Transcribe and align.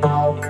Talk. 0.00 0.46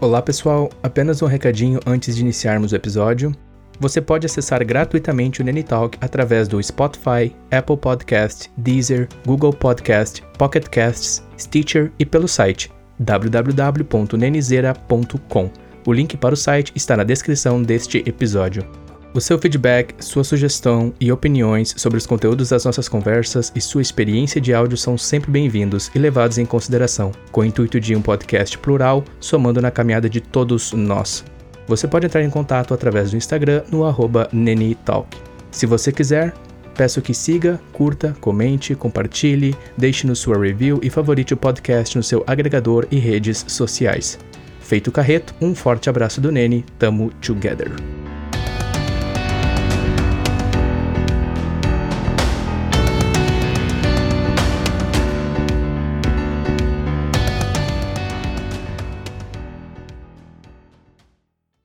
Olá 0.00 0.22
pessoal, 0.22 0.70
apenas 0.80 1.20
um 1.20 1.26
recadinho 1.26 1.80
antes 1.84 2.14
de 2.14 2.22
iniciarmos 2.22 2.70
o 2.70 2.76
episódio. 2.76 3.34
Você 3.80 4.00
pode 4.00 4.26
acessar 4.26 4.64
gratuitamente 4.64 5.40
o 5.40 5.44
Nenitalk 5.44 5.98
através 6.00 6.46
do 6.46 6.62
Spotify, 6.62 7.34
Apple 7.50 7.76
Podcast, 7.76 8.48
Deezer, 8.56 9.08
Google 9.26 9.52
Podcast, 9.52 10.22
Pocket 10.38 10.68
Casts, 10.68 11.26
Stitcher 11.36 11.90
e 11.98 12.06
pelo 12.06 12.28
site 12.28 12.70
www.nenizeira.com. 13.02 15.50
O 15.84 15.92
link 15.92 16.16
para 16.16 16.34
o 16.34 16.36
site 16.36 16.72
está 16.74 16.96
na 16.96 17.04
descrição 17.04 17.62
deste 17.62 17.98
episódio. 18.06 18.66
O 19.14 19.20
seu 19.20 19.38
feedback, 19.38 19.94
sua 20.02 20.24
sugestão 20.24 20.94
e 20.98 21.12
opiniões 21.12 21.74
sobre 21.76 21.98
os 21.98 22.06
conteúdos 22.06 22.48
das 22.48 22.64
nossas 22.64 22.88
conversas 22.88 23.52
e 23.54 23.60
sua 23.60 23.82
experiência 23.82 24.40
de 24.40 24.54
áudio 24.54 24.78
são 24.78 24.96
sempre 24.96 25.30
bem-vindos 25.30 25.90
e 25.94 25.98
levados 25.98 26.38
em 26.38 26.46
consideração, 26.46 27.12
com 27.30 27.42
o 27.42 27.44
intuito 27.44 27.78
de 27.78 27.94
um 27.94 28.00
podcast 28.00 28.56
plural, 28.56 29.04
somando 29.20 29.60
na 29.60 29.70
caminhada 29.70 30.08
de 30.08 30.18
todos 30.18 30.72
nós. 30.72 31.22
Você 31.66 31.86
pode 31.86 32.06
entrar 32.06 32.22
em 32.22 32.30
contato 32.30 32.72
através 32.72 33.10
do 33.10 33.18
Instagram 33.18 33.62
no 33.70 33.84
arroba 33.84 34.30
Nenitalk. 34.32 35.14
Se 35.50 35.66
você 35.66 35.92
quiser, 35.92 36.32
peço 36.74 37.02
que 37.02 37.14
siga, 37.14 37.60
curta, 37.72 38.16
comente, 38.20 38.74
compartilhe, 38.74 39.56
deixe 39.76 40.06
no 40.06 40.16
sua 40.16 40.38
review 40.38 40.80
e 40.82 40.90
favorite 40.90 41.34
o 41.34 41.36
podcast 41.36 41.96
no 41.96 42.02
seu 42.02 42.24
agregador 42.26 42.86
e 42.90 42.98
redes 42.98 43.44
sociais. 43.48 44.18
Feito 44.60 44.88
o 44.88 44.92
carreto, 44.92 45.34
um 45.40 45.54
forte 45.54 45.90
abraço 45.90 46.20
do 46.20 46.32
Nene, 46.32 46.64
tamo 46.78 47.10
together. 47.20 47.72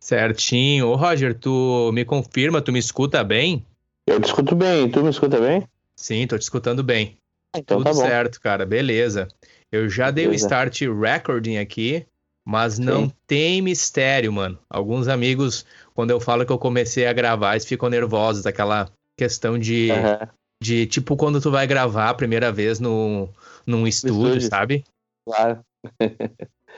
Certinho. 0.07 0.87
Ô 0.87 0.95
Roger, 0.95 1.37
tu 1.37 1.91
me 1.93 2.05
confirma, 2.05 2.61
tu 2.61 2.71
me 2.71 2.79
escuta 2.79 3.21
bem? 3.25 3.65
Eu 4.07 4.21
te 4.21 4.25
escuto 4.25 4.55
bem, 4.55 4.89
tu 4.89 5.03
me 5.03 5.09
escuta 5.09 5.37
bem? 5.37 5.67
Sim, 5.93 6.25
tô 6.25 6.37
te 6.37 6.43
escutando 6.43 6.81
bem. 6.81 7.17
Então 7.53 7.79
Tudo 7.79 7.87
tá 7.87 7.93
certo, 7.93 8.39
cara, 8.39 8.65
beleza. 8.65 9.27
Eu 9.69 9.89
já 9.89 10.09
dei 10.09 10.25
o 10.25 10.29
Beleza. 10.29 10.45
start 10.45 10.81
recording 10.81 11.57
aqui, 11.57 12.07
mas 12.45 12.79
não 12.79 13.09
Sim. 13.09 13.13
tem 13.27 13.61
mistério, 13.61 14.31
mano. 14.31 14.57
Alguns 14.69 15.09
amigos, 15.09 15.65
quando 15.93 16.11
eu 16.11 16.21
falo 16.21 16.45
que 16.45 16.51
eu 16.51 16.57
comecei 16.57 17.05
a 17.05 17.11
gravar, 17.11 17.51
eles 17.51 17.65
ficam 17.65 17.89
nervosos, 17.89 18.45
aquela 18.45 18.89
questão 19.17 19.59
de, 19.59 19.91
Aham, 19.91 20.29
de 20.63 20.85
tipo 20.85 21.17
quando 21.17 21.41
tu 21.41 21.51
vai 21.51 21.67
gravar 21.67 22.09
a 22.09 22.13
primeira 22.13 22.49
vez 22.49 22.79
no, 22.79 23.27
num 23.65 23.85
estúdio, 23.85 24.37
estúdio. 24.37 24.47
sabe? 24.47 24.83
claro. 25.25 25.59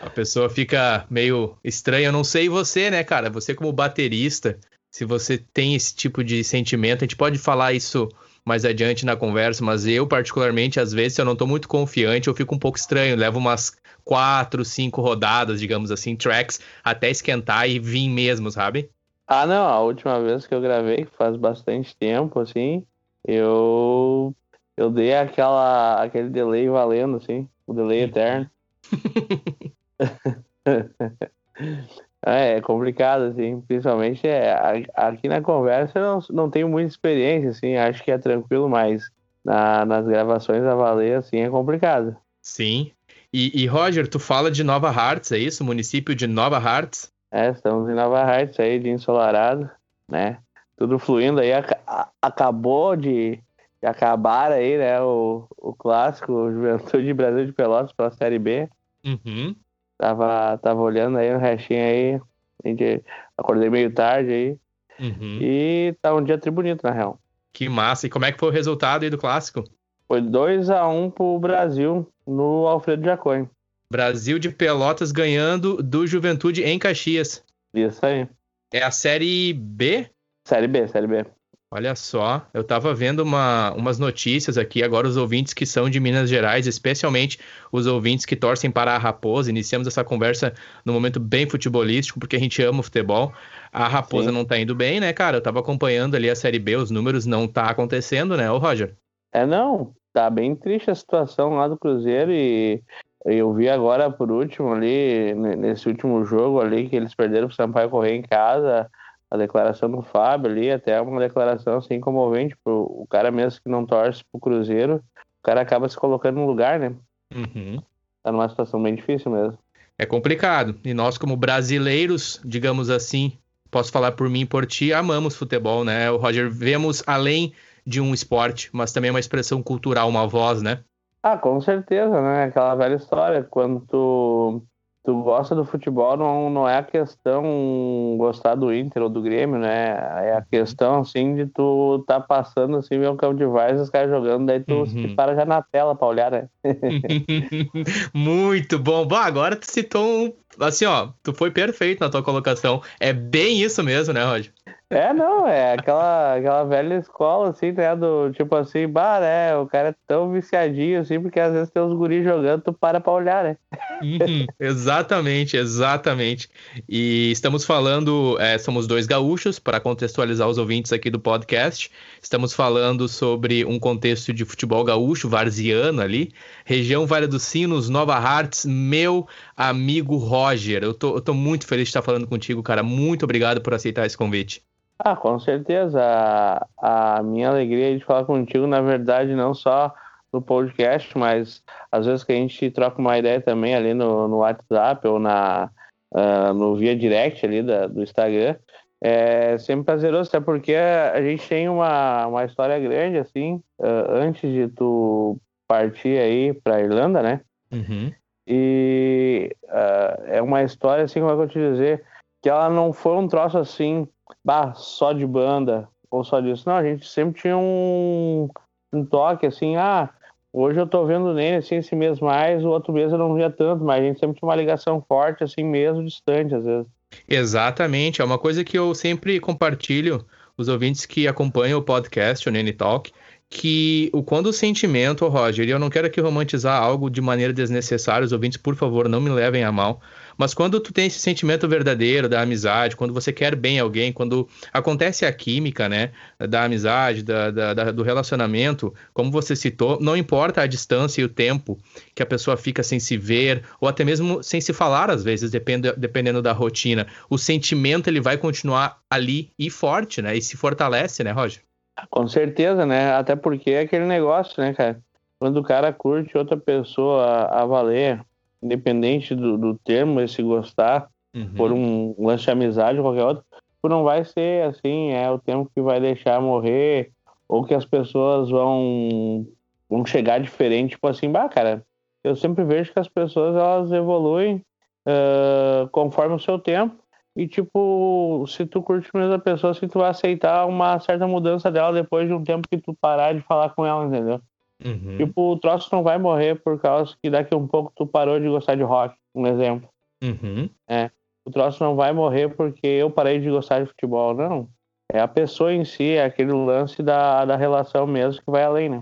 A 0.01 0.09
pessoa 0.09 0.49
fica 0.49 1.05
meio 1.09 1.57
estranha. 1.63 2.07
Eu 2.07 2.13
não 2.13 2.23
sei 2.23 2.47
você, 2.47 2.89
né, 2.89 3.03
cara? 3.03 3.29
Você 3.29 3.53
como 3.53 3.71
baterista, 3.73 4.57
se 4.91 5.05
você 5.05 5.37
tem 5.37 5.75
esse 5.75 5.95
tipo 5.95 6.23
de 6.23 6.43
sentimento, 6.43 7.03
a 7.03 7.05
gente 7.05 7.15
pode 7.15 7.37
falar 7.37 7.73
isso 7.73 8.09
mais 8.43 8.65
adiante 8.65 9.05
na 9.05 9.15
conversa, 9.15 9.63
mas 9.63 9.85
eu, 9.85 10.07
particularmente, 10.07 10.79
às 10.79 10.91
vezes, 10.91 11.13
se 11.13 11.21
eu 11.21 11.25
não 11.25 11.35
tô 11.35 11.45
muito 11.45 11.67
confiante, 11.67 12.27
eu 12.27 12.33
fico 12.33 12.55
um 12.55 12.59
pouco 12.59 12.77
estranho. 12.77 13.15
Levo 13.15 13.37
umas 13.37 13.77
quatro, 14.03 14.65
cinco 14.65 15.01
rodadas, 15.01 15.59
digamos 15.59 15.91
assim, 15.91 16.15
tracks, 16.15 16.59
até 16.83 17.11
esquentar 17.11 17.69
e 17.69 17.77
vir 17.77 18.09
mesmo, 18.09 18.49
sabe? 18.49 18.89
Ah, 19.27 19.45
não, 19.45 19.67
a 19.67 19.79
última 19.81 20.19
vez 20.19 20.47
que 20.47 20.55
eu 20.55 20.61
gravei, 20.61 21.05
que 21.05 21.15
faz 21.15 21.35
bastante 21.35 21.95
tempo, 21.95 22.39
assim, 22.39 22.83
eu 23.23 24.33
eu 24.75 24.89
dei 24.89 25.13
aquela 25.13 26.01
aquele 26.01 26.29
delay 26.29 26.67
valendo, 26.67 27.17
assim, 27.17 27.47
o 27.67 27.73
delay 27.73 28.03
eterno. 28.03 28.49
É, 32.25 32.57
é 32.57 32.61
complicado, 32.61 33.23
assim, 33.23 33.61
principalmente 33.61 34.27
é, 34.27 34.51
a- 34.51 35.07
aqui 35.07 35.27
na 35.29 35.41
conversa 35.41 35.97
eu 35.99 36.03
não, 36.03 36.19
não 36.31 36.49
tenho 36.49 36.67
muita 36.67 36.89
experiência, 36.91 37.49
assim, 37.51 37.77
acho 37.77 38.03
que 38.03 38.11
é 38.11 38.17
tranquilo, 38.17 38.67
mas 38.67 39.09
na- 39.43 39.85
nas 39.85 40.05
gravações 40.05 40.63
a 40.63 40.75
valer, 40.75 41.17
assim, 41.17 41.37
é 41.37 41.49
complicado. 41.49 42.15
Sim. 42.41 42.91
E, 43.31 43.63
e, 43.63 43.67
Roger, 43.67 44.07
tu 44.07 44.19
fala 44.19 44.49
de 44.51 44.63
Nova 44.63 44.89
Hartz, 44.89 45.31
é 45.31 45.37
isso? 45.37 45.63
Município 45.63 46.13
de 46.15 46.27
Nova 46.27 46.57
Hartz? 46.57 47.11
É, 47.31 47.49
estamos 47.51 47.87
em 47.89 47.93
Nova 47.93 48.19
Hartz 48.21 48.59
aí, 48.59 48.79
de 48.79 48.89
ensolarado, 48.89 49.69
né? 50.09 50.39
Tudo 50.75 50.97
fluindo 50.99 51.39
aí, 51.39 51.53
aca- 51.53 51.79
a- 51.85 52.09
acabou 52.21 52.95
de, 52.95 53.35
de 53.81 53.87
acabar 53.87 54.51
aí, 54.51 54.77
né, 54.77 54.99
o, 55.01 55.45
o 55.57 55.73
clássico, 55.73 56.33
Juventude 56.51 57.13
Brasil 57.13 57.45
de 57.45 57.53
Pelotas 57.53 57.93
pela 57.93 58.11
Série 58.11 58.39
B. 58.39 58.67
Uhum. 59.05 59.55
Tava, 59.99 60.57
tava 60.59 60.79
olhando 60.81 61.17
aí 61.17 61.31
no 61.31 61.37
restinho 61.39 61.83
aí, 61.83 62.21
a 62.63 62.67
gente, 62.67 63.03
acordei 63.37 63.69
meio 63.69 63.93
tarde 63.93 64.31
aí, 64.31 64.57
Uhum. 64.97 65.39
e 65.41 65.93
tá 66.01 66.13
um 66.15 66.23
dia 66.23 66.37
tri 66.37 66.49
bonito, 66.49 66.83
na 66.83 66.91
real. 66.91 67.19
Que 67.53 67.67
massa. 67.69 68.07
E 68.07 68.09
como 68.09 68.23
é 68.25 68.31
que 68.31 68.39
foi 68.39 68.47
o 68.49 68.51
resultado 68.51 69.03
aí 69.03 69.09
do 69.09 69.17
clássico? 69.17 69.63
Foi 70.07 70.21
2x1 70.21 71.11
pro 71.11 71.37
Brasil 71.39 72.07
no 72.25 72.65
Alfredo 72.67 73.03
Jaconi. 73.03 73.47
Brasil 73.91 74.39
de 74.39 74.49
Pelotas 74.49 75.11
ganhando 75.11 75.83
do 75.83 76.07
Juventude 76.07 76.63
em 76.63 76.79
Caxias. 76.79 77.43
Isso 77.73 78.05
aí. 78.05 78.27
É 78.73 78.83
a 78.83 78.91
Série 78.91 79.51
B? 79.53 80.07
Série 80.47 80.67
B, 80.67 80.87
Série 80.87 81.07
B. 81.07 81.25
Olha 81.71 81.93
só, 81.95 82.47
eu 82.51 82.63
tava 82.63 82.95
vendo 82.95 83.19
uma- 83.19 83.71
umas 83.73 83.99
notícias 83.99 84.57
aqui, 84.57 84.81
agora 84.81 85.07
os 85.07 85.15
ouvintes 85.17 85.53
que 85.53 85.67
são 85.67 85.87
de 85.87 85.99
Minas 85.99 86.27
Gerais, 86.27 86.65
especialmente 86.65 87.37
os 87.71 87.85
ouvintes 87.85 88.25
que 88.25 88.35
torcem 88.35 88.71
para 88.71 88.95
a 88.95 88.97
Raposa, 88.97 89.51
iniciamos 89.51 89.87
essa 89.87 90.03
conversa 90.03 90.51
num 90.83 90.93
momento 90.93 91.19
bem 91.19 91.47
futebolístico, 91.47 92.19
porque 92.19 92.35
a 92.35 92.39
gente 92.39 92.59
ama 92.63 92.79
o 92.79 92.83
futebol. 92.83 93.31
A 93.71 93.87
Raposa 93.87 94.29
Sim. 94.29 94.35
não 94.35 94.43
tá 94.43 94.57
indo 94.57 94.73
bem, 94.73 94.99
né, 94.99 95.13
cara? 95.13 95.37
Eu 95.37 95.41
tava 95.41 95.59
acompanhando 95.59 96.15
ali 96.15 96.27
a 96.27 96.35
Série 96.35 96.57
B, 96.57 96.75
os 96.75 96.89
números 96.89 97.27
não 97.27 97.47
tá 97.47 97.69
acontecendo, 97.69 98.35
né, 98.35 98.49
ô 98.49 98.57
Roger? 98.57 98.95
É, 99.31 99.45
não, 99.45 99.93
tá 100.11 100.27
bem 100.27 100.55
triste 100.55 100.89
a 100.89 100.95
situação 100.95 101.53
lá 101.53 101.67
do 101.67 101.77
Cruzeiro 101.77 102.31
e 102.31 102.81
eu 103.25 103.53
vi 103.53 103.69
agora 103.69 104.09
por 104.09 104.31
último 104.31 104.73
ali, 104.73 105.35
ne- 105.35 105.55
nesse 105.55 105.87
último 105.87 106.25
jogo 106.25 106.59
ali, 106.61 106.89
que 106.89 106.95
eles 106.95 107.13
perderam 107.13 107.45
pro 107.45 107.55
Sampaio 107.55 107.91
correr 107.91 108.15
em 108.15 108.23
casa, 108.23 108.89
a 109.29 109.37
declaração 109.37 109.89
do 109.89 110.01
Fábio 110.01 110.51
ali, 110.51 110.71
até 110.71 110.99
uma 110.99 111.19
declaração 111.19 111.77
assim 111.77 111.99
comovente 111.99 112.55
pro 112.63 112.83
o 112.89 113.05
cara 113.07 113.31
mesmo 113.31 113.61
que 113.61 113.69
não 113.69 113.85
torce 113.85 114.23
pro 114.31 114.39
Cruzeiro, 114.39 115.03
o 115.15 115.43
cara 115.43 115.61
acaba 115.61 115.87
se 115.87 115.97
colocando 115.97 116.37
no 116.37 116.47
lugar, 116.47 116.79
né? 116.79 116.93
Uhum. 117.33 117.81
Tá 118.23 118.31
numa 118.31 118.49
situação 118.49 118.81
bem 118.81 118.95
difícil 118.95 119.31
mesmo. 119.31 119.57
É 119.97 120.05
complicado. 120.05 120.75
E 120.83 120.93
nós, 120.93 121.17
como 121.17 121.35
brasileiros, 121.35 122.41
digamos 122.43 122.89
assim, 122.89 123.37
posso 123.69 123.91
falar 123.91 124.13
por 124.13 124.29
mim 124.29 124.41
e 124.41 124.45
por 124.45 124.65
ti, 124.65 124.93
amamos 124.93 125.35
futebol, 125.35 125.83
né? 125.83 126.09
O 126.09 126.17
Roger, 126.17 126.49
vemos 126.49 127.03
além 127.05 127.53
de 127.85 127.99
um 128.01 128.13
esporte, 128.13 128.69
mas 128.71 128.91
também 128.91 129.11
uma 129.11 129.19
expressão 129.19 129.61
cultural, 129.61 130.09
uma 130.09 130.27
voz, 130.27 130.61
né? 130.61 130.79
Ah, 131.21 131.37
com 131.37 131.59
certeza, 131.59 132.21
né? 132.21 132.45
Aquela 132.45 132.75
velha 132.75 132.95
história, 132.95 133.43
quando 133.43 133.81
tu, 133.81 134.63
tu 135.03 135.21
gosta 135.23 135.55
do 135.55 135.65
futebol, 135.65 136.15
não, 136.17 136.49
não 136.49 136.67
é 136.67 136.77
a 136.77 136.83
questão 136.83 138.15
gostar 138.17 138.55
do 138.55 138.73
Inter 138.73 139.03
ou 139.03 139.09
do 139.09 139.21
Grêmio, 139.21 139.57
né? 139.57 139.89
É 140.27 140.35
a 140.37 140.41
questão, 140.41 140.99
assim, 141.01 141.35
de 141.35 141.45
tu 141.47 142.03
tá 142.07 142.19
passando, 142.19 142.77
assim, 142.77 142.99
ver 142.99 143.09
um 143.09 143.17
campo 143.17 143.35
de 143.35 143.45
vários, 143.45 143.81
os 143.81 143.89
caras 143.89 144.09
jogando, 144.09 144.45
daí 144.45 144.59
tu 144.59 144.73
Uhum. 144.75 144.85
se 144.85 145.07
para 145.15 145.35
já 145.35 145.45
na 145.45 145.61
tela 145.61 145.95
pra 145.95 146.07
olhar, 146.07 146.31
né? 146.31 146.47
Muito 148.13 148.77
bom. 148.77 149.05
Bom, 149.05 149.15
agora 149.15 149.55
tu 149.55 149.69
citou 149.69 150.05
um. 150.05 150.33
Assim, 150.59 150.85
ó, 150.85 151.09
tu 151.23 151.33
foi 151.33 151.51
perfeito 151.51 152.01
na 152.01 152.09
tua 152.09 152.21
colocação. 152.23 152.81
É 152.99 153.13
bem 153.13 153.61
isso 153.61 153.81
mesmo, 153.83 154.13
né, 154.13 154.23
Roger? 154.25 154.51
É, 154.91 155.13
não, 155.13 155.47
é 155.47 155.73
aquela, 155.73 156.35
aquela 156.35 156.63
velha 156.63 156.95
escola, 156.95 157.51
assim, 157.51 157.71
né? 157.71 157.95
Do 157.95 158.31
tipo 158.31 158.55
assim, 158.55 158.87
bah, 158.87 159.19
né? 159.19 159.55
O 159.55 159.67
cara 159.67 159.89
é 159.89 159.95
tão 160.07 160.31
viciadinho, 160.31 160.99
assim, 160.99 161.21
porque 161.21 161.39
às 161.39 161.53
vezes 161.53 161.69
tem 161.69 161.83
uns 161.83 161.93
guris 161.93 162.23
jogando, 162.23 162.63
tu 162.63 162.73
para 162.73 162.99
pra 162.99 163.13
olhar, 163.13 163.43
né? 163.43 163.57
Uhum, 164.01 164.47
exatamente, 164.59 165.55
exatamente. 165.55 166.49
E 166.87 167.29
estamos 167.31 167.65
falando, 167.65 168.35
é, 168.39 168.57
somos 168.57 168.87
dois 168.87 169.05
gaúchos, 169.05 169.59
para 169.59 169.79
contextualizar 169.79 170.47
os 170.47 170.57
ouvintes 170.57 170.91
aqui 170.91 171.11
do 171.11 171.19
podcast. 171.19 171.91
Estamos 172.19 172.51
falando 172.53 173.07
sobre 173.07 173.63
um 173.65 173.77
contexto 173.77 174.33
de 174.33 174.43
futebol 174.43 174.83
gaúcho, 174.83 175.29
varziano 175.29 176.01
ali, 176.01 176.33
região 176.65 177.05
Vale 177.05 177.27
dos 177.27 177.43
Sinos, 177.43 177.89
Nova 177.89 178.15
Hartz, 178.15 178.65
meu 178.65 179.27
amigo 179.55 180.17
Roger. 180.17 180.83
Eu 180.83 180.95
tô, 180.95 181.15
eu 181.17 181.21
tô 181.21 181.33
muito 181.35 181.67
feliz 181.67 181.83
de 181.83 181.89
estar 181.89 182.01
falando 182.01 182.25
contigo, 182.25 182.63
cara. 182.63 182.81
Muito 182.81 183.23
obrigado 183.23 183.61
por 183.61 183.75
aceitar 183.75 184.07
esse 184.07 184.17
convite. 184.17 184.58
Ah, 184.99 185.15
com 185.15 185.39
certeza. 185.39 186.01
A, 186.01 187.17
a 187.17 187.23
minha 187.23 187.49
alegria 187.49 187.97
de 187.97 188.03
falar 188.03 188.25
contigo, 188.25 188.67
na 188.67 188.81
verdade, 188.81 189.33
não 189.33 189.53
só 189.53 189.93
no 190.31 190.41
podcast, 190.41 191.17
mas 191.17 191.63
às 191.91 192.05
vezes 192.05 192.23
que 192.23 192.31
a 192.31 192.35
gente 192.35 192.69
troca 192.71 192.99
uma 192.99 193.17
ideia 193.17 193.41
também 193.41 193.75
ali 193.75 193.93
no, 193.93 194.27
no 194.27 194.37
WhatsApp 194.37 195.07
ou 195.07 195.17
na, 195.19 195.69
uh, 196.11 196.53
no 196.53 196.75
via 196.75 196.95
direct 196.95 197.45
ali 197.45 197.63
da, 197.63 197.87
do 197.87 198.03
Instagram. 198.03 198.55
É 199.01 199.57
sempre 199.57 199.85
prazeroso, 199.85 200.29
até 200.29 200.41
porque 200.41 200.75
a 200.75 201.21
gente 201.21 201.47
tem 201.47 201.69
uma, 201.69 202.27
uma 202.27 202.43
história 202.43 202.77
grande, 202.77 203.17
assim, 203.17 203.55
uh, 203.79 204.11
antes 204.11 204.51
de 204.51 204.67
tu 204.67 205.37
partir 205.67 206.19
aí 206.19 206.53
pra 206.53 206.81
Irlanda, 206.81 207.23
né? 207.23 207.41
Uhum. 207.71 208.11
E 208.45 209.55
uh, 209.65 210.23
é 210.25 210.41
uma 210.41 210.63
história, 210.63 211.05
assim, 211.05 211.21
como 211.21 211.31
é 211.31 211.35
que 211.35 211.41
eu 211.43 211.47
te 211.47 211.71
dizer, 211.71 212.03
que 212.41 212.49
ela 212.49 212.69
não 212.69 212.91
foi 212.91 213.15
um 213.15 213.27
troço 213.27 213.57
assim, 213.57 214.05
bah, 214.43 214.73
só 214.73 215.13
de 215.13 215.25
banda, 215.25 215.87
ou 216.09 216.23
só 216.23 216.39
disso. 216.39 216.63
Não, 216.67 216.75
a 216.75 216.83
gente 216.83 217.07
sempre 217.07 217.41
tinha 217.41 217.57
um, 217.57 218.49
um 218.93 219.05
toque, 219.05 219.45
assim, 219.45 219.75
ah, 219.75 220.09
Hoje 220.51 220.79
eu 220.79 220.87
tô 220.87 221.05
vendo 221.05 221.31
nele, 221.31 221.57
assim, 221.57 221.75
esse 221.75 221.95
mês 221.95 222.19
mais, 222.19 222.63
o 222.65 222.69
outro 222.69 222.91
mês 222.91 223.11
eu 223.11 223.19
não 223.19 223.35
via 223.35 223.51
tanto, 223.51 223.83
mas 223.83 224.01
a 224.01 224.03
gente 224.03 224.19
sempre 224.19 224.39
tinha 224.39 224.49
uma 224.49 224.55
ligação 224.55 225.03
forte, 225.07 225.43
assim 225.43 225.63
mesmo, 225.63 226.03
distante, 226.03 226.55
às 226.55 226.65
vezes. 226.65 226.87
Exatamente, 227.27 228.21
é 228.21 228.25
uma 228.25 228.39
coisa 228.39 228.63
que 228.63 228.77
eu 228.77 228.95
sempre 228.95 229.39
compartilho, 229.39 230.25
os 230.57 230.67
ouvintes 230.67 231.05
que 231.05 231.27
acompanham 231.27 231.79
o 231.79 231.83
podcast, 231.83 232.49
o 232.49 232.51
Nene 232.51 232.73
Talk, 232.73 233.11
que 233.49 234.11
o 234.13 234.21
quando 234.21 234.47
o 234.47 234.53
sentimento, 234.53 235.27
Roger, 235.27 235.67
e 235.67 235.71
eu 235.71 235.79
não 235.79 235.89
quero 235.89 236.05
aqui 236.05 236.21
romantizar 236.21 236.81
algo 236.81 237.09
de 237.09 237.19
maneira 237.19 237.51
desnecessária, 237.51 238.23
os 238.23 238.31
ouvintes, 238.31 238.57
por 238.57 238.75
favor, 238.75 239.09
não 239.09 239.19
me 239.19 239.29
levem 239.29 239.63
a 239.63 239.71
mal, 239.71 239.99
mas 240.37 240.53
quando 240.53 240.79
tu 240.79 240.93
tem 240.93 241.07
esse 241.07 241.19
sentimento 241.19 241.67
verdadeiro 241.67 242.29
da 242.29 242.41
amizade, 242.41 242.95
quando 242.95 243.11
você 243.13 243.33
quer 243.33 243.55
bem 243.55 243.79
alguém, 243.79 244.13
quando 244.13 244.47
acontece 244.71 245.25
a 245.25 245.33
química, 245.33 245.89
né, 245.89 246.11
da 246.39 246.63
amizade, 246.63 247.23
da, 247.23 247.49
da, 247.49 247.73
da, 247.73 247.91
do 247.91 248.03
relacionamento, 248.03 248.93
como 249.13 249.31
você 249.31 249.55
citou, 249.55 249.99
não 249.99 250.15
importa 250.15 250.61
a 250.61 250.67
distância 250.67 251.19
e 251.19 251.25
o 251.25 251.29
tempo 251.29 251.77
que 252.13 252.21
a 252.21 252.27
pessoa 252.27 252.55
fica 252.55 252.83
sem 252.83 252.99
se 252.99 253.17
ver, 253.17 253.63
ou 253.81 253.89
até 253.89 254.05
mesmo 254.05 254.43
sem 254.43 254.61
se 254.61 254.73
falar, 254.73 255.09
às 255.09 255.23
vezes, 255.23 255.49
depend, 255.49 255.91
dependendo 255.97 256.41
da 256.41 256.53
rotina, 256.53 257.07
o 257.27 257.37
sentimento 257.37 258.07
ele 258.07 258.21
vai 258.21 258.37
continuar 258.37 258.99
ali 259.09 259.51
e 259.57 259.71
forte, 259.71 260.21
né, 260.21 260.37
e 260.37 260.41
se 260.41 260.55
fortalece, 260.55 261.23
né, 261.23 261.31
Roger? 261.31 261.68
Com 262.09 262.27
certeza, 262.27 262.85
né, 262.85 263.13
até 263.13 263.35
porque 263.35 263.71
é 263.71 263.81
aquele 263.81 264.05
negócio, 264.05 264.61
né, 264.61 264.73
cara, 264.73 265.01
quando 265.39 265.57
o 265.57 265.63
cara 265.63 265.91
curte 265.93 266.37
outra 266.37 266.57
pessoa 266.57 267.23
a, 267.23 267.61
a 267.61 267.65
valer, 267.65 268.21
independente 268.61 269.33
do, 269.33 269.57
do 269.57 269.75
termo, 269.79 270.19
esse 270.19 270.43
gostar, 270.43 271.09
uhum. 271.33 271.53
por 271.55 271.71
um 271.71 272.15
lance 272.19 272.43
de 272.43 272.51
amizade 272.51 272.99
ou 272.99 273.05
qualquer 273.05 273.23
outro, 273.23 273.43
não 273.87 274.03
vai 274.03 274.25
ser 274.25 274.65
assim, 274.65 275.11
é 275.11 275.29
o 275.31 275.39
tempo 275.39 275.71
que 275.73 275.81
vai 275.81 276.01
deixar 276.01 276.41
morrer, 276.41 277.11
ou 277.47 277.63
que 277.63 277.73
as 277.73 277.85
pessoas 277.85 278.49
vão, 278.49 279.47
vão 279.89 280.05
chegar 280.05 280.39
diferente, 280.39 280.91
tipo 280.91 281.07
assim, 281.07 281.31
bah, 281.31 281.47
cara, 281.47 281.85
eu 282.23 282.35
sempre 282.35 282.63
vejo 282.65 282.91
que 282.91 282.99
as 282.99 283.07
pessoas 283.07 283.55
elas 283.55 283.91
evoluem 283.91 284.63
uh, 285.07 285.87
conforme 285.91 286.35
o 286.35 286.39
seu 286.39 286.59
tempo, 286.59 286.95
e 287.39 287.47
tipo, 287.47 288.43
se 288.49 288.65
tu 288.65 288.81
curte 288.81 289.09
mesmo 289.13 289.33
a 289.33 289.39
pessoa, 289.39 289.73
se 289.73 289.87
tu 289.87 289.99
vai 289.99 290.09
aceitar 290.09 290.65
uma 290.65 290.99
certa 290.99 291.25
mudança 291.25 291.71
dela 291.71 291.93
depois 291.93 292.27
de 292.27 292.33
um 292.33 292.43
tempo 292.43 292.67
que 292.67 292.77
tu 292.77 292.93
parar 292.93 293.33
de 293.33 293.39
falar 293.39 293.69
com 293.69 293.85
ela, 293.85 294.05
entendeu? 294.05 294.41
Uhum. 294.83 295.15
Tipo, 295.15 295.53
o 295.53 295.57
troço 295.57 295.87
não 295.93 296.03
vai 296.03 296.17
morrer 296.17 296.61
por 296.61 296.77
causa 296.81 297.15
que 297.23 297.29
daqui 297.29 297.53
a 297.53 297.57
um 297.57 297.65
pouco 297.65 297.93
tu 297.95 298.05
parou 298.05 298.37
de 298.41 298.49
gostar 298.49 298.75
de 298.75 298.83
rock, 298.83 299.15
um 299.33 299.47
exemplo. 299.47 299.87
Uhum. 300.21 300.69
É. 300.85 301.09
O 301.45 301.49
troço 301.49 301.81
não 301.81 301.95
vai 301.95 302.11
morrer 302.11 302.49
porque 302.49 302.85
eu 302.85 303.09
parei 303.09 303.39
de 303.39 303.49
gostar 303.49 303.79
de 303.79 303.85
futebol, 303.85 304.33
não. 304.33 304.67
É 305.09 305.21
a 305.21 305.27
pessoa 305.27 305.73
em 305.73 305.85
si, 305.85 306.15
é 306.15 306.25
aquele 306.25 306.51
lance 306.51 307.01
da, 307.01 307.45
da 307.45 307.55
relação 307.55 308.05
mesmo 308.05 308.43
que 308.43 308.51
vai 308.51 308.63
além, 308.63 308.89
né? 308.89 309.01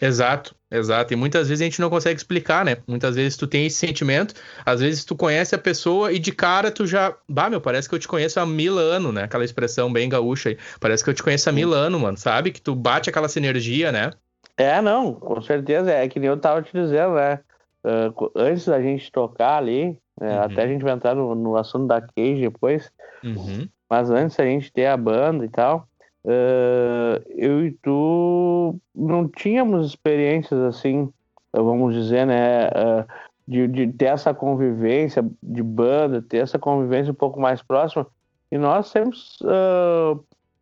Exato, 0.00 0.54
exato. 0.70 1.12
E 1.12 1.16
muitas 1.16 1.48
vezes 1.48 1.62
a 1.62 1.64
gente 1.64 1.80
não 1.80 1.90
consegue 1.90 2.18
explicar, 2.18 2.64
né? 2.64 2.76
Muitas 2.86 3.16
vezes 3.16 3.36
tu 3.36 3.46
tem 3.46 3.66
esse 3.66 3.76
sentimento, 3.76 4.34
às 4.64 4.80
vezes 4.80 5.04
tu 5.04 5.14
conhece 5.16 5.54
a 5.54 5.58
pessoa 5.58 6.12
e 6.12 6.18
de 6.18 6.32
cara 6.32 6.70
tu 6.70 6.86
já. 6.86 7.14
Bah, 7.28 7.50
meu, 7.50 7.60
parece 7.60 7.88
que 7.88 7.94
eu 7.94 7.98
te 7.98 8.08
conheço 8.08 8.40
há 8.40 8.46
mil 8.46 8.78
anos, 8.78 9.12
né? 9.12 9.24
Aquela 9.24 9.44
expressão 9.44 9.92
bem 9.92 10.08
gaúcha 10.08 10.50
aí. 10.50 10.58
Parece 10.80 11.04
que 11.04 11.10
eu 11.10 11.14
te 11.14 11.22
conheço 11.22 11.48
há 11.48 11.52
mil 11.52 11.72
anos, 11.72 12.00
mano, 12.00 12.16
sabe? 12.16 12.50
Que 12.50 12.60
tu 12.60 12.74
bate 12.74 13.10
aquela 13.10 13.28
sinergia, 13.28 13.92
né? 13.92 14.10
É, 14.56 14.80
não, 14.80 15.14
com 15.14 15.40
certeza. 15.42 15.90
É 15.90 16.08
que 16.08 16.18
nem 16.20 16.28
eu 16.28 16.36
tava 16.36 16.62
te 16.62 16.72
dizendo, 16.72 17.14
né? 17.14 17.40
Uh, 17.84 18.30
antes 18.34 18.64
da 18.66 18.80
gente 18.80 19.12
tocar 19.12 19.58
ali, 19.58 19.98
né, 20.18 20.38
uhum. 20.38 20.42
até 20.42 20.62
a 20.62 20.66
gente 20.66 20.82
vai 20.82 20.94
entrar 20.94 21.14
no, 21.14 21.34
no 21.34 21.56
assunto 21.56 21.86
da 21.86 22.00
Cage 22.00 22.40
depois, 22.40 22.90
uhum. 23.22 23.68
mas 23.90 24.08
antes 24.10 24.40
a 24.40 24.44
gente 24.44 24.72
ter 24.72 24.86
a 24.86 24.96
banda 24.96 25.44
e 25.44 25.50
tal, 25.50 25.86
uh, 26.24 27.22
eu 27.28 27.66
e 27.66 27.72
tu 27.82 28.76
não 28.94 29.28
tínhamos 29.28 29.88
experiências 29.88 30.60
assim, 30.60 31.08
vamos 31.52 31.94
dizer, 31.94 32.26
né? 32.26 32.66
Uh, 32.68 33.06
de, 33.46 33.68
de 33.68 33.92
ter 33.92 34.06
essa 34.06 34.32
convivência 34.32 35.24
de 35.42 35.62
banda, 35.62 36.22
ter 36.22 36.38
essa 36.38 36.58
convivência 36.58 37.12
um 37.12 37.16
pouco 37.16 37.38
mais 37.38 37.62
próxima. 37.62 38.06
E 38.50 38.56
nós 38.56 38.86
sempre 38.86 39.18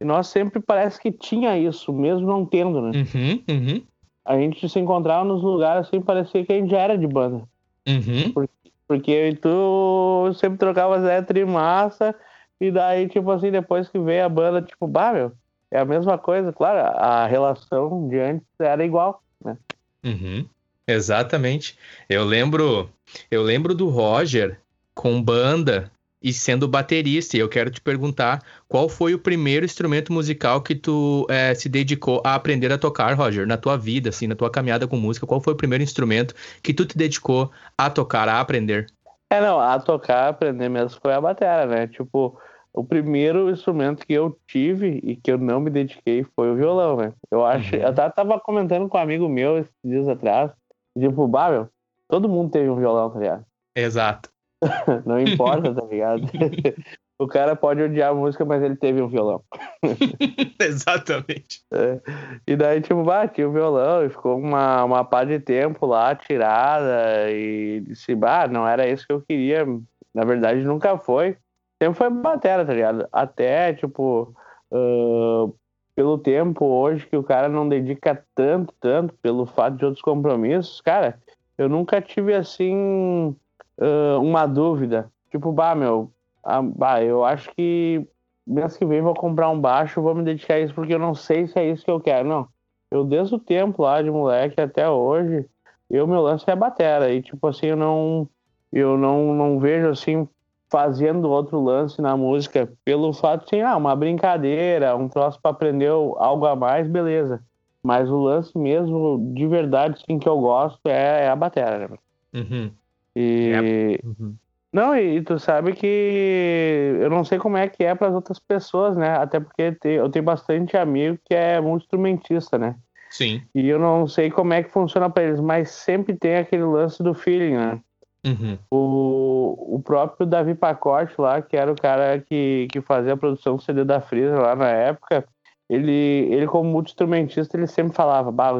e 0.00 0.04
nós 0.04 0.26
sempre 0.26 0.58
parece 0.58 1.00
que 1.00 1.12
tinha 1.12 1.56
isso, 1.56 1.92
mesmo 1.92 2.26
não 2.26 2.44
tendo, 2.44 2.80
né? 2.80 2.90
Uhum, 2.90 3.42
uhum. 3.48 3.82
A 4.24 4.36
gente 4.36 4.68
se 4.68 4.80
encontrava 4.80 5.24
nos 5.24 5.42
lugares 5.42 5.86
assim, 5.86 6.00
parecia 6.00 6.44
que 6.44 6.52
a 6.52 6.56
gente 6.56 6.70
já 6.70 6.78
era 6.78 6.98
de 6.98 7.06
banda. 7.06 7.44
Uhum. 7.88 8.32
Porque, 8.34 8.54
porque 8.88 9.10
eu 9.12 9.28
e 9.28 9.36
tu 9.36 10.32
sempre 10.34 10.58
trocava 10.58 11.00
Zé 11.00 11.44
massa 11.44 12.14
e 12.60 12.70
daí, 12.72 13.08
tipo 13.08 13.30
assim, 13.30 13.52
depois 13.52 13.88
que 13.88 13.98
veio 13.98 14.24
a 14.24 14.28
banda, 14.28 14.60
tipo, 14.60 14.88
bah, 14.88 15.12
meu, 15.12 15.32
é 15.72 15.80
a 15.80 15.84
mesma 15.84 16.18
coisa. 16.18 16.52
Claro, 16.52 16.78
a 16.98 17.26
relação 17.26 18.08
de 18.08 18.18
antes 18.18 18.46
era 18.60 18.84
igual, 18.84 19.22
né? 19.44 19.56
Uhum. 20.04 20.46
Exatamente. 20.86 21.78
Eu 22.08 22.24
lembro, 22.24 22.90
eu 23.30 23.42
lembro 23.42 23.74
do 23.74 23.88
Roger 23.88 24.60
com 24.94 25.22
banda 25.22 25.90
e 26.22 26.32
sendo 26.32 26.68
baterista. 26.68 27.36
E 27.36 27.40
eu 27.40 27.48
quero 27.48 27.70
te 27.70 27.80
perguntar 27.80 28.42
qual 28.68 28.88
foi 28.88 29.14
o 29.14 29.18
primeiro 29.18 29.64
instrumento 29.64 30.12
musical 30.12 30.60
que 30.60 30.74
tu 30.74 31.26
é, 31.30 31.54
se 31.54 31.68
dedicou 31.68 32.22
a 32.24 32.34
aprender 32.34 32.70
a 32.70 32.78
tocar, 32.78 33.14
Roger, 33.14 33.46
na 33.46 33.56
tua 33.56 33.76
vida, 33.76 34.10
assim, 34.10 34.26
na 34.26 34.36
tua 34.36 34.50
caminhada 34.50 34.86
com 34.86 34.96
música. 34.96 35.26
Qual 35.26 35.40
foi 35.40 35.54
o 35.54 35.56
primeiro 35.56 35.82
instrumento 35.82 36.34
que 36.62 36.74
tu 36.74 36.84
te 36.84 36.96
dedicou 36.96 37.50
a 37.76 37.88
tocar, 37.88 38.28
a 38.28 38.40
aprender? 38.40 38.86
É, 39.30 39.40
não, 39.40 39.58
a 39.58 39.80
tocar, 39.80 40.26
a 40.26 40.28
aprender 40.28 40.68
mesmo 40.68 41.00
foi 41.00 41.14
a 41.14 41.20
bateria, 41.20 41.66
né? 41.66 41.86
Tipo, 41.86 42.38
o 42.74 42.82
primeiro 42.82 43.50
instrumento 43.50 44.06
que 44.06 44.12
eu 44.12 44.38
tive 44.46 45.00
e 45.02 45.16
que 45.16 45.30
eu 45.30 45.38
não 45.38 45.60
me 45.60 45.70
dediquei 45.70 46.24
foi 46.34 46.50
o 46.50 46.56
violão, 46.56 46.96
né? 46.96 47.12
Eu 47.30 47.44
acho, 47.44 47.76
uhum. 47.76 47.82
eu 47.82 47.94
tava 47.94 48.40
comentando 48.40 48.88
com 48.88 48.96
um 48.96 49.00
amigo 49.00 49.28
meu 49.28 49.58
esses 49.58 49.74
dias 49.84 50.08
atrás, 50.08 50.50
tipo, 50.98 51.28
bah, 51.28 51.50
meu, 51.50 51.68
todo 52.08 52.28
mundo 52.28 52.50
teve 52.50 52.70
um 52.70 52.76
violão, 52.76 53.10
tá 53.10 53.18
ligado? 53.18 53.46
Exato. 53.76 54.30
não 55.04 55.20
importa, 55.20 55.74
tá 55.74 55.84
ligado? 55.86 56.22
o 57.18 57.26
cara 57.26 57.54
pode 57.54 57.82
odiar 57.82 58.10
a 58.10 58.14
música, 58.14 58.44
mas 58.44 58.62
ele 58.62 58.76
teve 58.76 59.02
um 59.02 59.08
violão. 59.08 59.42
Exatamente. 60.58 61.62
É. 61.72 62.00
E 62.46 62.56
daí, 62.56 62.80
tipo, 62.80 63.02
bati 63.02 63.44
o 63.44 63.52
violão 63.52 64.04
e 64.04 64.08
ficou 64.08 64.38
uma, 64.38 64.84
uma 64.84 65.04
pá 65.04 65.24
de 65.24 65.38
tempo 65.38 65.86
lá 65.86 66.14
tirada 66.14 67.30
e 67.30 67.80
disse, 67.80 68.14
bah, 68.14 68.48
não 68.48 68.66
era 68.66 68.88
isso 68.88 69.06
que 69.06 69.12
eu 69.12 69.20
queria. 69.20 69.66
Na 70.14 70.24
verdade, 70.24 70.62
nunca 70.62 70.96
foi. 70.96 71.36
Sempre 71.82 71.98
foi 71.98 72.10
batera, 72.10 72.64
tá 72.64 72.72
ligado? 72.72 73.08
Até, 73.10 73.72
tipo, 73.72 74.32
uh, 74.70 75.52
pelo 75.96 76.16
tempo 76.16 76.64
hoje 76.64 77.04
que 77.04 77.16
o 77.16 77.24
cara 77.24 77.48
não 77.48 77.68
dedica 77.68 78.24
tanto, 78.36 78.72
tanto, 78.78 79.12
pelo 79.20 79.46
fato 79.46 79.78
de 79.78 79.84
outros 79.86 80.00
compromissos, 80.00 80.80
cara, 80.80 81.18
eu 81.58 81.68
nunca 81.68 82.00
tive 82.00 82.34
assim 82.34 83.34
uh, 83.78 84.20
uma 84.20 84.46
dúvida. 84.46 85.10
Tipo, 85.28 85.50
bah, 85.50 85.74
meu, 85.74 86.08
ah, 86.44 86.62
bah, 86.62 87.02
eu 87.02 87.24
acho 87.24 87.50
que 87.56 88.06
mês 88.46 88.76
que 88.76 88.86
vem 88.86 89.02
vou 89.02 89.14
comprar 89.14 89.50
um 89.50 89.60
baixo, 89.60 90.00
vou 90.00 90.14
me 90.14 90.22
dedicar 90.22 90.54
a 90.54 90.60
isso 90.60 90.72
porque 90.72 90.94
eu 90.94 91.00
não 91.00 91.16
sei 91.16 91.48
se 91.48 91.58
é 91.58 91.68
isso 91.68 91.84
que 91.84 91.90
eu 91.90 91.98
quero. 91.98 92.28
Não. 92.28 92.46
Eu 92.92 93.02
desde 93.02 93.34
o 93.34 93.40
tempo 93.40 93.82
lá 93.82 94.00
de 94.00 94.08
moleque 94.08 94.60
até 94.60 94.88
hoje, 94.88 95.44
eu 95.90 96.06
meu 96.06 96.22
lance 96.22 96.48
é 96.48 96.54
batera 96.54 97.12
e 97.12 97.20
tipo 97.20 97.44
assim, 97.48 97.66
eu 97.66 97.76
não 97.76 98.28
eu 98.72 98.96
não, 98.96 99.34
não 99.34 99.58
vejo 99.58 99.88
assim 99.88 100.28
fazendo 100.72 101.28
outro 101.28 101.62
lance 101.62 102.00
na 102.00 102.16
música 102.16 102.72
pelo 102.82 103.12
fato 103.12 103.46
de 103.50 103.60
ah, 103.60 103.76
uma 103.76 103.94
brincadeira, 103.94 104.96
um 104.96 105.06
troço 105.06 105.38
para 105.38 105.50
aprender 105.50 105.90
algo 105.90 106.46
a 106.46 106.56
mais, 106.56 106.88
beleza. 106.88 107.42
Mas 107.82 108.08
o 108.08 108.16
lance 108.16 108.56
mesmo, 108.56 109.32
de 109.34 109.46
verdade, 109.46 110.02
sim, 110.06 110.18
que 110.18 110.26
eu 110.26 110.38
gosto 110.38 110.80
é, 110.86 111.26
é 111.26 111.28
a 111.28 111.36
batera. 111.36 111.88
Né? 111.88 111.96
Uhum. 112.32 112.70
E. 113.14 113.98
É. 114.02 114.06
Uhum. 114.06 114.34
Não, 114.72 114.96
e, 114.96 115.20
tu 115.20 115.38
sabe 115.38 115.74
que 115.74 116.96
eu 116.98 117.10
não 117.10 117.22
sei 117.24 117.38
como 117.38 117.58
é 117.58 117.68
que 117.68 117.84
é 117.84 117.94
para 117.94 118.08
as 118.08 118.14
outras 118.14 118.38
pessoas, 118.38 118.96
né? 118.96 119.10
Até 119.10 119.38
porque 119.38 119.76
eu 119.84 120.08
tenho 120.08 120.24
bastante 120.24 120.78
amigo 120.78 121.18
que 121.26 121.34
é 121.34 121.60
muito 121.60 121.82
instrumentista, 121.82 122.56
né? 122.56 122.74
Sim. 123.10 123.42
E 123.54 123.68
eu 123.68 123.78
não 123.78 124.06
sei 124.06 124.30
como 124.30 124.54
é 124.54 124.62
que 124.62 124.70
funciona 124.70 125.10
para 125.10 125.24
eles, 125.24 125.40
mas 125.40 125.70
sempre 125.72 126.16
tem 126.16 126.36
aquele 126.36 126.64
lance 126.64 127.02
do 127.02 127.12
feeling, 127.12 127.56
né? 127.58 127.80
Uhum. 128.24 128.56
O, 128.70 129.76
o 129.76 129.82
próprio 129.82 130.26
Davi 130.26 130.54
Pacote 130.54 131.14
lá, 131.18 131.42
que 131.42 131.56
era 131.56 131.72
o 131.72 131.76
cara 131.76 132.20
que, 132.20 132.68
que 132.70 132.80
fazia 132.80 133.14
a 133.14 133.16
produção 133.16 133.56
do 133.56 133.62
CD 133.62 133.84
da 133.84 134.00
Freeza 134.00 134.38
lá 134.38 134.54
na 134.54 134.68
época, 134.68 135.26
ele, 135.68 136.28
ele 136.30 136.46
como 136.46 136.70
multi-instrumentista, 136.70 137.56
ele 137.56 137.66
sempre 137.66 137.94
falava, 137.94 138.30
bah, 138.30 138.52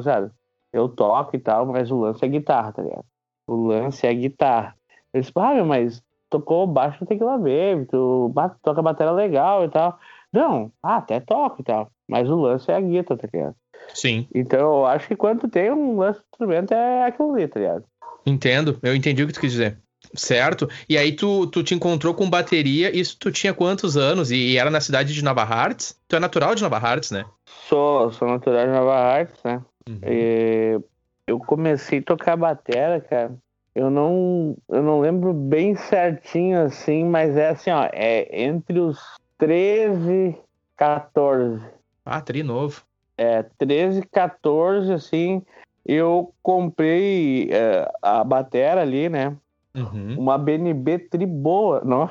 eu 0.72 0.88
toco 0.88 1.36
e 1.36 1.38
tal, 1.38 1.66
mas 1.66 1.90
o 1.90 2.00
lance 2.00 2.24
é 2.24 2.28
guitarra, 2.28 2.72
tá 2.72 2.82
ligado? 2.82 3.04
O 3.46 3.54
lance 3.66 4.06
é 4.06 4.14
guitarra. 4.14 4.74
Eles 5.12 5.28
falam, 5.28 5.62
ah, 5.62 5.64
mas 5.64 6.02
tocou 6.30 6.66
baixo 6.66 6.98
no 7.00 7.06
Tequila 7.06 7.36
Baby, 7.36 7.86
tu, 7.90 8.32
tu 8.34 8.56
toca 8.62 8.80
bateria 8.80 9.12
legal 9.12 9.64
e 9.64 9.68
tal. 9.68 9.98
Não, 10.32 10.72
ah, 10.82 10.96
até 10.96 11.20
toco 11.20 11.60
e 11.60 11.64
tal. 11.64 11.90
Mas 12.08 12.30
o 12.30 12.36
lance 12.36 12.70
é 12.70 12.74
a 12.74 12.80
guitarra, 12.80 13.20
tá 13.20 13.28
ligado? 13.32 13.54
Sim. 13.94 14.26
Então 14.34 14.60
eu 14.60 14.86
acho 14.86 15.08
que 15.08 15.16
quando 15.16 15.48
tem 15.48 15.70
um 15.70 15.98
lance 15.98 16.20
de 16.20 16.24
instrumento 16.32 16.72
é 16.72 17.04
aquilo 17.04 17.34
ali, 17.34 17.46
tá 17.46 17.60
ligado? 17.60 17.84
Entendo, 18.24 18.78
eu 18.82 18.94
entendi 18.94 19.22
o 19.22 19.26
que 19.26 19.32
tu 19.32 19.40
quis 19.40 19.52
dizer. 19.52 19.78
Certo? 20.14 20.68
E 20.88 20.98
aí 20.98 21.12
tu, 21.12 21.46
tu 21.46 21.62
te 21.62 21.74
encontrou 21.74 22.12
com 22.12 22.28
bateria, 22.28 22.94
isso 22.94 23.16
tu 23.18 23.30
tinha 23.30 23.54
quantos 23.54 23.96
anos? 23.96 24.30
E, 24.30 24.36
e 24.36 24.58
era 24.58 24.70
na 24.70 24.80
cidade 24.80 25.14
de 25.14 25.24
Nova 25.24 25.42
Hartz? 25.42 25.98
Tu 26.06 26.16
é 26.16 26.18
natural 26.18 26.54
de 26.54 26.62
Nova 26.62 26.76
Hartz, 26.76 27.10
né? 27.10 27.24
Sou, 27.68 28.12
sou 28.12 28.28
natural 28.28 28.66
de 28.66 28.72
Nova 28.72 28.94
Hartz, 28.94 29.42
né? 29.42 29.62
Uhum. 29.88 30.00
E 30.04 30.80
eu 31.26 31.38
comecei 31.38 32.00
a 32.00 32.02
tocar 32.02 32.36
bateria, 32.36 33.00
cara. 33.00 33.34
Eu 33.74 33.90
não, 33.90 34.56
eu 34.68 34.82
não 34.82 35.00
lembro 35.00 35.32
bem 35.32 35.74
certinho 35.74 36.62
assim, 36.62 37.04
mas 37.04 37.36
é 37.36 37.48
assim, 37.48 37.70
ó, 37.70 37.88
é 37.90 38.44
entre 38.44 38.78
os 38.78 38.98
13 39.38 40.36
14. 40.76 41.62
Ah, 42.04 42.20
tri 42.20 42.42
novo. 42.42 42.82
É, 43.16 43.44
13, 43.58 44.02
14, 44.10 44.92
assim, 44.92 45.42
eu 45.84 46.32
comprei 46.42 47.48
é, 47.50 47.90
a 48.00 48.22
batera 48.24 48.82
ali, 48.82 49.08
né? 49.08 49.36
Uhum. 49.74 50.18
Uma 50.18 50.36
BNB 50.38 50.98
tri 50.98 51.24
boa, 51.24 51.82
não? 51.84 52.08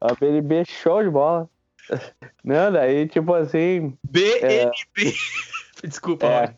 a 0.00 0.14
BNB 0.18 0.64
show 0.64 1.02
de 1.02 1.10
bola. 1.10 1.48
Não, 2.42 2.72
daí, 2.72 3.06
tipo 3.06 3.34
assim. 3.34 3.96
BNB. 4.08 4.40
É... 4.42 4.70
Desculpa, 5.86 6.26
é... 6.26 6.54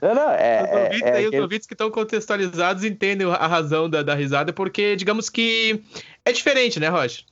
Não, 0.00 0.14
não, 0.14 0.30
é, 0.30 0.62
os 0.62 0.70
ouvintes, 0.70 1.02
é, 1.02 1.16
aí, 1.16 1.28
os 1.28 1.34
ouvintes 1.34 1.66
que 1.66 1.74
estão 1.74 1.90
contextualizados 1.90 2.82
entendem 2.82 3.30
a 3.30 3.46
razão 3.46 3.90
da, 3.90 4.02
da 4.02 4.14
risada, 4.14 4.52
porque 4.52 4.96
digamos 4.96 5.28
que 5.28 5.82
é 6.24 6.32
diferente, 6.32 6.80
né, 6.80 6.88
Rocha? 6.88 7.24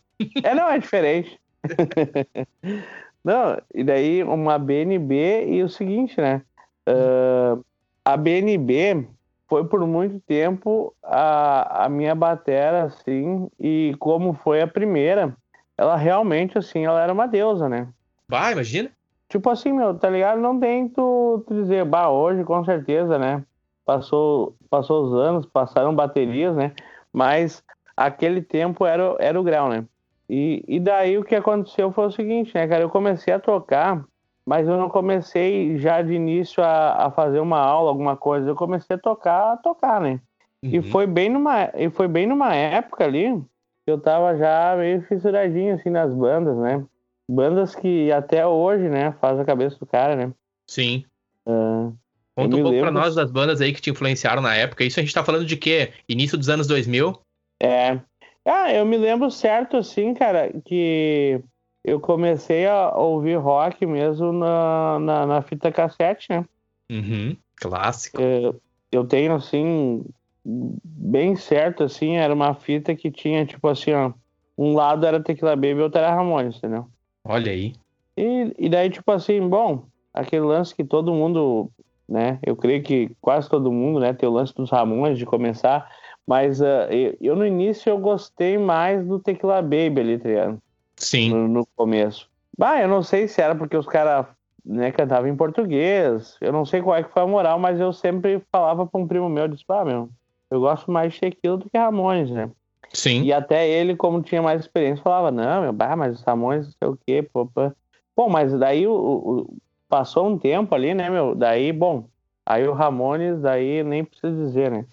É, 0.43 0.55
não, 0.55 0.69
é 0.69 0.79
diferente. 0.79 1.41
não, 3.25 3.61
e 3.75 3.85
daí 3.85 4.23
uma 4.23 4.59
BNB 4.59 5.47
e 5.47 5.63
o 5.63 5.69
seguinte, 5.69 6.21
né? 6.21 6.43
Uh, 6.89 7.63
a 8.05 8.17
BNB 8.17 9.07
foi 9.49 9.65
por 9.65 9.87
muito 9.87 10.21
tempo 10.21 10.95
a, 11.03 11.85
a 11.85 11.89
minha 11.89 12.15
batera, 12.15 12.85
assim, 12.85 13.49
e 13.59 13.95
como 13.99 14.33
foi 14.33 14.63
a 14.63 14.67
primeira, 14.67 15.37
ela 15.77 15.97
realmente, 15.97 16.57
assim, 16.57 16.85
ela 16.85 17.03
era 17.03 17.13
uma 17.13 17.27
deusa, 17.27 17.69
né? 17.69 17.89
Vai, 18.29 18.53
imagina. 18.53 18.91
Tipo 19.29 19.51
assim, 19.51 19.73
meu, 19.73 19.95
tá 19.95 20.09
ligado? 20.09 20.41
Não 20.41 20.59
tem 20.59 20.89
tu, 20.89 21.45
tu 21.47 21.55
dizer, 21.55 21.85
bah, 21.85 22.11
hoje 22.11 22.43
com 22.45 22.65
certeza, 22.65 23.19
né? 23.19 23.45
Passou, 23.85 24.57
passou 24.69 25.05
os 25.05 25.15
anos, 25.15 25.47
passaram 25.47 25.95
baterias, 25.95 26.55
né? 26.55 26.73
Mas 27.13 27.63
aquele 27.97 28.41
tempo 28.41 28.87
era, 28.87 29.17
era 29.19 29.39
o 29.39 29.43
grau, 29.43 29.69
né? 29.69 29.85
E, 30.31 30.65
e 30.69 30.79
daí 30.79 31.19
o 31.19 31.25
que 31.25 31.35
aconteceu 31.35 31.91
foi 31.91 32.07
o 32.07 32.13
seguinte, 32.13 32.55
né, 32.55 32.69
cara? 32.69 32.83
Eu 32.83 32.89
comecei 32.91 33.35
a 33.35 33.41
tocar, 33.41 34.05
mas 34.47 34.69
eu 34.69 34.77
não 34.77 34.89
comecei 34.89 35.77
já 35.79 36.01
de 36.01 36.13
início 36.13 36.63
a, 36.63 37.07
a 37.07 37.11
fazer 37.11 37.41
uma 37.41 37.59
aula, 37.59 37.91
alguma 37.91 38.17
coisa. 38.17 38.49
Eu 38.49 38.55
comecei 38.55 38.95
a 38.95 38.99
tocar, 38.99 39.55
a 39.55 39.57
tocar, 39.57 40.01
né? 40.01 40.21
Uhum. 40.63 40.71
E 40.71 40.83
foi 40.83 41.07
bem 41.07 41.29
numa 41.29 41.71
e 41.75 41.91
foi 41.91 42.07
bem 42.07 42.27
numa 42.27 42.55
época 42.55 43.05
ali 43.05 43.43
que 43.85 43.91
eu 43.91 43.99
tava 43.99 44.37
já 44.37 44.77
meio 44.77 45.03
fissuradinho 45.03 45.75
assim 45.75 45.91
nas 45.91 46.15
bandas, 46.15 46.57
né? 46.57 46.85
bandas 47.31 47.75
que 47.75 48.11
até 48.11 48.47
hoje, 48.47 48.89
né, 48.89 49.13
faz 49.21 49.39
a 49.39 49.45
cabeça 49.45 49.79
do 49.79 49.87
cara, 49.87 50.17
né? 50.17 50.33
Sim. 50.69 51.05
Uh, 51.47 51.95
Conta 52.35 52.57
um 52.57 52.63
pouco 52.63 52.71
lembro... 52.71 52.81
pra 52.81 52.91
nós 52.91 53.15
das 53.15 53.31
bandas 53.31 53.61
aí 53.61 53.73
que 53.73 53.81
te 53.81 53.91
influenciaram 53.91 54.43
na 54.43 54.55
época. 54.55 54.85
Isso 54.85 54.99
a 54.99 55.03
gente 55.03 55.15
tá 55.15 55.25
falando 55.25 55.47
de 55.47 55.57
quê? 55.57 55.93
Início 56.09 56.37
dos 56.37 56.49
anos 56.49 56.67
2000? 56.67 57.17
É. 57.63 58.01
Ah, 58.45 58.73
eu 58.73 58.87
me 58.87 58.97
lembro 58.97 59.31
certo, 59.31 59.77
assim, 59.77 60.15
cara, 60.15 60.51
que 60.65 61.41
eu 61.85 62.01
comecei 62.01 62.67
a 62.67 62.97
ouvir 62.97 63.37
rock 63.37 63.85
mesmo 63.87 64.33
na, 64.33 64.99
na, 64.99 65.27
na 65.27 65.43
fita 65.43 65.71
cassete, 65.71 66.27
né? 66.31 66.45
Uhum, 66.91 67.37
clássico. 67.57 68.21
Eu, 68.21 68.61
eu 68.91 69.05
tenho, 69.05 69.35
assim, 69.35 70.05
bem 70.45 71.37
certo, 71.37 71.85
assim, 71.85 72.17
era 72.17 72.33
uma 72.33 72.55
fita 72.55 72.95
que 72.95 73.11
tinha, 73.11 73.45
tipo 73.45 73.69
assim, 73.69 73.93
ó, 73.93 74.13
um 74.57 74.75
lado 74.75 75.07
era 75.07 75.23
Tequila 75.23 75.57
Baby 75.57 75.79
e 75.79 75.83
outro 75.83 75.99
era 75.99 76.15
Ramones, 76.15 76.57
entendeu? 76.57 76.87
Olha 77.25 77.53
aí. 77.53 77.75
E, 78.17 78.55
e 78.59 78.69
daí, 78.69 78.91
tipo 78.91 79.11
assim, 79.13 79.47
bom, 79.49 79.85
aquele 80.13 80.43
lance 80.43 80.75
que 80.75 80.85
todo 80.85 81.15
mundo, 81.15 81.71
né? 82.09 82.39
Eu 82.45 82.57
creio 82.57 82.83
que 82.83 83.11
quase 83.21 83.49
todo 83.49 83.73
mundo, 83.73 84.01
né? 84.01 84.13
Tem 84.13 84.29
o 84.29 84.33
lance 84.33 84.55
dos 84.55 84.71
Ramones 84.71 85.19
de 85.19 85.25
começar. 85.25 85.89
Mas 86.31 86.61
uh, 86.61 86.87
eu, 86.91 87.17
eu, 87.21 87.35
no 87.35 87.45
início 87.45 87.91
eu 87.91 87.99
gostei 87.99 88.57
mais 88.57 89.05
do 89.05 89.19
Tequila 89.19 89.61
Baby 89.61 89.99
ali, 89.99 90.17
tá 90.17 90.55
Sim. 90.95 91.31
No, 91.31 91.49
no, 91.49 91.67
começo. 91.75 92.31
Bah, 92.57 92.81
eu 92.81 92.87
não 92.87 93.03
sei 93.03 93.27
se 93.27 93.43
era 93.43 93.57
porque 93.57 93.77
os 93.77 93.85
caras 93.85 94.27
né, 94.65 94.93
cantavam 94.93 95.29
em 95.29 95.35
português. 95.35 96.37
Eu 96.41 96.53
não 96.53 96.65
sei 96.65 96.83
qual 96.83 96.95
é 96.95 97.03
que 97.03 97.13
foi 97.13 97.23
a 97.23 97.27
moral, 97.27 97.59
mas 97.59 97.81
eu 97.81 97.93
sempre 97.93 98.41
falava 98.53 98.87
pra 98.87 99.01
um 99.01 99.09
primo 99.09 99.29
meu, 99.29 99.49
disse, 99.49 99.65
ah, 99.71 99.85
meu, 99.85 100.09
eu 100.53 100.61
gosto 100.61 100.93
mais 100.93 101.15
de 101.15 101.19
Tequila 101.19 101.57
do 101.57 101.69
que 101.69 101.77
Ramones, 101.77 102.31
né? 102.31 102.49
Sim. 102.93 103.25
E 103.25 103.33
até 103.33 103.69
ele, 103.69 103.97
como 103.97 104.23
tinha 104.23 104.41
mais 104.41 104.61
experiência, 104.61 105.03
falava, 105.03 105.33
não, 105.33 105.63
meu, 105.63 105.73
bah, 105.73 105.97
mas 105.97 106.17
os 106.17 106.23
Ramones, 106.23 106.67
não 106.67 106.73
sei 106.79 106.89
o 106.89 106.99
quê, 107.05 107.23
pô, 107.25 107.47
pô. 107.47 107.73
Bom, 108.17 108.29
mas 108.29 108.57
daí 108.57 108.87
o, 108.87 108.93
o, 108.93 109.57
passou 109.89 110.29
um 110.29 110.39
tempo 110.39 110.77
ali, 110.77 110.95
né, 110.95 111.11
meu? 111.11 111.35
Daí, 111.35 111.73
bom, 111.73 112.05
aí 112.53 112.67
o 112.67 112.73
Ramones, 112.73 113.41
daí 113.41 113.83
nem 113.83 114.05
precisa 114.05 114.33
dizer, 114.33 114.71
né? 114.71 114.85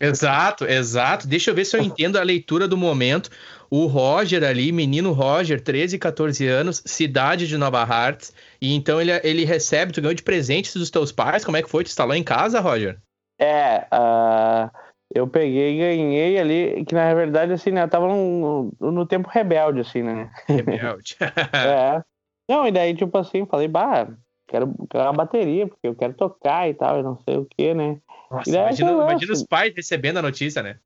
Exato, 0.00 0.64
exato. 0.64 1.26
Deixa 1.26 1.50
eu 1.50 1.54
ver 1.54 1.64
se 1.64 1.76
eu 1.76 1.82
entendo 1.82 2.18
a 2.18 2.22
leitura 2.22 2.66
do 2.66 2.76
momento. 2.76 3.30
O 3.70 3.86
Roger 3.86 4.44
ali, 4.44 4.70
menino 4.70 5.12
Roger, 5.12 5.60
13, 5.60 5.98
14 5.98 6.46
anos, 6.46 6.82
cidade 6.86 7.48
de 7.48 7.56
Nova 7.58 7.82
Hartz, 7.82 8.32
e 8.60 8.74
então 8.74 9.00
ele, 9.00 9.10
ele 9.24 9.44
recebe, 9.44 9.92
tu 9.92 10.00
ganhou 10.00 10.14
de 10.14 10.22
presentes 10.22 10.74
dos 10.74 10.90
teus 10.90 11.10
pais, 11.10 11.44
como 11.44 11.56
é 11.56 11.62
que 11.62 11.70
foi? 11.70 11.82
Tu 11.82 11.88
instalou 11.88 12.14
em 12.14 12.22
casa, 12.22 12.60
Roger? 12.60 12.98
É, 13.40 13.86
uh 13.92 14.70
eu 15.14 15.28
peguei 15.28 15.74
e 15.74 15.78
ganhei 15.78 16.38
ali, 16.38 16.84
que 16.84 16.94
na 16.94 17.14
verdade, 17.14 17.52
assim, 17.52 17.70
né, 17.70 17.84
eu 17.84 17.88
tava 17.88 18.08
no, 18.08 18.72
no 18.80 19.06
tempo 19.06 19.28
rebelde, 19.30 19.80
assim, 19.80 20.02
né? 20.02 20.30
Rebelde. 20.48 21.16
é. 21.54 22.02
Não, 22.50 22.66
e 22.66 22.72
daí, 22.72 22.94
tipo 22.94 23.16
assim, 23.16 23.46
falei, 23.46 23.68
bah, 23.68 24.08
quero, 24.54 24.74
quero 24.88 25.04
uma 25.04 25.12
bateria, 25.12 25.66
porque 25.66 25.88
eu 25.88 25.94
quero 25.94 26.14
tocar 26.14 26.68
e 26.68 26.74
tal, 26.74 27.00
e 27.00 27.02
não 27.02 27.18
sei 27.28 27.36
o 27.36 27.46
que, 27.46 27.74
né? 27.74 27.98
Nossa, 28.30 28.48
imagina, 28.48 28.92
imagina 28.92 29.32
os 29.32 29.42
pais 29.42 29.74
recebendo 29.74 30.18
a 30.18 30.22
notícia, 30.22 30.62
né? 30.62 30.76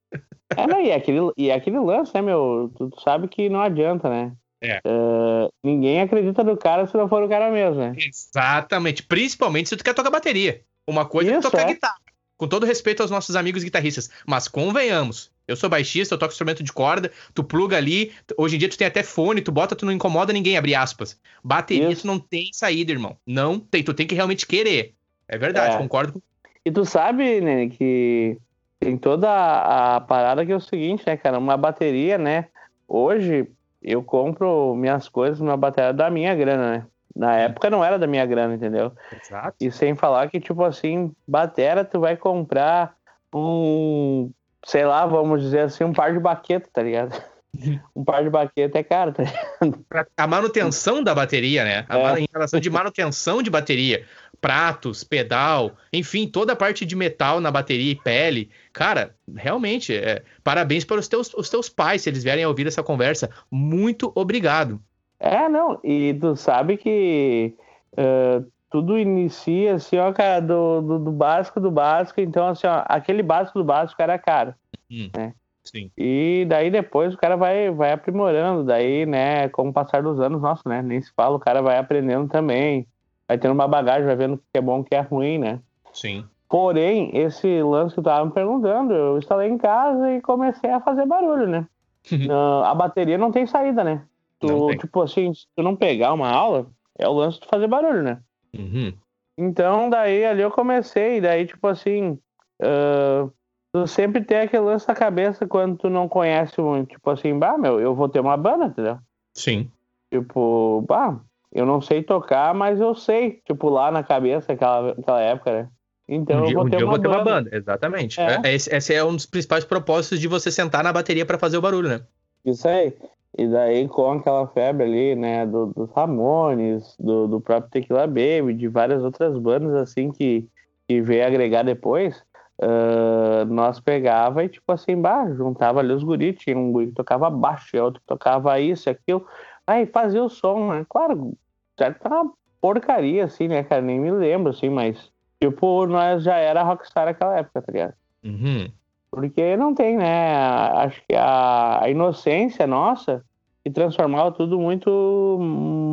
é, 0.56 0.66
não, 0.66 0.80
e 0.80 0.90
aquele, 0.90 1.20
e 1.36 1.50
aquele 1.50 1.78
lance, 1.78 2.14
né, 2.14 2.22
meu? 2.22 2.72
Tu, 2.76 2.88
tu 2.90 3.00
sabe 3.02 3.28
que 3.28 3.48
não 3.48 3.60
adianta, 3.60 4.08
né? 4.08 4.32
É. 4.60 4.80
Uh, 4.84 5.48
ninguém 5.62 6.00
acredita 6.00 6.42
no 6.42 6.56
cara 6.56 6.86
se 6.86 6.96
não 6.96 7.08
for 7.08 7.22
o 7.22 7.28
cara 7.28 7.50
mesmo, 7.50 7.76
né? 7.76 7.92
Exatamente. 7.96 9.04
Principalmente 9.04 9.68
se 9.68 9.76
tu 9.76 9.84
quer 9.84 9.94
tocar 9.94 10.10
bateria. 10.10 10.62
Uma 10.86 11.04
coisa 11.04 11.30
Isso, 11.30 11.46
é 11.46 11.50
tocar 11.50 11.62
é. 11.62 11.74
guitarra 11.74 12.07
com 12.38 12.46
todo 12.46 12.64
respeito 12.64 13.02
aos 13.02 13.10
nossos 13.10 13.36
amigos 13.36 13.64
guitarristas, 13.64 14.08
mas 14.24 14.48
convenhamos. 14.48 15.30
Eu 15.46 15.56
sou 15.56 15.68
baixista, 15.68 16.14
eu 16.14 16.18
toco 16.18 16.32
instrumento 16.32 16.62
de 16.62 16.72
corda, 16.72 17.10
tu 17.34 17.42
pluga 17.42 17.76
ali, 17.76 18.12
hoje 18.36 18.56
em 18.56 18.58
dia 18.58 18.68
tu 18.68 18.78
tem 18.78 18.86
até 18.86 19.02
fone, 19.02 19.40
tu 19.40 19.50
bota, 19.50 19.74
tu 19.74 19.84
não 19.84 19.92
incomoda 19.92 20.32
ninguém, 20.32 20.56
abre 20.56 20.74
aspas. 20.74 21.18
Bateria 21.42 21.90
Isso. 21.90 22.02
tu 22.02 22.06
não 22.06 22.18
tem 22.18 22.50
saída, 22.52 22.92
irmão. 22.92 23.16
Não 23.26 23.58
tem, 23.58 23.82
tu 23.82 23.92
tem 23.92 24.06
que 24.06 24.14
realmente 24.14 24.46
querer. 24.46 24.94
É 25.26 25.36
verdade, 25.36 25.74
é. 25.74 25.78
concordo 25.78 26.12
com 26.12 26.20
E 26.64 26.70
tu 26.70 26.84
sabe, 26.84 27.40
né, 27.40 27.68
que 27.68 28.38
tem 28.78 28.96
toda 28.96 29.28
a, 29.28 29.96
a 29.96 30.00
parada 30.00 30.46
que 30.46 30.52
é 30.52 30.56
o 30.56 30.60
seguinte, 30.60 31.02
né, 31.06 31.16
cara, 31.16 31.38
uma 31.38 31.56
bateria, 31.56 32.16
né, 32.18 32.46
hoje 32.86 33.48
eu 33.82 34.02
compro 34.02 34.76
minhas 34.76 35.08
coisas 35.08 35.40
numa 35.40 35.56
bateria 35.56 35.92
da 35.92 36.10
minha 36.10 36.34
grana, 36.34 36.70
né? 36.72 36.86
Na 37.18 37.34
época 37.34 37.68
não 37.68 37.84
era 37.84 37.98
da 37.98 38.06
minha 38.06 38.24
grana, 38.24 38.54
entendeu? 38.54 38.92
Exato. 39.12 39.56
E 39.60 39.72
sem 39.72 39.96
falar 39.96 40.30
que, 40.30 40.38
tipo 40.38 40.62
assim, 40.62 41.12
batera, 41.26 41.84
tu 41.84 41.98
vai 41.98 42.16
comprar 42.16 42.94
um, 43.34 44.30
sei 44.64 44.84
lá, 44.84 45.04
vamos 45.04 45.42
dizer 45.42 45.62
assim, 45.62 45.82
um 45.82 45.92
par 45.92 46.12
de 46.12 46.20
baqueta, 46.20 46.68
tá 46.72 46.80
ligado? 46.80 47.20
um 47.96 48.04
par 48.04 48.22
de 48.22 48.30
baqueta 48.30 48.78
é 48.78 48.84
caro, 48.84 49.12
tá 49.12 49.24
ligado? 49.24 49.84
A 50.16 50.26
manutenção 50.28 51.02
da 51.02 51.12
bateria, 51.12 51.64
né? 51.64 51.86
É. 51.88 52.20
Em 52.20 52.28
relação 52.32 52.60
de 52.60 52.70
manutenção 52.70 53.42
de 53.42 53.50
bateria, 53.50 54.06
pratos, 54.40 55.02
pedal, 55.02 55.76
enfim, 55.92 56.28
toda 56.28 56.52
a 56.52 56.56
parte 56.56 56.86
de 56.86 56.94
metal 56.94 57.40
na 57.40 57.50
bateria 57.50 57.90
e 57.90 57.96
pele. 57.96 58.48
Cara, 58.72 59.12
realmente, 59.34 59.92
é, 59.92 60.22
parabéns 60.44 60.84
para 60.84 61.00
os 61.00 61.08
teus, 61.08 61.34
os 61.34 61.50
teus 61.50 61.68
pais, 61.68 62.02
se 62.02 62.10
eles 62.10 62.22
vierem 62.22 62.44
a 62.44 62.48
ouvir 62.48 62.68
essa 62.68 62.82
conversa. 62.82 63.28
Muito 63.50 64.12
obrigado. 64.14 64.80
É, 65.20 65.48
não, 65.48 65.80
e 65.82 66.14
tu 66.14 66.36
sabe 66.36 66.76
que 66.76 67.54
uh, 67.92 68.46
tudo 68.70 68.98
inicia 68.98 69.74
assim, 69.74 69.98
ó, 69.98 70.12
cara, 70.12 70.40
do, 70.40 70.80
do, 70.80 70.98
do, 70.98 71.12
básico 71.12 71.58
do 71.60 71.70
básico, 71.70 72.20
então 72.20 72.46
assim, 72.46 72.66
ó, 72.66 72.84
aquele 72.86 73.22
básico 73.22 73.58
do 73.58 73.64
básico 73.64 74.00
era 74.00 74.18
caro, 74.18 74.54
hum, 74.90 75.10
né? 75.16 75.34
Sim. 75.64 75.90
E 75.98 76.46
daí 76.48 76.70
depois 76.70 77.12
o 77.12 77.18
cara 77.18 77.36
vai, 77.36 77.70
vai 77.70 77.92
aprimorando, 77.92 78.64
daí, 78.64 79.04
né, 79.04 79.48
com 79.48 79.68
o 79.68 79.72
passar 79.72 80.02
dos 80.02 80.20
anos, 80.20 80.40
nossa, 80.40 80.66
né, 80.66 80.80
nem 80.80 81.02
se 81.02 81.12
fala, 81.12 81.36
o 81.36 81.40
cara 81.40 81.60
vai 81.60 81.78
aprendendo 81.78 82.28
também, 82.28 82.86
vai 83.26 83.36
tendo 83.36 83.52
uma 83.52 83.68
bagagem, 83.68 84.06
vai 84.06 84.16
vendo 84.16 84.34
o 84.34 84.38
que 84.38 84.44
é 84.54 84.60
bom, 84.60 84.80
o 84.80 84.84
que 84.84 84.94
é 84.94 85.00
ruim, 85.00 85.38
né? 85.38 85.60
Sim. 85.92 86.24
Porém, 86.48 87.10
esse 87.12 87.62
lance 87.62 87.92
que 87.92 88.00
eu 88.00 88.04
tava 88.04 88.24
me 88.24 88.32
perguntando, 88.32 88.94
eu 88.94 89.18
instalei 89.18 89.50
em 89.50 89.58
casa 89.58 90.12
e 90.12 90.20
comecei 90.22 90.70
a 90.70 90.80
fazer 90.80 91.04
barulho, 91.04 91.46
né? 91.46 91.66
uh, 92.30 92.64
a 92.64 92.74
bateria 92.74 93.18
não 93.18 93.30
tem 93.30 93.46
saída, 93.46 93.84
né? 93.84 94.02
Tu, 94.40 94.76
tipo 94.78 95.02
assim, 95.02 95.34
se 95.34 95.46
tu 95.56 95.62
não 95.62 95.74
pegar 95.74 96.12
uma 96.12 96.30
aula, 96.30 96.66
é 96.98 97.08
o 97.08 97.12
lance 97.12 97.40
de 97.40 97.46
fazer 97.48 97.66
barulho, 97.66 98.02
né? 98.02 98.20
Uhum. 98.56 98.92
Então, 99.36 99.90
daí 99.90 100.24
ali 100.24 100.42
eu 100.42 100.50
comecei, 100.50 101.20
daí, 101.20 101.46
tipo 101.46 101.66
assim, 101.66 102.18
uh, 102.62 103.32
tu 103.72 103.86
sempre 103.86 104.22
tem 104.24 104.38
aquele 104.40 104.64
lance 104.64 104.86
na 104.86 104.94
cabeça 104.94 105.46
quando 105.46 105.76
tu 105.76 105.90
não 105.90 106.08
conhece 106.08 106.60
muito, 106.60 106.90
tipo 106.90 107.10
assim, 107.10 107.38
bah, 107.38 107.58
meu, 107.58 107.80
eu 107.80 107.94
vou 107.94 108.08
ter 108.08 108.20
uma 108.20 108.36
banda, 108.36 108.66
entendeu? 108.66 108.98
Sim. 109.34 109.70
Tipo, 110.12 110.84
bah, 110.88 111.20
eu 111.52 111.66
não 111.66 111.80
sei 111.80 112.02
tocar, 112.02 112.54
mas 112.54 112.80
eu 112.80 112.94
sei, 112.94 113.40
tipo, 113.46 113.68
lá 113.68 113.90
na 113.90 114.02
cabeça, 114.02 114.52
aquela, 114.52 114.90
aquela 114.90 115.20
época, 115.20 115.52
né? 115.52 115.68
Então 116.08 116.38
um 116.38 116.40
eu 116.40 116.46
dia, 116.46 116.56
vou 116.56 116.66
um 116.66 116.70
ter, 116.70 116.76
dia 116.78 116.86
uma, 116.86 116.94
eu 116.94 116.96
vou 116.96 116.98
ter 116.98 117.08
uma 117.08 117.24
banda, 117.24 117.50
exatamente. 117.52 118.20
É. 118.20 118.40
É, 118.42 118.54
Esse, 118.54 118.74
esse 118.74 118.94
é 118.94 119.04
um 119.04 119.14
dos 119.14 119.26
principais 119.26 119.64
propósitos 119.64 120.18
de 120.18 120.26
você 120.26 120.50
sentar 120.50 120.82
na 120.82 120.92
bateria 120.92 121.26
para 121.26 121.38
fazer 121.38 121.58
o 121.58 121.60
barulho, 121.60 121.88
né? 121.88 122.00
Isso 122.44 122.66
aí. 122.66 122.94
E 123.36 123.46
daí 123.46 123.86
com 123.88 124.12
aquela 124.12 124.46
febre 124.48 124.84
ali, 124.84 125.14
né, 125.14 125.46
do, 125.46 125.66
dos 125.66 125.90
Ramones, 125.92 126.96
do, 126.98 127.26
do 127.28 127.40
próprio 127.40 127.70
Tequila 127.70 128.06
Baby, 128.06 128.54
de 128.54 128.68
várias 128.68 129.02
outras 129.02 129.36
bandas 129.38 129.74
assim 129.74 130.10
que, 130.10 130.48
que 130.86 131.00
veio 131.00 131.26
agregar 131.26 131.62
depois, 131.62 132.22
uh, 132.60 133.44
nós 133.46 133.80
pegava 133.80 134.44
e 134.44 134.48
tipo 134.48 134.72
assim, 134.72 135.00
bah, 135.00 135.30
juntava 135.34 135.80
ali 135.80 135.92
os 135.92 136.02
guris, 136.02 136.36
tinha 136.38 136.56
um 136.56 136.72
guri 136.72 136.88
que 136.88 136.94
tocava 136.94 137.28
baixo, 137.28 137.76
e 137.76 137.80
outro 137.80 138.00
que 138.00 138.06
tocava 138.06 138.58
isso, 138.58 138.88
aquilo, 138.88 139.26
aí 139.66 139.86
fazia 139.86 140.22
o 140.22 140.30
som, 140.30 140.72
né? 140.72 140.86
Claro, 140.88 141.34
já 141.78 141.92
tá 141.92 142.22
uma 142.22 142.32
porcaria 142.60 143.24
assim, 143.24 143.46
né, 143.46 143.62
cara, 143.62 143.82
nem 143.82 144.00
me 144.00 144.10
lembro 144.10 144.50
assim, 144.50 144.68
mas 144.70 145.12
tipo, 145.40 145.86
nós 145.86 146.24
já 146.24 146.36
era 146.36 146.62
rockstar 146.62 147.06
naquela 147.06 147.38
época, 147.38 147.62
tá 147.62 147.72
ligado? 147.72 147.94
Uhum. 148.24 148.68
Porque 149.10 149.56
não 149.56 149.74
tem, 149.74 149.96
né? 149.96 150.34
Acho 150.34 151.00
que 151.08 151.14
a, 151.14 151.82
a 151.82 151.90
inocência 151.90 152.66
nossa 152.66 153.24
que 153.64 153.70
transformava 153.70 154.32
tudo 154.32 154.58
muito 154.58 155.38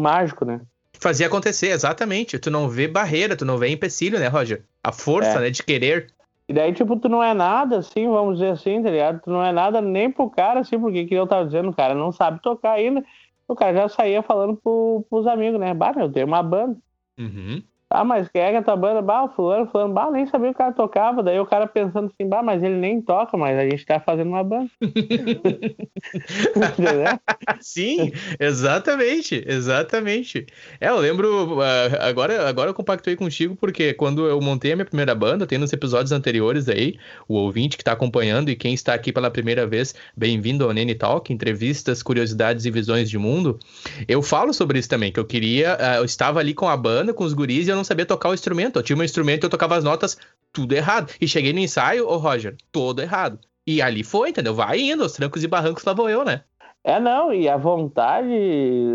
mágico, 0.01 0.45
né? 0.45 0.61
Fazia 0.93 1.27
acontecer, 1.27 1.67
exatamente. 1.67 2.39
Tu 2.39 2.49
não 2.49 2.69
vê 2.69 2.87
barreira, 2.87 3.35
tu 3.35 3.45
não 3.45 3.57
vê 3.57 3.69
empecilho, 3.69 4.19
né, 4.19 4.27
Roger? 4.27 4.63
A 4.83 4.91
força, 4.91 5.37
É. 5.37 5.39
né, 5.41 5.49
de 5.49 5.63
querer. 5.63 6.07
E 6.47 6.53
daí, 6.53 6.71
tipo, 6.73 6.95
tu 6.97 7.09
não 7.09 7.23
é 7.23 7.33
nada, 7.33 7.79
assim, 7.79 8.07
vamos 8.07 8.35
dizer 8.35 8.51
assim, 8.51 8.81
tá 8.83 8.89
ligado? 8.91 9.19
Tu 9.23 9.29
não 9.31 9.43
é 9.43 9.51
nada 9.51 9.81
nem 9.81 10.11
pro 10.11 10.29
cara, 10.29 10.59
assim, 10.59 10.79
porque 10.79 11.05
que 11.05 11.15
eu 11.15 11.25
tava 11.25 11.45
dizendo, 11.45 11.69
o 11.69 11.75
cara 11.75 11.95
não 11.95 12.11
sabe 12.11 12.39
tocar 12.41 12.73
ainda. 12.73 13.03
O 13.47 13.55
cara 13.55 13.73
já 13.75 13.89
saía 13.89 14.21
falando 14.21 14.55
pro, 14.55 15.05
pros 15.09 15.25
amigos, 15.27 15.59
né? 15.59 15.73
Bah, 15.73 15.93
meu, 15.93 16.05
eu 16.05 16.11
tenho 16.11 16.27
uma 16.27 16.43
banda. 16.43 16.77
Uhum. 17.19 17.63
Ah, 17.87 18.03
mas 18.03 18.27
quem 18.27 18.41
é 18.41 18.49
que 18.49 18.57
a 18.57 18.63
tua 18.63 18.75
banda? 18.75 18.99
Bah, 19.01 19.25
o 19.25 19.29
fulano, 19.29 19.67
fulano. 19.67 19.93
Bah, 19.93 20.09
nem 20.09 20.25
sabia 20.25 20.47
que 20.47 20.55
o 20.55 20.57
cara 20.57 20.73
tocava. 20.73 21.21
Daí 21.21 21.39
o 21.39 21.45
cara 21.45 21.67
pensando 21.67 22.07
assim, 22.07 22.27
bah, 22.27 22.41
mas 22.41 22.63
ele 22.63 22.75
nem 22.75 22.99
toca, 22.99 23.37
mas 23.37 23.57
a 23.57 23.63
gente 23.63 23.85
tá 23.85 23.99
fazendo 23.99 24.29
uma 24.29 24.43
banda. 24.43 24.69
Sim, 27.61 28.11
exatamente, 28.39 29.43
exatamente. 29.47 30.47
É, 30.81 30.89
eu 30.89 30.97
lembro, 30.97 31.61
ah, 31.61 32.07
agora, 32.07 32.49
agora 32.49 32.71
eu 32.71 32.73
compactuei 32.73 33.15
contigo 33.15 33.55
porque 33.55 33.93
quando 33.93 34.25
eu 34.25 34.41
montei 34.41 34.73
a 34.73 34.75
minha 34.75 34.85
primeira 34.85 35.13
banda, 35.13 35.45
tem 35.45 35.59
nos 35.59 35.71
episódios 35.71 36.11
anteriores 36.11 36.67
aí, 36.67 36.97
o 37.27 37.35
ouvinte 37.35 37.77
que 37.77 37.83
está 37.83 37.91
acompanhando 37.91 38.49
e 38.49 38.55
quem 38.55 38.73
está 38.73 38.95
aqui 38.95 39.13
pela 39.13 39.29
primeira 39.29 39.67
vez, 39.67 39.93
bem-vindo 40.17 40.65
ao 40.65 40.73
Nene 40.73 40.95
Talk, 40.95 41.31
entrevistas, 41.31 42.01
curiosidades 42.01 42.65
e 42.65 42.71
visões 42.71 43.09
de 43.09 43.17
mundo. 43.19 43.59
Eu 44.07 44.23
falo 44.23 44.53
sobre 44.53 44.79
isso 44.79 44.89
também, 44.89 45.11
que 45.11 45.19
eu 45.19 45.25
queria, 45.25 45.77
ah, 45.79 45.97
eu 45.97 46.05
estava 46.05 46.39
ali 46.39 46.53
com 46.53 46.67
a 46.67 46.75
banda, 46.75 47.13
com 47.13 47.23
os 47.23 47.33
guris 47.33 47.67
e 47.67 47.74
eu 47.75 47.79
não 47.79 47.83
sabia 47.83 48.05
tocar 48.05 48.29
o 48.29 48.33
instrumento. 48.33 48.79
Eu 48.79 48.83
tinha 48.83 48.97
um 48.97 49.03
instrumento 49.03 49.43
eu 49.43 49.49
tocava 49.49 49.75
as 49.75 49.83
notas 49.83 50.17
tudo 50.51 50.73
errado. 50.73 51.11
E 51.19 51.27
cheguei 51.27 51.53
no 51.53 51.59
ensaio, 51.59 52.07
ô 52.07 52.17
Roger, 52.17 52.55
todo 52.71 53.01
errado. 53.01 53.39
E 53.67 53.81
ali 53.81 54.03
foi, 54.03 54.29
entendeu? 54.29 54.53
Vai 54.53 54.79
indo, 54.79 55.03
aos 55.03 55.13
trancos 55.13 55.43
e 55.43 55.47
barrancos 55.47 55.83
lá 55.83 55.93
vou 55.93 56.09
eu, 56.09 56.23
né? 56.23 56.43
É, 56.83 56.99
não, 56.99 57.33
e 57.33 57.49
a 57.49 57.57
vontade 57.57 58.29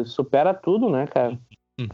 supera 0.06 0.54
tudo, 0.54 0.88
né, 0.88 1.06
cara? 1.06 1.38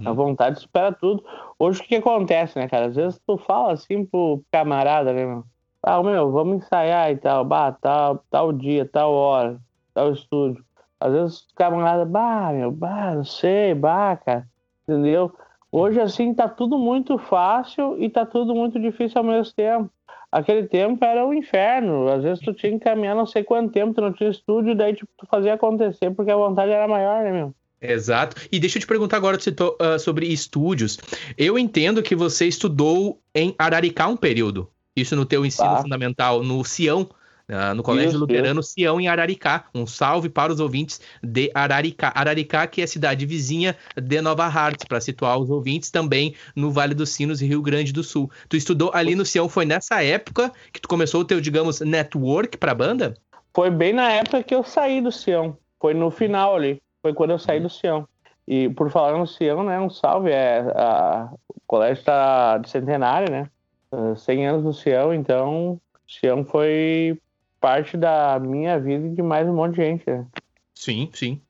A 0.05 0.11
Uhum. 0.11 0.15
vontade 0.15 0.61
supera 0.61 0.93
tudo. 0.93 1.25
Hoje 1.59 1.81
o 1.81 1.83
que, 1.83 1.89
que 1.89 1.97
acontece, 1.97 2.59
né, 2.59 2.69
cara? 2.69 2.87
Às 2.87 2.97
vezes 2.97 3.21
tu 3.27 3.39
fala 3.39 3.73
assim 3.73 4.05
pro 4.05 4.43
camarada, 4.53 5.13
né, 5.13 5.25
meu? 5.25 5.45
Ah, 5.83 6.03
meu, 6.03 6.31
vamos 6.33 6.65
ensaiar 6.65 7.11
e 7.13 7.17
tal, 7.17 7.45
bah, 7.45 7.73
tal, 7.73 8.23
tal 8.31 8.53
dia, 8.53 8.85
tal 8.85 9.13
hora, 9.13 9.59
tal 9.95 10.13
estúdio. 10.13 10.65
Às 11.01 11.13
vezes 11.13 11.39
o 11.41 11.55
camarada, 11.55 12.05
bah, 12.05 12.53
meu, 12.53 12.71
bah, 12.73 13.15
não 13.15 13.25
sei, 13.25 13.75
bah, 13.75 14.17
cara, 14.17 14.47
entendeu? 14.83 15.33
Hoje, 15.77 16.01
assim, 16.01 16.33
tá 16.33 16.49
tudo 16.49 16.79
muito 16.79 17.19
fácil 17.19 18.03
e 18.03 18.09
tá 18.09 18.25
tudo 18.25 18.55
muito 18.55 18.81
difícil 18.81 19.19
ao 19.19 19.25
mesmo 19.25 19.53
tempo. 19.55 19.91
Aquele 20.33 20.67
tempo 20.67 21.05
era 21.05 21.27
o 21.27 21.35
inferno. 21.35 22.09
Às 22.09 22.23
vezes 22.23 22.43
tu 22.43 22.55
tinha 22.55 22.73
que 22.73 22.79
caminhar 22.79 23.15
não 23.15 23.27
sei 23.27 23.45
quanto 23.45 23.73
tempo, 23.73 23.93
tu 23.93 24.01
não 24.01 24.11
tinha 24.11 24.31
estúdio, 24.31 24.75
daí 24.75 24.95
tipo, 24.95 25.11
tu 25.19 25.27
fazia 25.27 25.53
acontecer 25.53 26.11
porque 26.13 26.31
a 26.31 26.37
vontade 26.37 26.71
era 26.71 26.89
maior, 26.89 27.23
né, 27.23 27.31
meu? 27.31 27.55
Exato. 27.79 28.37
E 28.51 28.59
deixa 28.59 28.79
eu 28.79 28.81
te 28.81 28.87
perguntar 28.87 29.19
agora, 29.19 29.39
citou 29.39 29.77
ah, 29.79 29.99
sobre 29.99 30.27
estúdios. 30.27 30.99
Eu 31.37 31.59
entendo 31.59 32.03
que 32.03 32.17
você 32.17 32.47
estudou 32.47 33.21
em 33.35 33.55
Araricá 33.59 34.09
um 34.09 34.17
período. 34.17 34.71
Isso 34.97 35.15
no 35.15 35.27
teu 35.27 35.45
ensino 35.45 35.69
Tá. 35.69 35.83
fundamental, 35.83 36.43
no 36.43 36.65
Sião, 36.65 37.07
ah, 37.49 37.75
no 37.75 37.83
Colégio 37.83 38.19
Luterano 38.19 38.63
Sião, 38.63 39.01
em 39.01 39.09
Araricá. 39.09 39.67
Um 39.75 39.87
salve 39.87 40.29
para 40.29 40.53
os 40.53 40.61
ouvintes 40.61 41.01
de 41.23 41.51
Araricá. 41.55 42.13
Araricá, 42.15 42.67
que 42.67 42.81
é 42.81 42.85
a 42.85 42.89
cidade 42.89 43.25
vizinha 43.25 43.77
de 43.97 44.21
Nova 44.21 44.47
Hartz, 44.47 44.85
para 44.85 45.01
situar 45.01 45.39
os 45.39 45.49
ouvintes 45.51 45.91
também 45.91 46.35
no 46.55 46.71
Vale 46.71 46.95
dos 46.95 47.11
Sinos 47.11 47.41
e 47.41 47.47
Rio 47.47 47.63
Grande 47.63 47.93
do 47.93 48.03
Sul. 48.03 48.31
Tu 48.49 48.57
estudou 48.57 48.91
ali 48.93 49.15
no 49.15 49.25
Sião, 49.25 49.49
foi 49.49 49.65
nessa 49.65 50.03
época 50.03 50.53
que 50.73 50.81
tu 50.81 50.89
começou 50.89 51.21
o 51.21 51.25
teu, 51.25 51.41
digamos, 51.41 51.81
network 51.81 52.57
para 52.57 52.73
a 52.73 52.75
banda? 52.75 53.15
Foi 53.55 53.71
bem 53.71 53.93
na 53.93 54.11
época 54.11 54.43
que 54.43 54.55
eu 54.55 54.63
saí 54.65 55.01
do 55.01 55.13
Sião. 55.13 55.57
Foi 55.81 55.95
no 55.95 56.11
final 56.11 56.57
ali. 56.57 56.83
Foi 57.01 57.15
quando 57.15 57.31
eu 57.31 57.39
saí 57.39 57.61
do 57.61 57.71
Sião. 57.71 58.09
E 58.49 58.69
por 58.71 58.91
falar 58.91 59.17
no 59.17 59.27
Sião, 59.27 59.65
né? 59.65 59.79
Um 59.81 59.91
salve. 59.91 60.31
É, 60.31 60.61
a- 60.75 61.29
o 61.49 61.61
colégio 61.67 62.01
está 62.01 62.59
de 62.59 62.69
centenário, 62.71 63.31
né? 63.31 63.49
Ah, 63.91 64.15
100 64.17 64.47
anos 64.47 64.63
do 64.63 64.73
Sião, 64.73 65.15
então 65.15 65.81
Sião 66.09 66.45
foi 66.45 67.19
parte 67.67 67.97
da 67.97 68.39
minha 68.39 68.79
vida 68.79 69.09
e 69.09 69.11
de 69.11 69.21
mais 69.23 69.49
um 69.49 69.53
monte 69.53 69.75
de 69.75 69.83
gente, 69.83 70.09
né? 70.09 70.25
Sim, 70.73 71.11
sim. 71.13 71.41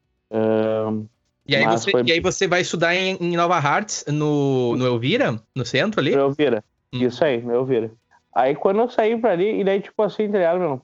E 1.47 1.55
aí, 1.55 1.67
você, 1.67 1.91
foi- 1.91 2.03
e 2.07 2.13
aí 2.13 2.21
você 2.21 2.49
vai 2.49 2.63
estudar 2.63 2.95
em, 2.97 3.17
em 3.21 3.37
Nova 3.37 3.57
Hartz, 3.57 4.03
no, 4.09 4.75
no 4.77 4.87
Elvira, 4.87 5.39
no 5.55 5.67
centro 5.67 6.01
ali? 6.01 6.13
no 6.17 6.23
Elvira. 6.23 6.65
Hum. 6.95 7.03
Isso 7.03 7.23
aí, 7.23 7.43
no 7.43 7.53
Elvira. 7.53 7.91
Aí 8.35 8.55
quando 8.55 8.81
eu 8.81 8.89
saí 8.89 9.19
pra 9.21 9.33
ali, 9.33 9.61
e 9.61 9.65
daí, 9.65 9.83
tipo 9.83 10.03
assim, 10.03 10.31
tá 10.31 10.39
ligado, 10.39 10.59
meu? 10.59 10.81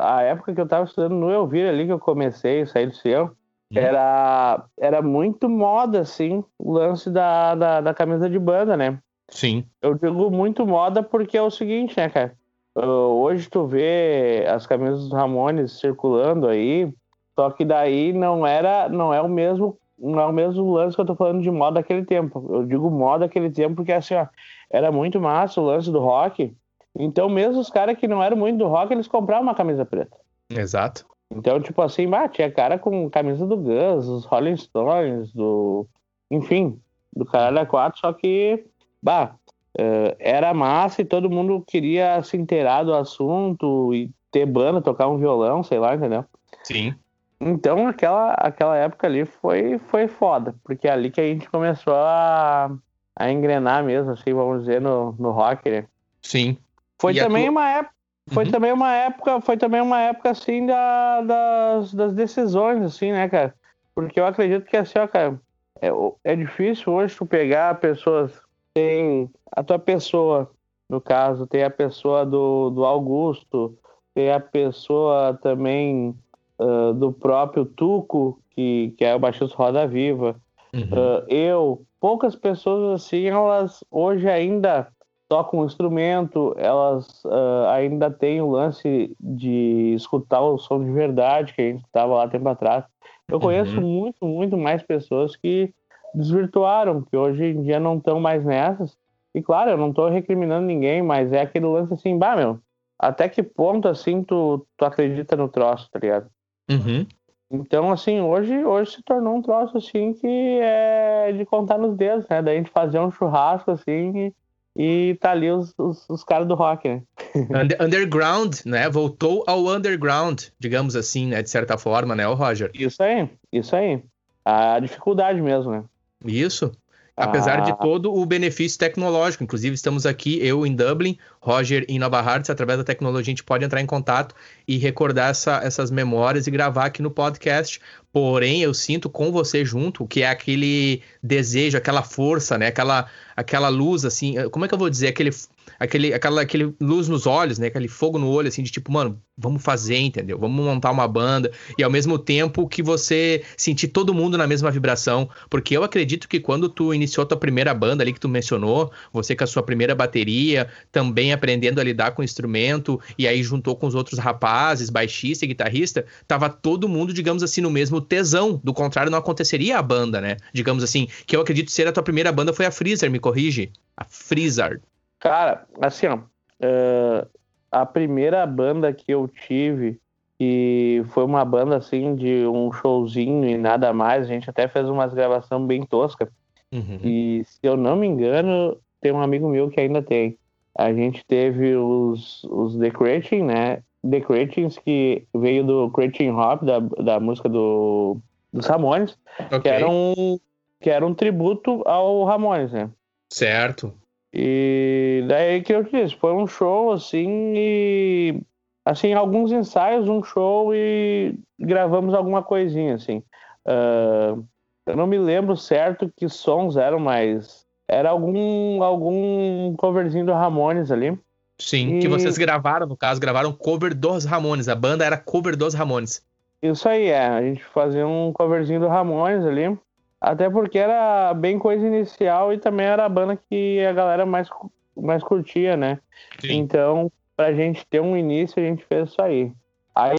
Ah, 0.00 0.18
a 0.18 0.22
época 0.22 0.54
que 0.54 0.60
eu 0.60 0.68
tava 0.68 0.84
estudando 0.84 1.16
no 1.16 1.30
Elvira 1.32 1.70
ali, 1.70 1.86
que 1.86 1.92
eu 1.92 1.98
comecei, 1.98 2.64
saí 2.64 2.86
do 2.86 2.94
Sião, 2.94 3.32
Hum. 3.72 3.78
era, 3.78 4.64
era 4.78 5.02
muito 5.02 5.48
moda, 5.48 6.00
assim, 6.00 6.44
o 6.56 6.72
lance 6.74 7.10
da, 7.10 7.56
da, 7.56 7.80
da 7.80 7.92
camisa 7.94 8.30
de 8.30 8.38
banda, 8.38 8.76
né? 8.76 9.00
Sim. 9.28 9.64
Eu 9.82 9.94
digo 9.94 10.30
muito 10.30 10.64
moda 10.64 11.02
porque 11.02 11.36
é 11.36 11.42
o 11.42 11.50
seguinte, 11.50 11.96
né, 11.96 12.08
cara? 12.08 12.36
Ah, 12.76 12.86
hoje 12.86 13.48
tu 13.48 13.66
vê 13.66 14.46
as 14.48 14.66
camisas 14.66 15.04
dos 15.04 15.12
Ramones 15.12 15.78
circulando 15.78 16.48
aí, 16.48 16.92
só 17.34 17.50
que 17.50 17.64
daí 17.64 18.12
não 18.12 18.46
era, 18.46 18.88
não 18.88 19.12
é 19.12 19.20
o 19.20 19.28
mesmo, 19.28 19.78
não 19.98 20.20
é 20.20 20.26
o 20.26 20.32
mesmo 20.32 20.72
lance 20.72 20.94
que 20.94 21.00
eu 21.00 21.06
tô 21.06 21.14
falando 21.14 21.42
de 21.42 21.50
moda 21.50 21.80
daquele 21.80 22.04
tempo. 22.04 22.44
Eu 22.50 22.64
digo 22.64 22.90
moda 22.90 23.26
daquele 23.26 23.50
tempo 23.50 23.76
porque 23.76 23.92
assim, 23.92 24.14
ó, 24.14 24.26
era 24.70 24.90
muito 24.90 25.20
massa 25.20 25.60
o 25.60 25.64
lance 25.64 25.90
do 25.90 26.00
rock. 26.00 26.54
Então 26.96 27.28
mesmo 27.28 27.60
os 27.60 27.70
caras 27.70 27.98
que 27.98 28.08
não 28.08 28.22
eram 28.22 28.36
muito 28.36 28.58
do 28.58 28.66
rock, 28.66 28.92
eles 28.92 29.08
compravam 29.08 29.44
uma 29.44 29.54
camisa 29.54 29.84
preta. 29.84 30.16
Exato. 30.50 31.06
Então, 31.30 31.60
tipo 31.60 31.80
assim, 31.82 32.08
bah, 32.08 32.28
tinha 32.28 32.50
cara 32.50 32.78
com 32.78 33.10
camisa 33.10 33.46
do 33.46 33.56
Guns, 33.56 34.06
dos 34.06 34.24
Rolling 34.24 34.56
Stones, 34.56 35.32
do. 35.32 35.86
Enfim, 36.30 36.80
do 37.14 37.24
caralho 37.24 37.60
a 37.60 37.66
quatro, 37.66 38.00
só 38.00 38.12
que, 38.12 38.64
bah, 39.02 39.36
eh, 39.78 40.16
era 40.18 40.52
massa 40.54 41.02
e 41.02 41.04
todo 41.04 41.30
mundo 41.30 41.62
queria 41.66 42.22
se 42.22 42.36
inteirar 42.36 42.82
do 42.84 42.94
assunto 42.94 43.92
e 43.94 44.10
ter 44.30 44.46
banda, 44.46 44.80
tocar 44.82 45.08
um 45.08 45.18
violão, 45.18 45.62
sei 45.62 45.78
lá, 45.78 45.94
entendeu? 45.94 46.24
Sim. 46.62 46.94
Então, 47.40 47.86
aquela, 47.86 48.32
aquela 48.34 48.76
época 48.76 49.06
ali 49.06 49.24
foi, 49.24 49.78
foi 49.78 50.08
foda, 50.08 50.54
porque 50.64 50.88
é 50.88 50.92
ali 50.92 51.10
que 51.10 51.20
a 51.20 51.24
gente 51.24 51.48
começou 51.50 51.94
a, 51.94 52.70
a 53.16 53.30
engrenar 53.30 53.84
mesmo, 53.84 54.12
assim, 54.12 54.32
vamos 54.32 54.60
dizer, 54.60 54.80
no, 54.80 55.12
no 55.18 55.30
rock, 55.30 55.68
né? 55.70 55.86
Sim. 56.22 56.56
Foi 56.98 57.12
E 57.12 57.18
também 57.18 57.42
tua- 57.44 57.50
uma 57.50 57.68
época. 57.68 57.94
Foi 58.30 58.44
Uhum. 58.46 58.50
também 58.50 58.72
uma 58.72 58.90
época, 58.90 59.40
foi 59.42 59.56
também 59.58 59.82
uma 59.82 60.00
época 60.00 60.30
assim 60.30 60.64
da, 60.64 61.20
das, 61.20 61.92
das 61.92 62.14
decisões, 62.14 62.82
assim, 62.82 63.12
né, 63.12 63.28
cara? 63.28 63.54
Porque 63.94 64.18
eu 64.18 64.24
acredito 64.26 64.64
que 64.64 64.78
assim, 64.78 64.98
ó, 64.98 65.06
cara, 65.06 65.38
é, 65.82 65.88
é 66.24 66.34
difícil 66.34 66.90
hoje 66.94 67.14
tu 67.14 67.26
pegar 67.26 67.74
pessoas. 67.80 68.32
Tem 68.74 69.30
a 69.52 69.62
tua 69.62 69.78
pessoa, 69.78 70.50
no 70.88 71.00
caso, 71.00 71.46
tem 71.46 71.62
a 71.62 71.70
pessoa 71.70 72.26
do, 72.26 72.70
do 72.70 72.84
Augusto, 72.84 73.78
tem 74.14 74.32
a 74.32 74.40
pessoa 74.40 75.38
também 75.40 76.14
ah, 76.58 76.92
do 76.92 77.12
próprio 77.12 77.64
Tuco, 77.64 78.38
que, 78.50 78.94
que 78.96 79.04
é 79.04 79.14
o 79.14 79.18
baixista 79.18 79.56
Roda 79.56 79.86
Viva. 79.86 80.36
Uhum. 80.72 80.88
Ah, 80.92 81.24
eu, 81.28 81.82
poucas 82.00 82.36
pessoas 82.36 83.02
assim, 83.02 83.26
elas 83.26 83.82
hoje 83.90 84.28
ainda 84.28 84.88
tocam 85.28 85.60
um 85.60 85.64
instrumento, 85.64 86.54
elas 86.58 87.24
uh, 87.24 87.66
ainda 87.70 88.10
têm 88.10 88.40
o 88.40 88.50
lance 88.50 89.16
de 89.18 89.94
escutar 89.96 90.40
o 90.42 90.58
som 90.58 90.84
de 90.84 90.90
verdade 90.90 91.54
que 91.54 91.62
a 91.62 91.64
gente 91.64 91.84
estava 91.84 92.14
lá 92.14 92.28
tempo 92.28 92.48
atrás. 92.48 92.84
Eu 93.26 93.40
conheço 93.40 93.80
uhum. 93.80 93.86
muito, 93.86 94.24
muito 94.26 94.56
mais 94.56 94.82
pessoas 94.82 95.34
que 95.34 95.72
desvirtuaram, 96.14 97.02
que 97.02 97.16
hoje 97.16 97.44
em 97.44 97.62
dia 97.62 97.80
não 97.80 97.98
estão 97.98 98.20
mais 98.20 98.44
nessas. 98.44 98.96
E 99.34 99.42
claro, 99.42 99.70
eu 99.70 99.76
não 99.76 99.90
estou 99.90 100.08
recriminando 100.08 100.66
ninguém, 100.66 101.02
mas 101.02 101.32
é 101.32 101.40
aquele 101.40 101.66
lance 101.66 101.92
assim, 101.92 102.16
bah, 102.16 102.36
meu, 102.36 102.60
até 102.98 103.28
que 103.28 103.42
ponto 103.42 103.88
assim 103.88 104.22
tu, 104.22 104.64
tu 104.76 104.84
acredita 104.84 105.36
no 105.36 105.48
troço, 105.48 105.90
tá 105.90 105.98
ligado? 105.98 106.28
Uhum. 106.70 107.06
Então, 107.50 107.92
assim, 107.92 108.20
hoje, 108.20 108.64
hoje 108.64 108.92
se 108.92 109.02
tornou 109.02 109.36
um 109.36 109.42
troço 109.42 109.76
assim 109.76 110.12
que 110.14 110.26
é 110.60 111.32
de 111.32 111.44
contar 111.44 111.78
nos 111.78 111.96
dedos, 111.96 112.26
né? 112.28 112.42
Da 112.42 112.54
gente 112.54 112.70
fazer 112.70 112.98
um 112.98 113.10
churrasco 113.10 113.70
assim 113.70 114.32
e, 114.76 115.10
e 115.10 115.14
tá 115.16 115.32
ali 115.32 115.50
os, 115.50 115.74
os, 115.78 116.08
os 116.08 116.24
caras 116.24 116.48
do 116.48 116.54
rock, 116.54 116.88
né? 116.88 117.02
Under, 117.62 117.82
underground, 117.82 118.56
né? 118.64 118.88
Voltou 118.88 119.44
ao 119.46 119.66
underground, 119.66 120.44
digamos 120.58 120.96
assim, 120.96 121.26
né? 121.26 121.42
De 121.42 121.50
certa 121.50 121.76
forma, 121.76 122.14
né, 122.14 122.26
o 122.26 122.34
Roger? 122.34 122.70
Isso 122.74 123.02
aí, 123.02 123.28
isso 123.52 123.76
aí. 123.76 124.02
A 124.44 124.78
dificuldade 124.80 125.40
mesmo, 125.40 125.70
né? 125.70 125.84
Isso. 126.24 126.72
Apesar 127.16 127.60
ah. 127.60 127.62
de 127.62 127.78
todo 127.78 128.12
o 128.12 128.26
benefício 128.26 128.76
tecnológico, 128.76 129.44
inclusive 129.44 129.72
estamos 129.74 130.04
aqui, 130.04 130.44
eu 130.44 130.66
em 130.66 130.74
Dublin, 130.74 131.16
Roger 131.40 131.84
em 131.88 131.96
Nova 131.96 132.18
Hartz, 132.18 132.50
através 132.50 132.76
da 132.76 132.84
tecnologia 132.84 133.30
a 133.30 133.32
gente 133.32 133.44
pode 133.44 133.64
entrar 133.64 133.80
em 133.80 133.86
contato 133.86 134.34
e 134.66 134.78
recordar 134.78 135.30
essa, 135.30 135.60
essas 135.62 135.92
memórias 135.92 136.48
e 136.48 136.50
gravar 136.50 136.86
aqui 136.86 137.00
no 137.00 137.12
podcast. 137.12 137.80
Porém, 138.12 138.62
eu 138.62 138.74
sinto 138.74 139.08
com 139.08 139.30
você 139.30 139.64
junto 139.64 140.08
que 140.08 140.22
é 140.22 140.28
aquele 140.28 141.02
desejo, 141.22 141.78
aquela 141.78 142.02
força, 142.02 142.58
né? 142.58 142.66
Aquela, 142.66 143.06
aquela 143.36 143.68
luz, 143.68 144.04
assim, 144.04 144.34
como 144.50 144.64
é 144.64 144.68
que 144.68 144.74
eu 144.74 144.78
vou 144.78 144.90
dizer? 144.90 145.08
Aquele 145.08 145.30
aquele, 145.78 146.12
aquela 146.12 146.42
aquele 146.42 146.74
luz 146.80 147.08
nos 147.08 147.26
olhos, 147.26 147.58
né? 147.58 147.68
Aquele 147.68 147.88
fogo 147.88 148.18
no 148.18 148.28
olho, 148.28 148.48
assim, 148.48 148.62
de 148.62 148.70
tipo, 148.70 148.92
mano, 148.92 149.20
vamos 149.36 149.62
fazer, 149.62 149.98
entendeu? 149.98 150.38
Vamos 150.38 150.64
montar 150.64 150.90
uma 150.90 151.06
banda. 151.08 151.50
E 151.76 151.82
ao 151.82 151.90
mesmo 151.90 152.18
tempo 152.18 152.68
que 152.68 152.82
você 152.82 153.42
sentir 153.56 153.88
todo 153.88 154.14
mundo 154.14 154.38
na 154.38 154.46
mesma 154.46 154.70
vibração. 154.70 155.28
Porque 155.50 155.76
eu 155.76 155.82
acredito 155.82 156.28
que 156.28 156.38
quando 156.40 156.68
tu 156.68 156.94
iniciou 156.94 157.26
tua 157.26 157.38
primeira 157.38 157.74
banda 157.74 158.02
ali 158.02 158.12
que 158.12 158.20
tu 158.20 158.28
mencionou, 158.28 158.92
você 159.12 159.34
com 159.34 159.44
a 159.44 159.46
sua 159.46 159.62
primeira 159.62 159.94
bateria, 159.94 160.68
também 160.92 161.32
aprendendo 161.32 161.80
a 161.80 161.84
lidar 161.84 162.12
com 162.12 162.22
o 162.22 162.24
instrumento, 162.24 163.00
e 163.18 163.26
aí 163.26 163.42
juntou 163.42 163.76
com 163.76 163.86
os 163.86 163.94
outros 163.94 164.18
rapazes, 164.18 164.90
baixista 164.90 165.44
e 165.44 165.48
guitarrista, 165.48 166.04
tava 166.26 166.48
todo 166.48 166.88
mundo, 166.88 167.12
digamos 167.12 167.42
assim, 167.42 167.60
no 167.60 167.70
mesmo 167.70 168.00
tesão. 168.00 168.60
Do 168.62 168.72
contrário, 168.72 169.10
não 169.10 169.18
aconteceria 169.18 169.78
a 169.78 169.82
banda, 169.82 170.20
né? 170.20 170.36
Digamos 170.52 170.84
assim, 170.84 171.08
que 171.26 171.36
eu 171.36 171.40
acredito 171.40 171.70
ser 171.70 171.88
a 171.88 171.92
tua 171.92 172.02
primeira 172.02 172.30
banda 172.30 172.52
foi 172.52 172.66
a 172.66 172.70
Freezer, 172.70 173.10
me 173.10 173.18
corrige? 173.18 173.72
A 173.96 174.04
Freezer. 174.04 174.80
Cara, 175.24 175.66
assim, 175.80 176.06
ó. 176.06 176.16
Uh, 176.16 177.26
a 177.72 177.86
primeira 177.86 178.46
banda 178.46 178.92
que 178.92 179.10
eu 179.10 179.26
tive, 179.26 179.98
e 180.38 181.02
foi 181.08 181.24
uma 181.24 181.42
banda 181.46 181.76
assim 181.76 182.14
de 182.14 182.46
um 182.46 182.70
showzinho 182.70 183.48
e 183.48 183.56
nada 183.56 183.90
mais, 183.92 184.24
a 184.24 184.28
gente 184.28 184.48
até 184.50 184.68
fez 184.68 184.86
umas 184.86 185.14
gravações 185.14 185.66
bem 185.66 185.82
toscas. 185.82 186.28
Uhum. 186.70 187.00
E 187.02 187.42
se 187.46 187.58
eu 187.62 187.74
não 187.74 187.96
me 187.96 188.06
engano, 188.06 188.76
tem 189.00 189.12
um 189.12 189.22
amigo 189.22 189.48
meu 189.48 189.70
que 189.70 189.80
ainda 189.80 190.02
tem. 190.02 190.36
A 190.76 190.92
gente 190.92 191.24
teve 191.24 191.74
os, 191.74 192.44
os 192.44 192.76
The 192.76 192.90
Cretin, 192.90 193.44
né? 193.44 193.82
The 194.08 194.20
Cretins, 194.20 194.76
que 194.76 195.26
veio 195.34 195.64
do 195.64 195.90
Cretin 195.90 196.32
Hop, 196.32 196.62
da, 196.62 196.80
da 196.80 197.18
música 197.18 197.48
do, 197.48 198.18
dos 198.52 198.66
Ramones, 198.66 199.16
okay. 199.46 199.60
que, 199.60 199.68
era 199.68 199.88
um, 199.88 200.38
que 200.80 200.90
era 200.90 201.06
um 201.06 201.14
tributo 201.14 201.82
ao 201.86 202.24
Ramones, 202.24 202.72
né? 202.72 202.90
Certo. 203.30 203.94
E 204.36 205.24
daí 205.28 205.62
que 205.62 205.72
eu 205.72 205.84
disse, 205.84 206.16
foi 206.16 206.32
um 206.32 206.44
show 206.44 206.90
assim 206.90 207.54
e 207.56 208.42
assim, 208.84 209.12
alguns 209.12 209.52
ensaios, 209.52 210.08
um 210.08 210.24
show 210.24 210.74
e 210.74 211.38
gravamos 211.58 212.12
alguma 212.14 212.42
coisinha 212.42 212.96
assim. 212.96 213.22
Uh, 213.64 214.44
eu 214.86 214.96
não 214.96 215.06
me 215.06 215.18
lembro 215.18 215.56
certo 215.56 216.12
que 216.16 216.28
sons 216.28 216.76
eram, 216.76 216.98
mas 216.98 217.64
era 217.88 218.10
algum 218.10 218.82
algum 218.82 219.74
coverzinho 219.76 220.26
do 220.26 220.32
Ramones 220.32 220.90
ali. 220.90 221.16
Sim, 221.56 221.98
e... 221.98 222.00
que 222.00 222.08
vocês 222.08 222.36
gravaram, 222.36 222.88
no 222.88 222.96
caso, 222.96 223.20
gravaram 223.20 223.52
cover 223.52 223.94
dos 223.94 224.24
Ramones. 224.24 224.68
A 224.68 224.74
banda 224.74 225.04
era 225.04 225.16
cover 225.16 225.56
dos 225.56 225.74
Ramones. 225.74 226.26
Isso 226.60 226.88
aí, 226.88 227.06
é. 227.06 227.26
A 227.26 227.40
gente 227.40 227.62
fazia 227.62 228.06
um 228.06 228.32
coverzinho 228.32 228.80
do 228.80 228.88
Ramones 228.88 229.44
ali. 229.44 229.78
Até 230.24 230.48
porque 230.48 230.78
era 230.78 231.34
bem 231.34 231.58
coisa 231.58 231.86
inicial 231.86 232.50
e 232.50 232.56
também 232.56 232.86
era 232.86 233.04
a 233.04 233.08
banda 233.10 233.36
que 233.36 233.84
a 233.84 233.92
galera 233.92 234.24
mais, 234.24 234.48
mais 234.96 235.22
curtia, 235.22 235.76
né? 235.76 236.00
Sim. 236.40 236.54
Então, 236.54 237.12
pra 237.36 237.52
gente 237.52 237.86
ter 237.86 238.00
um 238.00 238.16
início, 238.16 238.58
a 238.58 238.66
gente 238.66 238.82
fez 238.86 239.10
isso 239.10 239.20
aí. 239.20 239.52
Aí 239.94 240.16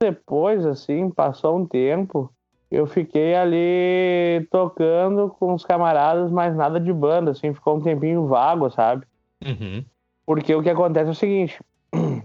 depois, 0.00 0.64
assim, 0.64 1.10
passou 1.10 1.58
um 1.58 1.66
tempo, 1.66 2.32
eu 2.70 2.86
fiquei 2.86 3.34
ali 3.34 4.46
tocando 4.48 5.28
com 5.30 5.52
os 5.54 5.64
camaradas, 5.64 6.30
mas 6.30 6.54
nada 6.54 6.78
de 6.78 6.92
banda, 6.92 7.32
assim, 7.32 7.52
ficou 7.52 7.78
um 7.78 7.82
tempinho 7.82 8.28
vago, 8.28 8.70
sabe? 8.70 9.04
Uhum. 9.44 9.84
Porque 10.24 10.54
o 10.54 10.62
que 10.62 10.70
acontece 10.70 11.08
é 11.08 11.10
o 11.10 11.16
seguinte, 11.16 11.60
uh, 11.92 12.22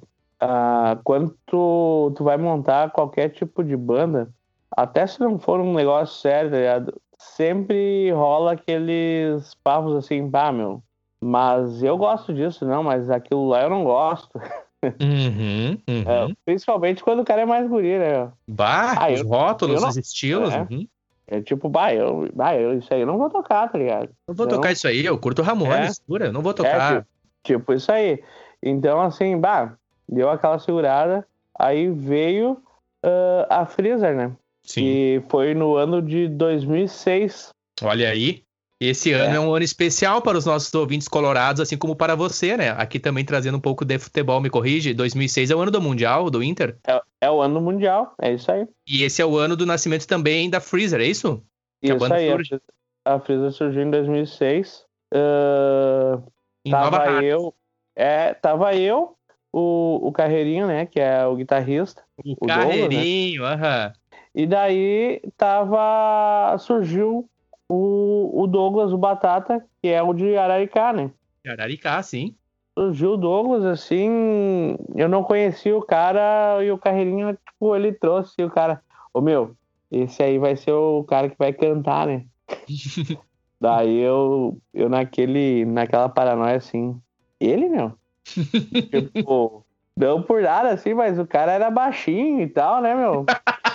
quando 1.03 1.35
tu, 1.47 2.13
tu 2.15 2.23
vai 2.23 2.37
montar 2.37 2.91
qualquer 2.91 3.29
tipo 3.29 3.63
de 3.63 3.75
banda, 3.75 4.29
até 4.69 5.07
se 5.07 5.19
não 5.19 5.39
for 5.39 5.59
um 5.59 5.73
negócio 5.73 6.21
sério, 6.21 6.51
tá 6.51 6.57
ligado? 6.57 7.01
Sempre 7.35 8.11
rola 8.11 8.53
aqueles 8.53 9.53
papos 9.63 9.95
assim, 9.95 10.29
pá, 10.29 10.51
meu, 10.51 10.83
mas 11.21 11.81
eu 11.81 11.97
gosto 11.97 12.33
disso, 12.33 12.65
não, 12.65 12.83
mas 12.83 13.09
aquilo 13.09 13.47
lá 13.47 13.63
eu 13.63 13.69
não 13.69 13.83
gosto. 13.83 14.39
Uhum, 14.83 15.77
uhum. 15.87 16.03
É, 16.05 16.33
principalmente 16.45 17.03
quando 17.03 17.21
o 17.21 17.25
cara 17.25 17.43
é 17.43 17.45
mais 17.45 17.67
guri, 17.67 17.97
né? 17.97 18.31
Bah, 18.47 18.95
ah, 18.97 19.11
os 19.11 19.21
eu, 19.21 19.27
rótulos, 19.27 19.81
não, 19.81 19.89
os 19.89 19.97
estilos. 19.97 20.53
É, 20.53 20.67
uhum. 20.69 20.87
é, 21.27 21.41
tipo, 21.41 21.69
bah, 21.69 21.93
eu, 21.93 22.29
bah, 22.33 22.55
eu, 22.55 22.77
isso 22.77 22.93
aí 22.93 23.01
eu 23.01 23.07
não 23.07 23.17
vou 23.17 23.29
tocar, 23.29 23.71
tá 23.71 23.77
ligado? 23.77 24.09
Não 24.27 24.35
vou 24.35 24.47
tocar 24.47 24.71
isso 24.71 24.87
aí, 24.87 25.05
eu 25.05 25.17
curto 25.17 25.41
Ramones, 25.41 25.99
é, 25.99 26.03
pura, 26.05 26.25
eu 26.25 26.33
não 26.33 26.41
vou 26.41 26.51
é, 26.51 26.55
tocar. 26.55 26.95
Tipo, 26.97 27.07
tipo, 27.43 27.73
isso 27.73 27.91
aí. 27.91 28.21
Então, 28.61 29.01
assim, 29.01 29.39
bah, 29.39 29.73
deu 30.07 30.29
aquela 30.29 30.59
segurada, 30.59 31.25
aí 31.57 31.89
veio 31.89 32.61
uh, 33.03 33.45
a 33.49 33.65
Freezer, 33.65 34.15
né? 34.15 34.31
Sim. 34.65 34.81
Que 34.81 35.23
foi 35.29 35.53
no 35.53 35.75
ano 35.75 36.01
de 36.01 36.27
2006. 36.27 37.49
Olha 37.81 38.09
aí. 38.09 38.43
Esse 38.79 39.13
ano 39.13 39.33
é. 39.33 39.37
é 39.37 39.39
um 39.39 39.53
ano 39.53 39.63
especial 39.63 40.21
para 40.21 40.37
os 40.37 40.45
nossos 40.45 40.73
ouvintes 40.73 41.07
colorados, 41.07 41.61
assim 41.61 41.77
como 41.77 41.95
para 41.95 42.15
você, 42.15 42.57
né? 42.57 42.71
Aqui 42.71 42.99
também 42.99 43.23
trazendo 43.23 43.57
um 43.57 43.61
pouco 43.61 43.85
de 43.85 43.97
futebol, 43.97 44.41
me 44.41 44.49
corrige. 44.49 44.93
2006 44.93 45.51
é 45.51 45.55
o 45.55 45.59
ano 45.59 45.71
do 45.71 45.81
Mundial, 45.81 46.29
do 46.29 46.43
Inter? 46.43 46.77
É, 46.85 47.01
é 47.21 47.31
o 47.31 47.41
ano 47.41 47.55
do 47.55 47.61
Mundial, 47.61 48.13
é 48.21 48.33
isso 48.33 48.51
aí. 48.51 48.67
E 48.85 49.03
esse 49.03 49.21
é 49.21 49.25
o 49.25 49.37
ano 49.37 49.55
do 49.55 49.65
nascimento 49.65 50.05
também 50.05 50.49
da 50.49 50.59
Freezer, 50.59 50.99
é 50.99 51.05
isso? 51.05 51.41
Que 51.81 51.93
isso 51.93 52.13
aí, 52.13 52.29
surge. 52.29 52.59
a 53.05 53.19
Freezer 53.19 53.51
surgiu 53.51 53.83
em 53.83 53.91
2006. 53.91 54.85
Uh, 55.13 56.23
em 56.65 56.71
tava 56.71 57.23
eu, 57.23 57.53
é, 57.95 58.33
tava 58.33 58.75
eu, 58.75 59.15
o, 59.53 60.07
o 60.07 60.11
Carreirinho, 60.11 60.67
né, 60.67 60.85
que 60.87 60.99
é 60.99 61.25
o 61.25 61.35
guitarrista. 61.35 62.03
O, 62.25 62.33
o 62.33 62.47
Carreirinho, 62.47 63.45
aham. 63.45 63.87
Né? 63.87 63.93
E 64.35 64.45
daí 64.45 65.21
tava. 65.37 66.57
surgiu 66.59 67.29
o, 67.69 68.43
o 68.43 68.47
Douglas, 68.47 68.91
o 68.91 68.97
Batata, 68.97 69.63
que 69.81 69.87
é 69.87 70.01
o 70.01 70.13
de 70.13 70.35
Araricá, 70.35 70.91
né? 70.91 71.11
De 71.43 71.51
Araricá, 71.51 72.01
sim. 72.01 72.35
Surgiu 72.77 73.13
o 73.13 73.17
Douglas, 73.17 73.63
assim, 73.65 74.75
eu 74.95 75.07
não 75.07 75.23
conhecia 75.23 75.77
o 75.77 75.81
cara 75.81 76.63
e 76.63 76.71
o 76.71 76.77
Carreirinho, 76.77 77.37
tipo, 77.45 77.75
ele 77.75 77.93
trouxe 77.93 78.43
o 78.43 78.49
cara. 78.49 78.81
Ô 79.13 79.21
meu, 79.21 79.55
esse 79.91 80.23
aí 80.23 80.39
vai 80.39 80.55
ser 80.55 80.71
o 80.71 81.03
cara 81.03 81.29
que 81.29 81.37
vai 81.37 81.53
cantar, 81.53 82.07
né? 82.07 82.25
Daí 83.61 83.97
eu, 83.99 84.57
eu 84.73 84.89
naquele, 84.89 85.63
naquela 85.65 86.09
paranoia 86.09 86.57
assim, 86.57 86.99
ele, 87.39 87.69
meu? 87.69 87.93
tipo, 89.13 89.63
não 89.95 90.21
por 90.21 90.41
nada 90.41 90.69
assim, 90.69 90.93
mas 90.93 91.19
o 91.19 91.25
cara 91.25 91.51
era 91.51 91.69
baixinho 91.69 92.41
e 92.41 92.47
tal, 92.47 92.81
né, 92.81 92.95
meu? 92.95 93.25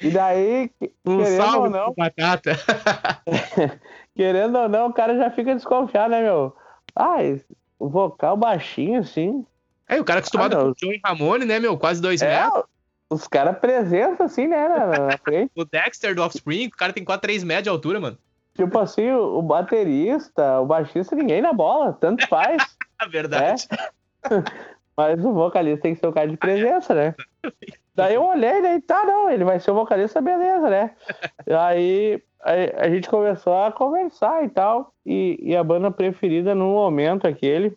E 0.00 0.10
daí, 0.10 0.70
um 1.04 1.18
querendo 1.22 1.58
ou 1.58 1.70
não. 1.70 1.94
Batata. 1.96 2.52
querendo 4.14 4.58
ou 4.58 4.68
não, 4.68 4.88
o 4.88 4.92
cara 4.92 5.16
já 5.16 5.30
fica 5.30 5.54
desconfiado, 5.54 6.10
né, 6.10 6.22
meu? 6.22 6.54
Ah, 6.94 7.16
o 7.78 7.88
vocal 7.88 8.36
baixinho, 8.36 9.00
assim. 9.00 9.44
É, 9.88 10.00
o 10.00 10.04
cara 10.04 10.18
acostumado 10.18 10.56
ah, 10.56 10.62
com 10.62 10.70
o 10.70 10.74
Joey 10.76 11.00
Ramone, 11.04 11.44
né, 11.44 11.58
meu? 11.58 11.78
Quase 11.78 12.02
dois 12.02 12.20
é, 12.20 12.42
metros. 12.42 12.64
Os 13.08 13.28
caras 13.28 13.58
presença, 13.58 14.24
assim, 14.24 14.48
né, 14.48 14.68
na, 14.68 15.16
frente. 15.18 15.52
o 15.56 15.64
Dexter 15.64 16.14
do 16.14 16.22
Offspring, 16.22 16.66
o 16.66 16.70
cara 16.70 16.92
tem 16.92 17.04
quase 17.04 17.20
3 17.22 17.44
metros 17.44 17.64
de 17.64 17.70
altura, 17.70 18.00
mano. 18.00 18.18
Tipo 18.54 18.78
assim, 18.78 19.10
o, 19.12 19.42
baterista, 19.42 20.60
o 20.60 20.66
baixista, 20.66 21.14
ninguém 21.14 21.42
na 21.42 21.52
bola, 21.52 21.92
tanto 21.92 22.26
faz. 22.26 22.62
Verdade. 23.10 23.68
É. 24.24 24.42
Mas 24.96 25.22
o 25.22 25.32
vocalista 25.32 25.82
tem 25.82 25.94
que 25.94 26.00
ser 26.00 26.06
o 26.06 26.12
cara 26.12 26.26
de 26.26 26.38
presença, 26.38 26.94
né? 26.94 27.14
Daí 27.96 28.14
eu 28.14 28.22
olhei, 28.22 28.60
daí 28.60 28.80
tá, 28.82 29.04
não, 29.06 29.30
ele 29.30 29.42
vai 29.42 29.58
ser 29.58 29.70
o 29.70 29.74
vocalista, 29.74 30.20
beleza, 30.20 30.68
né? 30.68 30.94
Aí 31.58 32.22
a, 32.42 32.84
a, 32.84 32.90
gente 32.90 33.08
começou 33.08 33.56
a 33.56 33.72
conversar 33.72 34.44
e 34.44 34.50
tal. 34.50 34.92
E, 35.04 35.38
e, 35.40 35.56
a 35.56 35.64
banda 35.64 35.90
preferida 35.90 36.54
no 36.54 36.66
momento 36.66 37.26
aquele 37.26 37.76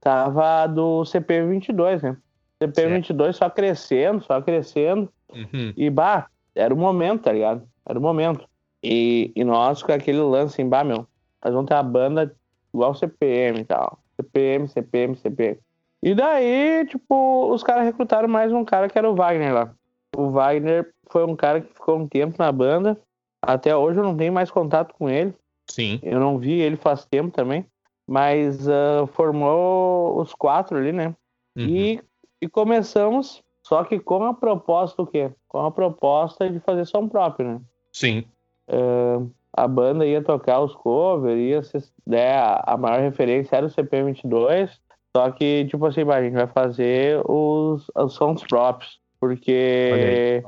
tava 0.00 0.68
do 0.68 1.02
CP22, 1.02 2.02
né? 2.02 2.16
CP22 2.62 3.32
só 3.32 3.50
crescendo, 3.50 4.22
só 4.22 4.40
crescendo. 4.40 5.10
Uhum. 5.34 5.72
E, 5.76 5.90
bah, 5.90 6.28
era 6.54 6.72
o 6.72 6.76
momento, 6.76 7.24
tá 7.24 7.32
ligado? 7.32 7.66
Era 7.84 7.98
o 7.98 8.02
momento. 8.02 8.48
E, 8.82 9.32
e 9.34 9.42
nós 9.42 9.82
com 9.82 9.92
aquele 9.92 10.20
lance 10.20 10.62
em, 10.62 10.68
bah, 10.68 10.84
meu, 10.84 11.06
nós 11.44 11.52
vamos 11.52 11.68
ter 11.68 11.74
a 11.74 11.82
banda 11.82 12.32
igual 12.72 12.94
CPM 12.94 13.60
e 13.60 13.64
tal. 13.64 13.98
CPM, 14.16 14.68
CPM, 14.68 15.16
CPM. 15.16 15.58
E 16.02 16.14
daí, 16.14 16.86
tipo, 16.86 17.52
os 17.52 17.62
caras 17.62 17.84
recrutaram 17.84 18.28
mais 18.28 18.52
um 18.52 18.64
cara 18.64 18.88
que 18.88 18.98
era 18.98 19.10
o 19.10 19.14
Wagner 19.14 19.52
lá. 19.52 19.74
O 20.16 20.30
Wagner 20.30 20.92
foi 21.10 21.24
um 21.24 21.36
cara 21.36 21.60
que 21.60 21.72
ficou 21.74 21.98
um 21.98 22.08
tempo 22.08 22.36
na 22.38 22.50
banda. 22.50 22.98
Até 23.42 23.76
hoje 23.76 23.98
eu 23.98 24.04
não 24.04 24.16
tenho 24.16 24.32
mais 24.32 24.50
contato 24.50 24.94
com 24.94 25.08
ele. 25.08 25.34
Sim. 25.70 26.00
Eu 26.02 26.18
não 26.18 26.38
vi 26.38 26.52
ele 26.52 26.76
faz 26.76 27.04
tempo 27.04 27.30
também. 27.30 27.66
Mas 28.08 28.66
uh, 28.66 29.06
formou 29.12 30.18
os 30.18 30.34
quatro 30.34 30.78
ali, 30.78 30.90
né? 30.90 31.14
Uhum. 31.56 31.64
E, 31.64 32.00
e 32.40 32.48
começamos, 32.48 33.42
só 33.62 33.84
que 33.84 34.00
com 34.00 34.24
a 34.24 34.34
proposta 34.34 35.02
o 35.02 35.06
quê? 35.06 35.30
Com 35.46 35.64
a 35.64 35.70
proposta 35.70 36.48
de 36.48 36.58
fazer 36.60 36.86
som 36.86 37.08
próprio, 37.08 37.46
né? 37.46 37.60
Sim. 37.92 38.24
Uh, 38.68 39.30
a 39.52 39.68
banda 39.68 40.06
ia 40.06 40.22
tocar 40.22 40.60
os 40.60 40.74
covers, 40.74 41.38
ia 41.38 41.62
ser, 41.62 41.84
né, 42.06 42.36
a 42.38 42.76
maior 42.76 43.00
referência 43.00 43.56
era 43.56 43.66
o 43.66 43.70
CP22, 43.70 44.70
só 45.16 45.30
que, 45.30 45.66
tipo 45.66 45.84
assim, 45.86 46.02
a 46.02 46.22
gente 46.22 46.34
vai 46.34 46.46
fazer 46.46 47.20
os, 47.24 47.90
os 47.94 48.14
sons 48.14 48.42
próprios, 48.42 49.00
porque 49.18 50.42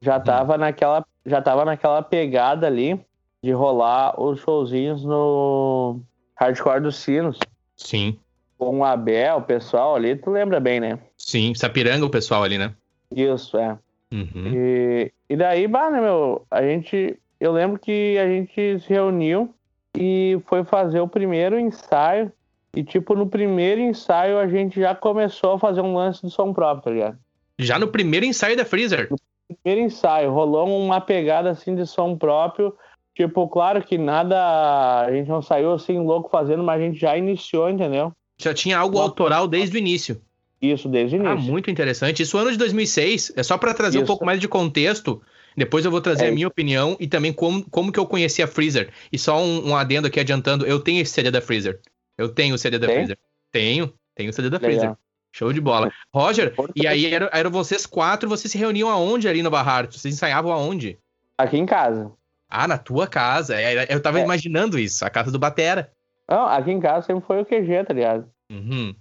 já 0.00 0.16
uhum. 0.16 0.24
tava 0.24 0.58
naquela 0.58 1.04
já 1.26 1.40
tava 1.40 1.64
naquela 1.64 2.02
pegada 2.02 2.66
ali 2.66 3.00
de 3.42 3.50
rolar 3.50 4.20
os 4.20 4.40
showzinhos 4.40 5.04
no 5.04 6.00
Hardcore 6.36 6.82
dos 6.82 6.96
Sinos. 6.96 7.38
Sim. 7.76 8.18
Com 8.58 8.80
o 8.80 8.84
Abel, 8.84 9.38
o 9.38 9.42
pessoal 9.42 9.96
ali, 9.96 10.16
tu 10.16 10.30
lembra 10.30 10.60
bem, 10.60 10.80
né? 10.80 10.98
Sim, 11.16 11.54
Sapiranga 11.54 12.04
o 12.04 12.10
pessoal 12.10 12.42
ali, 12.42 12.58
né? 12.58 12.74
Isso, 13.10 13.56
é. 13.56 13.78
Uhum. 14.12 14.52
E, 14.54 15.12
e 15.28 15.36
daí, 15.36 15.66
bah, 15.66 15.90
né, 15.90 16.00
meu, 16.00 16.46
a 16.50 16.62
gente 16.62 17.18
eu 17.44 17.52
lembro 17.52 17.78
que 17.78 18.16
a 18.18 18.26
gente 18.26 18.80
se 18.80 18.88
reuniu 18.88 19.54
e 19.94 20.40
foi 20.46 20.64
fazer 20.64 21.00
o 21.00 21.08
primeiro 21.08 21.58
ensaio. 21.58 22.32
E, 22.76 22.82
tipo, 22.82 23.14
no 23.14 23.26
primeiro 23.26 23.80
ensaio 23.80 24.38
a 24.38 24.48
gente 24.48 24.80
já 24.80 24.94
começou 24.94 25.52
a 25.52 25.58
fazer 25.58 25.80
um 25.80 25.94
lance 25.94 26.22
do 26.22 26.30
som 26.30 26.52
próprio, 26.52 26.84
tá 26.84 26.90
ligado? 26.90 27.18
Já 27.58 27.78
no 27.78 27.88
primeiro 27.88 28.26
ensaio 28.26 28.56
da 28.56 28.64
Freezer? 28.64 29.08
No 29.10 29.56
primeiro 29.62 29.86
ensaio, 29.86 30.32
rolou 30.32 30.66
uma 30.66 31.00
pegada 31.00 31.50
assim 31.50 31.74
de 31.74 31.86
som 31.86 32.16
próprio. 32.16 32.74
Tipo, 33.14 33.48
claro 33.48 33.80
que 33.82 33.96
nada. 33.96 35.02
A 35.02 35.12
gente 35.12 35.28
não 35.28 35.40
saiu 35.40 35.72
assim 35.72 35.98
louco 36.00 36.28
fazendo, 36.28 36.64
mas 36.64 36.80
a 36.80 36.84
gente 36.84 36.98
já 36.98 37.16
iniciou, 37.16 37.70
entendeu? 37.70 38.12
Já 38.36 38.52
tinha 38.52 38.76
algo 38.76 38.98
autoral 38.98 39.46
desde 39.46 39.76
o 39.76 39.78
início. 39.78 40.20
Isso, 40.60 40.88
desde 40.88 41.16
o 41.16 41.20
ah, 41.20 41.32
início. 41.32 41.48
Ah, 41.48 41.52
muito 41.52 41.70
interessante. 41.70 42.22
Isso 42.22 42.36
ano 42.36 42.50
de 42.50 42.58
2006. 42.58 43.34
É 43.36 43.42
só 43.44 43.56
para 43.56 43.72
trazer 43.72 43.98
Isso. 43.98 44.04
um 44.04 44.06
pouco 44.06 44.24
mais 44.24 44.40
de 44.40 44.48
contexto. 44.48 45.22
Depois 45.56 45.84
eu 45.84 45.90
vou 45.92 46.00
trazer 46.00 46.24
é. 46.24 46.28
a 46.28 46.32
minha 46.32 46.48
opinião 46.48 46.96
e 46.98 47.06
também 47.06 47.32
como, 47.32 47.64
como 47.70 47.92
que 47.92 48.00
eu 48.00 48.06
conheci 48.06 48.42
a 48.42 48.48
Freezer. 48.48 48.90
E 49.12 49.18
só 49.18 49.40
um, 49.40 49.68
um 49.68 49.76
adendo 49.76 50.08
aqui 50.08 50.18
adiantando, 50.18 50.66
eu 50.66 50.80
tenho 50.80 51.00
esse 51.00 51.12
CD 51.12 51.30
da 51.30 51.40
Freezer. 51.40 51.78
Eu 52.16 52.28
tenho 52.28 52.54
o 52.54 52.58
CD 52.58 52.78
da 52.78 52.86
Tem? 52.86 52.96
Freezer. 52.96 53.18
Tenho, 53.50 53.94
tenho 54.14 54.30
o 54.30 54.32
CD 54.32 54.50
da 54.50 54.58
Legal. 54.58 54.70
Freezer. 54.70 54.98
Show 55.34 55.52
de 55.52 55.60
bola. 55.60 55.90
Roger, 56.14 56.54
e 56.76 56.86
aí 56.86 57.12
eram, 57.12 57.28
eram 57.32 57.50
vocês 57.50 57.84
quatro, 57.86 58.28
vocês 58.28 58.52
se 58.52 58.56
reuniam 58.56 58.88
aonde 58.88 59.28
ali 59.28 59.42
no 59.42 59.50
Barrar? 59.50 59.86
Vocês 59.90 60.14
ensaiavam 60.14 60.52
aonde? 60.52 60.96
Aqui 61.36 61.58
em 61.58 61.66
casa. 61.66 62.12
Ah, 62.48 62.68
na 62.68 62.78
tua 62.78 63.08
casa. 63.08 63.60
É, 63.60 63.92
eu 63.92 64.00
tava 64.00 64.20
é. 64.20 64.22
imaginando 64.22 64.78
isso, 64.78 65.04
a 65.04 65.10
casa 65.10 65.32
do 65.32 65.38
Batera. 65.38 65.90
Não, 66.30 66.46
aqui 66.46 66.70
em 66.70 66.78
casa 66.78 67.06
sempre 67.06 67.26
foi 67.26 67.42
o 67.42 67.44
QG, 67.44 67.84
tá 67.84 67.92
ligado? 67.92 68.30
Uhum. 68.48 68.94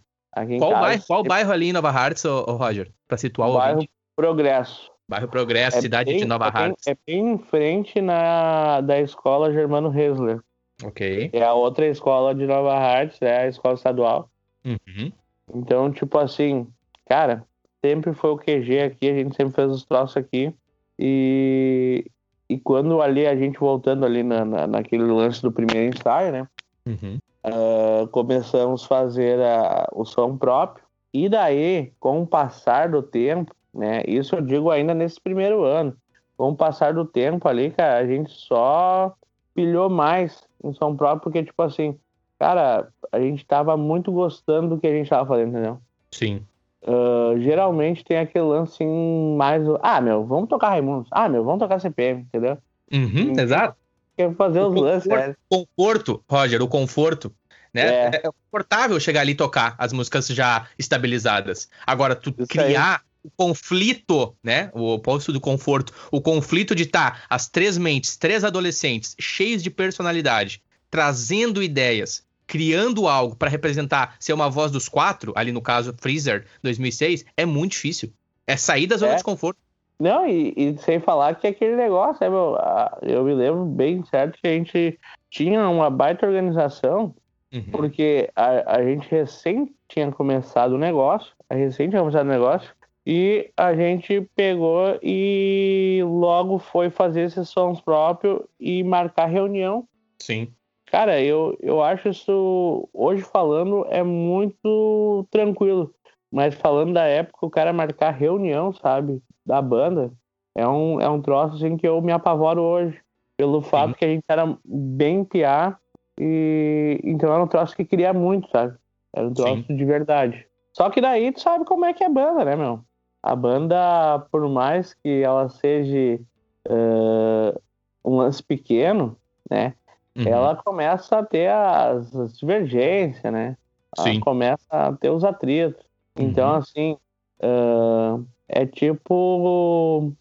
qual, 0.58 0.72
casa, 0.72 0.82
bairro, 0.82 1.04
qual 1.06 1.24
bairro 1.24 1.52
ali 1.52 1.70
em 1.70 1.74
Nova 1.74 1.92
Hartz, 1.92 2.26
ô, 2.26 2.44
ô 2.48 2.56
Roger? 2.56 2.92
Pra 3.08 3.18
situar 3.18 3.50
o 3.50 3.54
bairro 3.54 3.76
ouvinte? 3.76 3.92
Progresso. 4.16 4.92
Bairro 5.08 5.28
Progresso, 5.28 5.78
é 5.78 5.82
cidade 5.82 6.12
bem, 6.12 6.20
de 6.22 6.26
Nova 6.26 6.48
é 6.48 6.50
Hartz. 6.50 6.88
É 6.88 6.96
bem 7.06 7.34
em 7.34 7.38
frente 7.38 8.02
na, 8.02 8.82
da 8.82 9.00
escola 9.00 9.54
Germano 9.54 9.96
Hesler. 9.96 10.42
Ok. 10.84 11.30
É 11.34 11.44
a 11.44 11.54
outra 11.54 11.88
escola 11.88 12.34
de 12.34 12.46
Nova 12.46 12.74
Hartz, 12.74 13.22
é 13.22 13.44
a 13.44 13.48
escola 13.48 13.76
estadual. 13.76 14.30
Uhum. 14.66 15.12
Então, 15.54 15.92
tipo 15.92 16.18
assim, 16.18 16.68
cara, 17.06 17.46
sempre 17.84 18.14
foi 18.14 18.32
o 18.32 18.38
QG 18.38 18.80
aqui, 18.80 19.10
a 19.10 19.14
gente 19.14 19.36
sempre 19.36 19.56
fez 19.56 19.72
os 19.72 19.86
troços 19.86 20.18
aqui. 20.18 20.54
E, 20.98 22.06
e 22.50 22.58
quando 22.58 23.02
ali, 23.02 23.26
a 23.26 23.36
gente 23.36 23.60
voltando 23.60 24.06
ali 24.06 24.24
na, 24.24 24.46
na 24.46 24.68
naquele 24.68 25.04
lance 25.04 25.42
do 25.42 25.52
primeiro 25.52 25.96
ensaio, 25.96 26.32
né? 26.32 26.48
Uhum. 26.86 27.18
Uh, 27.46 28.08
começamos 28.08 28.84
a 28.86 28.88
fazer 28.88 29.40
a, 29.42 29.88
o 29.92 30.06
som 30.06 30.38
próprio. 30.38 30.84
E 31.14 31.28
daí, 31.28 31.92
com 32.00 32.22
o 32.22 32.28
passar 32.28 32.90
do 32.90 33.04
tempo, 33.04 33.54
né? 33.74 34.04
Isso 34.08 34.36
eu 34.36 34.42
digo 34.42 34.70
ainda 34.70 34.94
nesse 34.94 35.20
primeiro 35.20 35.64
ano. 35.64 35.96
Com 36.38 36.50
o 36.50 36.56
passar 36.56 36.94
do 36.94 37.06
tempo 37.06 37.48
ali, 37.48 37.72
cara, 37.72 38.00
a 38.00 38.06
gente 38.06 38.32
só 38.32 39.14
pilhou 39.54 39.90
mais 39.90 40.42
em 40.64 40.74
São 40.74 40.96
próprio, 40.96 41.22
porque, 41.22 41.44
tipo 41.44 41.62
assim, 41.62 41.98
cara, 42.40 42.90
a 43.12 43.20
gente 43.20 43.46
tava 43.46 43.76
muito 43.78 44.12
gostando 44.12 44.70
do 44.70 44.80
que 44.80 44.88
a 44.88 44.92
gente 44.92 45.10
tava 45.10 45.28
fazendo, 45.28 45.50
entendeu? 45.50 45.80
Sim. 46.12 46.46
Uh, 46.82 47.40
geralmente 47.40 48.04
tem 48.04 48.18
aquele 48.18 48.44
lance 48.44 48.84
assim, 48.84 49.36
mais. 49.38 49.64
Ah, 49.82 50.02
meu, 50.02 50.26
vamos 50.26 50.50
tocar 50.50 50.70
Raimundos. 50.70 51.08
Ah, 51.12 51.30
meu, 51.30 51.44
vamos 51.44 51.60
tocar 51.60 51.80
CPM, 51.80 52.22
entendeu? 52.22 52.58
Uhum, 52.92 53.40
exato. 53.40 53.78
Quer 54.18 54.36
fazer 54.36 54.60
os 54.60 54.76
lances, 54.76 55.10
é. 55.10 55.34
Conforto, 55.50 56.24
Roger, 56.30 56.62
o 56.62 56.68
conforto. 56.68 57.34
Né? 57.74 57.82
É. 57.82 58.06
é. 58.16 58.22
confortável 58.22 59.00
chegar 59.00 59.22
ali 59.22 59.32
e 59.32 59.36
tocar 59.36 59.76
as 59.78 59.92
músicas 59.92 60.28
já 60.28 60.68
estabilizadas. 60.78 61.70
Agora, 61.88 62.16
tu 62.16 62.34
Isso 62.38 62.48
criar 62.48 62.98
aí 62.98 63.13
o 63.24 63.32
conflito, 63.36 64.36
né? 64.44 64.70
O 64.74 64.94
oposto 64.94 65.32
do 65.32 65.40
conforto, 65.40 65.94
o 66.12 66.22
conflito 66.22 66.76
de 66.76 66.84
estar 66.84 67.12
tá, 67.12 67.22
as 67.30 67.48
três 67.48 67.78
mentes, 67.78 68.18
três 68.18 68.44
adolescentes 68.44 69.16
cheios 69.20 69.64
de 69.64 69.70
personalidade, 69.70 70.62
trazendo 70.92 71.64
ideias, 71.64 72.26
criando 72.46 73.08
algo 73.08 73.36
para 73.36 73.50
representar 73.50 74.16
ser 74.20 74.34
uma 74.34 74.50
voz 74.50 74.72
dos 74.72 74.90
quatro, 74.90 75.32
ali 75.36 75.52
no 75.52 75.62
caso 75.62 75.96
Freezer 76.00 76.46
2006, 76.62 77.26
é 77.38 77.46
muito 77.46 77.72
difícil. 77.72 78.12
É 78.46 78.58
sair 78.58 78.88
da 78.88 78.98
zona 78.98 79.14
é. 79.14 79.16
de 79.16 79.24
conforto. 79.24 79.58
Não, 80.00 80.28
e, 80.28 80.54
e, 80.58 80.78
sem 80.80 81.00
falar 81.00 81.36
que 81.36 81.48
aquele 81.48 81.76
negócio, 81.76 82.24
é, 82.24 82.30
meu, 82.30 82.58
eu 83.04 83.24
me 83.24 83.34
lembro 83.34 83.64
bem 83.64 84.04
certo 84.04 84.38
que 84.42 84.48
a 84.48 84.52
gente 84.52 85.00
tinha 85.30 85.70
uma 85.70 85.90
baita 85.90 86.26
organização, 86.26 87.16
uhum. 87.54 87.64
porque 87.72 88.30
a, 88.36 88.76
a 88.76 88.84
gente 88.84 89.10
recém 89.10 89.74
tinha 89.88 90.12
começado 90.12 90.74
o 90.74 90.78
negócio, 90.78 91.32
a 91.50 91.56
recém 91.56 91.90
tinha 91.90 92.02
começado 92.02 92.26
o 92.26 92.30
negócio, 92.30 92.70
e 93.06 93.52
a 93.58 93.76
gente 93.76 94.22
pegou 94.36 94.98
e 95.02 96.02
logo 96.06 96.58
foi 96.58 96.90
fazer 96.90 97.22
esses 97.22 97.50
sons 97.50 97.82
próprios 97.82 98.42
e 98.60 98.84
marcar 98.84 99.26
reunião. 99.26 99.88
Sim. 100.22 100.48
Cara, 100.86 101.20
eu, 101.22 101.58
eu 101.60 101.82
acho 101.82 102.10
isso, 102.10 102.88
hoje 102.94 103.24
falando, 103.24 103.86
é 103.90 104.04
muito 104.04 105.26
tranquilo. 105.32 105.94
Mas 106.32 106.56
falando 106.56 106.94
da 106.94 107.04
época, 107.04 107.46
o 107.46 107.50
cara 107.50 107.74
marcar 107.74 108.12
reunião, 108.12 108.72
sabe, 108.74 109.22
da 109.46 109.62
banda, 109.62 110.12
é 110.56 110.68
um, 110.68 111.02
é 111.02 111.10
um 111.10 111.22
troço 111.22 111.56
assim 111.56 111.78
que 111.78 111.88
eu 111.88 112.02
me 112.02 112.12
apavoro 112.12 112.62
hoje. 112.62 113.00
Pelo 113.36 113.62
fato 113.62 113.90
Sim. 113.90 113.96
que 113.98 114.06
a 114.06 114.08
gente 114.08 114.24
era 114.30 114.58
bem 114.64 115.26
piar 115.26 115.80
e 116.20 117.00
então 117.04 117.34
era 117.34 117.44
um 117.44 117.48
troço 117.48 117.76
que 117.76 117.84
queria 117.84 118.14
muito, 118.14 118.48
sabe? 118.52 118.78
Era 119.12 119.28
um 119.28 119.34
troço 119.34 119.64
Sim. 119.68 119.76
de 119.76 119.86
verdade. 119.86 120.48
Só 120.72 120.90
que 120.90 121.02
daí 121.02 121.32
tu 121.32 121.42
sabe 121.42 121.66
como 121.66 121.86
é 121.86 121.94
que 121.94 122.04
é 122.04 122.10
banda, 122.10 122.46
né, 122.46 122.56
meu? 122.56 122.84
A 123.24 123.36
banda, 123.38 124.20
por 124.30 124.48
mais 124.50 124.94
que 124.94 125.22
ela 125.24 125.48
seja 125.48 126.20
uh, 126.68 127.62
um 128.04 128.18
lance 128.18 128.44
pequeno, 128.44 129.18
né? 129.50 129.74
Uhum. 130.16 130.28
Ela 130.28 130.56
começa 130.58 131.18
a 131.18 131.24
ter 131.24 131.50
as, 131.50 132.14
as 132.14 132.38
divergências, 132.38 133.32
né? 133.32 133.58
Ela 133.98 134.08
Sim. 134.08 134.20
começa 134.20 134.66
a 134.70 134.92
ter 134.92 135.10
os 135.10 135.24
atritos. 135.24 135.82
Então, 136.18 136.50
uhum. 136.50 136.56
assim, 136.56 136.98
uh, 137.42 138.26
é 138.48 138.66
tipo. 138.66 140.12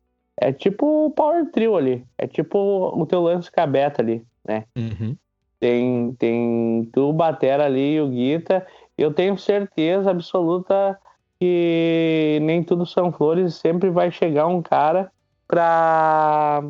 É 0.40 0.50
tipo 0.52 1.06
o 1.06 1.10
Power 1.10 1.50
Trio 1.50 1.76
ali. 1.76 2.06
É 2.16 2.26
tipo 2.26 2.58
o 2.58 3.04
teu 3.04 3.20
lance 3.22 3.50
cabeta 3.50 4.00
ali, 4.00 4.24
né? 4.44 4.64
Uhum. 4.76 5.16
Tem, 5.60 6.12
tem 6.14 6.88
tu, 6.92 7.10
o 7.10 7.12
Batera 7.12 7.66
ali 7.66 7.94
e 7.94 8.00
o 8.00 8.08
Guita. 8.08 8.66
Eu 8.96 9.12
tenho 9.12 9.36
certeza 9.38 10.10
absoluta 10.10 10.98
que 11.42 12.38
nem 12.40 12.62
tudo 12.62 12.86
são 12.86 13.10
flores, 13.10 13.56
sempre 13.56 13.90
vai 13.90 14.12
chegar 14.12 14.46
um 14.46 14.62
cara 14.62 15.10
pra... 15.48 16.62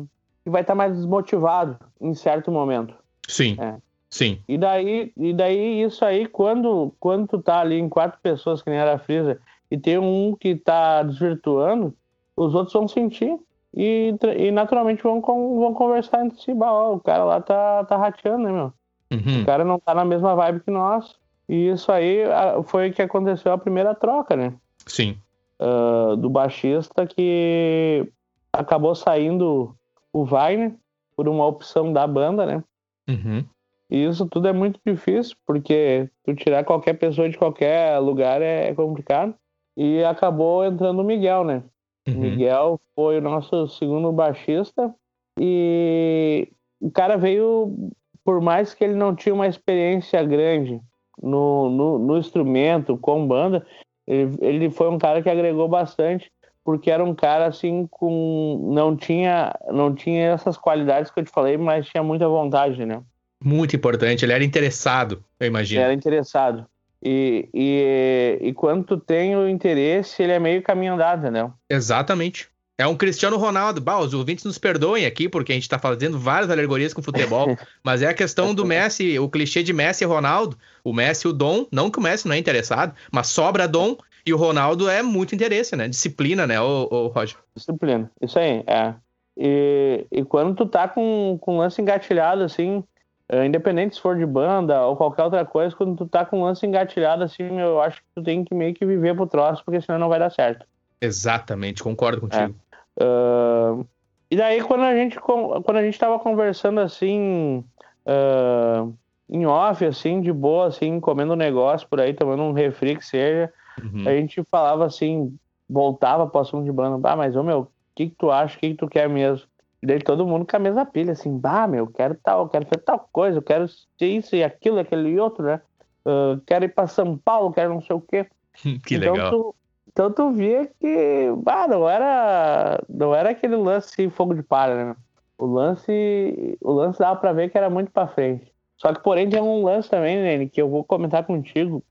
que 0.43 0.49
vai 0.49 0.61
estar 0.61 0.73
tá 0.73 0.75
mais 0.75 0.95
desmotivado 0.95 1.77
em 2.01 2.15
certo 2.15 2.51
momento. 2.51 2.95
Sim. 3.27 3.55
É. 3.59 3.75
Sim. 4.09 4.39
E 4.47 4.57
daí, 4.57 5.13
e 5.15 5.31
daí 5.31 5.83
isso 5.83 6.03
aí, 6.03 6.25
quando, 6.25 6.91
quando 6.99 7.27
tu 7.27 7.39
tá 7.39 7.59
ali 7.59 7.77
em 7.77 7.87
quatro 7.87 8.19
pessoas, 8.19 8.63
que 8.63 8.71
nem 8.71 8.79
era 8.79 8.95
a 8.95 8.97
Freezer, 8.97 9.39
e 9.69 9.77
tem 9.77 9.99
um 9.99 10.35
que 10.35 10.55
tá 10.55 11.03
desvirtuando, 11.03 11.93
os 12.35 12.55
outros 12.55 12.73
vão 12.73 12.87
sentir. 12.87 13.37
e, 13.75 14.15
e 14.37 14.49
naturalmente 14.49 15.03
vão, 15.03 15.21
vão 15.21 15.73
conversar 15.75 16.25
entre 16.25 16.41
si. 16.41 16.51
Bah, 16.51 16.73
ó, 16.73 16.95
o 16.95 16.99
cara 16.99 17.23
lá 17.23 17.39
tá, 17.41 17.83
tá 17.83 17.95
rateando, 17.95 18.45
né, 18.45 18.51
meu? 18.51 18.73
Uhum. 19.11 19.43
O 19.43 19.45
cara 19.45 19.63
não 19.63 19.77
tá 19.77 19.93
na 19.93 20.03
mesma 20.03 20.33
vibe 20.33 20.61
que 20.61 20.71
nós. 20.71 21.15
E 21.47 21.69
isso 21.69 21.91
aí 21.91 22.23
foi 22.65 22.89
o 22.89 22.93
que 22.93 23.03
aconteceu 23.03 23.51
a 23.51 23.57
primeira 23.57 23.93
troca, 23.93 24.35
né? 24.35 24.53
Sim. 24.85 25.17
Uh, 25.59 26.15
do 26.17 26.29
baixista 26.29 27.05
que 27.05 28.07
acabou 28.51 28.95
saindo 28.95 29.75
o 30.11 30.25
Wagner 30.25 30.73
por 31.15 31.27
uma 31.27 31.45
opção 31.45 31.93
da 31.93 32.05
banda, 32.05 32.45
né? 32.45 32.63
Uhum. 33.07 33.45
E 33.89 34.05
isso 34.05 34.25
tudo 34.25 34.47
é 34.47 34.53
muito 34.53 34.79
difícil, 34.85 35.35
porque 35.45 36.09
tu 36.23 36.35
tirar 36.35 36.63
qualquer 36.63 36.93
pessoa 36.93 37.29
de 37.29 37.37
qualquer 37.37 37.99
lugar 37.99 38.41
é 38.41 38.73
complicado. 38.73 39.35
E 39.75 40.03
acabou 40.03 40.65
entrando 40.65 40.99
o 40.99 41.03
Miguel, 41.03 41.43
né? 41.43 41.63
Uhum. 42.07 42.15
Miguel 42.15 42.79
foi 42.95 43.17
o 43.17 43.21
nosso 43.21 43.67
segundo 43.67 44.11
baixista 44.11 44.93
e 45.39 46.49
o 46.79 46.91
cara 46.91 47.17
veio, 47.17 47.91
por 48.23 48.41
mais 48.41 48.73
que 48.73 48.83
ele 48.83 48.95
não 48.95 49.15
tinha 49.15 49.33
uma 49.33 49.47
experiência 49.47 50.21
grande 50.23 50.81
no, 51.21 51.69
no, 51.69 51.99
no 51.99 52.17
instrumento, 52.17 52.97
com 52.97 53.27
banda, 53.27 53.65
ele, 54.07 54.37
ele 54.41 54.69
foi 54.69 54.89
um 54.89 54.97
cara 54.97 55.21
que 55.21 55.29
agregou 55.29 55.67
bastante 55.67 56.31
porque 56.63 56.89
era 56.89 57.03
um 57.03 57.13
cara 57.13 57.47
assim 57.47 57.85
com 57.91 58.71
não 58.73 58.95
tinha 58.95 59.53
não 59.69 59.93
tinha 59.93 60.31
essas 60.31 60.57
qualidades 60.57 61.11
que 61.11 61.19
eu 61.19 61.25
te 61.25 61.31
falei, 61.31 61.57
mas 61.57 61.87
tinha 61.87 62.03
muita 62.03 62.27
vontade, 62.27 62.85
né? 62.85 63.01
Muito 63.43 63.75
importante, 63.75 64.23
ele 64.23 64.33
era 64.33 64.43
interessado, 64.43 65.23
eu 65.39 65.47
imagino. 65.47 65.79
Ele 65.79 65.85
era 65.85 65.93
interessado. 65.93 66.65
E, 67.05 67.49
e, 67.53 68.39
e 68.41 68.53
quando 68.53 68.85
tu 68.85 68.97
tem 68.97 69.35
o 69.35 69.49
interesse, 69.49 70.23
ele 70.23 70.31
é 70.31 70.39
meio 70.39 70.61
caminho 70.61 70.93
andado, 70.93 71.29
né? 71.29 71.51
Exatamente. 71.69 72.49
É 72.77 72.87
um 72.87 72.95
Cristiano 72.95 73.37
Ronaldo. 73.37 73.79
Bah, 73.79 73.99
os 73.99 74.13
ouvintes 74.13 74.43
nos 74.45 74.57
perdoem 74.57 75.05
aqui, 75.05 75.29
porque 75.29 75.51
a 75.51 75.55
gente 75.55 75.69
tá 75.69 75.77
fazendo 75.77 76.17
várias 76.17 76.49
alegorias 76.49 76.93
com 76.93 77.01
futebol, 77.01 77.55
mas 77.83 78.01
é 78.01 78.07
a 78.07 78.13
questão 78.13 78.53
do 78.53 78.65
Messi, 78.65 79.19
o 79.19 79.29
clichê 79.29 79.61
de 79.61 79.73
Messi 79.73 80.03
e 80.03 80.07
Ronaldo. 80.07 80.57
O 80.83 80.91
Messi, 80.91 81.27
o 81.27 81.33
dom, 81.33 81.67
não 81.71 81.91
que 81.91 81.99
o 81.99 82.01
Messi 82.01 82.27
não 82.27 82.35
é 82.35 82.37
interessado, 82.37 82.93
mas 83.11 83.27
sobra 83.27 83.67
dom, 83.67 83.95
e 84.25 84.33
o 84.33 84.37
Ronaldo 84.37 84.89
é 84.89 85.03
muito 85.03 85.35
interesse, 85.35 85.75
né? 85.75 85.87
Disciplina, 85.87 86.47
né, 86.47 86.59
o, 86.59 86.87
o 86.89 87.07
Roger? 87.07 87.37
Disciplina, 87.55 88.09
isso 88.21 88.39
aí, 88.39 88.63
é. 88.65 88.95
E, 89.37 90.05
e 90.11 90.23
quando 90.23 90.55
tu 90.55 90.65
tá 90.65 90.87
com, 90.87 91.37
com 91.41 91.57
lance 91.57 91.81
engatilhado, 91.81 92.43
assim, 92.43 92.83
Uh, 93.31 93.45
independente 93.45 93.95
se 93.95 94.01
for 94.01 94.17
de 94.17 94.25
banda 94.25 94.85
ou 94.85 94.97
qualquer 94.97 95.23
outra 95.23 95.45
coisa, 95.45 95.73
quando 95.75 95.95
tu 95.95 96.05
tá 96.05 96.25
com 96.25 96.41
um 96.41 96.43
lance 96.43 96.67
engatilhado 96.67 97.23
assim, 97.23 97.57
eu 97.59 97.81
acho 97.81 98.01
que 98.01 98.07
tu 98.13 98.21
tem 98.21 98.43
que 98.43 98.53
meio 98.53 98.73
que 98.73 98.85
viver 98.85 99.15
pro 99.15 99.25
troço, 99.25 99.63
porque 99.63 99.81
senão 99.81 99.97
não 99.97 100.09
vai 100.09 100.19
dar 100.19 100.29
certo. 100.29 100.65
Exatamente, 101.03 101.83
concordo 101.83 102.21
contigo. 102.21 102.55
É. 102.99 103.03
Uh, 103.03 103.85
e 104.29 104.35
daí 104.35 104.61
quando 104.61 104.83
a 104.83 104.95
gente 104.95 105.19
quando 105.19 105.77
a 105.77 105.83
gente 105.83 105.97
tava 105.97 106.19
conversando 106.19 106.79
assim 106.79 107.63
uh, 108.05 108.93
em 109.29 109.45
off, 109.45 109.83
assim, 109.85 110.21
de 110.21 110.31
boa, 110.31 110.67
assim, 110.67 110.99
comendo 110.99 111.33
um 111.33 111.37
negócio 111.37 111.87
por 111.87 111.99
aí, 111.99 112.13
tomando 112.13 112.43
um 112.43 112.51
refri 112.51 112.95
que 112.95 113.05
seja, 113.05 113.51
uhum. 113.81 114.07
a 114.07 114.11
gente 114.11 114.43
falava 114.49 114.85
assim, 114.85 115.35
voltava 115.69 116.27
pro 116.27 116.41
assunto 116.41 116.65
de 116.65 116.71
banda, 116.71 117.09
ah, 117.09 117.15
mas 117.15 117.35
ô 117.35 117.43
meu, 117.43 117.61
o 117.61 117.67
que, 117.95 118.09
que 118.09 118.15
tu 118.15 118.29
acha, 118.29 118.55
o 118.55 118.59
que, 118.59 118.69
que 118.69 118.75
tu 118.75 118.87
quer 118.87 119.09
mesmo? 119.09 119.47
E 119.81 119.87
daí 119.87 119.99
todo 119.99 120.25
mundo 120.25 120.45
com 120.45 120.55
a 120.55 120.59
mesma 120.59 120.85
pilha, 120.85 121.11
assim, 121.13 121.37
bah, 121.37 121.67
meu, 121.67 121.87
quero 121.87 122.15
tal, 122.23 122.47
quero 122.47 122.65
fazer 122.65 122.83
tal 122.85 123.09
coisa, 123.11 123.41
quero 123.41 123.67
ser 123.67 124.07
isso 124.07 124.35
e 124.35 124.43
aquilo, 124.43 124.79
aquele 124.79 125.09
e 125.09 125.19
outro, 125.19 125.43
né? 125.43 125.59
Uh, 126.05 126.39
quero 126.45 126.65
ir 126.65 126.69
para 126.69 126.87
São 126.87 127.17
Paulo, 127.17 127.51
quero 127.51 127.73
não 127.73 127.81
sei 127.81 127.95
o 127.95 128.01
quê. 128.01 128.27
que 128.85 128.95
então, 128.95 129.13
legal. 129.13 129.31
Tu, 129.31 129.55
então 129.93 130.11
tu 130.11 130.31
via 130.31 130.69
que, 130.79 131.31
bah, 131.37 131.67
não 131.67 131.87
era, 131.87 132.83
não 132.89 133.13
era 133.13 133.29
aquele 133.29 133.55
lance 133.55 134.09
fogo 134.09 134.33
de 134.33 134.41
palha, 134.41 134.85
né? 134.85 134.95
O 135.37 135.45
lance, 135.45 136.57
o 136.61 136.71
lance 136.71 136.97
dava 136.97 137.15
para 137.19 137.31
ver 137.31 137.49
que 137.49 137.57
era 137.57 137.69
muito 137.69 137.91
para 137.91 138.07
frente. 138.07 138.51
Só 138.75 138.91
que, 138.91 139.01
porém, 139.03 139.29
tem 139.29 139.39
um 139.39 139.63
lance 139.63 139.89
também, 139.89 140.17
Nene, 140.17 140.49
que 140.49 140.61
eu 140.61 140.67
vou 140.67 140.83
comentar 140.83 141.23
contigo. 141.25 141.83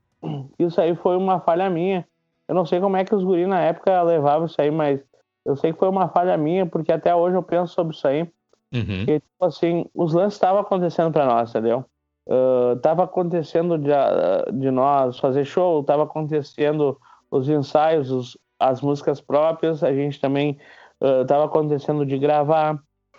Isso 0.59 0.79
aí 0.81 0.95
foi 0.95 1.15
uma 1.15 1.39
falha 1.39 1.69
minha. 1.69 2.05
Eu 2.47 2.55
não 2.55 2.65
sei 2.65 2.81
como 2.81 2.97
é 2.97 3.05
que 3.05 3.15
os 3.15 3.23
guris 3.23 3.47
na 3.47 3.61
época 3.61 4.01
levavam 4.03 4.47
isso 4.47 4.61
aí, 4.61 4.69
mas 4.69 4.99
eu 5.45 5.55
sei 5.55 5.71
que 5.71 5.79
foi 5.79 5.87
uma 5.87 6.09
falha 6.09 6.37
minha, 6.37 6.65
porque 6.65 6.91
até 6.91 7.15
hoje 7.15 7.37
eu 7.37 7.43
penso 7.43 7.73
sobre 7.73 7.95
isso 7.95 8.07
aí. 8.07 8.21
Uhum. 8.73 9.05
Que, 9.05 9.19
tipo 9.19 9.45
assim, 9.45 9.85
os 9.93 10.13
lances 10.13 10.33
estavam 10.33 10.59
acontecendo 10.59 11.11
para 11.11 11.25
nós, 11.25 11.49
entendeu? 11.49 11.85
Uh, 12.27 12.75
tava 12.81 13.03
acontecendo 13.03 13.77
de, 13.77 13.91
de 14.53 14.71
nós 14.71 15.19
fazer 15.19 15.45
show, 15.45 15.83
tava 15.83 16.03
acontecendo 16.03 16.97
os 17.33 17.49
ensaios, 17.49 18.11
os, 18.11 18.37
as 18.59 18.81
músicas 18.81 19.19
próprias, 19.19 19.83
a 19.83 19.91
gente 19.91 20.21
também 20.21 20.57
uh, 21.01 21.25
tava 21.25 21.45
acontecendo 21.45 22.05
de 22.05 22.17
gravar. 22.19 22.75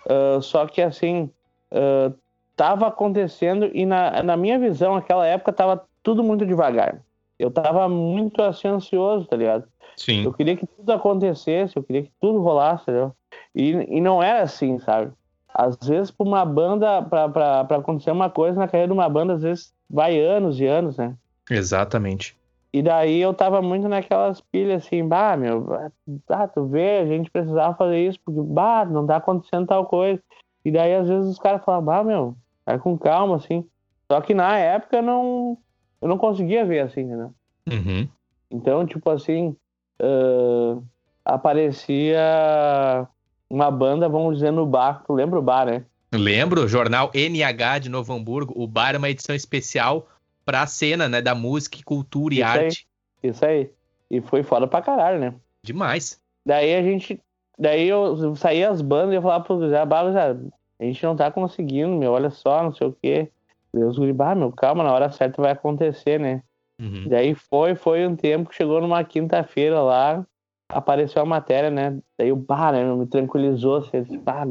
Uh, 0.07 0.41
só 0.41 0.67
que 0.67 0.81
assim, 0.81 1.31
uh, 1.73 2.15
tava 2.55 2.87
acontecendo 2.87 3.69
e 3.75 3.85
na, 3.85 4.23
na 4.23 4.37
minha 4.37 4.59
visão, 4.59 4.95
naquela 4.95 5.27
época, 5.27 5.53
tava 5.53 5.85
tudo 6.03 6.23
muito 6.23 6.47
devagar. 6.47 7.03
Eu 7.39 7.51
tava 7.51 7.89
muito 7.89 8.41
assim, 8.41 8.69
ansioso, 8.69 9.27
tá 9.27 9.37
ligado? 9.37 9.65
Sim. 9.97 10.25
Eu 10.25 10.33
queria 10.33 10.57
que 10.57 10.67
tudo 10.67 10.93
acontecesse, 10.93 11.77
eu 11.77 11.83
queria 11.83 12.03
que 12.03 12.13
tudo 12.21 12.41
rolasse, 12.41 12.85
entendeu? 12.85 13.13
E, 13.55 13.97
e 13.97 14.01
não 14.01 14.23
era 14.23 14.43
assim, 14.43 14.79
sabe? 14.79 15.13
Às 15.53 15.77
vezes, 15.77 16.11
para 16.11 16.27
uma 16.27 16.45
banda, 16.45 17.03
para 17.03 17.77
acontecer 17.77 18.11
uma 18.13 18.31
coisa 18.31 18.59
na 18.59 18.67
carreira 18.69 18.89
de 18.89 18.93
uma 18.93 19.09
banda, 19.09 19.35
às 19.35 19.43
vezes 19.43 19.73
vai 19.91 20.21
anos 20.21 20.61
e 20.61 20.67
anos, 20.67 20.97
né? 20.97 21.15
Exatamente. 21.51 22.37
E 22.75 22.83
daí 22.83 23.21
eu 23.21 23.33
tava 23.33 23.63
muito 23.63 23.89
naquelas 23.89 24.41
pilhas 24.41 24.85
assim, 24.85 25.07
bah, 25.07 25.37
meu, 25.37 25.61
bah, 26.29 26.49
tu 26.49 26.67
vê, 26.67 26.99
a 26.99 27.07
gente 27.07 27.31
precisava 27.31 27.73
fazer 27.77 28.05
isso, 28.05 28.19
porque, 28.25 28.41
bah, 28.43 28.85
não 28.85 29.07
tá 29.07 29.15
acontecendo 29.15 29.69
tal 29.69 29.87
coisa. 29.87 30.21
E 30.65 30.73
daí 30.73 30.93
às 30.93 31.09
vezes 31.09 31.31
os 31.31 31.39
caras 31.39 31.65
falam, 31.65 31.85
bah, 31.85 32.03
meu, 32.03 32.37
vai 32.67 32.77
com 32.81 32.99
calma, 32.99 33.37
assim. 33.37 33.65
Só 34.11 34.21
que 34.21 34.35
na 34.35 34.59
época 34.59 34.97
eu 34.97 35.03
não, 35.05 35.57
eu 36.03 36.09
não 36.09 36.19
conseguia 36.19 36.65
ver 36.65 36.81
assim, 36.81 37.05
né? 37.05 37.31
Uhum. 37.71 38.09
Então, 38.51 38.85
tipo 38.85 39.09
assim, 39.09 39.55
uh, 40.03 40.83
aparecia 41.25 43.07
uma 43.49 43.71
banda, 43.71 44.09
vamos 44.09 44.35
dizer, 44.35 44.51
no 44.51 44.67
bar. 44.67 45.05
Tu 45.07 45.13
lembra 45.13 45.39
o 45.39 45.43
bar, 45.43 45.65
né? 45.65 45.85
Lembro, 46.13 46.67
jornal 46.67 47.13
NH 47.15 47.83
de 47.83 47.89
Novo 47.89 48.13
Hamburgo. 48.13 48.53
O 48.57 48.67
bar 48.67 48.97
é 48.97 48.99
uma 48.99 49.11
edição 49.11 49.37
especial 49.37 50.09
para 50.45 50.63
a 50.63 50.67
cena, 50.67 51.09
né, 51.09 51.23
da 51.23 51.35
música, 51.35 51.79
cultura 51.85 52.35
e 52.35 52.39
isso 52.39 52.47
arte. 52.47 52.89
Aí, 53.23 53.31
isso 53.31 53.47
aí. 53.47 53.71
E 54.11 54.21
foi 54.21 54.43
foda 54.43 54.67
pra 54.67 54.83
caralho, 54.83 55.19
né? 55.19 55.35
Demais. 55.63 56.21
Daí 56.45 56.75
a 56.75 56.83
gente. 56.83 57.21
Daí 57.59 57.89
eu 57.89 58.35
saía 58.37 58.71
as 58.71 58.83
bandas 58.83 59.13
e 59.13 59.17
eu 59.17 59.23
falava 59.23 59.45
pro 59.45 59.69
Zé, 59.69 59.79
a 59.81 60.85
gente 60.85 61.03
não 61.05 61.15
tá 61.15 61.31
conseguindo, 61.31 61.97
meu, 61.97 62.13
olha 62.13 62.31
só, 62.31 62.63
não 62.63 62.75
sei 62.75 62.87
o 62.89 62.97
quê. 63.01 63.31
Deus 63.73 63.97
guri, 63.97 64.13
meu, 64.13 64.53
calma, 64.53 64.85
na 64.85 64.93
hora 64.93 65.11
certa 65.11 65.41
vai 65.41 65.53
acontecer, 65.53 66.19
né? 66.19 66.43
Uhum. 66.81 67.09
Daí 67.09 67.35
foi, 67.35 67.75
foi 67.75 68.07
um 68.07 68.17
tempo 68.17 68.51
que 68.51 68.57
chegou 68.57 68.81
numa 68.81 69.03
quinta-feira 69.05 69.81
lá, 69.81 70.27
apareceu 70.69 71.23
a 71.23 71.27
matéria, 71.27 71.71
né? 71.71 71.99
Daí 72.19 72.33
o 72.33 72.37
bar, 72.37 72.73
né, 72.73 72.85
me 72.85 73.07
tranquilizou, 73.07 73.77
assim, 73.77 74.03
disse, 74.03 74.19
bah, 74.19 74.47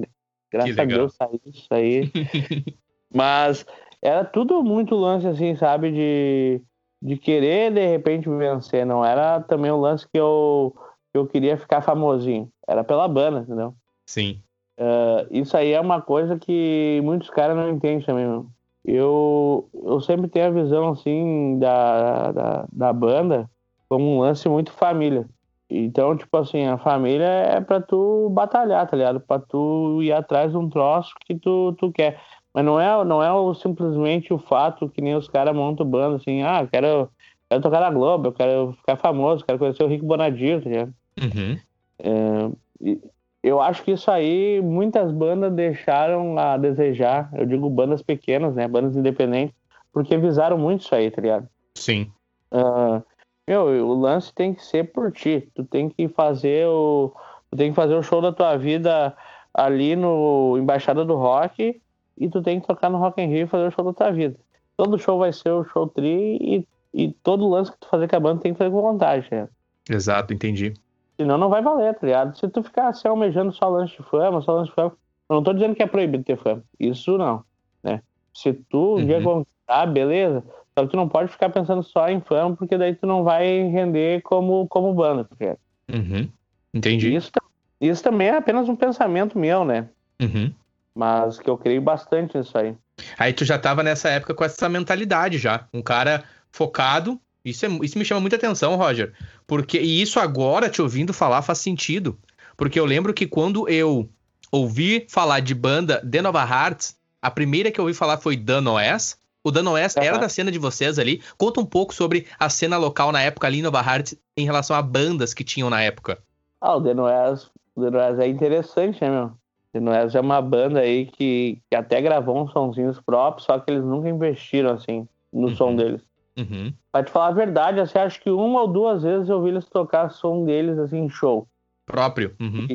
graças 0.52 0.78
a 0.78 0.86
Deus 0.86 1.16
saiu 1.16 1.42
isso 1.46 1.74
aí. 1.74 2.12
Mas 3.14 3.66
era 4.04 4.26
tudo 4.26 4.64
muito 4.64 4.96
lance, 4.96 5.28
assim, 5.28 5.56
sabe, 5.56 5.92
de, 5.92 6.62
de 7.02 7.18
querer 7.18 7.72
de 7.72 7.88
repente 7.88 8.30
vencer, 8.30 8.86
não 8.86 9.04
era 9.04 9.40
também 9.42 9.72
o 9.72 9.80
lance 9.80 10.08
que 10.08 10.20
eu, 10.20 10.76
que 11.12 11.18
eu 11.18 11.26
queria 11.26 11.58
ficar 11.58 11.82
famosinho, 11.82 12.50
era 12.68 12.84
pela 12.84 13.08
banda, 13.08 13.40
entendeu? 13.40 13.74
Sim. 14.06 14.42
Uh, 14.78 15.28
isso 15.32 15.56
aí 15.56 15.72
é 15.72 15.80
uma 15.80 16.02
coisa 16.02 16.38
que 16.38 17.00
muitos 17.04 17.30
caras 17.30 17.56
não 17.56 17.70
entendem 17.70 18.06
também, 18.06 18.26
meu 18.26 18.48
eu, 18.86 19.70
eu 19.74 20.02
sempre 20.02 20.28
tenho 20.28 20.48
a 20.48 20.52
visão 20.52 20.90
assim 20.90 21.58
da, 21.58 22.32
da, 22.32 22.68
da 22.72 22.94
banda 22.94 23.50
como 23.88 24.06
um 24.06 24.20
lance 24.20 24.50
muito 24.50 24.72
família. 24.72 25.26
Então, 25.70 26.16
tipo 26.16 26.36
assim, 26.38 26.66
a 26.66 26.78
família 26.78 27.26
é 27.26 27.62
pra 27.62 27.80
tu 27.80 28.30
batalhar, 28.30 28.88
tá 28.88 28.98
ligado? 28.98 29.20
Pra 29.22 29.40
tu 29.40 30.02
ir 30.04 30.12
atrás 30.12 30.52
de 30.52 30.58
um 30.58 30.70
troço 30.70 31.14
que 31.26 31.34
tu, 31.36 31.74
tu 31.80 31.92
quer. 31.92 32.20
Mas 32.54 32.64
não 32.64 32.80
é, 32.80 33.04
não 33.04 33.24
é 33.24 33.34
o, 33.34 33.54
simplesmente 33.54 34.34
o 34.34 34.38
fato 34.38 34.88
que 34.88 35.02
nem 35.02 35.16
os 35.16 35.28
caras 35.28 35.56
montam 35.56 35.86
banda 35.86 36.18
assim, 36.18 36.44
ah, 36.44 36.68
quero, 36.72 37.10
quero 37.50 37.62
tocar 37.62 37.82
na 37.82 37.90
Globo, 37.90 38.28
eu 38.28 38.32
quero 38.32 38.74
ficar 38.74 38.96
famoso, 38.98 39.44
quero 39.44 39.58
conhecer 39.58 39.84
o 39.84 39.88
Rico 39.88 40.06
Bonadio, 40.06 40.62
tá 40.62 40.70
ligado? 40.70 40.94
Uhum. 41.20 41.58
É, 42.00 42.98
eu 43.42 43.60
acho 43.60 43.84
que 43.84 43.92
isso 43.92 44.10
aí 44.10 44.62
muitas 44.62 45.12
bandas 45.12 45.52
deixaram 45.54 46.38
a 46.38 46.56
desejar. 46.58 47.30
Eu 47.34 47.46
digo 47.46 47.70
bandas 47.70 48.02
pequenas, 48.02 48.54
né? 48.56 48.68
Bandas 48.68 48.96
independentes, 48.96 49.56
porque 49.92 50.16
visaram 50.18 50.58
muito 50.58 50.82
isso 50.82 50.96
aí, 50.96 51.12
tá 51.12 51.22
ligado? 51.22 51.50
Sim. 51.76 52.12
Uh, 52.52 53.04
meu, 53.48 53.64
o 53.86 54.00
lance 54.00 54.34
tem 54.34 54.54
que 54.54 54.64
ser 54.64 54.94
por 54.94 55.12
ti. 55.12 55.50
Tu 55.54 55.64
tem 55.66 55.90
que 55.90 56.08
fazer 56.08 56.68
o. 56.68 57.14
Tu 57.52 57.58
tem 57.58 57.72
que 57.72 57.76
fazer 57.76 57.96
o 57.96 58.04
show 58.04 58.22
da 58.22 58.32
tua 58.32 58.56
vida 58.56 59.14
ali 59.54 59.96
no 59.96 60.58
Embaixada 60.58 61.04
do 61.04 61.16
Rock 61.16 61.82
e 62.18 62.30
tu 62.30 62.42
tem 62.42 62.60
que 62.60 62.68
tocar 62.68 62.90
no 62.90 62.98
Rock 62.98 63.22
in 63.22 63.28
Rio 63.28 63.46
e 63.46 63.48
fazer 63.48 63.68
o 63.68 63.72
show 63.72 63.86
da 63.86 63.94
tua 63.94 64.12
vida. 64.12 64.36
Todo 64.78 65.00
show 65.00 65.20
vai 65.20 65.32
ser 65.32 65.52
o 65.52 65.64
show 65.66 65.88
tri 65.88 66.38
e, 66.42 66.68
e 66.94 67.12
todo 67.24 67.50
lance 67.50 67.72
que 67.72 67.78
tu 67.80 67.88
fazer 67.88 68.08
com 68.08 68.16
a 68.16 68.20
banda 68.20 68.42
tem 68.42 68.54
que 68.54 68.58
fazer 68.58 68.72
com 68.72 68.82
vontade, 68.82 69.28
né? 69.32 69.48
Exato, 69.90 70.34
entendi. 70.34 70.74
Senão 71.18 71.38
não 71.38 71.50
vai 71.50 71.62
valer, 71.62 71.94
tá 71.94 72.06
ligado? 72.06 72.38
Se 72.38 72.48
tu 72.48 72.64
ficar 72.64 72.88
assim 72.88 73.08
almejando 73.08 73.52
só 73.52 73.70
lanche 73.70 73.98
de 73.98 74.10
fama, 74.10 74.42
só 74.42 74.54
lanche 74.54 74.70
de 74.70 74.76
fama. 74.76 74.94
Eu 75.30 75.36
não 75.36 75.44
tô 75.44 75.54
dizendo 75.54 75.76
que 75.76 75.84
é 75.84 75.88
proibido 75.88 76.24
ter 76.24 76.38
fama. 76.38 76.64
Isso 76.80 77.18
não, 77.18 77.44
né? 77.84 78.02
Se 78.34 78.54
tu 78.54 78.96
um 78.96 79.00
uhum. 79.00 79.06
dia 79.06 79.22
conquistar, 79.22 79.86
beleza. 79.88 80.44
Só 80.78 80.86
que 80.86 80.92
tu 80.92 80.98
não 80.98 81.08
pode 81.08 81.32
ficar 81.32 81.50
pensando 81.50 81.84
só 81.84 82.10
em 82.10 82.20
fama, 82.20 82.56
porque 82.56 82.78
daí 82.78 82.96
tu 82.96 83.06
não 83.06 83.24
vai 83.24 83.46
render 83.46 84.22
como, 84.24 84.68
como 84.68 84.94
banda, 84.94 85.24
tá 85.24 85.36
ligado? 85.40 85.60
Uhum. 85.94 86.30
Entendi. 86.74 87.16
Isso, 87.16 87.32
isso 87.80 88.04
também 88.04 88.30
é 88.30 88.38
apenas 88.38 88.68
um 88.68 88.76
pensamento 88.76 89.38
meu, 89.38 89.64
né? 89.64 89.88
Uhum. 90.20 90.52
Mas 90.96 91.40
que 91.40 91.50
eu 91.50 91.58
creio 91.58 91.82
bastante 91.82 92.38
nisso 92.38 92.58
aí. 92.58 92.76
Aí 93.18 93.34
tu 93.34 93.44
já 93.44 93.58
tava 93.58 93.82
nessa 93.82 94.10
época 94.10 94.34
com 94.34 94.44
essa 94.44 94.70
mentalidade 94.70 95.38
já. 95.38 95.68
Um 95.74 95.82
cara 95.82 96.24
focado. 96.52 97.20
Isso, 97.44 97.66
é, 97.66 97.70
isso 97.82 97.98
me 97.98 98.06
chama 98.06 98.22
muita 98.22 98.36
atenção, 98.36 98.76
Roger. 98.76 99.14
Porque, 99.46 99.80
e 99.80 100.02
isso 100.02 100.20
agora, 100.20 100.70
te 100.70 100.82
ouvindo 100.82 101.14
falar, 101.14 101.42
faz 101.42 101.60
sentido. 101.60 102.18
Porque 102.56 102.80
eu 102.80 102.86
lembro 102.86 103.14
que 103.14 103.28
quando 103.28 103.68
eu 103.68 104.08
ouvi 104.52 105.06
falar 105.10 105.40
de 105.40 105.56
banda 105.56 106.06
The 106.10 106.22
Nova 106.22 106.44
Hearts, 106.44 106.96
a 107.22 107.32
primeira 107.32 107.72
que 107.72 107.80
eu 107.80 107.86
ouvi 107.86 107.96
falar 107.96 108.18
foi 108.18 108.38
Dan 108.38 108.64
OS. 108.70 109.18
O 109.44 109.52
Dan 109.52 109.70
OS 109.70 109.96
uhum. 109.96 110.04
era 110.04 110.18
da 110.18 110.30
cena 110.30 110.52
de 110.52 110.60
vocês 110.60 111.00
ali. 111.00 111.22
Conta 111.38 111.60
um 111.60 111.66
pouco 111.66 111.94
sobre 111.94 112.28
a 112.40 112.48
cena 112.50 112.78
local 112.78 113.12
na 113.12 113.22
época 113.22 113.48
ali 113.48 113.60
em 113.60 113.64
Nova 113.64 113.82
Hearts 113.82 114.16
em 114.38 114.46
relação 114.46 114.76
a 114.76 114.82
bandas 114.82 115.34
que 115.34 115.44
tinham 115.44 115.70
na 115.70 115.82
época. 115.82 116.20
Ah, 116.62 116.76
o 116.76 116.82
The 116.82 116.94
Noes, 116.94 117.52
o 117.76 117.82
The 117.82 117.90
Noes 117.90 118.20
é 118.20 118.28
interessante, 118.28 119.02
né, 119.02 119.10
meu? 119.10 119.32
Noes 119.80 120.16
é 120.16 120.20
uma 120.20 120.42
banda 120.42 120.82
aí 120.82 121.06
que, 121.06 121.60
que 121.70 121.76
até 121.76 122.02
gravou 122.02 122.44
uns 122.44 122.52
sonzinhos 122.52 123.00
próprios, 123.02 123.46
só 123.46 123.60
que 123.60 123.72
eles 123.72 123.84
nunca 123.84 124.10
investiram, 124.10 124.72
assim, 124.72 125.08
no 125.32 125.48
uhum. 125.48 125.56
som 125.56 125.76
deles. 125.76 126.02
Uhum. 126.38 126.74
Pra 126.92 127.04
te 127.04 127.12
falar 127.12 127.28
a 127.28 127.32
verdade, 127.32 127.80
assim, 127.80 127.98
acho 127.98 128.22
que 128.22 128.30
uma 128.30 128.62
ou 128.62 128.68
duas 128.68 129.04
vezes 129.04 129.30
eu 129.30 129.42
vi 129.42 129.50
eles 129.50 129.66
tocar 129.66 130.10
som 130.10 130.46
deles, 130.46 130.78
assim, 130.78 131.00
em 131.00 131.10
show. 131.10 131.48
Próprio. 131.86 132.36
Uhum. 132.40 132.68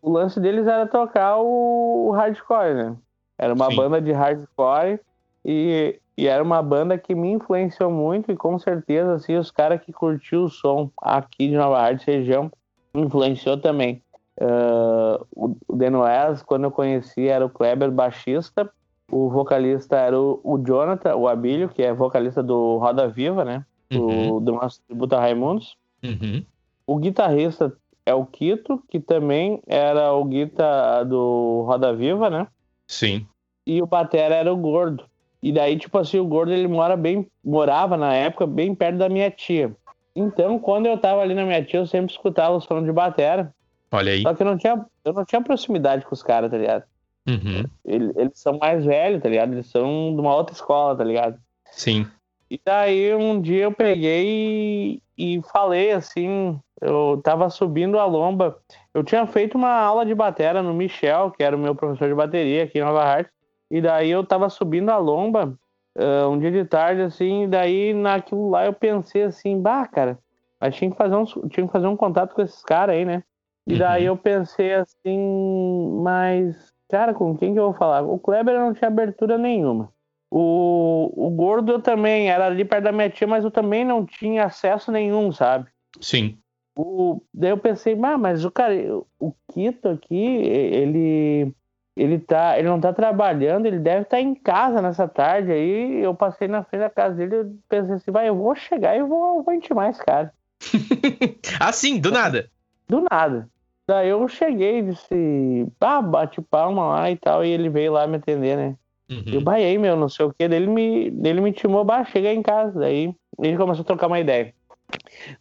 o 0.00 0.10
lance 0.10 0.38
deles 0.38 0.66
era 0.66 0.86
tocar 0.86 1.38
o, 1.38 2.08
o 2.08 2.10
hardcore, 2.12 2.74
né? 2.74 2.96
Era 3.38 3.54
uma 3.54 3.70
Sim. 3.70 3.76
banda 3.76 4.00
de 4.00 4.12
hardcore 4.12 5.00
e, 5.44 5.98
e, 6.16 6.28
era 6.28 6.42
uma 6.42 6.62
banda 6.62 6.96
que 6.96 7.14
me 7.14 7.30
influenciou 7.30 7.90
muito 7.90 8.30
e 8.30 8.36
com 8.36 8.58
certeza, 8.58 9.14
assim, 9.14 9.36
os 9.36 9.50
caras 9.50 9.80
que 9.80 9.92
curtiam 9.92 10.44
o 10.44 10.48
som 10.48 10.90
aqui 11.00 11.48
de 11.48 11.56
Nova 11.56 11.78
Arte 11.80 12.06
região 12.06 12.50
influenciou 12.94 13.58
também. 13.58 14.01
Uh, 14.40 15.26
o 15.68 15.90
Noes, 15.90 16.42
quando 16.42 16.64
eu 16.64 16.70
conheci, 16.70 17.28
era 17.28 17.44
o 17.44 17.50
Kleber 17.50 17.90
baixista 17.90 18.70
o 19.12 19.28
vocalista 19.28 19.98
era 19.98 20.18
o, 20.18 20.40
o 20.42 20.56
Jonathan, 20.56 21.14
o 21.16 21.28
Abílio, 21.28 21.68
que 21.68 21.82
é 21.82 21.92
vocalista 21.92 22.42
do 22.42 22.78
Roda 22.78 23.06
Viva, 23.06 23.44
né? 23.44 23.62
Uhum. 23.92 24.38
Do, 24.38 24.40
do 24.40 24.52
nosso 24.52 24.80
tributo 24.88 25.14
a 25.14 25.20
Raimundos. 25.20 25.76
Uhum. 26.02 26.42
O 26.86 26.96
guitarrista 26.96 27.76
é 28.06 28.14
o 28.14 28.24
Quito, 28.24 28.82
que 28.88 28.98
também 28.98 29.62
era 29.66 30.14
o 30.14 30.24
guitarra 30.24 31.04
do 31.04 31.62
Roda 31.66 31.94
Viva, 31.94 32.30
né? 32.30 32.46
Sim. 32.86 33.26
E 33.66 33.82
o 33.82 33.86
batera 33.86 34.34
era 34.34 34.50
o 34.50 34.56
Gordo. 34.56 35.04
E 35.42 35.52
daí, 35.52 35.76
tipo 35.76 35.98
assim, 35.98 36.18
o 36.18 36.24
Gordo 36.24 36.50
ele 36.50 36.66
mora 36.66 36.96
bem, 36.96 37.26
morava 37.44 37.98
na 37.98 38.14
época 38.14 38.46
bem 38.46 38.74
perto 38.74 38.96
da 38.96 39.10
minha 39.10 39.30
tia. 39.30 39.76
Então, 40.16 40.58
quando 40.58 40.86
eu 40.86 40.96
tava 40.96 41.20
ali 41.20 41.34
na 41.34 41.44
minha 41.44 41.62
tia, 41.62 41.80
eu 41.80 41.86
sempre 41.86 42.12
escutava 42.12 42.56
o 42.56 42.60
som 42.62 42.82
de 42.82 42.92
batera. 42.92 43.52
Olha 43.92 44.12
aí. 44.12 44.22
Só 44.22 44.34
que 44.34 44.42
eu 44.42 44.46
não 44.46 44.56
tinha, 44.56 44.86
eu 45.04 45.12
não 45.12 45.24
tinha 45.24 45.42
proximidade 45.42 46.06
com 46.06 46.14
os 46.14 46.22
caras, 46.22 46.50
tá 46.50 46.56
ligado? 46.56 46.84
Uhum. 47.28 47.62
Eles, 47.84 48.16
eles 48.16 48.38
são 48.38 48.58
mais 48.58 48.84
velhos, 48.84 49.22
tá 49.22 49.28
ligado? 49.28 49.52
Eles 49.52 49.66
são 49.66 50.14
de 50.14 50.20
uma 50.20 50.34
outra 50.34 50.54
escola, 50.54 50.96
tá 50.96 51.04
ligado? 51.04 51.38
Sim. 51.70 52.06
E 52.50 52.60
daí 52.64 53.14
um 53.14 53.40
dia 53.40 53.64
eu 53.64 53.72
peguei 53.72 55.00
e, 55.16 55.36
e 55.36 55.42
falei 55.52 55.92
assim, 55.92 56.58
eu 56.80 57.20
tava 57.22 57.48
subindo 57.48 57.98
a 57.98 58.04
lomba. 58.04 58.58
Eu 58.92 59.04
tinha 59.04 59.26
feito 59.26 59.56
uma 59.56 59.72
aula 59.72 60.04
de 60.04 60.14
batera 60.14 60.62
no 60.62 60.74
Michel, 60.74 61.30
que 61.30 61.42
era 61.42 61.56
o 61.56 61.58
meu 61.58 61.74
professor 61.74 62.08
de 62.08 62.14
bateria 62.14 62.64
aqui 62.64 62.78
em 62.78 62.82
Nova 62.82 63.04
Hart. 63.04 63.28
E 63.70 63.80
daí 63.80 64.10
eu 64.10 64.24
tava 64.24 64.48
subindo 64.50 64.90
a 64.90 64.98
lomba 64.98 65.58
uh, 65.96 66.28
um 66.28 66.38
dia 66.38 66.50
de 66.50 66.64
tarde, 66.64 67.02
assim, 67.02 67.44
e 67.44 67.46
daí 67.46 67.94
naquilo 67.94 68.50
lá 68.50 68.66
eu 68.66 68.72
pensei 68.72 69.22
assim, 69.22 69.60
bah, 69.60 69.86
cara, 69.86 70.18
mas 70.60 70.74
tinha 70.74 70.90
que 70.90 70.96
fazer 70.96 71.14
um, 71.14 71.24
tinha 71.24 71.66
que 71.66 71.72
fazer 71.72 71.86
um 71.86 71.96
contato 71.96 72.34
com 72.34 72.42
esses 72.42 72.62
caras 72.62 72.96
aí, 72.96 73.04
né? 73.04 73.22
E 73.66 73.78
daí 73.78 74.02
uhum. 74.02 74.08
eu 74.08 74.16
pensei 74.16 74.74
assim, 74.74 76.00
mas 76.02 76.72
Cara, 76.92 77.14
com 77.14 77.34
quem 77.34 77.54
que 77.54 77.58
eu 77.58 77.64
vou 77.64 77.72
falar? 77.72 78.02
O 78.02 78.18
Kleber 78.18 78.54
não 78.54 78.74
tinha 78.74 78.88
abertura 78.88 79.38
nenhuma. 79.38 79.90
O, 80.30 81.10
o 81.16 81.30
Gordo 81.30 81.72
eu 81.72 81.80
também, 81.80 82.30
era 82.30 82.44
ali 82.44 82.66
perto 82.66 82.84
da 82.84 82.92
minha 82.92 83.08
tia, 83.08 83.26
mas 83.26 83.44
eu 83.44 83.50
também 83.50 83.82
não 83.82 84.04
tinha 84.04 84.44
acesso 84.44 84.92
nenhum, 84.92 85.32
sabe? 85.32 85.70
Sim. 86.02 86.36
O, 86.76 87.22
daí 87.32 87.48
eu 87.48 87.56
pensei, 87.56 87.98
ah, 88.02 88.18
mas 88.18 88.44
o 88.44 88.50
cara, 88.50 88.74
o 89.18 89.32
Quito 89.50 89.88
aqui, 89.88 90.14
ele 90.14 91.54
ele 91.96 92.18
tá, 92.18 92.58
ele 92.58 92.68
não 92.68 92.80
tá 92.80 92.92
trabalhando, 92.92 93.64
ele 93.64 93.78
deve 93.78 94.02
estar 94.02 94.18
tá 94.18 94.22
em 94.22 94.34
casa 94.34 94.82
nessa 94.82 95.08
tarde 95.08 95.50
aí. 95.50 96.02
Eu 96.02 96.14
passei 96.14 96.46
na 96.46 96.62
frente 96.62 96.82
da 96.82 96.90
casa 96.90 97.14
dele 97.14 97.36
e 97.36 97.58
pensei 97.70 97.94
assim, 97.94 98.10
vai, 98.10 98.28
eu 98.28 98.36
vou 98.36 98.54
chegar 98.54 98.94
e 98.98 99.02
vou, 99.02 99.42
vou 99.42 99.54
intimar 99.54 99.88
esse 99.88 100.04
cara. 100.04 100.30
assim, 101.58 101.98
do 101.98 102.10
nada. 102.10 102.50
Do 102.88 103.04
nada. 103.10 103.48
Daí 103.86 104.08
eu 104.08 104.26
cheguei 104.28 104.78
e 104.78 104.82
disse, 104.82 105.66
ah, 105.80 106.00
bate 106.00 106.40
palma 106.40 106.88
lá 106.88 107.10
e 107.10 107.16
tal, 107.16 107.44
e 107.44 107.50
ele 107.50 107.68
veio 107.68 107.92
lá 107.92 108.06
me 108.06 108.16
atender, 108.16 108.56
né? 108.56 108.76
Uhum. 109.10 109.24
Eu 109.26 109.40
baiei, 109.40 109.76
meu, 109.76 109.96
não 109.96 110.08
sei 110.08 110.24
o 110.26 110.32
que, 110.32 110.48
dele 110.48 110.66
me, 110.66 111.10
dele 111.10 111.40
me 111.40 111.50
intimou, 111.50 111.84
bah, 111.84 112.04
cheguei 112.04 112.32
em 112.32 112.42
casa, 112.42 112.78
daí 112.78 113.12
ele 113.40 113.56
começou 113.56 113.82
a 113.82 113.86
trocar 113.86 114.06
uma 114.06 114.20
ideia. 114.20 114.54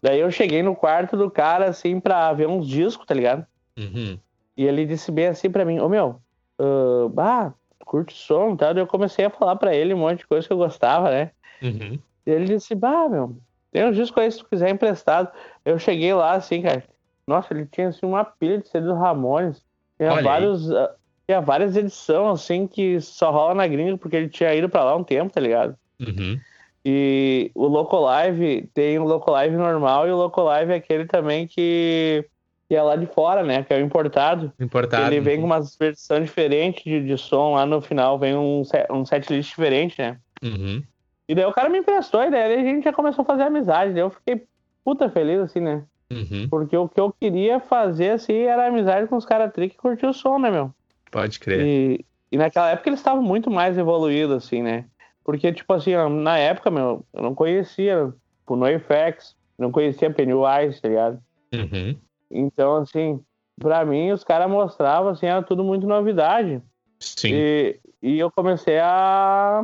Daí 0.01 0.19
eu 0.19 0.31
cheguei 0.31 0.63
no 0.63 0.75
quarto 0.75 1.15
do 1.15 1.29
cara, 1.29 1.69
assim, 1.69 1.99
pra 1.99 2.33
ver 2.33 2.47
uns 2.47 2.67
discos, 2.67 3.05
tá 3.05 3.13
ligado? 3.13 3.45
Uhum. 3.77 4.17
E 4.57 4.65
ele 4.65 4.85
disse 4.85 5.11
bem 5.11 5.27
assim 5.27 5.49
pra 5.49 5.63
mim, 5.63 5.79
ô 5.79 5.87
meu, 5.87 6.19
uh, 6.59 7.09
bah, 7.09 7.53
curte 7.85 8.13
som 8.13 8.53
e 8.53 8.57
tal, 8.57 8.73
daí 8.73 8.83
eu 8.83 8.87
comecei 8.87 9.25
a 9.25 9.29
falar 9.29 9.55
pra 9.55 9.75
ele 9.75 9.93
um 9.93 9.99
monte 9.99 10.19
de 10.19 10.27
coisa 10.27 10.47
que 10.47 10.53
eu 10.53 10.57
gostava, 10.57 11.09
né? 11.09 11.31
Uhum. 11.61 11.99
E 12.25 12.31
ele 12.31 12.45
disse, 12.45 12.73
bah, 12.73 13.07
meu, 13.07 13.37
tem 13.71 13.85
uns 13.85 13.95
discos 13.95 14.21
aí 14.21 14.31
se 14.31 14.39
tu 14.39 14.49
quiser 14.49 14.69
emprestado. 14.69 15.31
Eu 15.63 15.79
cheguei 15.79 16.13
lá, 16.13 16.33
assim, 16.33 16.61
cara, 16.61 16.83
nossa, 17.27 17.53
ele 17.53 17.65
tinha 17.65 17.89
assim, 17.89 18.05
uma 18.05 18.23
pilha 18.23 18.57
de 18.57 18.67
CD 18.67 18.87
dos 18.87 18.97
Ramones. 18.97 19.61
Tinha, 19.97 20.21
vários, 20.21 20.69
uh, 20.69 20.89
tinha 21.27 21.41
várias 21.41 21.75
edições, 21.75 22.41
assim, 22.41 22.67
que 22.67 22.99
só 22.99 23.31
rola 23.31 23.53
na 23.53 23.67
gringa, 23.67 23.97
porque 23.97 24.15
ele 24.15 24.29
tinha 24.29 24.53
ido 24.53 24.67
pra 24.67 24.83
lá 24.83 24.95
um 24.95 25.03
tempo, 25.03 25.31
tá 25.31 25.39
ligado? 25.39 25.75
Uhum. 25.99 26.39
E 26.83 27.51
o 27.53 27.67
Loco 27.67 27.99
Live 27.99 28.69
tem 28.73 28.97
o 28.97 29.03
Loco 29.03 29.29
Live 29.29 29.55
normal 29.55 30.07
e 30.07 30.11
o 30.11 30.17
Loco 30.17 30.41
Live 30.41 30.71
é 30.71 30.75
aquele 30.75 31.05
também 31.05 31.45
que, 31.45 32.25
que 32.67 32.75
é 32.75 32.81
lá 32.81 32.95
de 32.95 33.05
fora, 33.05 33.43
né? 33.43 33.63
Que 33.63 33.73
é 33.73 33.77
o 33.77 33.81
importado. 33.81 34.51
Importado. 34.59 35.05
Ele 35.05 35.19
vem 35.19 35.39
com 35.39 35.45
uma 35.45 35.61
versão 35.79 36.19
diferente 36.19 36.83
de, 36.83 37.05
de 37.05 37.17
som 37.17 37.53
lá 37.53 37.65
no 37.67 37.81
final, 37.81 38.17
vem 38.17 38.35
um, 38.35 38.63
um 38.89 39.05
setlist 39.05 39.49
diferente, 39.49 40.01
né? 40.01 40.17
Uhum. 40.43 40.81
E 41.29 41.35
daí 41.35 41.45
o 41.45 41.53
cara 41.53 41.69
me 41.69 41.77
emprestou 41.77 42.19
a 42.19 42.27
ideia, 42.27 42.55
e 42.55 42.59
a 42.59 42.63
gente 42.63 42.83
já 42.83 42.91
começou 42.91 43.21
a 43.21 43.25
fazer 43.25 43.43
amizade. 43.43 43.93
Daí 43.93 44.01
eu 44.01 44.09
fiquei 44.09 44.43
puta 44.83 45.07
feliz, 45.09 45.39
assim, 45.39 45.59
né? 45.59 45.83
Uhum. 46.11 46.47
Porque 46.49 46.75
o 46.75 46.89
que 46.89 46.99
eu 46.99 47.13
queria 47.17 47.59
fazer, 47.61 48.11
assim, 48.11 48.33
era 48.33 48.67
amizade 48.67 49.07
com 49.07 49.15
os 49.15 49.25
caras 49.25 49.53
tri 49.53 49.69
que 49.69 49.77
curtiam 49.77 50.11
o 50.11 50.13
som, 50.13 50.37
né, 50.37 50.51
meu? 50.51 50.73
Pode 51.09 51.39
crer. 51.39 51.65
E, 51.65 52.05
e 52.31 52.37
naquela 52.37 52.69
época 52.69 52.89
eles 52.89 52.99
estavam 52.99 53.23
muito 53.23 53.49
mais 53.49 53.77
evoluídos, 53.77 54.43
assim, 54.43 54.61
né? 54.61 54.85
Porque, 55.23 55.53
tipo 55.53 55.71
assim, 55.73 55.91
na 56.21 56.37
época, 56.37 56.69
meu, 56.69 57.05
eu 57.13 57.21
não 57.23 57.33
conhecia 57.33 58.13
tipo, 58.51 58.55
NoFX, 58.55 59.35
não 59.57 59.71
conhecia 59.71 60.11
Pennywise, 60.11 60.81
tá 60.81 60.89
ligado? 60.89 61.19
Uhum. 61.53 61.95
Então, 62.29 62.77
assim, 62.77 63.23
pra 63.59 63.85
mim, 63.85 64.11
os 64.11 64.23
caras 64.23 64.49
mostravam, 64.49 65.11
assim, 65.11 65.27
era 65.27 65.41
tudo 65.41 65.63
muito 65.63 65.87
novidade. 65.87 66.61
Sim. 66.99 67.33
E, 67.33 67.79
e 68.01 68.19
eu 68.19 68.31
comecei 68.31 68.79
a, 68.79 69.63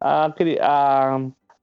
a, 0.00 0.26
a, 0.26 1.20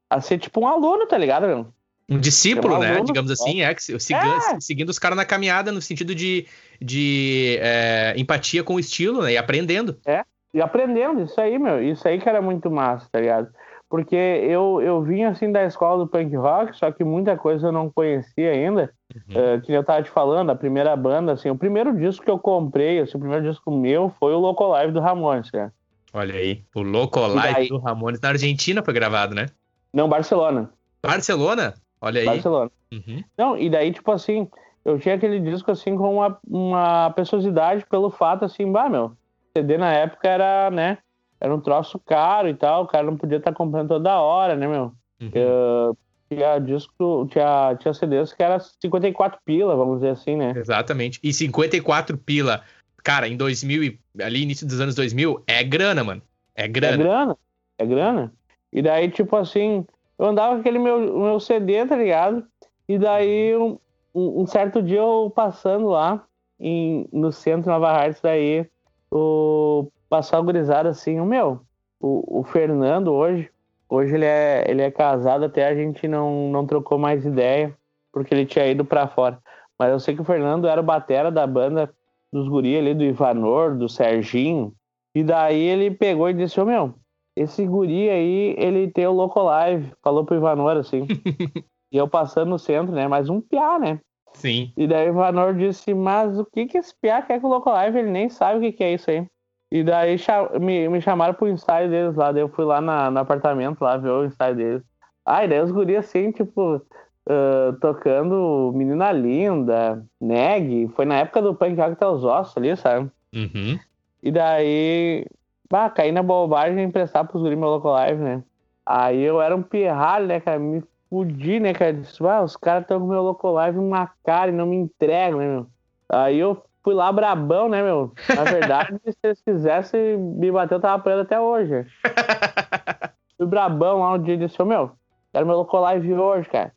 a 0.09 0.21
ser, 0.21 0.39
tipo, 0.39 0.61
um 0.61 0.67
aluno, 0.67 1.05
tá 1.07 1.17
ligado, 1.17 1.47
meu? 1.47 1.67
Um 2.09 2.19
discípulo, 2.19 2.79
né? 2.79 3.01
Digamos 3.01 3.31
assim, 3.31 3.61
é, 3.61 3.71
é. 3.71 4.59
seguindo 4.59 4.89
os 4.89 4.99
caras 4.99 5.17
na 5.17 5.25
caminhada 5.25 5.71
no 5.71 5.81
sentido 5.81 6.13
de, 6.13 6.45
de 6.81 7.57
é, 7.61 8.13
empatia 8.17 8.63
com 8.63 8.75
o 8.75 8.79
estilo, 8.79 9.23
né? 9.23 9.33
E 9.33 9.37
aprendendo. 9.37 9.97
É, 10.05 10.23
e 10.53 10.61
aprendendo, 10.61 11.23
isso 11.23 11.39
aí, 11.39 11.57
meu. 11.57 11.81
Isso 11.81 12.07
aí 12.07 12.19
que 12.19 12.27
era 12.27 12.41
muito 12.41 12.69
massa, 12.69 13.07
tá 13.11 13.19
ligado? 13.19 13.49
Porque 13.89 14.15
eu, 14.15 14.81
eu 14.81 15.01
vim 15.03 15.23
assim 15.23 15.51
da 15.51 15.63
escola 15.65 16.03
do 16.03 16.09
punk 16.09 16.35
rock, 16.35 16.75
só 16.75 16.91
que 16.91 17.03
muita 17.03 17.37
coisa 17.37 17.67
eu 17.67 17.71
não 17.71 17.89
conhecia 17.89 18.51
ainda. 18.51 18.91
Uhum. 19.15 19.55
Uh, 19.57 19.61
que 19.61 19.71
eu 19.71 19.83
tava 19.83 20.01
te 20.01 20.09
falando, 20.09 20.49
a 20.49 20.55
primeira 20.55 20.95
banda, 20.95 21.33
assim, 21.33 21.49
o 21.49 21.55
primeiro 21.55 21.95
disco 21.95 22.25
que 22.25 22.31
eu 22.31 22.39
comprei, 22.39 22.99
assim, 22.99 23.15
o 23.15 23.19
primeiro 23.19 23.47
disco 23.47 23.69
meu 23.69 24.11
foi 24.19 24.33
o 24.33 24.39
Loco 24.39 24.65
Live 24.67 24.91
do 24.91 24.99
Ramones, 24.99 25.51
cara. 25.51 25.71
Olha 26.11 26.33
aí, 26.33 26.63
o 26.75 26.81
Loco 26.81 27.19
Live 27.19 27.53
daí... 27.53 27.67
do 27.67 27.77
Ramones 27.77 28.19
na 28.19 28.29
Argentina 28.29 28.81
foi 28.83 28.93
gravado, 28.93 29.35
né? 29.35 29.45
Não, 29.93 30.09
Barcelona. 30.09 30.71
Barcelona? 31.03 31.75
Olha 32.03 32.19
aí. 32.19 32.25
Barcelona. 32.25 32.69
Uhum. 32.91 33.23
Não, 33.37 33.57
e 33.57 33.69
daí, 33.69 33.93
tipo 33.93 34.11
assim, 34.11 34.49
eu 34.83 34.99
tinha 34.99 35.15
aquele 35.15 35.39
disco 35.39 35.71
assim 35.71 35.95
com 35.95 36.15
uma, 36.15 36.37
uma 36.45 37.09
pessoacidade 37.11 37.85
pelo 37.89 38.11
fato 38.11 38.43
assim, 38.43 38.69
bah, 38.69 38.89
meu, 38.89 39.13
CD 39.55 39.77
na 39.77 39.93
época 39.93 40.27
era, 40.27 40.69
né, 40.69 40.97
era 41.39 41.55
um 41.55 41.61
troço 41.61 41.97
caro 41.99 42.49
e 42.49 42.53
tal, 42.53 42.83
o 42.83 42.87
cara 42.87 43.05
não 43.05 43.15
podia 43.15 43.37
estar 43.37 43.51
tá 43.51 43.57
comprando 43.57 43.87
toda 43.87 44.19
hora, 44.19 44.53
né, 44.53 44.67
meu? 44.67 44.91
Uhum. 45.21 45.95
tinha 46.29 46.59
disco, 46.59 47.25
tinha, 47.31 47.77
tinha 47.79 47.93
CDs 47.93 48.33
que 48.33 48.43
era 48.43 48.59
54 48.59 49.39
pila, 49.45 49.73
vamos 49.73 50.01
dizer 50.01 50.09
assim, 50.09 50.35
né? 50.35 50.51
Exatamente. 50.57 51.21
E 51.23 51.31
54 51.31 52.17
pila, 52.17 52.63
cara, 53.01 53.29
em 53.29 53.37
2000, 53.37 53.97
ali 54.21 54.41
início 54.41 54.67
dos 54.67 54.81
anos 54.81 54.95
2000, 54.95 55.41
é 55.47 55.63
grana, 55.63 56.03
mano. 56.03 56.21
É 56.53 56.67
grana. 56.67 56.95
É 56.95 56.97
grana, 56.97 57.37
é 57.77 57.85
grana. 57.85 58.33
E 58.73 58.81
daí, 58.81 59.09
tipo 59.09 59.37
assim, 59.37 59.85
eu 60.17 60.25
andava 60.25 60.55
com 60.55 60.61
aquele 60.61 60.79
meu, 60.79 60.99
meu 60.99 61.39
CD, 61.39 61.85
tá 61.85 61.95
ligado? 61.95 62.45
E 62.87 62.97
daí, 62.97 63.55
um, 63.55 63.77
um 64.13 64.45
certo 64.45 64.81
dia 64.81 64.99
eu 64.99 65.31
passando 65.35 65.87
lá 65.87 66.25
em, 66.59 67.07
no 67.11 67.31
centro 67.31 67.71
Nova 67.71 67.91
Hartz, 67.91 68.21
daí 68.21 68.67
o 69.11 69.87
passar 70.09 70.39
o 70.39 70.43
gurizada 70.43 70.89
assim, 70.89 71.19
o 71.19 71.25
meu, 71.25 71.61
o, 71.99 72.39
o 72.39 72.43
Fernando 72.43 73.11
hoje, 73.11 73.49
hoje 73.89 74.13
ele 74.13 74.25
é, 74.25 74.63
ele 74.67 74.81
é 74.81 74.91
casado, 74.91 75.45
até 75.45 75.67
a 75.67 75.75
gente 75.75 76.07
não, 76.07 76.49
não 76.49 76.65
trocou 76.67 76.97
mais 76.97 77.25
ideia, 77.25 77.75
porque 78.11 78.33
ele 78.33 78.45
tinha 78.45 78.67
ido 78.67 78.85
para 78.85 79.07
fora. 79.07 79.39
Mas 79.77 79.91
eu 79.91 79.99
sei 79.99 80.15
que 80.15 80.21
o 80.21 80.25
Fernando 80.25 80.67
era 80.67 80.79
o 80.79 80.83
batera 80.83 81.31
da 81.31 81.47
banda 81.47 81.91
dos 82.31 82.47
guri 82.47 82.77
ali, 82.77 82.93
do 82.93 83.03
Ivanor, 83.03 83.75
do 83.75 83.89
Serginho. 83.89 84.73
E 85.15 85.23
daí 85.23 85.61
ele 85.61 85.91
pegou 85.91 86.29
e 86.29 86.33
disse, 86.33 86.59
ô 86.59 86.65
meu, 86.65 86.93
esse 87.35 87.65
guri 87.65 88.09
aí, 88.09 88.55
ele 88.57 88.89
tem 88.91 89.07
o 89.07 89.11
Loco 89.11 89.41
Live. 89.41 89.91
Falou 90.03 90.25
pro 90.25 90.35
Ivanor, 90.35 90.77
assim. 90.77 91.07
e 91.91 91.97
eu 91.97 92.07
passando 92.07 92.49
no 92.49 92.59
centro, 92.59 92.93
né? 92.93 93.07
Mais 93.07 93.29
um 93.29 93.41
piá, 93.41 93.79
né? 93.79 93.99
Sim. 94.33 94.71
E 94.75 94.87
daí 94.87 95.07
o 95.09 95.13
Ivanor 95.13 95.53
disse, 95.53 95.93
mas 95.93 96.39
o 96.39 96.45
que 96.45 96.65
que 96.65 96.77
esse 96.77 96.93
piá 96.99 97.21
quer 97.21 97.39
com 97.39 97.47
o 97.47 97.49
Loco 97.49 97.69
Live? 97.69 97.99
Ele 97.99 98.11
nem 98.11 98.29
sabe 98.29 98.57
o 98.57 98.61
que 98.61 98.71
que 98.77 98.83
é 98.83 98.93
isso 98.93 99.09
aí. 99.09 99.25
E 99.71 99.83
daí 99.83 100.17
me, 100.61 100.87
me 100.87 101.01
chamaram 101.01 101.33
pro 101.33 101.47
ensaio 101.47 101.89
deles 101.89 102.15
lá. 102.15 102.31
Daí 102.31 102.43
eu 102.43 102.49
fui 102.49 102.65
lá 102.65 102.79
na, 102.79 103.09
no 103.09 103.19
apartamento 103.19 103.81
lá 103.81 103.97
ver 103.97 104.09
o 104.09 104.25
ensaio 104.25 104.55
deles. 104.55 104.83
Ah, 105.25 105.43
e 105.43 105.47
daí 105.47 105.61
os 105.61 105.71
guri 105.71 105.95
assim, 105.95 106.31
tipo, 106.31 106.75
uh, 106.75 107.73
tocando 107.79 108.71
Menina 108.75 109.11
Linda, 109.11 110.05
Neg. 110.21 110.89
Foi 110.95 111.05
na 111.05 111.19
época 111.19 111.41
do 111.41 111.55
Punk 111.55 111.75
Rock 111.75 111.93
até 111.93 112.07
os 112.07 112.23
ossos 112.23 112.57
ali, 112.57 112.75
sabe? 112.75 113.09
Uhum. 113.33 113.79
E 114.21 114.31
daí, 114.31 115.25
bah, 115.69 115.89
caí 115.89 116.11
na 116.11 116.23
bobagem 116.23 116.75
de 116.75 116.81
emprestar 116.81 117.25
pros 117.27 117.41
guri 117.41 117.55
meu 117.55 117.69
Loco 117.69 117.89
Live, 117.89 118.21
né? 118.21 118.43
Aí 118.85 119.21
eu 119.21 119.41
era 119.41 119.55
um 119.55 119.63
pirralho, 119.63 120.27
né, 120.27 120.39
cara? 120.39 120.59
Me 120.59 120.83
fudi, 121.09 121.59
né, 121.59 121.73
cara? 121.73 121.93
Disse, 121.93 122.25
ah, 122.25 122.41
os 122.41 122.57
caras 122.57 122.83
estão 122.83 122.99
com 122.99 123.07
meu 123.07 123.21
Loco 123.21 123.49
Live 123.51 123.77
uma 123.77 124.09
cara 124.23 124.51
e 124.51 124.53
não 124.53 124.65
me 124.65 124.75
entregam, 124.75 125.39
né, 125.39 125.47
meu? 125.47 125.67
Aí 126.09 126.37
eu 126.37 126.63
fui 126.83 126.93
lá 126.93 127.11
brabão, 127.11 127.69
né, 127.69 127.81
meu? 127.81 128.11
Na 128.35 128.43
verdade, 128.51 128.99
se 129.05 129.17
eles 129.23 129.41
quisessem 129.41 130.17
me 130.17 130.51
bater, 130.51 130.75
eu 130.75 130.79
tava 130.79 131.01
preso 131.01 131.21
até 131.21 131.39
hoje. 131.39 131.85
fui 133.37 133.47
brabão 133.47 133.99
lá 133.99 134.13
um 134.13 134.21
dia 134.21 134.35
e 134.35 134.37
disse, 134.37 134.61
ô, 134.61 134.65
meu, 134.65 134.91
quero 135.31 135.45
meu 135.45 135.55
Loco 135.57 135.79
Live 135.79 136.13
hoje, 136.13 136.49
cara. 136.49 136.73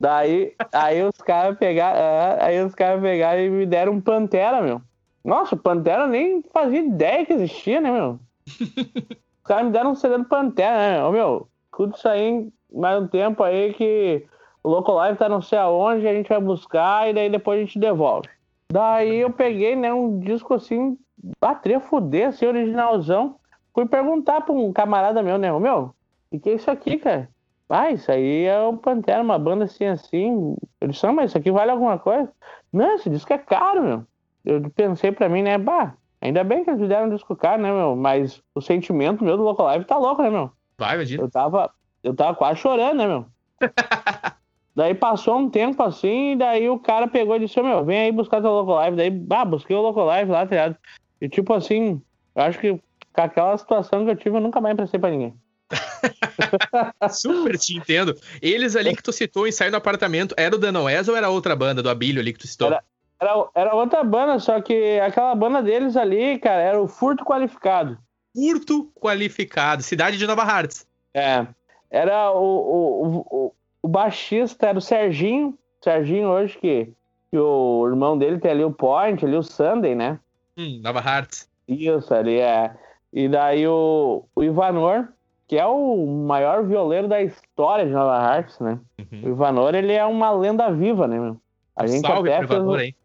Daí, 0.00 0.54
aí 0.72 1.02
os 1.02 1.18
caras 1.18 1.58
pegaram, 1.58 1.98
aí 2.40 2.62
os 2.62 2.74
caras 2.74 3.00
pegaram 3.00 3.40
e 3.40 3.50
me 3.50 3.66
deram 3.66 3.94
um 3.94 4.00
Pantera, 4.00 4.62
meu. 4.62 4.80
Nossa, 5.28 5.54
o 5.54 5.58
Pantera 5.58 6.06
nem 6.06 6.42
fazia 6.54 6.80
ideia 6.80 7.26
que 7.26 7.34
existia, 7.34 7.82
né, 7.82 7.92
meu? 7.92 8.18
Os 8.48 9.44
caras 9.44 9.66
me 9.66 9.70
deram 9.70 9.90
um 9.90 9.94
CD 9.94 10.16
do 10.16 10.24
Pantera, 10.24 10.78
né, 10.78 10.96
meu? 10.96 11.06
Ô, 11.06 11.12
meu, 11.12 11.48
tudo 11.76 11.94
isso 11.94 12.08
aí 12.08 12.50
mais 12.72 13.02
um 13.02 13.06
tempo 13.06 13.42
aí 13.42 13.74
que 13.74 14.26
o 14.64 14.70
Loco 14.70 14.90
Live 14.90 15.18
tá 15.18 15.28
não 15.28 15.42
sei 15.42 15.58
aonde, 15.58 16.08
a 16.08 16.14
gente 16.14 16.30
vai 16.30 16.40
buscar 16.40 17.10
e 17.10 17.12
daí 17.12 17.28
depois 17.28 17.60
a 17.60 17.62
gente 17.62 17.78
devolve. 17.78 18.26
Daí 18.72 19.18
eu 19.18 19.30
peguei, 19.30 19.76
né, 19.76 19.92
um 19.92 20.18
disco 20.18 20.54
assim, 20.54 20.96
bateria 21.38 21.78
fuder, 21.78 22.28
assim, 22.28 22.46
originalzão. 22.46 23.36
Fui 23.74 23.84
perguntar 23.84 24.40
pra 24.40 24.54
um 24.54 24.72
camarada 24.72 25.22
meu, 25.22 25.36
né, 25.36 25.52
ô, 25.52 25.60
meu, 25.60 25.94
o 26.32 26.40
que 26.40 26.48
é 26.48 26.54
isso 26.54 26.70
aqui, 26.70 26.96
cara? 26.96 27.28
Ah, 27.68 27.90
isso 27.90 28.10
aí 28.10 28.44
é 28.44 28.58
o 28.62 28.78
Pantera, 28.78 29.22
uma 29.22 29.38
banda 29.38 29.66
assim, 29.66 29.84
assim. 29.84 30.56
Eu 30.80 30.88
disse, 30.88 31.06
ah, 31.06 31.12
mas 31.12 31.32
isso 31.32 31.36
aqui 31.36 31.50
vale 31.50 31.70
alguma 31.70 31.98
coisa? 31.98 32.32
Não, 32.72 32.94
esse 32.94 33.10
disco 33.10 33.30
é 33.30 33.36
caro, 33.36 33.82
meu. 33.82 34.06
Eu 34.44 34.70
pensei 34.70 35.12
pra 35.12 35.28
mim, 35.28 35.42
né, 35.42 35.58
bah, 35.58 35.94
ainda 36.20 36.42
bem 36.44 36.64
que 36.64 36.70
eles 36.70 36.88
deram 36.88 37.06
um 37.06 37.14
disco 37.14 37.36
caro, 37.36 37.62
né, 37.62 37.72
meu? 37.72 37.96
Mas 37.96 38.42
o 38.54 38.60
sentimento 38.60 39.24
meu 39.24 39.36
do 39.36 39.42
Local 39.42 39.66
Live 39.66 39.84
tá 39.84 39.96
louco, 39.96 40.22
né, 40.22 40.30
meu? 40.30 40.50
Vai, 40.78 40.94
imagina. 40.94 41.22
Eu 41.22 41.30
tava, 41.30 41.70
eu 42.02 42.14
tava 42.14 42.34
quase 42.34 42.60
chorando, 42.60 42.98
né, 42.98 43.06
meu? 43.06 43.26
daí 44.74 44.94
passou 44.94 45.38
um 45.38 45.50
tempo 45.50 45.82
assim, 45.82 46.32
e 46.32 46.36
daí 46.36 46.70
o 46.70 46.78
cara 46.78 47.08
pegou 47.08 47.36
e 47.36 47.40
disse, 47.40 47.60
meu, 47.60 47.84
vem 47.84 47.98
aí 47.98 48.12
buscar 48.12 48.40
teu 48.40 48.50
Local 48.50 48.76
Live. 48.76 48.96
Daí, 48.96 49.10
bah, 49.10 49.44
busquei 49.44 49.74
o 49.74 49.82
Local 49.82 50.06
Live 50.06 50.30
lá, 50.30 50.46
tá 50.46 50.50
ligado? 50.50 50.76
E 51.20 51.28
tipo 51.28 51.52
assim, 51.52 52.00
eu 52.34 52.42
acho 52.42 52.58
que 52.58 52.80
com 53.12 53.22
aquela 53.22 53.58
situação 53.58 54.04
que 54.04 54.12
eu 54.12 54.16
tive, 54.16 54.36
eu 54.36 54.40
nunca 54.40 54.60
mais 54.60 54.74
emprestei 54.74 55.00
pra 55.00 55.10
ninguém. 55.10 55.34
Super 57.10 57.58
te 57.58 57.76
entendo. 57.76 58.16
Eles 58.40 58.76
ali 58.76 58.94
que 58.94 59.02
tu 59.02 59.12
citou 59.12 59.46
em 59.46 59.52
Sair 59.52 59.70
no 59.70 59.76
Apartamento, 59.76 60.34
era 60.38 60.54
o 60.54 60.58
Danoés 60.58 61.08
ou 61.08 61.16
era 61.16 61.28
outra 61.28 61.56
banda 61.56 61.82
do 61.82 61.90
Abílio 61.90 62.20
ali 62.20 62.32
que 62.32 62.38
tu 62.38 62.46
citou? 62.46 62.68
Era, 62.68 62.82
era, 63.20 63.48
era, 63.54 63.74
outra 63.74 64.04
banda, 64.04 64.38
só 64.38 64.60
que 64.60 64.98
aquela 65.00 65.34
banda 65.34 65.62
deles 65.62 65.96
ali, 65.96 66.38
cara, 66.38 66.62
era 66.62 66.80
o 66.80 66.88
Furto 66.88 67.24
Qualificado. 67.24 67.98
Furto 68.34 68.90
Qualificado, 68.94 69.82
cidade 69.82 70.16
de 70.16 70.26
Nova 70.26 70.42
Hartz. 70.42 70.86
É. 71.12 71.46
Era 71.90 72.30
o, 72.32 72.44
o, 72.44 73.26
o, 73.30 73.54
o 73.82 73.88
baixista, 73.88 74.68
era 74.68 74.78
o 74.78 74.82
Serginho. 74.82 75.58
Serginho 75.82 76.28
hoje 76.28 76.58
que, 76.58 76.92
que 77.30 77.38
o 77.38 77.86
irmão 77.88 78.16
dele 78.16 78.38
tem 78.38 78.50
ali 78.50 78.64
o 78.64 78.72
Point, 78.72 79.24
ali 79.24 79.36
o 79.36 79.42
Sunday, 79.42 79.94
né? 79.94 80.18
Hum, 80.56 80.80
Nova 80.82 81.00
Hartz. 81.00 81.48
Isso, 81.66 82.14
ali 82.14 82.38
é. 82.38 82.74
E 83.12 83.28
daí 83.28 83.66
o, 83.66 84.24
o 84.34 84.42
Ivanor, 84.44 85.08
que 85.46 85.56
é 85.56 85.66
o 85.66 86.06
maior 86.06 86.64
violeiro 86.64 87.08
da 87.08 87.22
história 87.22 87.86
de 87.86 87.92
Nova 87.92 88.16
Hartz, 88.16 88.58
né? 88.60 88.78
Uhum. 88.98 89.22
O 89.24 89.28
Ivanor, 89.30 89.74
ele 89.74 89.92
é 89.92 90.04
uma 90.04 90.30
lenda 90.30 90.70
viva, 90.70 91.08
né, 91.08 91.18
meu? 91.18 91.40
A 91.74 91.86
gente 91.86 92.06
Salve 92.06 92.32
até 92.32 92.44
Ivanor, 92.44 92.76
fez, 92.76 92.88
hein? 92.88 92.96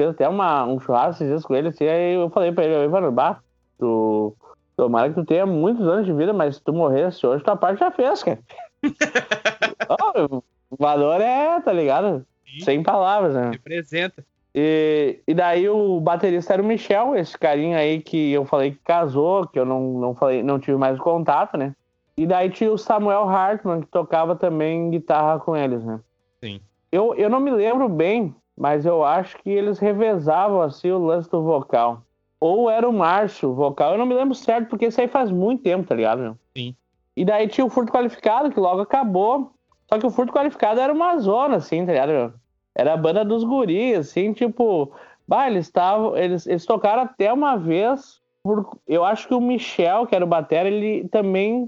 Fez 0.00 0.10
até 0.10 0.26
uma, 0.26 0.64
um 0.64 0.80
churrasco 0.80 1.22
esses 1.22 1.28
dias 1.28 1.44
com 1.44 1.54
ele, 1.54 1.68
assim, 1.68 1.86
aí 1.86 2.14
eu 2.14 2.30
falei 2.30 2.50
pra 2.52 2.64
ele, 2.64 2.84
Ivanor, 2.84 3.12
bah, 3.12 3.40
tu, 3.78 4.34
tomara 4.74 5.10
que 5.10 5.14
tu 5.14 5.26
tenha 5.26 5.44
muitos 5.44 5.86
anos 5.86 6.06
de 6.06 6.12
vida, 6.12 6.32
mas 6.32 6.56
se 6.56 6.62
tu 6.62 6.72
morresse 6.72 7.26
hoje, 7.26 7.44
tua 7.44 7.56
parte 7.56 7.80
já 7.80 7.90
fez, 7.90 8.22
cara. 8.22 8.38
oh, 9.90 10.42
o 10.70 10.76
valor 10.78 11.20
é, 11.20 11.60
tá 11.60 11.72
ligado? 11.72 12.24
Sim. 12.46 12.64
Sem 12.64 12.82
palavras, 12.82 13.34
né? 13.34 13.50
Representa. 13.50 14.24
E, 14.54 15.20
e 15.28 15.34
daí 15.34 15.68
o 15.68 16.00
baterista 16.00 16.54
era 16.54 16.62
o 16.62 16.64
Michel, 16.64 17.14
esse 17.14 17.36
carinha 17.38 17.76
aí 17.76 18.00
que 18.00 18.32
eu 18.32 18.46
falei 18.46 18.72
que 18.72 18.80
casou, 18.82 19.46
que 19.46 19.58
eu 19.58 19.66
não, 19.66 19.98
não 20.00 20.14
falei, 20.14 20.42
não 20.42 20.58
tive 20.58 20.78
mais 20.78 20.98
contato, 20.98 21.58
né? 21.58 21.74
E 22.16 22.26
daí 22.26 22.48
tinha 22.48 22.72
o 22.72 22.78
Samuel 22.78 23.28
Hartman, 23.28 23.82
que 23.82 23.86
tocava 23.86 24.34
também 24.34 24.90
guitarra 24.90 25.38
com 25.38 25.54
eles, 25.54 25.84
né? 25.84 26.00
Sim. 26.42 26.60
Eu, 26.90 27.14
eu 27.14 27.28
não 27.28 27.38
me 27.38 27.50
lembro 27.50 27.88
bem, 27.88 28.34
mas 28.56 28.84
eu 28.84 29.04
acho 29.04 29.38
que 29.38 29.50
eles 29.50 29.78
revezavam 29.78 30.60
assim 30.62 30.90
o 30.90 30.98
lance 30.98 31.30
do 31.30 31.42
vocal. 31.42 32.02
Ou 32.40 32.70
era 32.70 32.88
o 32.88 32.92
Márcio 32.92 33.50
o 33.50 33.54
vocal, 33.54 33.92
eu 33.92 33.98
não 33.98 34.06
me 34.06 34.14
lembro 34.14 34.34
certo, 34.34 34.68
porque 34.68 34.86
isso 34.86 35.00
aí 35.00 35.08
faz 35.08 35.30
muito 35.30 35.62
tempo, 35.62 35.86
tá 35.86 35.94
ligado, 35.94 36.20
meu? 36.20 36.38
Sim. 36.56 36.74
E 37.16 37.24
daí 37.24 37.48
tinha 37.48 37.66
o 37.66 37.70
Furto 37.70 37.92
Qualificado, 37.92 38.50
que 38.50 38.58
logo 38.58 38.80
acabou. 38.80 39.52
Só 39.88 39.98
que 39.98 40.06
o 40.06 40.10
Furto 40.10 40.32
Qualificado 40.32 40.80
era 40.80 40.92
uma 40.92 41.18
zona, 41.18 41.56
assim, 41.56 41.84
tá 41.84 41.92
ligado, 41.92 42.10
meu? 42.10 42.32
Era 42.74 42.94
a 42.94 42.96
banda 42.96 43.24
dos 43.24 43.44
guris, 43.44 43.98
assim, 43.98 44.32
tipo. 44.32 44.92
Bah, 45.26 45.48
eles 45.48 45.66
estavam. 45.66 46.16
Eles, 46.16 46.46
eles 46.46 46.64
tocaram 46.64 47.02
até 47.02 47.32
uma 47.32 47.56
vez. 47.56 48.20
Por, 48.42 48.78
eu 48.88 49.04
acho 49.04 49.28
que 49.28 49.34
o 49.34 49.40
Michel, 49.40 50.06
que 50.06 50.14
era 50.14 50.24
o 50.24 50.28
Batera, 50.28 50.68
ele 50.68 51.06
também 51.08 51.64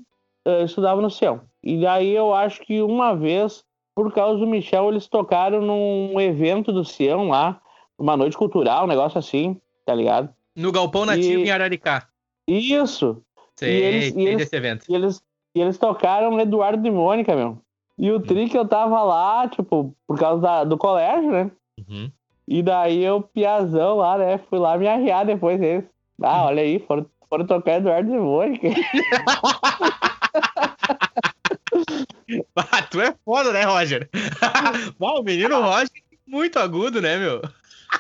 uh, 0.47 0.65
estudava 0.65 1.03
no 1.03 1.11
céu. 1.11 1.41
E 1.63 1.81
daí 1.81 2.15
eu 2.15 2.35
acho 2.35 2.63
que 2.63 2.81
uma 2.81 3.15
vez, 3.15 3.65
por 3.95 4.13
causa 4.13 4.39
do 4.39 4.47
Michel, 4.47 4.91
eles 4.91 5.07
tocaram 5.07 5.61
num 5.61 6.21
evento 6.21 6.73
do 6.73 6.85
Sião 6.85 7.29
lá, 7.29 7.61
uma 7.99 8.17
noite 8.17 8.37
cultural, 8.37 8.85
um 8.85 8.89
negócio 8.89 9.19
assim, 9.19 9.61
tá 9.85 9.95
ligado? 9.95 10.29
No 10.57 10.73
Galpão 10.73 11.05
Nativo 11.07 11.43
E- 11.43 11.47
em 11.47 11.51
Araricá. 11.51 12.07
Isso! 12.49 13.23
Sei, 13.57 13.71
E 13.71 13.83
eles- 13.83 14.05
e 14.07 14.11
sei 14.13 14.23
eles- 14.27 14.37
desse 14.39 14.57
evento. 14.57 14.85
E 14.89 14.95
eles, 14.95 15.23
e 15.55 15.61
eles 15.61 15.79
tocaram 15.79 16.41
Eduardo 16.41 16.87
e 16.87 16.91
Mônica, 16.91 17.35
meu. 17.37 17.59
E 17.99 18.11
o 18.11 18.19
tri 18.21 18.49
que 18.49 18.57
eu 18.59 18.67
tava 18.67 19.03
lá, 19.03 19.47
tipo, 19.49 19.95
por 20.07 20.19
causa 20.19 20.41
da- 20.43 20.65
do 20.65 20.77
colégio, 20.79 21.31
né? 21.31 21.51
Uhum. 21.79 22.11
E 22.49 22.63
daí 22.63 23.03
eu, 23.05 23.23
piazão 23.23 23.99
lá, 23.99 24.19
né? 24.19 24.39
Fui 24.51 24.59
lá 24.59 24.77
me 24.77 24.89
arriar 24.89 25.25
depois 25.25 25.61
deles. 25.61 25.85
Ah, 26.21 26.47
olha 26.47 26.63
aí, 26.63 26.79
foram, 26.81 27.07
foram 27.29 27.47
tocar 27.47 27.75
Eduardo 27.77 28.13
e 28.13 28.19
Mônica. 28.19 28.69
Ah, 32.57 32.83
tu 32.83 33.01
é 33.01 33.15
foda, 33.25 33.53
né, 33.53 33.63
Roger? 33.65 34.09
Uau, 35.01 35.21
o 35.21 35.23
menino 35.23 35.61
Roger 35.61 35.91
é 35.97 36.17
muito 36.27 36.59
agudo, 36.59 37.01
né, 37.01 37.19
meu? 37.19 37.43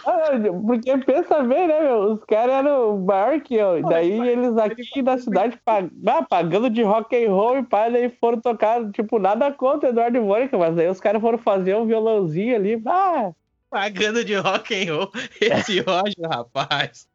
Ah, 0.07 0.31
Porque 0.67 0.97
pensa 0.99 1.43
bem, 1.43 1.69
né, 1.69 1.81
meu? 1.83 2.13
Os 2.13 2.25
caras 2.25 2.55
eram 2.55 2.99
maior 2.99 3.41
que 3.41 3.55
eu. 3.55 3.79
E 3.79 3.83
daí 3.83 4.29
eles 4.29 4.57
aqui 4.57 5.03
na 5.03 5.19
cidade 5.19 5.59
pag... 5.65 5.91
ah, 6.07 6.23
pagando 6.23 6.71
de 6.71 6.83
rock 6.83 7.15
and 7.15 7.31
roll 7.31 7.59
e 7.59 7.63
pá, 7.63 7.89
daí 7.91 8.09
foram 8.09 8.41
tocar, 8.41 8.91
tipo, 8.93 9.19
nada 9.19 9.53
contra 9.53 9.91
Eduardo 9.91 10.17
e 10.17 10.21
Mônica, 10.21 10.57
mas 10.57 10.79
aí 10.79 10.89
os 10.89 11.01
caras 11.01 11.21
foram 11.21 11.39
fazer 11.39 11.77
um 11.77 11.87
violãozinho 11.87 12.57
ali. 12.57 12.81
Ah, 12.87 13.33
Pagando 13.73 14.23
de 14.23 14.35
rock 14.35 14.75
and 14.75 14.95
roll. 14.95 15.11
Esse 15.41 15.81
Roger, 15.81 16.29
rapaz. 16.29 17.09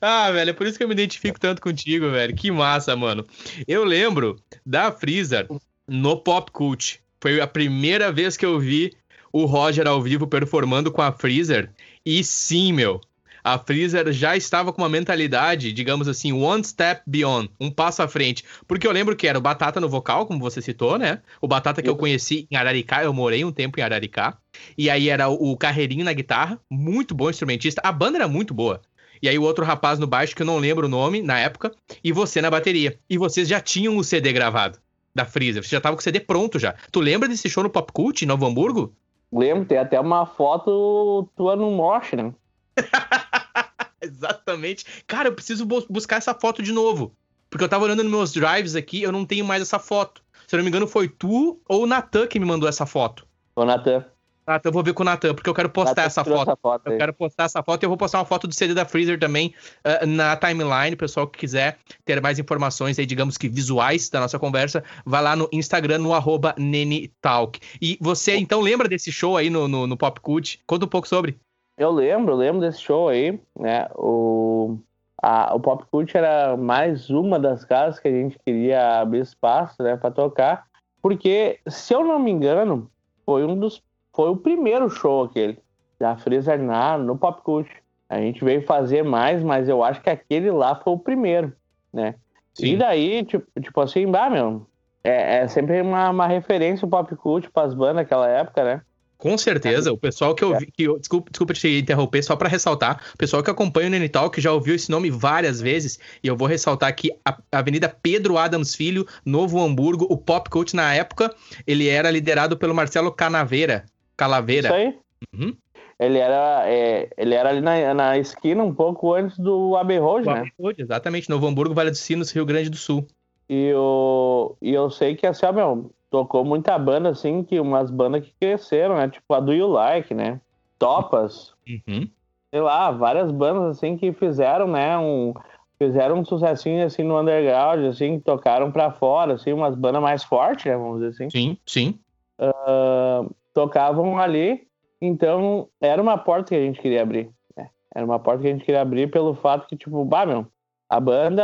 Ah, 0.00 0.30
velho, 0.30 0.50
é 0.50 0.52
por 0.52 0.64
isso 0.64 0.78
que 0.78 0.84
eu 0.84 0.88
me 0.88 0.94
identifico 0.94 1.40
tanto 1.40 1.60
contigo, 1.60 2.08
velho. 2.10 2.32
Que 2.32 2.48
massa, 2.48 2.94
mano. 2.94 3.26
Eu 3.66 3.82
lembro 3.82 4.36
da 4.64 4.92
Freezer 4.92 5.48
no 5.90 6.16
Pop 6.16 6.52
Cult. 6.52 7.00
Foi 7.20 7.40
a 7.40 7.48
primeira 7.48 8.12
vez 8.12 8.36
que 8.36 8.46
eu 8.46 8.60
vi 8.60 8.92
o 9.32 9.44
Roger 9.44 9.88
ao 9.88 10.00
vivo 10.00 10.24
performando 10.24 10.92
com 10.92 11.02
a 11.02 11.10
Freezer. 11.10 11.68
E 12.06 12.22
sim, 12.22 12.72
meu, 12.72 13.00
a 13.42 13.58
Freezer 13.58 14.12
já 14.12 14.36
estava 14.36 14.72
com 14.72 14.82
uma 14.82 14.88
mentalidade, 14.88 15.72
digamos 15.72 16.06
assim, 16.06 16.32
one 16.32 16.62
step 16.62 17.02
beyond, 17.04 17.50
um 17.60 17.72
passo 17.72 18.02
à 18.02 18.08
frente. 18.08 18.44
Porque 18.68 18.86
eu 18.86 18.92
lembro 18.92 19.16
que 19.16 19.26
era 19.26 19.36
o 19.36 19.40
Batata 19.40 19.80
no 19.80 19.88
vocal, 19.88 20.26
como 20.26 20.38
você 20.38 20.62
citou, 20.62 20.96
né? 20.96 21.22
O 21.40 21.48
Batata 21.48 21.82
que 21.82 21.88
eu 21.88 21.96
conheci 21.96 22.46
em 22.48 22.54
Araricá, 22.54 23.02
eu 23.02 23.12
morei 23.12 23.44
um 23.44 23.50
tempo 23.50 23.80
em 23.80 23.82
Araricá. 23.82 24.38
E 24.78 24.88
aí 24.88 25.08
era 25.08 25.28
o 25.28 25.56
Carreirinho 25.56 26.04
na 26.04 26.12
guitarra, 26.12 26.60
muito 26.70 27.16
bom 27.16 27.28
instrumentista. 27.28 27.82
A 27.84 27.90
banda 27.90 28.16
era 28.16 28.28
muito 28.28 28.54
boa. 28.54 28.80
E 29.20 29.28
aí 29.28 29.36
o 29.36 29.42
outro 29.42 29.64
rapaz 29.64 29.98
no 29.98 30.06
baixo, 30.06 30.36
que 30.36 30.42
eu 30.42 30.46
não 30.46 30.58
lembro 30.58 30.86
o 30.86 30.90
nome 30.90 31.20
na 31.20 31.40
época, 31.40 31.74
e 32.02 32.12
você 32.12 32.40
na 32.40 32.48
bateria. 32.48 32.96
E 33.10 33.18
vocês 33.18 33.48
já 33.48 33.60
tinham 33.60 33.96
o 33.96 34.04
CD 34.04 34.32
gravado 34.32 34.78
da 35.14 35.24
Freezer, 35.24 35.62
você 35.62 35.70
já 35.70 35.80
tava 35.80 35.96
com 35.96 36.00
o 36.00 36.02
CD 36.02 36.20
pronto 36.20 36.58
já. 36.58 36.74
Tu 36.90 37.00
lembra 37.00 37.28
desse 37.28 37.48
show 37.48 37.62
no 37.62 37.70
Pop 37.70 37.92
Cult, 37.92 38.22
em 38.22 38.28
Novo 38.28 38.46
Hamburgo? 38.46 38.94
Lembro, 39.32 39.64
tem 39.64 39.78
até 39.78 39.98
uma 40.00 40.26
foto 40.26 41.28
tua 41.36 41.54
no 41.54 41.70
Mosh, 41.70 42.12
né? 42.12 42.32
Exatamente. 44.00 44.84
Cara, 45.06 45.28
eu 45.28 45.34
preciso 45.34 45.66
buscar 45.66 46.16
essa 46.16 46.34
foto 46.34 46.62
de 46.62 46.72
novo. 46.72 47.14
Porque 47.48 47.64
eu 47.64 47.68
tava 47.68 47.84
olhando 47.84 48.02
nos 48.02 48.12
meus 48.12 48.32
drives 48.32 48.74
aqui, 48.74 49.02
eu 49.02 49.12
não 49.12 49.26
tenho 49.26 49.44
mais 49.44 49.62
essa 49.62 49.78
foto. 49.78 50.22
Se 50.46 50.54
eu 50.54 50.58
não 50.58 50.64
me 50.64 50.70
engano, 50.70 50.86
foi 50.86 51.08
tu 51.08 51.60
ou 51.68 51.82
o 51.82 51.86
Natan 51.86 52.26
que 52.26 52.38
me 52.38 52.46
mandou 52.46 52.68
essa 52.68 52.86
foto. 52.86 53.26
O 53.54 53.64
Natan. 53.64 54.04
Ah, 54.50 54.56
então 54.56 54.70
eu 54.70 54.74
vou 54.74 54.82
ver 54.82 54.92
com 54.94 55.04
o 55.04 55.06
Natan, 55.06 55.32
porque 55.32 55.48
eu 55.48 55.54
quero 55.54 55.70
postar 55.70 56.02
essa 56.02 56.24
foto. 56.24 56.42
essa 56.42 56.56
foto. 56.56 56.90
eu 56.90 56.98
quero 56.98 57.14
postar 57.14 57.44
essa 57.44 57.62
foto 57.62 57.84
e 57.84 57.86
eu 57.86 57.88
vou 57.88 57.96
postar 57.96 58.18
uma 58.18 58.24
foto 58.24 58.48
do 58.48 58.52
CD 58.52 58.74
da 58.74 58.84
Freezer 58.84 59.16
também 59.16 59.54
uh, 59.86 60.04
na 60.04 60.34
timeline. 60.34 60.96
Pessoal 60.96 61.28
que 61.28 61.38
quiser 61.38 61.78
ter 62.04 62.20
mais 62.20 62.36
informações 62.36 62.98
aí, 62.98 63.06
digamos 63.06 63.38
que 63.38 63.48
visuais 63.48 64.10
da 64.10 64.18
nossa 64.18 64.40
conversa, 64.40 64.82
vai 65.06 65.22
lá 65.22 65.36
no 65.36 65.48
Instagram, 65.52 65.98
no 65.98 66.12
arroba 66.12 66.52
Nenitalk. 66.58 67.60
E 67.80 67.96
você, 68.00 68.34
então, 68.38 68.60
lembra 68.60 68.88
desse 68.88 69.12
show 69.12 69.36
aí 69.36 69.48
no, 69.48 69.68
no, 69.68 69.86
no 69.86 69.96
Pop 69.96 70.18
Cult? 70.18 70.60
Conta 70.66 70.84
um 70.84 70.88
pouco 70.88 71.06
sobre. 71.06 71.38
Eu 71.78 71.92
lembro, 71.92 72.34
lembro 72.34 72.60
desse 72.60 72.80
show 72.80 73.08
aí, 73.08 73.38
né? 73.56 73.86
O, 73.94 74.78
a, 75.22 75.54
o 75.54 75.60
Pop 75.60 75.84
Cult 75.92 76.16
era 76.16 76.56
mais 76.56 77.08
uma 77.08 77.38
das 77.38 77.64
casas 77.64 78.00
que 78.00 78.08
a 78.08 78.12
gente 78.12 78.36
queria 78.44 78.98
abrir 79.00 79.20
espaço, 79.20 79.80
né, 79.80 79.96
para 79.96 80.10
tocar, 80.10 80.66
porque 81.00 81.60
se 81.68 81.94
eu 81.94 82.04
não 82.04 82.18
me 82.18 82.32
engano, 82.32 82.90
foi 83.24 83.44
um 83.44 83.56
dos 83.56 83.80
foi 84.20 84.28
o 84.28 84.36
primeiro 84.36 84.90
show 84.90 85.24
aquele 85.24 85.56
da 85.98 86.14
Freezer 86.14 86.60
na 86.60 86.98
no 86.98 87.16
Pop 87.16 87.40
Cult. 87.40 87.70
A 88.06 88.18
gente 88.18 88.44
veio 88.44 88.60
fazer 88.66 89.02
mais, 89.02 89.42
mas 89.42 89.66
eu 89.66 89.82
acho 89.82 90.02
que 90.02 90.10
aquele 90.10 90.50
lá 90.50 90.74
foi 90.74 90.92
o 90.92 90.98
primeiro, 90.98 91.54
né? 91.90 92.16
Sim. 92.52 92.74
E 92.74 92.76
daí, 92.76 93.24
tipo, 93.24 93.46
tipo 93.58 93.80
assim, 93.80 94.06
bah, 94.06 94.28
meu, 94.28 94.66
é, 95.02 95.38
é 95.38 95.48
sempre 95.48 95.80
uma, 95.80 96.10
uma 96.10 96.26
referência 96.26 96.84
o 96.84 96.90
Pop 96.90 97.16
Cult 97.16 97.48
para 97.50 97.66
as 97.66 97.72
bandas 97.72 97.96
naquela 97.96 98.28
época, 98.28 98.62
né? 98.62 98.82
Com 99.16 99.38
certeza, 99.38 99.90
o 99.90 99.96
pessoal 99.96 100.34
que 100.34 100.44
eu 100.44 100.58
vi, 100.58 100.66
que 100.66 100.82
eu, 100.82 100.98
desculpa, 100.98 101.30
desculpa 101.30 101.54
te 101.54 101.78
interromper, 101.78 102.22
só 102.22 102.36
para 102.36 102.48
ressaltar, 102.48 103.02
o 103.14 103.16
pessoal 103.16 103.42
que 103.42 103.50
acompanha 103.50 103.86
o 103.86 103.90
Nenital, 103.90 104.30
que 104.30 104.40
já 104.40 104.52
ouviu 104.52 104.74
esse 104.74 104.90
nome 104.90 105.10
várias 105.10 105.62
vezes, 105.62 105.98
e 106.22 106.28
eu 106.28 106.36
vou 106.36 106.46
ressaltar 106.46 106.90
aqui 106.90 107.10
a 107.24 107.38
Avenida 107.52 107.88
Pedro 107.88 108.36
Adams 108.36 108.74
Filho, 108.74 109.06
Novo 109.24 109.60
Hamburgo, 109.60 110.06
o 110.10 110.16
Pop 110.16 110.50
Coach 110.50 110.76
na 110.76 110.94
época, 110.94 111.34
ele 111.66 111.88
era 111.88 112.10
liderado 112.10 112.56
pelo 112.58 112.74
Marcelo 112.74 113.12
Canaveira, 113.12 113.86
Calaveira. 114.20 114.68
Isso 114.68 114.74
aí. 114.74 114.98
Uhum. 115.34 115.56
Ele 115.98 116.18
era, 116.18 116.62
é, 116.66 117.08
ele 117.16 117.34
era 117.34 117.48
ali 117.48 117.60
na, 117.60 117.94
na 117.94 118.18
esquina, 118.18 118.62
um 118.62 118.74
pouco 118.74 119.14
antes 119.14 119.38
do 119.38 119.76
Abbey 119.76 119.98
Road, 119.98 120.26
né? 120.26 120.40
Abbey 120.40 120.52
Road, 120.60 120.82
exatamente, 120.82 121.30
Novo 121.30 121.46
Hamburgo, 121.46 121.74
Vale 121.74 121.90
dos 121.90 122.00
Sinos, 122.00 122.30
Rio 122.30 122.44
Grande 122.44 122.68
do 122.68 122.76
Sul. 122.76 123.06
E 123.48 123.66
eu, 123.66 124.56
e 124.60 124.72
eu 124.72 124.90
sei 124.90 125.16
que 125.16 125.26
assim, 125.26 125.46
ó, 125.46 125.52
meu, 125.52 125.90
tocou 126.10 126.44
muita 126.44 126.78
banda, 126.78 127.08
assim, 127.08 127.42
que 127.42 127.58
umas 127.58 127.90
bandas 127.90 128.24
que 128.24 128.32
cresceram, 128.38 128.96
né? 128.96 129.08
Tipo 129.08 129.32
a 129.34 129.40
Do 129.40 129.54
You 129.54 129.68
Like, 129.68 130.12
né? 130.14 130.40
Topas. 130.78 131.54
Uhum. 131.66 132.08
Sei 132.50 132.60
lá, 132.60 132.90
várias 132.90 133.30
bandas, 133.30 133.76
assim, 133.76 133.96
que 133.96 134.12
fizeram, 134.12 134.66
né? 134.66 134.98
Um, 134.98 135.32
fizeram 135.78 136.18
um 136.18 136.24
sucessinho, 136.24 136.84
assim, 136.84 137.02
no 137.02 137.18
underground, 137.18 137.84
assim, 137.86 138.18
que 138.18 138.24
tocaram 138.24 138.70
pra 138.70 138.90
fora, 138.90 139.34
assim, 139.34 139.52
umas 139.52 139.74
bandas 139.74 140.02
mais 140.02 140.24
fortes, 140.24 140.66
né? 140.66 140.76
Vamos 140.76 141.00
dizer 141.00 141.08
assim. 141.08 141.30
Sim, 141.30 141.58
sim. 141.66 141.98
Uh, 142.38 143.30
tocavam 143.54 144.18
ali, 144.18 144.66
então 145.00 145.68
era 145.80 146.00
uma 146.00 146.18
porta 146.18 146.50
que 146.50 146.54
a 146.54 146.60
gente 146.60 146.80
queria 146.80 147.02
abrir. 147.02 147.30
Né? 147.56 147.68
Era 147.94 148.04
uma 148.04 148.18
porta 148.18 148.42
que 148.42 148.48
a 148.48 148.52
gente 148.52 148.64
queria 148.64 148.80
abrir 148.80 149.10
pelo 149.10 149.34
fato 149.34 149.66
que, 149.66 149.76
tipo, 149.76 150.04
bah, 150.04 150.26
meu, 150.26 150.46
a 150.88 150.98
banda, 150.98 151.42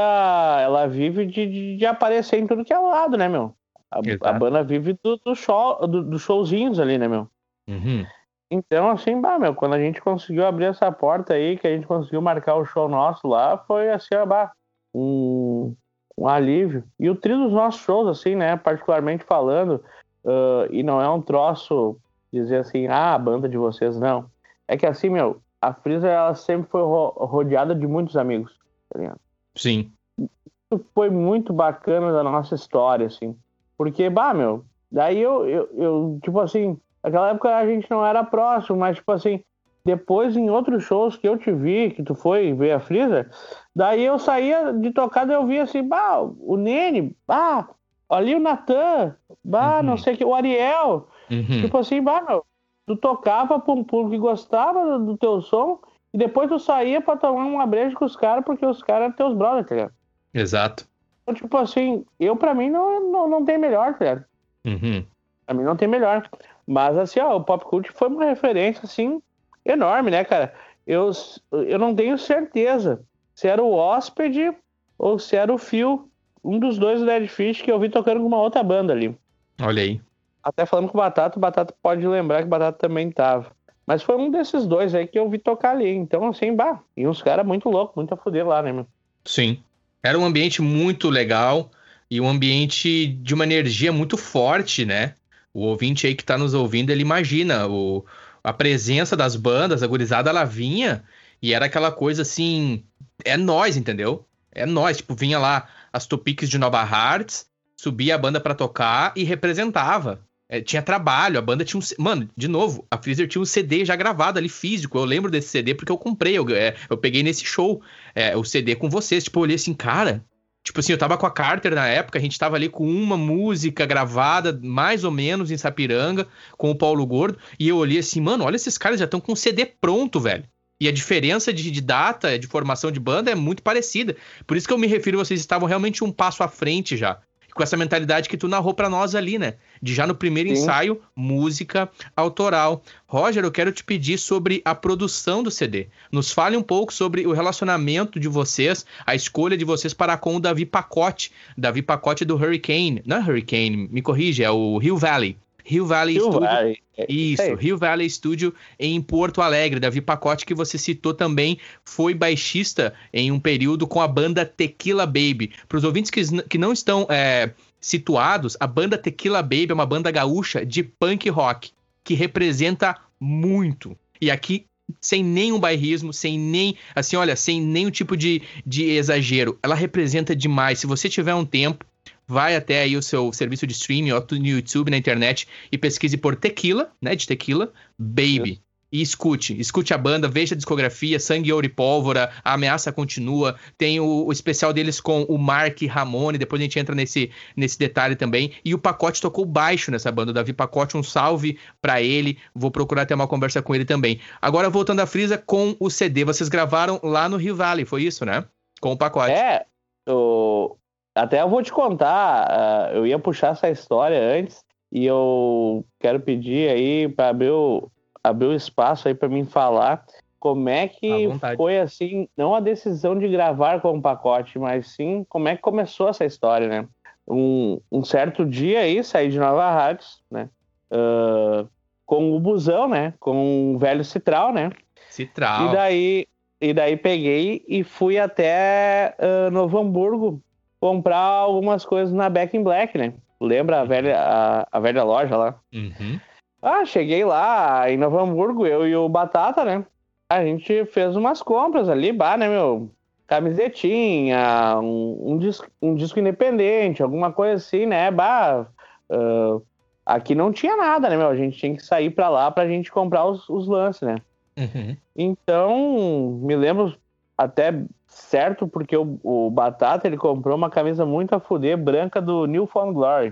ela 0.61 0.87
vive 0.87 1.25
de, 1.27 1.47
de, 1.47 1.77
de 1.77 1.87
aparecer 1.87 2.39
em 2.39 2.47
tudo 2.47 2.65
que 2.65 2.73
é 2.73 2.79
lado, 2.79 3.17
né, 3.17 3.29
meu? 3.29 3.55
A, 3.91 4.01
a 4.29 4.33
banda 4.33 4.63
vive 4.65 4.99
do, 5.03 5.17
do 5.19 5.35
show, 5.35 5.87
do, 5.87 6.03
dos 6.03 6.23
showzinhos 6.23 6.81
ali, 6.81 6.99
né, 6.99 7.07
meu? 7.07 7.29
Uhum. 7.69 8.05
Então, 8.51 8.91
assim, 8.91 9.21
bah, 9.21 9.39
meu, 9.39 9.55
quando 9.55 9.75
a 9.75 9.81
gente 9.81 10.01
conseguiu 10.01 10.47
abrir 10.47 10.67
essa 10.67 10.91
porta 10.93 11.35
aí, 11.35 11.57
que 11.57 11.67
a 11.67 11.75
gente 11.75 11.87
conseguiu 11.87 12.21
marcar 12.21 12.57
o 12.57 12.65
show 12.65 12.89
nosso 12.89 13.27
lá, 13.27 13.59
foi 13.59 13.91
assim, 13.91 14.15
bah, 14.27 14.53
um, 14.95 15.75
um 16.17 16.29
alívio. 16.29 16.85
E 16.99 17.11
o 17.11 17.17
trio 17.17 17.39
dos 17.39 17.53
nossos 17.53 17.81
shows, 17.81 18.09
assim, 18.09 18.35
né, 18.35 18.57
particularmente 18.57 19.25
falando, 19.25 19.83
uh, 20.27 20.67
e 20.71 20.83
não 20.83 21.01
é 21.01 21.09
um 21.09 21.23
troço 21.23 21.97
dizer 22.33 22.59
assim, 22.59 22.87
ah, 22.89 23.15
a 23.15 23.19
banda 23.19 23.49
de 23.49 23.57
vocês, 23.57 23.99
não. 23.99 24.27
É 24.69 24.77
que 24.77 24.85
assim, 24.85 25.09
meu, 25.09 25.41
a 25.61 25.73
Freezer, 25.73 26.11
ela 26.11 26.35
sempre 26.35 26.69
foi 26.69 26.83
ro 26.83 27.11
rodeada 27.17 27.75
de 27.75 27.87
muitos 27.87 28.17
amigos, 28.17 28.53
tá 28.91 28.99
ligado? 28.99 29.21
Sim. 29.55 29.91
Isso 30.19 30.85
foi 30.95 31.09
muito 31.09 31.53
bacana 31.53 32.13
da 32.13 32.23
nossa 32.23 32.55
história, 32.55 33.07
assim. 33.07 33.37
Porque, 33.79 34.11
bah, 34.11 34.35
meu, 34.35 34.65
daí 34.91 35.21
eu, 35.21 35.47
eu, 35.47 35.69
eu, 35.75 36.19
tipo 36.23 36.41
assim, 36.41 36.79
naquela 37.03 37.31
época 37.31 37.57
a 37.57 37.67
gente 37.67 37.91
não 37.91 38.05
era 38.05 38.25
próximo, 38.25 38.79
mas, 38.79 38.97
tipo 38.97 39.13
assim, 39.13 39.43
depois 39.85 40.37
em 40.37 40.51
outros 40.51 40.83
shows 40.83 41.17
que 41.17 41.29
eu 41.29 41.39
te 41.39 41.53
vi, 41.53 41.91
que 41.91 42.03
tu 42.03 42.15
foi 42.15 42.53
ver 42.53 42.73
a 42.73 42.81
Freezer, 42.81 43.31
daí 43.75 44.05
eu 44.05 44.19
saía 44.19 44.73
de 44.73 44.91
tocada 44.91 45.33
e 45.33 45.37
eu 45.37 45.47
via 45.47 45.63
assim, 45.63 45.83
bah, 45.83 46.21
o 46.21 46.57
Nene, 46.57 47.17
bah, 47.27 47.69
ali 48.09 48.35
o 48.35 48.41
Natan, 48.41 49.15
bah, 49.45 49.79
uhum. 49.79 49.83
não 49.83 49.97
sei 49.97 50.15
o 50.15 50.17
que, 50.17 50.25
o 50.25 50.35
Ariel. 50.35 51.09
Uhum. 51.31 51.61
Tipo 51.63 51.79
assim, 51.79 52.03
bah, 52.03 52.23
meu, 52.23 52.45
tu 52.87 52.97
tocava 52.97 53.59
pra 53.59 53.75
um 53.75 53.85
público 53.85 54.11
que 54.11 54.19
gostava 54.19 54.99
do 54.99 55.17
teu 55.17 55.41
som 55.43 55.81
e 56.13 56.19
depois 56.19 56.49
tu 56.49 56.59
saía 56.59 57.01
pra 57.01 57.17
tomar 57.17 57.45
uma 57.45 57.67
breja 57.67 57.95
com 57.95 58.05
os 58.05 58.17
caras 58.17 58.45
porque 58.45 58.65
os 58.65 58.83
caras 58.83 59.05
eram 59.05 59.17
teus 59.17 59.35
brothers, 59.35 59.67
tá 59.67 59.75
ligado? 59.75 59.93
Exato. 60.33 60.89
Então, 61.23 61.35
tipo 61.35 61.57
assim, 61.57 62.05
eu 62.21 62.37
pra 62.37 62.55
mim 62.55 62.71
não, 62.71 63.11
não, 63.11 63.29
não 63.29 63.45
tem 63.45 63.59
melhor, 63.59 63.95
tá 63.95 64.05
ligado? 64.05 64.25
Uhum. 64.65 65.05
Pra 65.45 65.55
mim 65.55 65.65
não 65.65 65.77
tem 65.77 65.89
melhor. 65.89 66.29
Mas 66.67 66.97
assim, 66.97 67.21
ó, 67.21 67.37
o 67.37 67.45
Pop 67.45 67.65
Cult 67.65 67.91
foi 67.93 68.09
uma 68.09 68.25
referência, 68.25 68.83
assim, 68.85 69.21
enorme, 69.65 70.11
né, 70.11 70.25
cara? 70.25 70.55
Eu, 70.87 71.11
eu 71.53 71.79
não 71.79 71.95
tenho 71.95 72.17
certeza 72.17 73.05
se 73.35 73.49
era 73.49 73.63
o 73.63 73.73
Hóspede 73.73 74.55
ou 74.97 75.19
se 75.19 75.37
era 75.37 75.53
o 75.53 75.59
Phil, 75.59 76.09
um 76.47 76.59
dos 76.59 76.79
dois 76.79 77.01
do 77.01 77.07
Dead 77.07 77.29
Fish 77.29 77.61
que 77.61 77.71
eu 77.71 77.79
vi 77.81 77.89
tocando 77.89 78.21
com 78.21 78.27
uma 78.27 78.41
outra 78.41 78.63
banda 78.63 78.93
ali. 78.93 79.15
Olha 79.61 79.83
aí. 79.83 80.01
Até 80.43 80.65
falando 80.65 80.89
com 80.89 80.97
o 80.97 81.01
Batata, 81.01 81.37
o 81.37 81.41
Batata 81.41 81.75
pode 81.83 82.07
lembrar 82.07 82.39
que 82.39 82.47
o 82.47 82.51
Batata 82.51 82.79
também 82.79 83.11
tava. 83.11 83.51
Mas 83.85 84.03
foi 84.03 84.17
um 84.17 84.31
desses 84.31 84.67
dois 84.67 84.95
aí 84.95 85.07
que 85.07 85.19
eu 85.19 85.29
vi 85.29 85.39
tocar 85.39 85.73
ali. 85.73 85.89
Então, 85.89 86.27
assim, 86.29 86.55
bah, 86.55 86.81
e 86.97 87.07
uns 87.07 87.21
caras 87.21 87.45
muito 87.45 87.69
loucos, 87.69 87.97
muito 87.97 88.15
a 88.15 88.17
fuder 88.17 88.47
lá, 88.47 88.63
né, 88.63 88.73
meu? 88.73 88.87
Sim. 89.25 89.59
Era 90.03 90.19
um 90.19 90.25
ambiente 90.25 90.63
muito 90.63 91.11
legal 91.11 91.71
e 92.09 92.21
um 92.21 92.29
ambiente 92.29 93.07
de 93.07 93.35
uma 93.35 93.45
energia 93.45 93.93
muito 93.93 94.17
forte, 94.17 94.85
né? 94.85 95.15
O 95.53 95.63
ouvinte 95.63 96.07
aí 96.07 96.15
que 96.15 96.25
tá 96.25 96.39
nos 96.39 96.55
ouvindo, 96.55 96.91
ele 96.91 97.03
imagina 97.03 97.67
o, 97.67 98.05
a 98.43 98.53
presença 98.53 99.17
das 99.17 99.35
bandas, 99.35 99.83
a 99.83 99.87
gurizada, 99.87 100.31
ela 100.31 100.45
vinha 100.45 101.03
e 101.43 101.53
era 101.53 101.67
aquela 101.67 101.91
coisa 101.91 102.23
assim, 102.23 102.85
é 103.25 103.37
nós, 103.37 103.77
entendeu? 103.77 104.25
É 104.53 104.65
nós, 104.65 104.99
tipo, 104.99 105.15
vinha 105.15 105.39
lá 105.39 105.69
as 105.97 106.07
Topics 106.07 106.51
de 106.51 106.59
Nova 106.59 106.83
Hearts, 106.83 107.47
subia 107.75 108.17
a 108.17 108.19
banda 108.19 108.39
para 108.39 108.55
tocar 108.55 109.15
e 109.17 109.25
representava. 109.25 110.21
É, 110.47 110.61
tinha 110.61 110.83
trabalho, 110.83 111.39
a 111.39 111.43
banda 111.43 111.65
tinha 111.65 111.81
um. 111.81 112.03
Mano, 112.03 112.29
de 112.37 112.47
novo, 112.47 112.87
a 112.91 112.99
Freezer 112.99 113.27
tinha 113.27 113.41
um 113.41 113.47
CD 113.47 113.83
já 113.83 113.97
gravado 113.97 114.39
ali 114.39 114.49
físico. 114.49 114.99
Eu 114.99 115.07
lembro 115.07 115.31
desse 115.31 115.49
CD 115.49 115.75
porque 115.75 115.91
eu 115.91 115.97
comprei. 115.97 116.37
Eu, 116.37 116.47
é, 116.51 116.77
eu 116.91 116.99
peguei 116.99 117.23
nesse 117.23 117.47
show 117.47 117.81
é, 118.15 118.37
o 118.37 118.45
CD 118.45 118.77
com 118.77 118.91
vocês. 118.91 119.25
Tipo, 119.25 119.39
eu 119.39 119.43
olhei 119.45 119.57
assim, 119.57 119.73
cara. 119.73 120.23
Tipo 120.63 120.81
assim, 120.81 120.93
eu 120.93 120.99
tava 120.99 121.17
com 121.17 121.25
a 121.25 121.31
Carter 121.31 121.75
na 121.75 121.87
época, 121.87 122.19
a 122.19 122.23
gente 122.23 122.39
tava 122.39 122.57
ali 122.57 122.69
com 122.69 122.87
uma 122.87 123.17
música 123.17 123.87
gravada, 123.87 124.59
mais 124.63 125.03
ou 125.03 125.13
menos, 125.13 125.51
em 125.51 125.57
Sapiranga, 125.57 126.27
com 126.59 126.73
o 126.73 126.77
Paulo 126.77 127.07
Gordo, 127.07 127.39
e 127.57 127.69
eu 127.69 127.77
olhei 127.77 128.01
assim, 128.01 128.21
mano, 128.21 128.43
olha 128.43 128.57
esses 128.57 128.77
caras 128.77 128.99
já 128.99 129.05
estão 129.05 129.21
com 129.21 129.33
o 129.33 129.37
CD 129.37 129.65
pronto, 129.65 130.19
velho. 130.19 130.45
E 130.81 130.89
a 130.89 130.93
diferença 130.93 131.53
de, 131.53 131.71
de, 131.71 131.81
data, 131.81 132.39
de 132.39 132.47
formação 132.47 132.91
de 132.93 133.01
banda 133.01 133.31
é 133.31 133.35
muito 133.35 133.63
parecida. 133.63 134.17
Por 134.47 134.57
isso 134.57 134.67
que 134.67 134.75
eu 134.75 134.79
me 134.79 134.87
refiro, 134.87 135.19
vocês 135.19 135.41
estavam 135.41 135.67
realmente 135.67 136.05
um 136.05 136.13
passo 136.13 136.43
à 136.43 136.49
frente 136.49 136.97
já 136.97 137.19
com 137.57 137.63
essa 137.63 137.77
mentalidade 137.77 138.29
que 138.29 138.37
tu 138.37 138.47
narrou 138.47 138.75
para 138.75 138.91
nós 138.91 139.15
ali, 139.15 139.39
né? 139.39 139.55
De 139.83 139.95
já 139.95 140.07
no 140.07 140.15
primeiro 140.15 140.51
Sim. 140.51 140.57
ensaio, 140.57 141.01
música 141.17 141.91
autoral. 142.15 142.83
Roger, 143.07 143.43
eu 143.43 143.51
quero 143.51 143.73
te 143.73 143.83
pedir 143.83 144.19
sobre 144.19 144.61
a 144.63 144.75
produção 144.75 145.43
do 145.43 145.51
CD. 145.51 145.89
Nos 146.13 146.31
fale 146.31 146.57
um 146.57 146.63
pouco 146.63 146.93
sobre 146.93 147.27
o 147.27 147.33
relacionamento 147.33 148.21
de 148.21 148.29
vocês, 148.29 148.85
a 149.07 149.15
escolha 149.15 149.57
de 149.57 149.65
vocês 149.65 149.95
para 149.95 150.19
com 150.19 150.37
o 150.37 150.41
Davi 150.41 150.67
Pacote. 150.67 151.33
Davi 151.57 151.81
Pacote 151.81 152.27
do 152.27 152.37
Hurricane. 152.37 153.03
Não 153.07 153.17
é 153.17 153.21
Hurricane, 153.21 153.89
me 153.91 154.03
corrige, 154.03 154.45
é 154.45 154.51
o 154.51 154.79
Hill 154.83 154.99
Valley. 154.99 155.39
Rio 155.67 155.85
Valley 155.85 156.15
Rio 156.15 156.23
Studio. 156.23 156.41
Valley. 156.49 156.79
É, 156.97 157.13
Isso, 157.13 157.43
é. 157.43 157.55
Rio 157.57 157.77
Valley 157.77 158.09
Studio 158.09 158.55
em 158.79 159.03
Porto 159.03 159.43
Alegre. 159.43 159.81
Davi 159.81 160.01
Pacote, 160.01 160.47
que 160.47 160.55
você 160.55 160.79
citou 160.79 161.13
também, 161.13 161.59
foi 161.85 162.15
baixista 162.15 162.95
em 163.13 163.33
um 163.33 163.41
período 163.41 163.85
com 163.85 164.01
a 164.01 164.07
banda 164.07 164.47
Tequila 164.47 165.05
Baby. 165.05 165.51
Para 165.69 165.79
os 165.79 165.85
ouvintes 165.85 166.11
que, 166.11 166.23
que 166.43 166.57
não 166.57 166.73
estão 166.73 167.05
é, 167.11 167.51
situados, 167.81 168.57
a 168.61 168.67
banda 168.67 168.97
Tequila 168.97 169.43
Baby 169.43 169.67
é 169.71 169.75
uma 169.75 169.85
banda 169.85 170.11
gaúcha 170.13 170.65
de 170.65 170.85
punk 170.85 171.29
rock 171.29 171.73
que 172.05 172.15
representa 172.15 172.97
muito. 173.19 173.99
E 174.21 174.31
aqui 174.31 174.67
sem 175.01 175.25
nenhum 175.25 175.59
bairrismo, 175.59 176.13
sem 176.13 176.39
nem, 176.39 176.77
assim, 176.95 177.17
olha, 177.17 177.35
sem 177.35 177.61
nenhum 177.61 177.91
tipo 177.91 178.17
de, 178.17 178.41
de 178.65 178.85
exagero. 178.85 179.59
Ela 179.61 179.75
representa 179.75 180.35
demais. 180.35 180.79
Se 180.79 180.87
você 180.87 181.09
tiver 181.09 181.35
um 181.35 181.45
tempo, 181.45 181.85
vai 182.27 182.57
até 182.57 182.83
aí 182.83 182.97
o 182.97 183.03
seu 183.03 183.33
serviço 183.33 183.67
de 183.67 183.73
streaming, 183.73 184.13
ou 184.13 184.25
no 184.33 184.47
YouTube, 184.47 184.91
na 184.91 184.97
internet, 184.97 185.47
e 185.71 185.79
pesquise 185.79 186.17
por 186.17 186.37
Tequila, 186.37 186.91
né, 187.01 187.15
de 187.15 187.27
Tequila, 187.27 187.73
Baby. 187.99 188.63
E 188.91 189.03
escute, 189.03 189.59
escute 189.61 189.93
a 189.93 189.99
banda, 189.99 190.29
veja 190.29 190.55
a 190.55 190.57
discografia, 190.57 191.19
Sangue, 191.19 191.53
Ouro 191.53 191.67
e 191.67 191.69
Pólvora, 191.69 192.31
A 192.45 192.55
Ameaça 192.55 192.93
Continua, 192.93 193.57
tem 193.77 193.99
o, 193.99 194.27
o, 194.27 194.33
especial 194.33 194.73
deles 194.73 195.01
com 195.01 195.23
o 195.25 195.37
Mark 195.37 195.83
Ramone, 195.83 196.39
depois 196.39 196.61
a 196.61 196.63
gente 196.63 196.79
entra 196.79 196.95
nesse, 196.95 197.31
nesse 197.57 197.77
detalhe 197.77 198.15
também. 198.15 198.53
E 198.65 198.75
o 198.75 198.79
Pacote 198.79 199.21
tocou 199.21 199.45
baixo 199.45 199.91
nessa 199.91 200.13
banda, 200.13 200.31
o 200.31 200.35
Davi 200.35 200.53
Pacote, 200.53 200.97
um 200.97 201.03
salve 201.03 201.59
para 201.83 202.01
ele, 202.01 202.39
vou 202.55 202.71
procurar 202.71 203.07
ter 203.07 203.15
uma 203.15 203.27
conversa 203.27 203.61
com 203.61 203.75
ele 203.75 203.85
também. 203.85 204.21
Agora 204.41 204.71
voltando 204.71 205.01
à 205.01 205.07
Frisa 205.07 205.37
com 205.37 205.77
o 205.81 205.91
CD, 205.91 206.25
vocês 206.25 206.49
gravaram 206.49 207.01
lá 207.03 207.29
no 207.29 207.37
Rio 207.37 207.57
Valley, 207.57 207.85
foi 207.85 208.05
isso, 208.05 208.25
né? 208.25 208.45
Com 208.81 208.93
o 208.93 208.97
Pacote. 208.97 209.33
É, 209.33 209.67
o, 210.09 210.77
até 211.17 211.41
eu 211.41 211.49
vou 211.49 211.63
te 211.63 211.73
contar, 211.73 212.91
uh, 212.93 212.97
eu 212.97 213.07
ia 213.07 213.19
puxar 213.19 213.53
essa 213.53 213.71
história 213.71 214.21
antes 214.21 214.63
e 214.93 215.07
eu 215.07 215.85
quero 215.99 216.21
pedir 216.21 216.69
aí 216.69 217.09
para 217.09 217.31
abrir 217.31 217.51
o, 217.51 217.91
abrir 218.23 218.49
o 218.49 218.55
espaço 218.55 219.09
aí 219.09 219.15
para 219.15 219.29
mim 219.29 219.45
falar 219.45 220.05
como 220.39 220.69
é 220.69 220.87
que 220.87 221.29
foi 221.57 221.79
assim, 221.79 222.29
não 222.37 222.55
a 222.55 222.61
decisão 222.61 223.19
de 223.19 223.27
gravar 223.27 223.81
com 223.81 223.97
o 223.97 224.03
pacote, 224.03 224.59
mas 224.59 224.89
sim 224.89 225.25
como 225.29 225.49
é 225.49 225.57
que 225.57 225.63
começou 225.63 226.09
essa 226.09 226.25
história, 226.25 226.69
né? 226.69 226.87
Um, 227.27 227.81
um 227.91 228.05
certo 228.05 228.45
dia 228.45 228.81
aí, 228.81 229.03
saí 229.03 229.29
de 229.29 229.39
Nova 229.39 229.69
Rádios, 229.73 230.23
né? 230.31 230.49
Uh, 230.93 231.69
com 232.05 232.37
o 232.37 232.39
busão, 232.39 232.89
né? 232.89 233.15
Com 233.19 233.75
o 233.75 233.79
velho 233.79 234.05
Citral, 234.05 234.53
né? 234.53 234.71
Citral. 235.11 235.67
E 235.67 235.73
daí, 235.73 236.27
e 236.61 236.73
daí 236.73 236.97
peguei 236.97 237.65
e 237.67 237.83
fui 237.83 238.17
até 238.17 239.17
uh, 239.19 239.51
Novo 239.51 239.79
Hamburgo 239.79 240.41
comprar 240.81 241.19
algumas 241.19 241.85
coisas 241.85 242.13
na 242.13 242.29
Back 242.29 242.57
in 242.57 242.63
Black, 242.63 242.97
né? 242.97 243.15
Lembra 243.41 243.81
a 243.81 243.85
velha, 243.85 244.19
a, 244.19 244.69
a 244.73 244.81
velha 244.81 245.03
loja 245.05 245.37
lá? 245.37 245.55
Uhum. 245.75 246.19
Ah, 246.63 246.85
cheguei 246.85 247.25
lá 247.25 247.91
em 247.91 247.97
Novo 247.97 248.19
Hamburgo, 248.19 248.67
eu 248.67 248.89
e 248.89 248.97
o 248.97 249.09
Batata, 249.09 249.65
né? 249.65 249.85
A 250.29 250.45
gente 250.45 250.85
fez 250.87 251.15
umas 251.15 251.43
compras 251.43 251.89
ali, 251.89 252.13
bah, 252.13 252.37
né, 252.37 252.49
meu? 252.49 252.91
Camisetinha, 253.27 254.79
um, 254.81 255.33
um, 255.33 255.39
disco, 255.39 255.67
um 255.83 255.95
disco 255.95 256.19
independente, 256.19 257.03
alguma 257.03 257.33
coisa 257.33 257.57
assim, 257.57 257.87
né? 257.87 258.11
Bah, 258.11 258.67
uh, 259.11 259.63
aqui 260.05 260.35
não 260.35 260.53
tinha 260.53 260.77
nada, 260.77 261.09
né, 261.09 261.17
meu? 261.17 261.29
A 261.29 261.37
gente 261.37 261.59
tinha 261.59 261.75
que 261.77 261.85
sair 261.85 262.11
pra 262.11 262.29
lá 262.29 262.51
pra 262.51 262.69
gente 262.69 262.91
comprar 262.91 263.27
os, 263.27 263.49
os 263.49 263.69
lances, 263.69 264.03
né? 264.03 264.17
Uhum. 264.57 264.97
Então, 265.15 266.41
me 266.43 266.57
lembro 266.57 266.97
até 267.37 267.73
certo 268.07 268.67
porque 268.67 268.97
o, 268.97 269.19
o, 269.23 269.51
Batata 269.51 270.07
ele 270.07 270.17
comprou 270.17 270.57
uma 270.57 270.71
camisa 270.71 271.05
muito 271.05 271.35
a 271.35 271.41
fuder 271.41 271.77
branca 271.77 272.21
do 272.21 272.47
New 272.47 272.67
Found 272.67 272.95
Glory. 272.95 273.31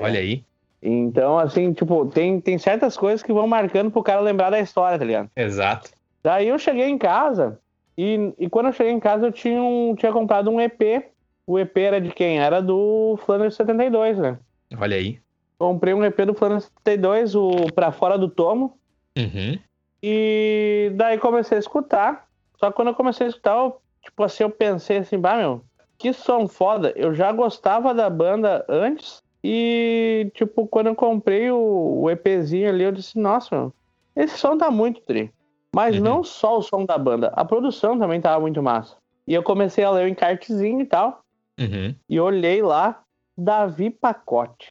Olha 0.00 0.20
aí. 0.20 0.44
Então, 0.82 1.38
assim, 1.38 1.72
tipo, 1.72 2.06
tem, 2.06 2.40
tem 2.40 2.58
certas 2.58 2.96
coisas 2.96 3.22
que 3.22 3.32
vão 3.32 3.46
marcando 3.46 3.90
pro 3.90 4.02
cara 4.02 4.20
lembrar 4.20 4.50
da 4.50 4.58
história, 4.58 4.98
tá 4.98 5.04
ligado? 5.04 5.30
Exato. 5.36 5.90
Daí 6.22 6.48
eu 6.48 6.58
cheguei 6.58 6.88
em 6.88 6.98
casa 6.98 7.58
e, 7.96 8.32
e 8.38 8.48
quando 8.48 8.66
eu 8.66 8.72
cheguei 8.72 8.92
em 8.92 9.00
casa 9.00 9.26
eu 9.26 9.32
tinha, 9.32 9.62
um, 9.62 9.94
tinha 9.94 10.12
comprado 10.12 10.50
um 10.50 10.60
EP. 10.60 11.10
O 11.46 11.58
EP 11.58 11.76
era 11.76 12.00
de 12.00 12.10
quem? 12.10 12.40
Era 12.40 12.60
do 12.60 13.18
Flanders 13.24 13.54
72, 13.56 14.18
né? 14.18 14.38
Olha 14.78 14.96
aí. 14.96 15.20
Comprei 15.58 15.94
um 15.94 16.04
EP 16.04 16.16
do 16.22 16.34
Flanders 16.34 16.70
72, 16.84 17.34
o 17.34 17.50
Pra 17.74 17.92
Fora 17.92 18.18
do 18.18 18.28
Tomo. 18.28 18.76
Uhum. 19.16 19.58
E 20.02 20.92
daí 20.96 21.18
comecei 21.18 21.56
a 21.56 21.60
escutar. 21.60 22.26
Só 22.58 22.70
que 22.70 22.76
quando 22.76 22.88
eu 22.88 22.94
comecei 22.94 23.26
a 23.26 23.30
escutar, 23.30 23.56
eu 23.56 23.81
tipo 24.02 24.22
assim, 24.22 24.42
eu 24.42 24.50
pensei 24.50 24.98
assim, 24.98 25.18
bah, 25.18 25.36
meu, 25.36 25.64
que 25.98 26.12
som 26.12 26.48
foda. 26.48 26.92
Eu 26.96 27.14
já 27.14 27.32
gostava 27.32 27.94
da 27.94 28.10
banda 28.10 28.64
antes 28.68 29.22
e, 29.42 30.30
tipo, 30.34 30.66
quando 30.66 30.88
eu 30.88 30.94
comprei 30.94 31.50
o, 31.50 32.02
o 32.02 32.10
EPzinho 32.10 32.68
ali, 32.68 32.84
eu 32.84 32.92
disse, 32.92 33.18
nossa, 33.18 33.54
meu, 33.54 33.72
esse 34.14 34.36
som 34.38 34.56
tá 34.56 34.70
muito 34.70 35.00
tri. 35.02 35.32
Mas 35.74 35.96
uhum. 35.96 36.02
não 36.02 36.24
só 36.24 36.58
o 36.58 36.62
som 36.62 36.84
da 36.84 36.98
banda, 36.98 37.32
a 37.34 37.44
produção 37.44 37.98
também 37.98 38.20
tava 38.20 38.40
muito 38.40 38.62
massa. 38.62 38.96
E 39.26 39.32
eu 39.32 39.42
comecei 39.42 39.84
a 39.84 39.90
ler 39.90 40.04
o 40.04 40.08
encartezinho 40.08 40.80
e 40.80 40.86
tal. 40.86 41.22
Uhum. 41.58 41.94
E 42.08 42.20
olhei 42.20 42.62
lá, 42.62 43.02
Davi 43.36 43.88
Pacote. 43.88 44.70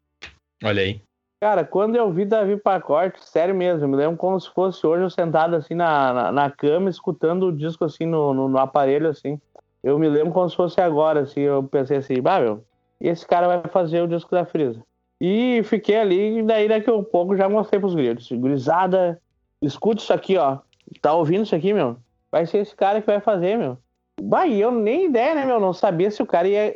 Olha 0.63 0.81
aí. 0.81 1.01
Cara, 1.41 1.65
quando 1.65 1.95
eu 1.95 2.11
vi 2.11 2.23
Davi 2.23 2.55
Pacote, 2.55 3.19
sério 3.25 3.55
mesmo, 3.55 3.87
me 3.87 3.97
lembro 3.97 4.15
como 4.15 4.39
se 4.39 4.47
fosse 4.51 4.85
hoje 4.85 5.01
eu 5.01 5.09
sentado 5.09 5.55
assim 5.55 5.73
na, 5.73 6.13
na, 6.13 6.31
na 6.31 6.51
cama, 6.51 6.87
escutando 6.87 7.47
o 7.47 7.51
disco 7.51 7.83
assim 7.83 8.05
no, 8.05 8.31
no, 8.31 8.47
no, 8.47 8.59
aparelho, 8.59 9.09
assim. 9.09 9.41
Eu 9.81 9.97
me 9.97 10.07
lembro 10.07 10.31
como 10.31 10.47
se 10.47 10.55
fosse 10.55 10.79
agora, 10.79 11.21
assim, 11.21 11.39
eu 11.39 11.63
pensei 11.63 11.97
assim, 11.97 12.21
bah, 12.21 12.39
meu, 12.39 12.63
esse 12.99 13.25
cara 13.25 13.47
vai 13.47 13.63
fazer 13.71 14.03
o 14.03 14.07
disco 14.07 14.29
da 14.29 14.45
Frisa. 14.45 14.83
E 15.19 15.63
fiquei 15.63 15.97
ali, 15.97 16.37
e 16.37 16.43
daí 16.43 16.67
daqui 16.67 16.91
a 16.91 17.01
pouco 17.01 17.35
já 17.35 17.49
mostrei 17.49 17.79
pros 17.79 17.95
gritos. 17.95 18.31
Gurizada, 18.31 19.19
escuta 19.63 19.99
isso 19.99 20.13
aqui, 20.13 20.37
ó. 20.37 20.59
Tá 21.01 21.11
ouvindo 21.15 21.41
isso 21.41 21.55
aqui, 21.55 21.73
meu? 21.73 21.97
Vai 22.31 22.45
ser 22.45 22.59
esse 22.59 22.75
cara 22.75 23.01
que 23.01 23.07
vai 23.07 23.19
fazer, 23.19 23.57
meu. 23.57 23.79
Bah, 24.21 24.45
e 24.45 24.61
eu 24.61 24.71
nem 24.71 25.05
ideia, 25.05 25.33
né, 25.33 25.43
meu? 25.43 25.59
Não 25.59 25.73
sabia 25.73 26.11
se 26.11 26.21
o 26.21 26.25
cara 26.25 26.47
ia. 26.47 26.75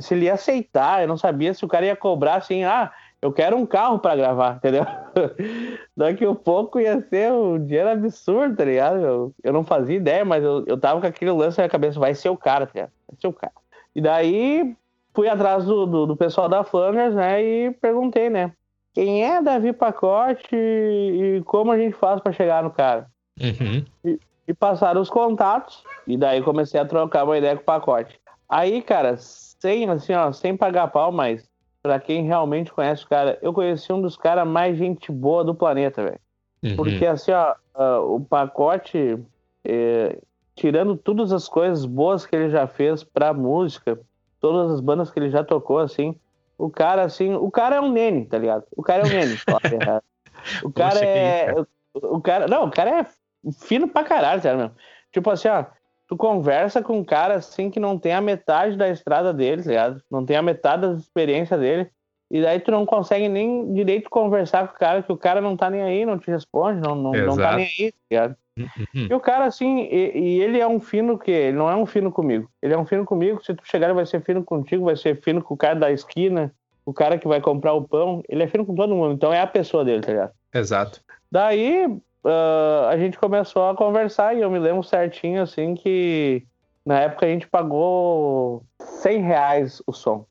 Se 0.00 0.14
ele 0.14 0.24
ia 0.24 0.32
aceitar, 0.32 1.02
eu 1.02 1.08
não 1.08 1.18
sabia 1.18 1.52
se 1.52 1.62
o 1.62 1.68
cara 1.68 1.84
ia 1.84 1.94
cobrar 1.94 2.36
assim, 2.36 2.64
ah 2.64 2.90
eu 3.20 3.32
quero 3.32 3.56
um 3.56 3.66
carro 3.66 3.98
para 3.98 4.16
gravar, 4.16 4.56
entendeu? 4.56 4.86
Daqui 5.96 6.24
a 6.24 6.34
pouco 6.34 6.78
ia 6.78 7.00
ser 7.08 7.32
um 7.32 7.64
dinheiro 7.64 7.90
absurdo, 7.90 8.56
tá 8.56 8.64
ligado? 8.64 8.98
Eu, 8.98 9.34
eu 9.42 9.52
não 9.52 9.64
fazia 9.64 9.96
ideia, 9.96 10.24
mas 10.24 10.44
eu, 10.44 10.64
eu 10.66 10.78
tava 10.78 11.00
com 11.00 11.06
aquele 11.06 11.32
lance 11.32 11.60
na 11.60 11.68
cabeça, 11.68 11.98
vai 11.98 12.14
ser 12.14 12.28
o 12.28 12.36
cara, 12.36 12.66
tá 12.66 12.72
ligado? 12.74 12.92
Vai 13.08 13.20
ser 13.20 13.26
o 13.26 13.32
cara. 13.32 13.52
E 13.94 14.00
daí 14.00 14.76
fui 15.12 15.28
atrás 15.28 15.64
do, 15.64 15.84
do, 15.84 16.06
do 16.06 16.16
pessoal 16.16 16.48
da 16.48 16.62
Flanders, 16.62 17.14
né, 17.14 17.42
e 17.42 17.70
perguntei, 17.72 18.30
né, 18.30 18.52
quem 18.94 19.24
é 19.24 19.42
Davi 19.42 19.72
Pacote 19.72 20.54
e, 20.54 21.38
e 21.38 21.42
como 21.42 21.72
a 21.72 21.78
gente 21.78 21.96
faz 21.96 22.20
para 22.20 22.32
chegar 22.32 22.62
no 22.62 22.70
cara? 22.70 23.08
Uhum. 23.40 23.84
E, 24.04 24.18
e 24.46 24.54
passaram 24.54 25.00
os 25.00 25.10
contatos, 25.10 25.82
e 26.06 26.16
daí 26.16 26.40
comecei 26.40 26.78
a 26.78 26.84
trocar 26.84 27.24
uma 27.24 27.36
ideia 27.36 27.56
com 27.56 27.62
o 27.62 27.64
Pacote. 27.64 28.20
Aí, 28.48 28.80
cara, 28.80 29.16
sem, 29.18 29.88
assim, 29.90 30.14
ó, 30.14 30.32
sem 30.32 30.56
pagar 30.56 30.88
pau, 30.88 31.10
mas 31.10 31.48
para 31.82 31.98
quem 32.00 32.26
realmente 32.26 32.72
conhece 32.72 33.04
o 33.04 33.08
cara, 33.08 33.38
eu 33.40 33.52
conheci 33.52 33.92
um 33.92 34.00
dos 34.00 34.16
caras 34.16 34.46
mais 34.46 34.76
gente 34.76 35.10
boa 35.12 35.44
do 35.44 35.54
planeta, 35.54 36.02
velho. 36.02 36.20
Uhum. 36.62 36.76
Porque 36.76 37.06
assim, 37.06 37.32
ó, 37.32 37.54
uh, 37.74 38.14
o 38.14 38.20
pacote, 38.20 39.18
é, 39.64 40.18
tirando 40.54 40.96
todas 40.96 41.32
as 41.32 41.48
coisas 41.48 41.84
boas 41.84 42.26
que 42.26 42.34
ele 42.34 42.50
já 42.50 42.66
fez 42.66 43.04
pra 43.04 43.32
música, 43.32 43.98
todas 44.40 44.72
as 44.72 44.80
bandas 44.80 45.10
que 45.10 45.18
ele 45.18 45.30
já 45.30 45.44
tocou, 45.44 45.78
assim, 45.78 46.14
o 46.56 46.68
cara, 46.68 47.02
assim, 47.04 47.34
o 47.34 47.50
cara 47.50 47.76
é 47.76 47.80
um 47.80 47.92
nene, 47.92 48.26
tá 48.26 48.36
ligado? 48.36 48.64
O 48.76 48.82
cara 48.82 49.02
é 49.02 49.06
um 49.06 49.08
nene. 49.08 49.36
o 50.64 50.72
cara 50.72 50.94
Poxa, 50.94 51.04
é. 51.04 51.54
O, 51.94 52.16
o 52.16 52.20
cara. 52.20 52.48
Não, 52.48 52.64
o 52.64 52.70
cara 52.70 53.00
é 53.00 53.06
fino 53.52 53.86
pra 53.88 54.02
caralho, 54.02 54.42
sério 54.42 54.58
mesmo. 54.58 54.74
Tipo 55.12 55.30
assim, 55.30 55.48
ó, 55.48 55.64
tu 56.08 56.16
conversa 56.16 56.82
com 56.82 56.98
um 56.98 57.04
cara 57.04 57.34
assim 57.34 57.70
que 57.70 57.78
não 57.78 57.98
tem 57.98 58.14
a 58.14 58.20
metade 58.20 58.76
da 58.76 58.88
estrada 58.88 59.32
dele, 59.32 59.62
tá 59.62 59.68
ligado? 59.68 60.02
Não 60.10 60.24
tem 60.24 60.36
a 60.36 60.42
metade 60.42 60.82
das 60.82 61.00
experiências 61.00 61.60
dele. 61.60 61.88
E 62.30 62.42
daí 62.42 62.58
tu 62.60 62.70
não 62.70 62.84
consegue 62.84 63.28
nem 63.28 63.72
direito 63.72 64.10
conversar 64.10 64.68
com 64.68 64.74
o 64.74 64.78
cara, 64.78 65.02
que 65.02 65.12
o 65.12 65.16
cara 65.16 65.40
não 65.40 65.56
tá 65.56 65.70
nem 65.70 65.82
aí, 65.82 66.04
não 66.04 66.18
te 66.18 66.30
responde, 66.30 66.80
não, 66.80 66.94
não, 66.94 67.12
não 67.12 67.36
tá 67.36 67.56
nem 67.56 67.66
aí, 67.66 67.92
tá 67.92 67.98
ligado? 68.10 68.36
Uhum. 68.58 69.06
E 69.08 69.14
o 69.14 69.20
cara, 69.20 69.44
assim, 69.44 69.82
e, 69.90 70.18
e, 70.18 70.42
ele 70.42 70.58
é 70.58 70.66
um 70.66 70.80
fino 70.80 71.18
que 71.18 71.30
ele 71.30 71.56
não 71.56 71.70
é 71.70 71.76
um 71.76 71.86
fino 71.86 72.10
comigo. 72.10 72.50
Ele 72.60 72.74
é 72.74 72.78
um 72.78 72.84
fino 72.84 73.04
comigo, 73.04 73.42
se 73.42 73.54
tu 73.54 73.62
chegar, 73.64 73.86
ele 73.86 73.94
vai 73.94 74.04
ser 74.04 74.22
fino 74.22 74.42
contigo, 74.42 74.86
vai 74.86 74.96
ser 74.96 75.20
fino 75.22 75.40
com 75.42 75.54
o 75.54 75.56
cara 75.56 75.76
da 75.76 75.92
esquina, 75.92 76.52
o 76.84 76.92
cara 76.92 77.16
que 77.18 77.28
vai 77.28 77.40
comprar 77.40 77.72
o 77.72 77.86
pão. 77.86 78.22
Ele 78.28 78.42
é 78.42 78.48
fino 78.48 78.66
com 78.66 78.74
todo 78.74 78.94
mundo, 78.94 79.14
então 79.14 79.32
é 79.32 79.40
a 79.40 79.46
pessoa 79.46 79.84
dele, 79.84 80.02
tá 80.02 80.12
ligado? 80.12 80.32
Exato. 80.52 81.00
Daí, 81.30 81.98
uh, 82.24 82.88
a 82.88 82.96
gente 82.96 83.18
começou 83.18 83.68
a 83.68 83.74
conversar 83.74 84.36
e 84.36 84.40
eu 84.40 84.50
me 84.50 84.58
lembro 84.58 84.82
certinho, 84.82 85.42
assim, 85.42 85.74
que 85.74 86.44
na 86.84 87.00
época 87.00 87.26
a 87.26 87.28
gente 87.28 87.46
pagou 87.46 88.64
100 88.80 89.22
reais 89.22 89.82
o 89.86 89.92
som. 89.92 90.26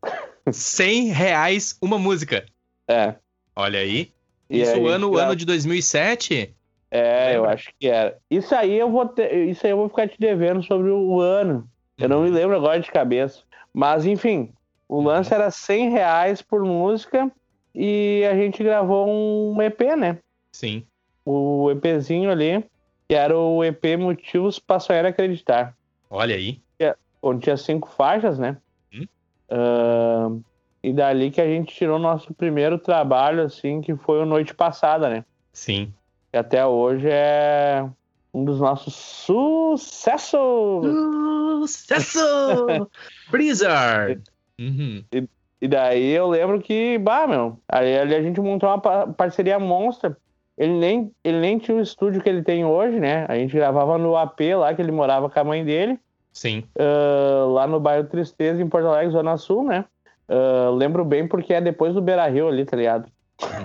100 0.49 1.07
reais 1.07 1.77
uma 1.81 1.97
música. 1.97 2.45
É. 2.89 3.15
Olha 3.53 3.79
aí. 3.79 4.13
E 4.49 4.61
Isso 4.61 4.71
aí, 4.71 4.81
o 4.81 4.87
ano, 4.87 5.17
ano 5.17 5.35
de 5.35 5.45
2007? 5.45 6.55
É, 6.89 7.35
eu 7.35 7.43
acho 7.43 7.69
que 7.77 7.89
era. 7.89 8.17
Isso 8.31 8.55
aí 8.55 8.79
eu 8.79 8.89
vou 8.89 9.05
ter, 9.05 9.49
isso 9.49 9.65
aí 9.65 9.73
eu 9.73 9.77
vou 9.77 9.89
ficar 9.89 10.07
te 10.07 10.17
devendo 10.17 10.63
sobre 10.63 10.89
o 10.89 11.19
ano. 11.19 11.69
Eu 11.97 12.07
não 12.07 12.23
me 12.23 12.29
lembro 12.29 12.55
agora 12.55 12.79
de 12.79 12.89
cabeça. 12.89 13.41
Mas 13.73 14.05
enfim, 14.05 14.53
o 14.87 15.01
lance 15.01 15.33
era 15.33 15.51
100 15.51 15.89
reais 15.89 16.41
por 16.41 16.63
música 16.63 17.29
e 17.75 18.23
a 18.29 18.35
gente 18.35 18.63
gravou 18.63 19.07
um 19.07 19.61
EP, 19.61 19.81
né? 19.97 20.17
Sim. 20.51 20.85
O 21.29 21.69
EPzinho 21.71 22.31
ali, 22.31 22.63
que 23.09 23.13
era 23.15 23.37
o 23.37 23.61
EP 23.63 23.97
Motivos 23.97 24.59
para 24.59 24.79
Sonhar 24.79 25.03
e 25.03 25.07
Acreditar. 25.09 25.75
Olha 26.09 26.35
aí. 26.35 26.61
onde 27.21 27.41
tinha 27.41 27.57
cinco 27.57 27.89
faixas, 27.89 28.39
né? 28.39 28.55
Hum. 28.93 29.05
Ah, 29.49 30.29
e 30.81 30.93
dali 30.93 31.29
que 31.31 31.41
a 31.41 31.45
gente 31.47 31.75
tirou 31.75 31.99
nosso 31.99 32.33
primeiro 32.33 32.77
trabalho, 32.79 33.43
assim, 33.43 33.81
que 33.81 33.93
foi 33.95 34.21
o 34.21 34.25
Noite 34.25 34.53
Passada, 34.53 35.09
né? 35.09 35.25
Sim. 35.51 35.91
Que 36.31 36.37
até 36.37 36.65
hoje 36.65 37.07
é 37.09 37.85
um 38.33 38.45
dos 38.45 38.59
nossos 38.61 38.93
sucessos! 38.93 40.85
Sucesso! 41.59 42.19
Blizzard! 43.29 44.21
Uhum. 44.59 45.03
E 45.61 45.67
daí 45.67 46.11
eu 46.11 46.27
lembro 46.29 46.61
que, 46.61 46.97
bah, 46.99 47.27
meu, 47.27 47.59
ali, 47.67 47.97
ali 47.97 48.15
a 48.15 48.21
gente 48.21 48.39
montou 48.39 48.69
uma 48.69 48.79
pa- 48.79 49.07
parceria 49.07 49.59
monstra. 49.59 50.15
Ele 50.57 50.73
nem, 50.73 51.11
ele 51.23 51.39
nem 51.39 51.57
tinha 51.59 51.77
o 51.77 51.81
estúdio 51.81 52.21
que 52.21 52.27
ele 52.27 52.41
tem 52.41 52.65
hoje, 52.65 52.99
né? 52.99 53.25
A 53.29 53.35
gente 53.35 53.55
gravava 53.55 53.97
no 53.97 54.17
AP 54.17 54.39
lá, 54.57 54.73
que 54.73 54.81
ele 54.81 54.91
morava 54.91 55.29
com 55.29 55.39
a 55.39 55.43
mãe 55.43 55.63
dele. 55.63 55.99
Sim. 56.33 56.63
ah, 56.77 57.45
lá 57.47 57.67
no 57.67 57.79
bairro 57.79 58.07
Tristeza, 58.07 58.61
em 58.61 58.67
Porto 58.67 58.87
Alegre, 58.87 59.11
Zona 59.11 59.37
Sul, 59.37 59.63
né? 59.63 59.85
Ah, 60.29 60.69
lembro 60.73 61.05
bem 61.05 61.27
porque 61.27 61.53
é 61.53 61.61
depois 61.61 61.93
do 61.93 62.01
Beira 62.01 62.27
Rio 62.27 62.47
ali, 62.47 62.65
tá 62.65 62.75
ligado? 62.75 63.05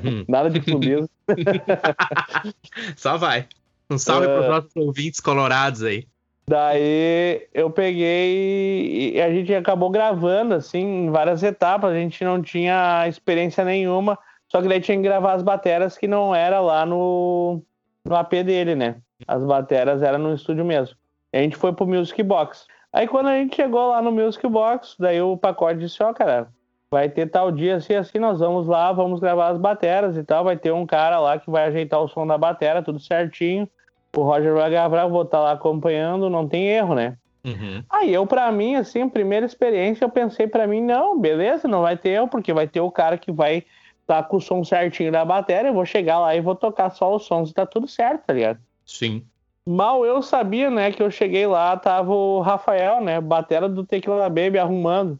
Uhum. 0.05 0.24
Nada 0.28 0.51
de 0.51 0.61
clubismo. 0.61 1.09
Só 2.97 3.16
vai. 3.16 3.47
Um 3.90 3.99
salve 3.99 4.26
É. 4.26 4.34
pros 4.34 4.49
nossos 4.49 4.76
ouvintes 4.76 5.20
colorados 5.20 5.82
aí. 5.82 6.07
Daí 6.47 7.47
eu 7.55 7.70
peguei 7.70 9.12
e 9.14 9.20
a 9.20 9.30
gente 9.30 9.55
acabou 9.55 9.90
gravando, 9.90 10.55
assim, 10.55 11.07
em 11.07 11.11
várias 11.11 11.43
etapas. 11.43 11.93
A 11.93 11.95
gente 11.95 12.24
não 12.24 12.43
tinha 12.43 13.07
experiência 13.09 13.64
nenhuma, 13.64 14.18
só 14.53 14.61
que 14.61 14.68
daí 14.68 14.82
tinha 14.82 14.98
que 14.98 15.03
gravar 15.03 15.32
as 15.32 15.42
bateras 15.42 15.96
que 15.96 16.07
não 16.07 16.34
era 16.34 16.61
lá 16.61 16.84
no, 16.84 17.62
no 18.05 18.14
AP 18.14 18.32
dele, 18.44 18.74
né? 18.74 18.96
As 19.26 19.42
bateras 19.42 20.03
eram 20.03 20.18
no 20.18 20.34
estúdio 20.34 20.62
mesmo. 20.62 20.94
E 21.32 21.38
a 21.38 21.40
gente 21.40 21.57
foi 21.57 21.72
pro 21.72 21.86
Music 21.86 22.22
Box. 22.22 22.66
Aí 22.92 23.09
quando 23.09 23.30
a 23.30 23.38
gente 23.38 23.57
chegou 23.57 23.88
lá 23.88 24.03
no 24.03 24.12
Music 24.12 24.46
Box, 24.46 24.94
daí 24.98 25.22
o 25.22 25.38
pacote 25.38 25.80
disse, 25.80 26.03
ó, 26.03 26.12
cara, 26.12 26.48
vai 26.90 27.09
ter 27.09 27.30
tal 27.30 27.50
dia 27.50 27.76
assim, 27.76 27.94
assim, 27.94 28.18
nós 28.18 28.40
vamos 28.40 28.66
lá, 28.66 28.92
vamos 28.92 29.20
gravar 29.20 29.48
as 29.48 29.59
bateras 29.59 30.18
e 30.18 30.22
tal. 30.22 30.44
Vai 30.44 30.59
ter 30.59 30.70
um 30.70 30.84
cara 30.84 31.18
lá 31.18 31.38
que 31.38 31.50
vai 31.50 31.68
ajeitar 31.68 32.03
o 32.03 32.09
som 32.09 32.26
da 32.26 32.36
batera, 32.36 32.82
tudo 32.82 33.00
certinho. 33.00 33.66
O 34.14 34.20
Roger 34.20 34.53
vai 34.53 34.68
gravar, 34.68 35.07
vou 35.07 35.22
estar 35.22 35.40
lá 35.40 35.53
acompanhando, 35.53 36.28
não 36.28 36.46
tem 36.46 36.68
erro, 36.68 36.94
né? 36.94 37.16
Uhum. 37.42 37.82
Aí 37.88 38.12
eu, 38.12 38.26
pra 38.26 38.53
mim, 38.53 38.76
assim, 38.76 39.09
primeira 39.09 39.46
experiência, 39.46 40.05
eu 40.05 40.11
pensei 40.11 40.46
pra 40.46 40.66
mim, 40.66 40.82
não, 40.82 41.18
beleza, 41.18 41.66
não 41.66 41.80
vai 41.80 41.96
ter 41.96 42.11
erro, 42.11 42.28
porque 42.28 42.53
vai 42.53 42.68
ter 42.68 42.82
o 42.82 42.90
cara 42.90 43.16
que 43.16 43.32
vai 43.32 43.64
estar 44.12 44.28
com 44.28 44.36
o 44.36 44.40
som 44.40 44.62
certinho 44.64 45.10
da 45.10 45.24
bateria, 45.24 45.70
eu 45.70 45.74
vou 45.74 45.84
chegar 45.86 46.18
lá 46.18 46.34
e 46.36 46.40
vou 46.40 46.54
tocar 46.54 46.90
só 46.90 47.14
os 47.14 47.24
sons 47.24 47.50
e 47.50 47.54
tá 47.54 47.64
tudo 47.66 47.88
certo, 47.88 48.24
tá 48.26 48.32
ligado? 48.32 48.58
Sim. 48.84 49.24
Mal 49.66 50.04
eu 50.04 50.20
sabia, 50.22 50.68
né, 50.70 50.90
que 50.90 51.02
eu 51.02 51.10
cheguei 51.10 51.46
lá, 51.46 51.76
tava 51.76 52.12
o 52.12 52.40
Rafael, 52.40 53.00
né, 53.00 53.20
batera 53.20 53.68
do 53.68 53.84
Tequila 53.84 54.28
Baby 54.28 54.58
arrumando. 54.58 55.18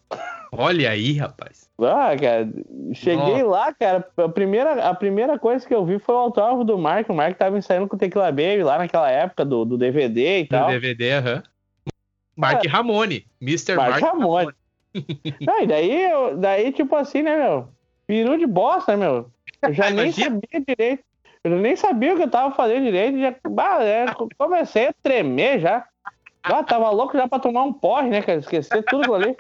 Olha 0.55 0.91
aí, 0.91 1.13
rapaz. 1.15 1.71
Ah, 1.81 2.15
cara, 2.21 2.49
cheguei 2.93 3.43
lá, 3.43 3.73
cara, 3.73 4.07
a 4.17 4.29
primeira, 4.29 4.89
a 4.89 4.95
primeira 4.95 5.39
coisa 5.39 5.67
que 5.67 5.75
eu 5.75 5.85
vi 5.85 5.99
foi 5.99 6.15
o 6.15 6.19
autógrafo 6.19 6.63
do 6.65 6.77
Mark, 6.77 7.09
o 7.09 7.15
Mark 7.15 7.37
tava 7.39 7.57
ensaiando 7.57 7.89
com 7.89 7.97
o 7.97 7.99
Tequila 7.99 8.27
Baby 8.27 8.63
lá 8.63 8.79
naquela 8.79 9.11
época 9.11 9.45
do, 9.45 9.65
do 9.65 9.79
DVD 9.79 10.41
e 10.41 10.43
No 10.43 10.49
tal. 10.49 10.69
DVD, 10.69 11.13
aham. 11.13 11.43
Mark 12.37 12.65
Ramone. 12.67 13.27
Mr. 13.41 13.77
Mark 13.77 13.91
Mark, 14.01 14.03
Ramone. 14.03 14.53
Não, 15.41 15.63
e 15.63 15.67
daí, 15.67 16.11
eu- 16.11 16.37
daí, 16.37 16.73
tipo 16.73 16.95
assim, 16.97 17.23
né, 17.23 17.37
meu? 17.37 17.69
Peru 18.13 18.37
de 18.37 18.47
bosta, 18.47 18.95
meu? 18.95 19.31
Eu 19.63 19.73
já 19.73 19.89
nem 19.91 20.13
sabia 20.13 20.61
direito. 20.69 21.03
Eu 21.43 21.53
nem 21.53 21.75
sabia 21.75 22.13
o 22.13 22.17
que 22.19 22.25
eu 22.25 22.31
tava 22.31 22.55
fazendo 22.55 22.85
direito. 22.85 23.19
Já, 23.19 23.35
bah, 23.49 23.83
é, 23.83 24.05
comecei 24.37 24.89
a 24.89 24.93
tremer 24.93 25.61
já. 25.61 25.89
Ah, 26.43 26.63
tava 26.63 26.91
louco 26.91 27.17
já 27.17 27.27
pra 27.27 27.39
tomar 27.39 27.63
um 27.63 27.73
porre, 27.73 28.11
né, 28.11 28.21
cara? 28.21 28.39
Esquecer 28.39 28.85
tudo 28.85 29.15
ali. 29.15 29.35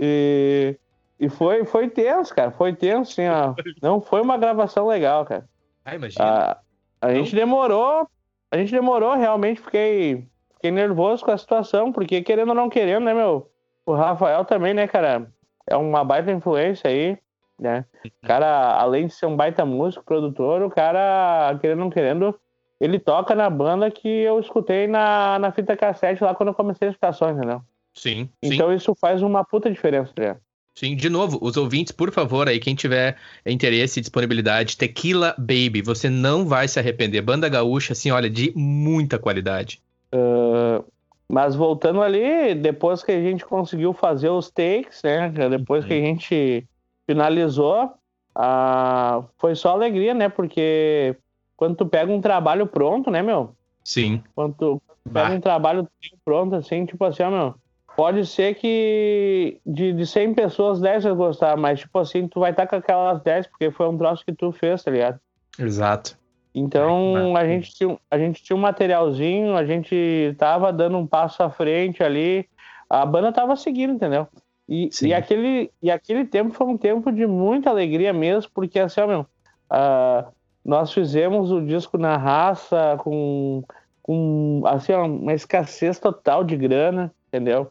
E, 0.00 0.74
e 1.20 1.28
foi, 1.28 1.66
foi 1.66 1.90
tenso, 1.90 2.34
cara. 2.34 2.50
Foi 2.50 2.74
tenso, 2.74 3.12
assim, 3.12 3.28
ó. 3.28 3.54
Não 3.82 4.00
foi 4.00 4.22
uma 4.22 4.38
gravação 4.38 4.86
legal, 4.86 5.26
cara. 5.26 5.46
Ah, 5.84 5.96
imagina. 5.96 6.24
A, 6.24 6.58
a 7.02 7.12
gente 7.12 7.36
demorou, 7.36 8.08
a 8.50 8.56
gente 8.56 8.72
demorou, 8.72 9.14
realmente 9.16 9.60
fiquei, 9.60 10.26
fiquei 10.54 10.70
nervoso 10.70 11.22
com 11.22 11.30
a 11.30 11.36
situação, 11.36 11.92
porque 11.92 12.22
querendo 12.22 12.48
ou 12.48 12.54
não 12.54 12.70
querendo, 12.70 13.04
né, 13.04 13.12
meu? 13.12 13.50
O 13.84 13.92
Rafael 13.92 14.46
também, 14.46 14.72
né, 14.72 14.88
cara? 14.88 15.30
É 15.66 15.76
uma 15.76 16.02
baita 16.02 16.32
influência 16.32 16.88
aí, 16.88 17.18
né? 17.58 17.84
O 18.04 18.26
cara, 18.26 18.74
além 18.74 19.06
de 19.06 19.14
ser 19.14 19.26
um 19.26 19.36
baita 19.36 19.64
músico, 19.64 20.04
produtor, 20.04 20.62
o 20.62 20.70
cara, 20.70 21.56
querendo 21.60 21.78
ou 21.78 21.84
não 21.84 21.90
querendo, 21.90 22.38
ele 22.80 22.98
toca 22.98 23.34
na 23.34 23.48
banda 23.48 23.90
que 23.90 24.08
eu 24.08 24.38
escutei 24.40 24.86
na, 24.86 25.38
na 25.38 25.52
fita 25.52 25.76
cassete 25.76 26.22
lá 26.22 26.34
quando 26.34 26.48
eu 26.48 26.54
comecei 26.54 26.88
a 26.88 26.90
escutar 26.90 27.12
só, 27.12 27.30
entendeu? 27.30 27.62
Sim, 27.92 28.28
sim. 28.44 28.54
Então 28.54 28.72
isso 28.72 28.94
faz 28.94 29.22
uma 29.22 29.44
puta 29.44 29.70
diferença, 29.70 30.12
né? 30.18 30.36
Sim, 30.76 30.96
de 30.96 31.08
novo, 31.08 31.38
os 31.40 31.56
ouvintes, 31.56 31.92
por 31.92 32.10
favor, 32.10 32.48
aí, 32.48 32.58
quem 32.58 32.74
tiver 32.74 33.16
interesse 33.46 34.00
e 34.00 34.02
disponibilidade, 34.02 34.76
Tequila 34.76 35.32
Baby, 35.38 35.80
você 35.82 36.10
não 36.10 36.44
vai 36.46 36.66
se 36.66 36.80
arrepender. 36.80 37.22
Banda 37.22 37.48
gaúcha, 37.48 37.92
assim, 37.92 38.10
olha, 38.10 38.28
de 38.28 38.52
muita 38.56 39.16
qualidade. 39.16 39.80
Ah, 40.10 40.82
mas 41.28 41.54
voltando 41.54 42.02
ali, 42.02 42.56
depois 42.56 43.04
que 43.04 43.12
a 43.12 43.20
gente 43.20 43.44
conseguiu 43.44 43.92
fazer 43.92 44.30
os 44.30 44.50
takes, 44.50 45.00
né? 45.02 45.28
Depois 45.48 45.84
que 45.84 45.94
a 45.94 46.00
gente 46.00 46.66
finalizou, 47.06 47.92
ah, 48.34 49.22
foi 49.38 49.54
só 49.54 49.70
alegria, 49.70 50.14
né? 50.14 50.28
Porque 50.28 51.16
quando 51.56 51.76
tu 51.76 51.86
pega 51.86 52.12
um 52.12 52.20
trabalho 52.20 52.66
pronto, 52.66 53.10
né, 53.10 53.22
meu? 53.22 53.54
Sim. 53.84 54.22
Quando 54.34 54.54
tu 54.54 54.82
pega 55.12 55.28
Bah. 55.28 55.34
um 55.34 55.40
trabalho 55.40 55.88
pronto, 56.24 56.56
assim, 56.56 56.84
tipo 56.86 57.04
assim, 57.04 57.22
ó, 57.22 57.30
meu. 57.30 57.54
Pode 57.96 58.26
ser 58.26 58.56
que 58.56 59.60
de, 59.64 59.92
de 59.92 60.04
100 60.04 60.34
pessoas, 60.34 60.80
10 60.80 61.04
vai 61.04 61.14
gostar, 61.14 61.56
mas, 61.56 61.78
tipo 61.78 61.96
assim, 62.00 62.26
tu 62.26 62.40
vai 62.40 62.50
estar 62.50 62.66
com 62.66 62.74
aquelas 62.74 63.22
10 63.22 63.46
porque 63.46 63.70
foi 63.70 63.88
um 63.88 63.96
troço 63.96 64.24
que 64.24 64.32
tu 64.32 64.50
fez, 64.50 64.82
tá 64.82 64.90
ligado? 64.90 65.20
Exato. 65.56 66.18
Então 66.52 67.36
a 67.36 67.46
gente, 67.46 67.72
tinha, 67.72 67.98
a 68.10 68.18
gente 68.18 68.42
tinha 68.42 68.56
um 68.56 68.60
materialzinho, 68.60 69.56
a 69.56 69.64
gente 69.64 70.34
tava 70.38 70.72
dando 70.72 70.96
um 70.98 71.06
passo 71.06 71.42
à 71.42 71.50
frente 71.50 72.02
ali, 72.02 72.48
a 72.88 73.04
banda 73.04 73.32
tava 73.32 73.56
seguindo, 73.56 73.92
entendeu? 73.92 74.28
E, 74.68 74.88
Sim. 74.92 75.08
e, 75.08 75.14
aquele, 75.14 75.70
e 75.82 75.90
aquele 75.90 76.24
tempo 76.24 76.54
foi 76.54 76.66
um 76.66 76.76
tempo 76.76 77.12
de 77.12 77.26
muita 77.26 77.70
alegria 77.70 78.12
mesmo, 78.12 78.50
porque 78.54 78.78
assim, 78.78 79.00
ó, 79.00 79.06
meu, 79.06 79.26
ah, 79.68 80.26
nós 80.64 80.92
fizemos 80.92 81.50
o 81.52 81.60
disco 81.60 81.98
na 81.98 82.16
raça 82.16 82.96
com, 83.00 83.62
com 84.02 84.62
assim, 84.66 84.92
ó, 84.92 85.04
uma 85.04 85.34
escassez 85.34 85.98
total 85.98 86.42
de 86.42 86.56
grana, 86.56 87.12
entendeu? 87.28 87.70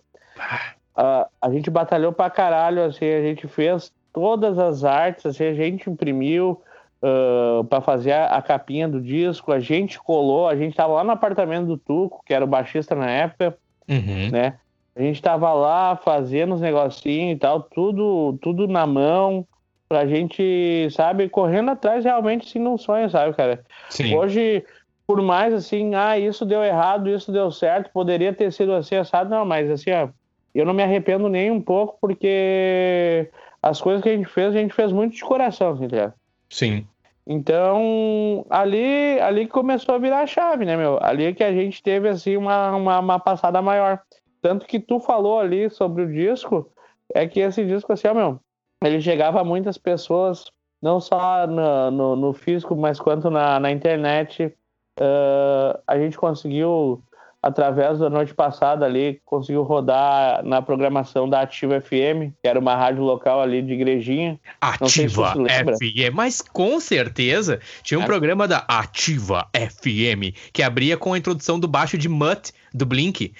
Ah, 0.95 1.27
a 1.41 1.49
gente 1.49 1.71
batalhou 1.71 2.13
pra 2.13 2.29
caralho, 2.29 2.83
assim, 2.83 3.05
a 3.05 3.21
gente 3.21 3.47
fez 3.47 3.91
todas 4.13 4.59
as 4.59 4.83
artes, 4.83 5.25
assim, 5.25 5.45
a 5.45 5.53
gente 5.55 5.89
imprimiu 5.89 6.61
uh, 7.01 7.63
para 7.63 7.81
fazer 7.81 8.11
a, 8.11 8.27
a 8.27 8.41
capinha 8.43 8.87
do 8.87 9.01
disco, 9.01 9.51
a 9.51 9.59
gente 9.59 9.97
colou, 9.99 10.47
a 10.47 10.55
gente 10.55 10.75
tava 10.75 10.93
lá 10.93 11.03
no 11.03 11.11
apartamento 11.11 11.65
do 11.65 11.77
Tuco, 11.77 12.21
que 12.23 12.33
era 12.33 12.45
o 12.45 12.47
baixista 12.47 12.93
na 12.93 13.09
época, 13.09 13.57
Uhum. 13.89 14.29
né? 14.31 14.57
A 14.95 15.01
gente 15.01 15.21
tava 15.21 15.51
lá 15.53 15.95
fazendo 15.95 16.55
os 16.55 16.61
negocinhos 16.61 17.35
e 17.35 17.39
tal, 17.39 17.61
tudo, 17.61 18.37
tudo 18.41 18.67
na 18.67 18.85
mão, 18.85 19.45
pra 19.89 20.05
gente, 20.05 20.87
sabe, 20.91 21.29
correndo 21.29 21.71
atrás 21.71 22.05
realmente, 22.05 22.49
sim, 22.49 22.59
num 22.59 22.77
sonho, 22.77 23.09
sabe, 23.09 23.33
cara? 23.35 23.63
Sim. 23.89 24.15
Hoje, 24.15 24.63
por 25.07 25.21
mais 25.21 25.53
assim, 25.53 25.95
ah, 25.95 26.17
isso 26.17 26.45
deu 26.45 26.63
errado, 26.63 27.09
isso 27.09 27.31
deu 27.31 27.51
certo, 27.51 27.91
poderia 27.91 28.33
ter 28.33 28.51
sido 28.51 28.73
assim, 28.73 28.95
assado, 28.95 29.29
não, 29.29 29.45
mas 29.45 29.69
assim, 29.69 29.91
ó, 29.91 30.09
eu 30.53 30.65
não 30.65 30.73
me 30.73 30.83
arrependo 30.83 31.27
nem 31.27 31.49
um 31.49 31.61
pouco, 31.61 31.97
porque 31.99 33.29
as 33.61 33.81
coisas 33.81 34.03
que 34.03 34.09
a 34.09 34.15
gente 34.15 34.29
fez, 34.29 34.55
a 34.55 34.59
gente 34.59 34.73
fez 34.73 34.91
muito 34.91 35.15
de 35.15 35.23
coração, 35.23 35.71
assim, 35.71 35.87
tá 35.87 35.95
ligado? 35.95 36.13
Sim. 36.49 36.85
Então, 37.25 38.45
ali, 38.49 39.19
ali 39.21 39.45
que 39.45 39.51
começou 39.51 39.95
a 39.95 39.97
virar 39.97 40.21
a 40.21 40.27
chave, 40.27 40.65
né, 40.65 40.75
meu? 40.75 40.99
Ali 41.01 41.33
que 41.33 41.43
a 41.43 41.53
gente 41.53 41.81
teve, 41.81 42.09
assim, 42.09 42.35
uma, 42.35 42.75
uma, 42.75 42.99
uma 42.99 43.19
passada 43.19 43.61
maior. 43.61 44.01
Tanto 44.43 44.65
que 44.65 44.77
tu 44.77 44.99
falou 44.99 45.39
ali 45.39 45.69
sobre 45.69 46.03
o 46.03 46.11
disco, 46.11 46.69
é 47.15 47.25
que 47.25 47.39
esse 47.39 47.65
disco, 47.65 47.93
assim, 47.93 48.09
ó, 48.09 48.13
meu, 48.13 48.39
ele 48.83 48.99
chegava 48.99 49.39
a 49.39 49.43
muitas 49.43 49.77
pessoas, 49.77 50.51
não 50.81 50.99
só 50.99 51.47
no, 51.47 51.89
no, 51.89 52.15
no 52.17 52.33
físico, 52.33 52.75
mas 52.75 52.99
quanto 52.99 53.29
na, 53.29 53.57
na 53.57 53.71
internet. 53.71 54.53
Ah, 54.99 55.79
a 55.87 55.97
gente 55.97 56.17
conseguiu 56.17 57.01
através 57.43 57.99
da 57.99 58.09
noite 58.09 58.33
passada 58.33 58.85
ali, 58.85 59.19
conseguiu 59.25 59.63
rodar 59.63 60.41
na 60.45 60.61
programação 60.61 61.29
da 61.29 61.41
Ativa 61.41 61.81
FM, 61.81 62.31
que 62.41 62.47
era 62.47 62.57
uma 62.57 62.73
rádio 62.73 63.03
local 63.03 63.41
ali 63.41 63.61
de 63.61 63.73
Igrejinha. 63.73 64.39
Ativa 64.61 65.33
FM, 65.33 66.13
mas 66.13 66.41
com 66.41 66.79
certeza 66.79 67.59
tinha 67.83 67.99
um 67.99 68.03
é. 68.03 68.05
programa 68.05 68.47
da 68.47 68.59
Ativa 68.65 69.45
FM 69.53 70.33
que 70.53 70.63
abria 70.63 70.95
com 70.95 71.11
a 71.11 71.17
introdução 71.17 71.59
do 71.59 71.67
baixo 71.67 71.97
de 71.97 72.07
Mutt 72.07 72.53
do 72.73 72.85
Blink. 72.85 73.33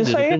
Isso 0.00 0.16
aí. 0.16 0.30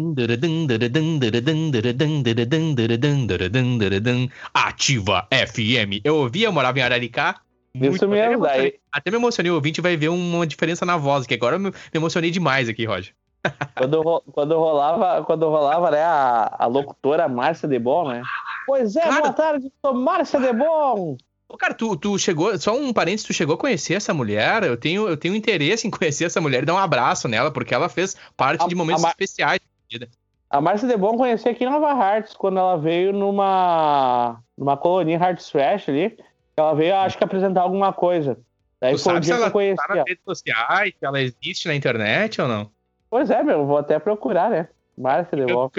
Ativa 4.55 5.29
FM. 5.31 6.01
Eu 6.03 6.17
ouvia, 6.17 6.47
eu 6.47 6.53
morava 6.53 6.79
em 6.79 6.83
Araricá. 6.83 7.37
Isso 7.81 8.09
mesmo, 8.09 8.43
daí. 8.43 8.75
Até 8.93 9.11
me 9.11 9.17
emocionei, 9.17 9.51
o 9.51 9.55
ouvinte 9.55 9.81
vai 9.81 9.97
ver 9.97 10.09
uma 10.09 10.47
diferença 10.47 10.85
na 10.85 10.97
voz, 10.97 11.27
que 11.27 11.35
agora 11.35 11.57
eu 11.57 11.61
me 11.61 11.73
emocionei 11.95 12.31
demais 12.31 12.69
aqui, 12.69 12.85
Roger. 12.85 13.15
Quando, 13.77 14.23
quando 14.33 14.59
rolava, 14.59 15.25
quando 15.25 15.49
rolava 15.49 15.91
né, 15.93 16.03
a, 16.03 16.57
a 16.59 16.67
locutora 16.67 17.29
Márcia 17.29 17.69
Debon, 17.69 18.09
né? 18.09 18.23
Pois 18.67 18.97
é, 18.97 19.03
cara, 19.03 19.21
boa 19.21 19.33
tarde, 19.33 19.73
sou 19.81 19.95
Márcia 19.95 20.41
Debon. 20.41 21.17
Cara, 21.57 21.73
tu, 21.73 21.97
tu 21.97 22.19
chegou, 22.19 22.59
só 22.59 22.77
um 22.77 22.93
parênteses, 22.93 23.25
tu 23.25 23.33
chegou 23.33 23.55
a 23.55 23.59
conhecer 23.59 23.95
essa 23.95 24.13
mulher? 24.13 24.65
Eu 24.65 24.77
tenho, 24.77 25.09
eu 25.09 25.17
tenho 25.17 25.37
interesse 25.37 25.87
em 25.87 25.91
conhecer 25.91 26.25
essa 26.25 26.41
mulher 26.41 26.65
e 26.65 26.67
dar 26.67 26.75
um 26.75 26.79
abraço 26.79 27.29
nela, 27.29 27.53
porque 27.53 27.73
ela 27.73 27.89
fez 27.89 28.17
parte 28.37 28.65
a, 28.65 28.67
de 28.67 28.75
momentos 28.75 29.05
a 29.05 29.11
especiais 29.11 29.61
da 29.61 29.67
vida. 29.89 30.09
A 30.51 30.61
Márcia 30.61 30.89
Debon 30.89 31.17
conheci 31.17 31.49
aqui 31.49 31.65
em 31.65 31.71
Nova 31.71 31.93
Hartz, 31.93 32.35
quando 32.35 32.59
ela 32.59 32.77
veio 32.77 33.13
numa, 33.13 34.41
numa 34.59 34.77
colonia 34.77 35.19
Hard 35.19 35.39
Trash 35.39 35.89
ali. 35.89 36.17
Ela 36.59 36.75
veio, 36.75 36.97
acho 36.97 37.19
que, 37.19 37.25
apresentar 37.25 37.61
alguma 37.61 37.93
coisa. 37.93 38.39
Daí 38.81 38.95
tu 38.95 38.99
sabe 38.99 39.27
se 39.27 39.33
ela 39.33 39.51
que 39.51 39.75
tá 39.75 39.95
nas 39.95 40.05
redes 40.07 40.25
sociais, 40.25 40.95
se 40.99 41.05
ela 41.05 41.21
existe 41.21 41.69
na 41.69 41.75
internet 41.75 42.41
ou 42.41 42.49
não? 42.49 42.71
Pois 43.11 43.31
é, 43.31 43.43
meu, 43.43 43.67
vou 43.67 43.77
até 43.77 43.99
procurar, 43.99 44.49
né? 44.49 44.69
Márcia 44.97 45.37
Debon. 45.37 45.71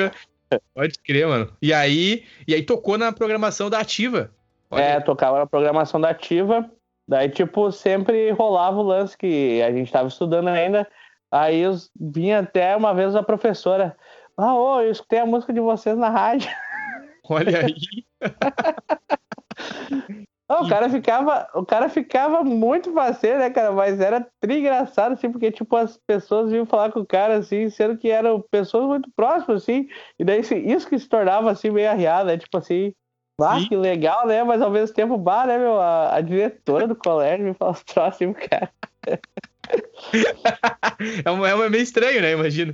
Pode 0.74 1.00
crer, 1.00 1.28
mano. 1.28 1.52
E 1.62 1.74
aí, 1.74 2.26
e 2.48 2.54
aí 2.54 2.64
tocou 2.64 2.98
na 2.98 3.12
programação 3.12 3.70
da 3.70 3.80
Ativa. 3.80 4.32
Olha. 4.70 4.82
É, 4.82 5.00
tocava 5.00 5.40
na 5.40 5.48
programação 5.48 6.00
da 6.00 6.10
Ativa. 6.10 6.70
Daí, 7.08 7.30
tipo, 7.30 7.72
sempre 7.72 8.30
rolava 8.32 8.78
o 8.78 8.84
lance 8.84 9.18
que 9.18 9.62
a 9.64 9.72
gente 9.72 9.92
tava 9.92 10.08
estudando 10.08 10.50
ainda. 10.50 10.88
Aí 11.32 11.60
eu 11.60 11.76
vinha 12.00 12.40
até 12.40 12.76
uma 12.76 12.94
vez 12.94 13.16
a 13.16 13.24
professora. 13.24 13.98
Ah, 14.38 14.54
ô, 14.54 14.82
eu 14.82 14.92
escutei 14.92 15.20
a 15.20 15.26
música 15.26 15.52
de 15.52 15.60
vocês 15.60 15.98
na 15.98 16.10
rádio. 16.10 16.50
Olha 17.28 17.66
aí. 17.66 17.76
Não, 20.50 20.64
o 20.64 20.70
cara 20.70 20.90
ficava, 20.90 21.50
o 21.54 21.66
cara 21.66 21.90
ficava 21.90 22.42
muito 22.42 22.94
parceiro, 22.94 23.40
né, 23.40 23.50
cara? 23.50 23.74
Mas 23.74 24.00
era 24.00 24.26
tri 24.40 24.60
engraçado, 24.60 25.12
assim, 25.12 25.30
porque, 25.30 25.52
tipo, 25.52 25.76
as 25.76 25.98
pessoas 25.98 26.50
vinham 26.50 26.66
falar 26.66 26.92
com 26.92 27.02
o 27.02 27.06
cara, 27.06 27.36
assim, 27.36 27.70
sendo 27.70 27.98
que 27.98 28.10
eram 28.10 28.42
pessoas 28.50 28.86
muito 28.86 29.12
próximas, 29.14 29.64
assim, 29.64 29.90
e 30.18 30.24
daí 30.24 30.40
isso 30.40 30.88
que 30.88 30.98
se 30.98 31.10
tornava, 31.10 31.52
assim, 31.52 31.70
meio 31.70 31.90
arriado, 31.90 32.28
né? 32.28 32.38
Tipo 32.38 32.60
assim, 32.60 32.94
ah, 33.42 33.60
que 33.68 33.76
legal, 33.76 34.26
né? 34.26 34.44
Mas 34.44 34.62
ao 34.62 34.72
mesmo 34.72 34.96
tempo, 34.96 35.18
bah, 35.18 35.46
né, 35.46 35.58
meu? 35.58 35.80
A, 35.80 36.16
a 36.16 36.22
diretora 36.22 36.88
do 36.88 36.96
colégio 36.96 37.46
me 37.46 37.54
fala 37.54 37.72
os 37.72 37.84
troços, 37.84 38.34
cara. 38.50 38.72
é, 41.24 41.32
um, 41.32 41.46
é 41.46 41.70
meio 41.70 41.84
estranho, 41.84 42.22
né? 42.22 42.32
Imagino. 42.32 42.74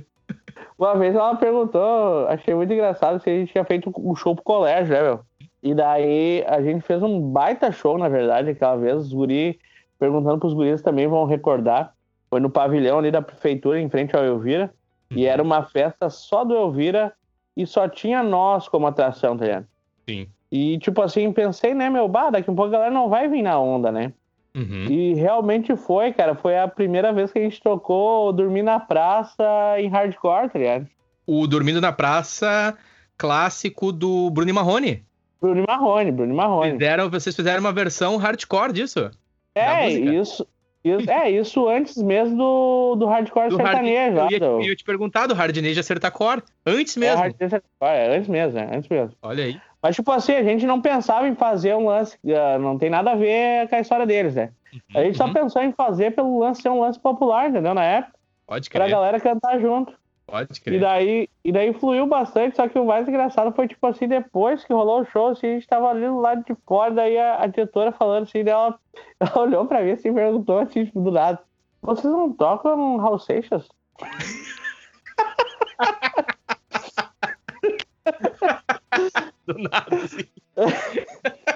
Uma 0.78 0.96
vez 0.96 1.14
ela 1.14 1.36
perguntou, 1.36 2.26
achei 2.28 2.54
muito 2.54 2.72
engraçado 2.72 3.22
se 3.22 3.28
a 3.28 3.32
gente 3.32 3.52
tinha 3.52 3.64
feito 3.64 3.92
um 3.96 4.16
show 4.16 4.34
pro 4.34 4.42
colégio, 4.42 4.94
né, 4.94 5.02
meu? 5.02 5.20
E 5.64 5.74
daí 5.74 6.44
a 6.46 6.60
gente 6.60 6.82
fez 6.82 7.02
um 7.02 7.18
baita 7.18 7.72
show, 7.72 7.96
na 7.96 8.06
verdade, 8.06 8.50
aquela 8.50 8.76
vez. 8.76 8.96
Os 8.96 9.12
guri, 9.14 9.58
perguntando 9.98 10.38
pros 10.38 10.52
guris 10.52 10.82
também 10.82 11.08
vão 11.08 11.24
recordar. 11.24 11.94
Foi 12.28 12.38
no 12.38 12.50
pavilhão 12.50 12.98
ali 12.98 13.10
da 13.10 13.22
prefeitura, 13.22 13.80
em 13.80 13.88
frente 13.88 14.14
ao 14.14 14.22
Elvira. 14.22 14.70
Uhum. 15.10 15.16
E 15.16 15.24
era 15.24 15.42
uma 15.42 15.62
festa 15.62 16.10
só 16.10 16.44
do 16.44 16.54
Elvira 16.54 17.14
e 17.56 17.66
só 17.66 17.88
tinha 17.88 18.22
nós 18.22 18.68
como 18.68 18.86
atração, 18.86 19.38
tá 19.38 19.44
ligado? 19.46 19.66
Sim. 20.06 20.28
E, 20.52 20.78
tipo 20.78 21.00
assim, 21.00 21.32
pensei, 21.32 21.72
né, 21.72 21.88
meu, 21.88 22.06
bah, 22.08 22.28
daqui 22.28 22.50
a 22.50 22.54
pouco 22.54 22.68
a 22.68 22.72
galera 22.72 22.90
não 22.90 23.08
vai 23.08 23.26
vir 23.26 23.42
na 23.42 23.58
onda, 23.58 23.90
né? 23.90 24.12
Uhum. 24.54 24.84
E 24.90 25.14
realmente 25.14 25.74
foi, 25.76 26.12
cara. 26.12 26.34
Foi 26.34 26.58
a 26.58 26.68
primeira 26.68 27.10
vez 27.10 27.32
que 27.32 27.38
a 27.38 27.42
gente 27.42 27.62
tocou 27.62 28.34
Dormir 28.34 28.62
na 28.62 28.78
Praça 28.78 29.44
em 29.78 29.88
hardcore, 29.88 30.50
tá 30.50 30.58
ligado? 30.58 30.86
O 31.26 31.46
Dormindo 31.46 31.80
na 31.80 31.90
Praça 31.90 32.76
clássico 33.16 33.90
do 33.90 34.28
Bruno 34.30 34.52
Marrone. 34.52 35.02
Bruno 35.44 35.62
Marrone, 35.68 36.10
Bruno 36.10 36.34
Marrone. 36.34 36.72
Fizeram, 36.72 37.10
vocês 37.10 37.36
fizeram 37.36 37.60
uma 37.60 37.72
versão 37.72 38.16
hardcore 38.16 38.72
disso? 38.72 39.10
É, 39.54 39.90
isso, 39.90 40.46
isso, 40.82 41.10
é, 41.10 41.30
isso 41.30 41.68
antes 41.68 41.98
mesmo 41.98 42.34
do, 42.34 42.96
do 42.96 43.06
hardcore 43.06 43.50
do 43.50 43.56
sertanejo. 43.56 44.16
Hard, 44.16 44.32
eu, 44.32 44.38
ia, 44.38 44.46
eu 44.46 44.62
ia 44.62 44.74
te 44.74 44.82
perguntar 44.82 45.26
do 45.26 45.34
hardnejo 45.34 45.78
acertacore. 45.78 46.42
Antes 46.64 46.96
mesmo. 46.96 47.22
É, 47.22 47.34
é, 47.82 48.16
antes 48.16 48.28
mesmo, 48.28 48.58
é, 48.58 48.74
antes 48.74 48.88
mesmo. 48.88 49.14
Olha 49.20 49.44
aí. 49.44 49.60
Mas, 49.82 49.94
tipo 49.96 50.10
assim, 50.12 50.32
a 50.32 50.42
gente 50.42 50.64
não 50.64 50.80
pensava 50.80 51.28
em 51.28 51.34
fazer 51.34 51.74
um 51.74 51.84
lance, 51.84 52.16
uh, 52.24 52.58
não 52.58 52.78
tem 52.78 52.88
nada 52.88 53.12
a 53.12 53.14
ver 53.14 53.68
com 53.68 53.76
a 53.76 53.80
história 53.80 54.06
deles, 54.06 54.34
né? 54.34 54.50
Uhum, 54.72 54.80
a 54.98 55.04
gente 55.04 55.18
só 55.18 55.26
uhum. 55.26 55.34
pensou 55.34 55.62
em 55.62 55.72
fazer 55.72 56.12
pelo 56.12 56.38
lance 56.38 56.62
ser 56.62 56.70
um 56.70 56.80
lance 56.80 56.98
popular, 56.98 57.50
entendeu? 57.50 57.74
Na 57.74 57.84
época. 57.84 58.14
Pode 58.46 58.70
crer. 58.70 58.80
Pra 58.80 58.90
galera 58.90 59.20
cantar 59.20 59.60
junto. 59.60 59.92
Pode 60.26 60.60
crer. 60.60 60.76
E 60.76 60.80
daí, 60.80 61.28
e 61.44 61.52
daí 61.52 61.72
fluiu 61.74 62.06
bastante, 62.06 62.56
só 62.56 62.68
que 62.68 62.78
o 62.78 62.86
mais 62.86 63.06
engraçado 63.06 63.54
foi, 63.54 63.68
tipo 63.68 63.86
assim, 63.86 64.08
depois 64.08 64.64
que 64.64 64.72
rolou 64.72 65.02
o 65.02 65.04
show, 65.04 65.28
assim, 65.28 65.46
a 65.46 65.54
gente 65.54 65.66
tava 65.66 65.90
ali 65.90 66.06
do 66.06 66.18
lado 66.18 66.42
de 66.44 66.54
fora, 66.66 66.92
daí 66.92 67.18
a, 67.18 67.42
a 67.42 67.46
diretora 67.46 67.92
falando 67.92 68.24
assim, 68.24 68.40
ela, 68.40 68.78
ela 69.20 69.40
olhou 69.40 69.66
pra 69.66 69.82
mim 69.82 69.92
assim 69.92 70.08
e 70.08 70.14
perguntou 70.14 70.58
assim, 70.58 70.86
tipo, 70.86 71.00
do 71.00 71.10
lado, 71.10 71.38
vocês 71.82 72.12
não 72.12 72.32
tocam 72.32 72.98
House 72.98 73.26
Seixas? 73.26 73.68
do 79.46 79.58
nada, 79.58 79.96
assim. 79.96 80.24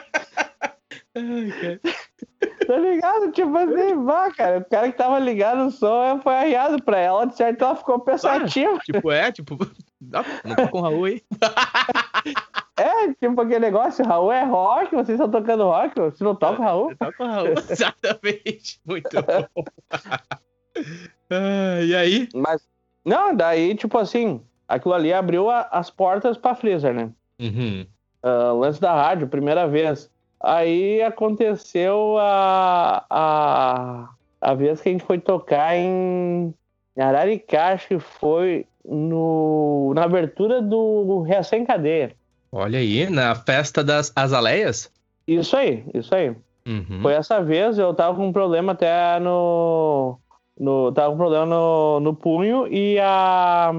Ai. 1.14 1.80
Tá 2.68 2.76
ligado? 2.76 3.32
Tipo 3.32 3.56
assim, 3.56 4.04
vá, 4.04 4.30
cara. 4.30 4.58
O 4.58 4.64
cara 4.64 4.92
que 4.92 4.98
tava 4.98 5.18
ligado 5.18 5.64
no 5.64 5.70
som 5.70 6.20
foi 6.22 6.34
arriado 6.34 6.82
pra 6.82 6.98
ela, 6.98 7.24
de 7.24 7.34
certo 7.34 7.64
ela 7.64 7.74
ficou 7.74 7.98
pensativa. 7.98 8.74
Ah, 8.76 8.80
tipo, 8.80 9.10
é, 9.10 9.32
tipo, 9.32 9.56
não, 10.00 10.22
tô 10.54 10.68
com 10.68 10.78
o 10.78 10.82
Raul 10.82 11.04
aí. 11.06 11.22
É, 12.78 13.12
tipo 13.14 13.40
aquele 13.40 13.58
negócio, 13.58 14.04
Raul 14.04 14.30
é 14.30 14.44
rock, 14.44 14.94
vocês 14.94 15.18
estão 15.18 15.28
tocando 15.28 15.64
rock, 15.64 15.98
você 15.98 16.22
não 16.22 16.36
toca 16.36 16.62
Raul? 16.62 16.94
Toca 16.96 17.26
Raul, 17.26 17.48
exatamente. 17.68 18.80
Muito 18.86 19.08
bom. 19.20 19.64
ah, 21.28 21.80
e 21.82 21.92
aí? 21.96 22.28
Mas, 22.32 22.68
não, 23.04 23.34
daí, 23.34 23.74
tipo 23.74 23.98
assim, 23.98 24.40
aquilo 24.68 24.94
ali 24.94 25.12
abriu 25.12 25.50
a, 25.50 25.62
as 25.72 25.90
portas 25.90 26.38
pra 26.38 26.54
Freezer, 26.54 26.94
né? 26.94 27.10
Uhum. 27.40 27.84
Uh, 28.22 28.56
lance 28.60 28.80
da 28.80 28.94
rádio, 28.94 29.26
primeira 29.26 29.66
vez. 29.66 30.08
Aí 30.40 31.02
aconteceu 31.02 32.16
a, 32.18 33.04
a, 33.10 34.08
a 34.40 34.54
vez 34.54 34.80
que 34.80 34.88
a 34.88 34.92
gente 34.92 35.04
foi 35.04 35.18
tocar 35.18 35.76
em, 35.76 36.54
Araricá, 36.96 37.72
acho 37.72 37.88
que 37.88 37.98
foi 37.98 38.66
no, 38.84 39.92
na 39.94 40.04
abertura 40.04 40.62
do 40.62 41.22
Reação 41.22 41.58
em 41.58 41.64
Cadeia. 41.64 42.12
Olha 42.50 42.78
aí, 42.78 43.08
na 43.10 43.34
festa 43.34 43.84
das 43.84 44.12
Azaleias? 44.16 44.90
Isso 45.26 45.56
aí, 45.56 45.84
isso 45.92 46.14
aí. 46.14 46.34
Uhum. 46.66 47.00
Foi 47.02 47.12
essa 47.12 47.42
vez, 47.42 47.78
eu 47.78 47.92
tava 47.94 48.16
com 48.16 48.26
um 48.26 48.32
problema 48.32 48.72
até 48.72 49.18
no. 49.20 50.18
no 50.58 50.92
tava 50.92 51.08
com 51.08 51.14
um 51.14 51.18
problema 51.18 51.46
no, 51.46 52.00
no 52.00 52.14
punho 52.14 52.66
e 52.66 52.98
a. 52.98 53.72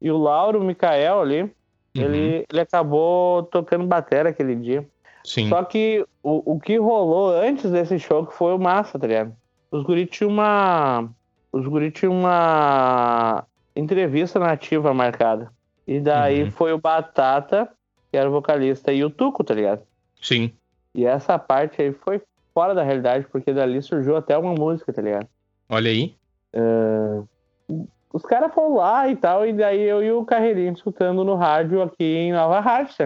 E 0.00 0.10
o 0.10 0.18
Lauro 0.18 0.60
o 0.60 0.64
Mikael 0.64 1.20
ali, 1.20 1.42
uhum. 1.42 1.50
ele, 1.94 2.44
ele 2.50 2.60
acabou 2.60 3.44
tocando 3.44 3.86
bateria 3.86 4.30
aquele 4.30 4.56
dia. 4.56 4.86
Sim. 5.24 5.48
Só 5.48 5.62
que 5.64 6.04
o, 6.22 6.54
o 6.54 6.60
que 6.60 6.76
rolou 6.76 7.30
antes 7.30 7.70
desse 7.70 7.98
show 7.98 8.26
que 8.26 8.34
foi 8.34 8.52
o 8.52 8.58
massa, 8.58 8.98
tá 8.98 9.06
ligado? 9.06 9.34
Os 9.70 9.82
guri 9.82 10.06
tinham 10.06 10.30
uma. 10.30 11.08
Os 11.52 11.66
guri 11.66 11.90
tinham 11.90 12.12
uma 12.12 13.44
entrevista 13.74 14.38
nativa 14.38 14.92
marcada. 14.92 15.50
E 15.86 16.00
daí 16.00 16.44
uhum. 16.44 16.50
foi 16.50 16.72
o 16.72 16.78
Batata, 16.78 17.68
que 18.10 18.16
era 18.16 18.28
o 18.28 18.32
vocalista, 18.32 18.92
e 18.92 19.04
o 19.04 19.10
Tuco, 19.10 19.42
tá 19.42 19.54
ligado? 19.54 19.82
Sim. 20.20 20.52
E 20.94 21.04
essa 21.04 21.38
parte 21.38 21.80
aí 21.80 21.92
foi 21.92 22.20
fora 22.54 22.74
da 22.74 22.82
realidade, 22.82 23.26
porque 23.30 23.52
dali 23.52 23.82
surgiu 23.82 24.16
até 24.16 24.36
uma 24.36 24.54
música, 24.54 24.92
tá 24.92 25.02
ligado? 25.02 25.26
Olha 25.68 25.90
aí. 25.90 26.14
Uh, 26.54 27.26
os 28.12 28.22
caras 28.22 28.52
foram 28.52 28.76
lá 28.76 29.08
e 29.08 29.16
tal, 29.16 29.46
e 29.46 29.52
daí 29.52 29.80
eu 29.80 30.02
e 30.02 30.12
o 30.12 30.24
Carreirinho 30.24 30.74
escutando 30.74 31.24
no 31.24 31.34
rádio 31.34 31.82
aqui 31.82 32.04
em 32.04 32.32
Nova 32.32 32.58
Hartz. 32.58 32.98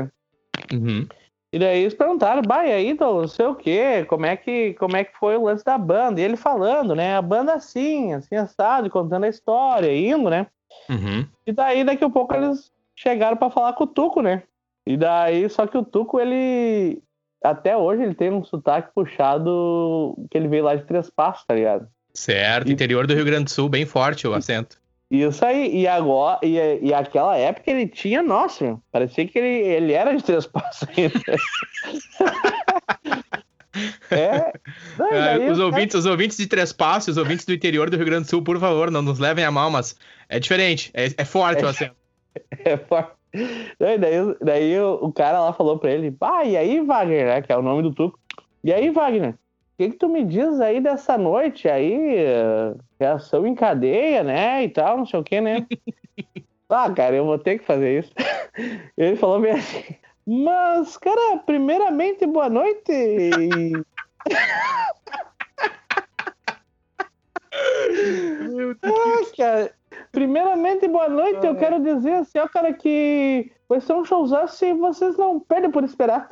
Uhum. 0.72 1.06
E 1.52 1.58
daí 1.58 1.80
eles 1.80 1.94
perguntaram, 1.94 2.42
bah, 2.42 2.66
e 2.66 2.72
aí, 2.72 2.88
então, 2.88 3.20
não 3.20 3.28
sei 3.28 3.46
o 3.46 3.54
quê, 3.54 4.04
como 4.08 4.26
é, 4.26 4.36
que, 4.36 4.74
como 4.74 4.96
é 4.96 5.04
que 5.04 5.16
foi 5.16 5.36
o 5.36 5.44
lance 5.44 5.64
da 5.64 5.78
banda? 5.78 6.20
E 6.20 6.24
ele 6.24 6.36
falando, 6.36 6.94
né, 6.94 7.16
a 7.16 7.22
banda 7.22 7.54
assim, 7.54 8.12
assim, 8.12 8.34
assado, 8.34 8.90
contando 8.90 9.24
a 9.24 9.28
história, 9.28 9.94
indo, 9.96 10.28
né? 10.28 10.48
Uhum. 10.88 11.26
E 11.46 11.52
daí, 11.52 11.84
daqui 11.84 12.04
a 12.04 12.10
pouco, 12.10 12.34
eles 12.34 12.72
chegaram 12.96 13.36
para 13.36 13.50
falar 13.50 13.72
com 13.74 13.84
o 13.84 13.86
Tuco, 13.86 14.20
né? 14.20 14.42
E 14.86 14.96
daí, 14.96 15.48
só 15.48 15.66
que 15.66 15.78
o 15.78 15.84
Tuco, 15.84 16.20
ele, 16.20 17.00
até 17.42 17.76
hoje, 17.76 18.02
ele 18.02 18.14
tem 18.14 18.30
um 18.30 18.44
sotaque 18.44 18.92
puxado, 18.94 20.16
que 20.30 20.36
ele 20.36 20.48
veio 20.48 20.64
lá 20.64 20.74
de 20.74 20.84
Três 20.84 21.08
Passos, 21.08 21.46
tá 21.46 21.54
ligado? 21.54 21.88
Certo, 22.12 22.68
e... 22.68 22.72
interior 22.72 23.06
do 23.06 23.14
Rio 23.14 23.24
Grande 23.24 23.44
do 23.44 23.50
Sul, 23.50 23.68
bem 23.68 23.86
forte 23.86 24.26
o 24.26 24.34
acento. 24.34 24.78
Isso 25.10 25.44
aí, 25.44 25.82
e 25.82 25.86
agora, 25.86 26.40
e, 26.42 26.56
e 26.82 26.92
aquela 26.92 27.36
época 27.36 27.70
ele 27.70 27.86
tinha, 27.86 28.22
nossa, 28.22 28.80
parecia 28.90 29.26
que 29.26 29.38
ele, 29.38 29.68
ele 29.68 29.92
era 29.92 30.16
de 30.16 30.22
três 30.22 30.46
passos 30.46 30.88
ainda. 30.88 31.14
é, 34.10 34.52
não, 34.98 35.12
é 35.12 35.50
os, 35.50 35.60
ouvintes, 35.60 35.94
os 35.94 36.06
ouvintes 36.06 36.36
de 36.36 36.48
Três 36.48 36.72
Passos, 36.72 37.10
os 37.10 37.18
ouvintes 37.18 37.44
do 37.44 37.52
interior 37.52 37.88
do 37.88 37.96
Rio 37.96 38.06
Grande 38.06 38.24
do 38.24 38.30
Sul, 38.30 38.42
por 38.42 38.58
favor, 38.58 38.90
não 38.90 39.02
nos 39.02 39.20
levem 39.20 39.44
a 39.44 39.50
mal, 39.50 39.70
mas 39.70 39.96
é 40.28 40.40
diferente, 40.40 40.90
é, 40.92 41.06
é 41.16 41.24
forte 41.24 41.62
é, 41.62 41.66
o 41.66 41.68
acento. 41.68 41.94
É 42.64 42.76
forte. 42.76 43.12
Daí, 43.78 43.98
daí 44.42 44.78
o, 44.78 44.98
o, 45.02 45.12
cara 45.12 45.40
lá 45.40 45.52
falou 45.52 45.78
pra 45.78 45.90
ele, 45.90 46.14
ah, 46.20 46.44
e 46.44 46.56
aí, 46.56 46.80
Wagner, 46.80 47.26
né, 47.26 47.42
que 47.42 47.52
é 47.52 47.56
o 47.56 47.62
nome 47.62 47.82
do 47.82 47.94
Tuco, 47.94 48.18
e 48.62 48.72
aí, 48.72 48.90
Wagner, 48.90 49.34
que, 49.76 49.90
que 49.90 49.96
tu 49.96 50.08
me 50.08 50.24
diz 50.24 50.60
aí 50.60 50.80
dessa 50.80 51.18
noite 51.18 51.68
aí, 51.68 52.26
reação 52.98 53.46
em 53.46 53.54
cadeia, 53.54 54.22
né, 54.22 54.64
e 54.64 54.68
tal, 54.68 54.96
não 54.96 55.06
sei 55.06 55.20
o 55.20 55.24
que, 55.24 55.40
né? 55.40 55.66
ah, 56.68 56.90
cara, 56.90 57.16
eu 57.16 57.24
vou 57.24 57.38
ter 57.38 57.58
que 57.58 57.64
fazer 57.64 58.00
isso. 58.00 58.12
Ele 58.96 59.16
falou 59.16 59.40
bem 59.40 59.52
assim, 59.52 59.84
mas, 60.26 60.96
cara, 60.96 61.38
primeiramente, 61.46 62.26
boa 62.26 62.48
noite. 62.48 62.92
Meu 68.48 68.74
Deus. 68.82 69.32
Ah, 69.32 69.36
cara, 69.36 69.74
primeiramente, 70.10 70.88
boa 70.88 71.08
noite. 71.08 71.46
Eu 71.46 71.54
quero 71.54 71.80
dizer 71.80 72.14
assim, 72.14 72.38
ó, 72.38 72.48
cara, 72.48 72.72
que 72.72 73.52
vai 73.68 73.80
ser 73.80 73.92
um 73.92 74.04
showzão 74.04 74.48
se 74.48 74.72
vocês 74.74 75.16
não 75.16 75.38
perdem 75.38 75.70
por 75.70 75.84
esperar. 75.84 76.28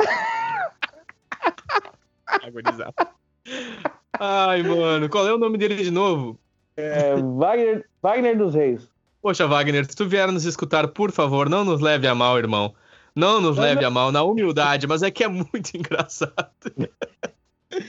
Ai, 4.19 4.63
mano, 4.63 5.09
qual 5.09 5.27
é 5.27 5.33
o 5.33 5.39
nome 5.39 5.59
dele 5.59 5.77
de 5.77 5.91
novo? 5.91 6.39
É, 6.77 7.15
Wagner, 7.17 7.85
Wagner 8.03 8.39
dos 8.39 8.55
Reis. 8.55 8.89
Poxa, 9.21 9.47
Wagner, 9.47 9.85
se 9.85 9.97
tu 9.97 10.07
vier 10.07 10.31
nos 10.31 10.45
escutar, 10.45 10.89
por 10.89 11.11
favor, 11.11 11.49
não 11.49 11.65
nos 11.65 11.81
leve 11.81 12.07
a 12.07 12.15
mal, 12.15 12.39
irmão. 12.39 12.75
Não 13.15 13.41
nos 13.41 13.57
leve 13.57 13.85
a 13.85 13.91
mal 13.91 14.11
na 14.11 14.23
humildade, 14.23 14.87
mas 14.87 15.03
é 15.03 15.11
que 15.11 15.23
é 15.23 15.29
muito 15.29 15.71
engraçado. 15.77 16.51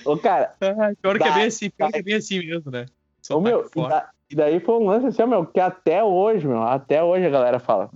Ô, 0.05 0.17
cara. 0.17 0.53
Ai, 0.61 0.95
pior, 1.01 1.17
que 1.17 1.23
é 1.23 1.31
bem 1.33 1.45
assim, 1.45 1.69
pior 1.69 1.91
que 1.91 1.97
é 1.97 2.01
bem 2.01 2.15
assim 2.15 2.39
mesmo, 2.39 2.71
né? 2.71 2.85
Só 3.21 3.37
Ô, 3.37 3.41
meu, 3.41 3.67
e, 3.75 3.81
da, 3.81 4.09
e, 4.29 4.35
daí 4.35 4.59
foi 4.59 4.75
um 4.75 4.85
lance 4.85 5.07
assim, 5.07 5.25
meu, 5.25 5.45
que 5.45 5.59
até 5.59 6.03
hoje, 6.03 6.47
meu, 6.47 6.61
até 6.61 7.03
hoje 7.03 7.25
a 7.25 7.29
galera 7.29 7.59
fala. 7.59 7.89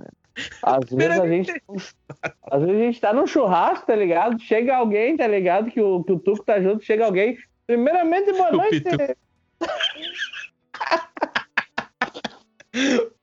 Às 0.64 0.90
vezes 0.92 1.20
a 1.20 1.28
gente. 1.28 1.54
Às 2.52 2.62
vezes 2.62 2.76
a 2.76 2.84
gente 2.84 3.02
tá 3.02 3.14
num 3.14 3.28
churrasco, 3.28 3.86
tá 3.86 3.96
ligado? 3.96 4.40
Chega 4.42 4.78
alguém, 4.78 5.16
tá 5.16 5.28
ligado? 5.28 5.72
Que 5.72 5.82
o, 5.82 6.04
que 6.04 6.12
o 6.12 6.20
Tuco 6.20 6.44
tá 6.44 6.62
junto, 6.62 6.84
chega 6.84 7.06
alguém. 7.06 7.38
Primeiramente, 7.66 8.34
boa 8.34 8.52
noite. 8.52 8.84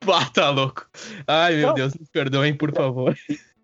Pá, 0.00 0.24
tá 0.32 0.50
louco. 0.50 0.88
Ai, 1.26 1.56
meu 1.56 1.68
Não. 1.68 1.74
Deus, 1.74 1.94
me 1.94 2.06
perdoem, 2.12 2.54
por 2.54 2.72
favor. 2.72 3.16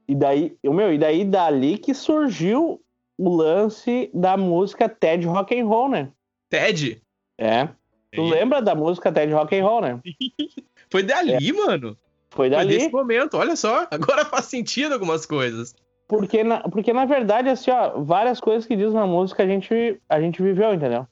E 0.09 0.14
daí, 0.14 0.57
meu, 0.64 0.92
e 0.92 0.98
daí 0.98 1.24
dali 1.24 1.78
que 1.78 1.94
surgiu 1.94 2.80
o 3.16 3.36
lance 3.36 4.11
da 4.12 4.36
música 4.36 4.88
Ted 4.88 5.26
Rock 5.26 5.59
and 5.59 5.66
Roll, 5.66 5.88
né? 5.88 6.11
Ted? 6.50 7.00
É. 7.38 7.68
Tu 8.12 8.22
lembra 8.22 8.61
da 8.61 8.74
música 8.74 9.11
Ted 9.11 9.32
Rock 9.32 9.57
and 9.57 9.64
Roll, 9.64 9.80
né? 9.80 10.00
Foi 10.90 11.03
dali, 11.03 11.48
é. 11.48 11.53
mano. 11.53 11.96
Foi 12.33 12.49
dali. 12.49 12.70
Foi 12.70 12.78
nesse 12.78 12.93
momento, 12.93 13.37
olha 13.37 13.55
só. 13.55 13.87
Agora 13.93 14.24
faz 14.24 14.47
sentido 14.47 14.93
algumas 14.93 15.26
coisas. 15.26 15.74
Porque 16.09 16.43
na, 16.43 16.61
porque, 16.61 16.93
na 16.93 17.05
verdade, 17.05 17.49
assim, 17.49 17.70
ó, 17.70 18.01
várias 18.01 18.41
coisas 18.41 18.66
que 18.66 18.76
diz 18.76 18.93
na 18.93 19.07
música 19.07 19.43
a 19.43 19.47
gente, 19.47 20.01
a 20.09 20.20
gente 20.20 20.43
viveu, 20.43 20.74
entendeu? 20.74 21.07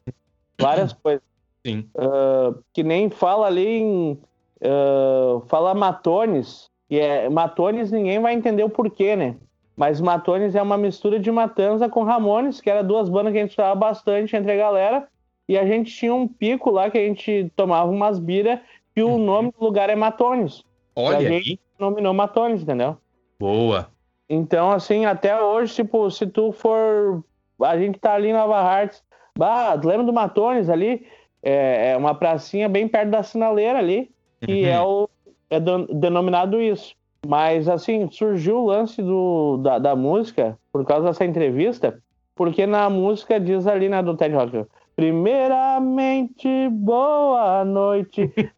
Várias 0.59 0.93
coisas. 1.03 1.23
Sim. 1.65 1.89
Uh, 1.95 2.63
que 2.73 2.83
nem 2.83 3.11
fala 3.11 3.47
ali 3.47 3.67
em. 3.67 4.19
Uh, 4.63 5.41
fala 5.47 5.75
Matones, 5.75 6.69
e 6.91 6.99
é, 6.99 7.29
Matones 7.31 7.91
ninguém 7.91 8.21
vai 8.21 8.35
entender 8.35 8.63
o 8.63 8.69
porquê, 8.69 9.17
né? 9.17 9.37
Mas 9.77 10.01
Matones 10.01 10.55
é 10.55 10.61
uma 10.61 10.77
mistura 10.77 11.19
de 11.19 11.31
Matanza 11.31 11.89
com 11.89 12.03
Ramones, 12.03 12.61
que 12.61 12.69
era 12.69 12.83
duas 12.83 13.09
bandas 13.09 13.33
que 13.33 13.39
a 13.39 13.43
gente 13.43 13.53
usava 13.53 13.75
bastante 13.75 14.37
entre 14.37 14.53
a 14.53 14.57
galera. 14.57 15.09
E 15.49 15.57
a 15.57 15.65
gente 15.65 15.95
tinha 15.95 16.15
um 16.15 16.29
pico 16.29 16.71
lá 16.71 16.91
que 16.91 16.99
a 16.99 17.07
gente 17.07 17.51
tomava 17.57 17.91
umas 17.91 18.19
bira 18.19 18.61
e 18.95 19.03
o 19.03 19.11
uhum. 19.11 19.19
nome 19.19 19.53
do 19.53 19.65
lugar 19.65 19.89
é 19.89 19.97
Matones. 19.97 20.63
Olha 21.03 21.23
e 21.23 21.27
a 21.27 21.41
gente 21.41 21.61
nominou 21.79 22.15
Matones, 22.15 22.63
entendeu? 22.63 22.97
Boa. 23.39 23.89
Então, 24.29 24.71
assim, 24.71 25.07
até 25.07 25.41
hoje, 25.41 25.75
tipo, 25.75 26.11
se 26.11 26.27
tu 26.27 26.53
for. 26.53 27.25
A 27.63 27.79
gente 27.79 27.99
tá 27.99 28.15
ali 28.15 28.29
em 28.29 28.33
Nova 28.33 28.59
Hartz. 28.59 29.03
Bah, 29.37 29.75
lembra 29.75 30.05
do 30.05 30.13
Matones 30.13 30.69
ali? 30.69 31.07
É, 31.43 31.93
é 31.93 31.97
uma 31.97 32.15
pracinha 32.15 32.69
bem 32.69 32.87
perto 32.87 33.11
da 33.11 33.23
sinaleira 33.23 33.79
ali, 33.79 34.11
que 34.41 34.63
uhum. 34.63 34.69
é 34.69 34.81
o 34.83 35.09
é 35.51 35.59
denominado 35.59 36.63
isso. 36.63 36.95
Mas, 37.27 37.69
assim, 37.69 38.09
surgiu 38.11 38.59
o 38.59 38.67
lance 38.67 39.03
do, 39.03 39.59
da, 39.59 39.79
da 39.79 39.97
música 39.97 40.57
por 40.73 40.87
causa 40.87 41.09
dessa 41.09 41.25
entrevista, 41.25 42.01
porque 42.35 42.67
na 42.67 42.89
música 42.89 43.39
diz 43.39 43.67
ali, 43.67 43.89
né, 43.89 44.03
do 44.03 44.17
Ted 44.17 44.35
Rock, 44.35 44.65
primeiramente, 44.97 46.49
boa 46.71 47.65
noite. 47.65 48.33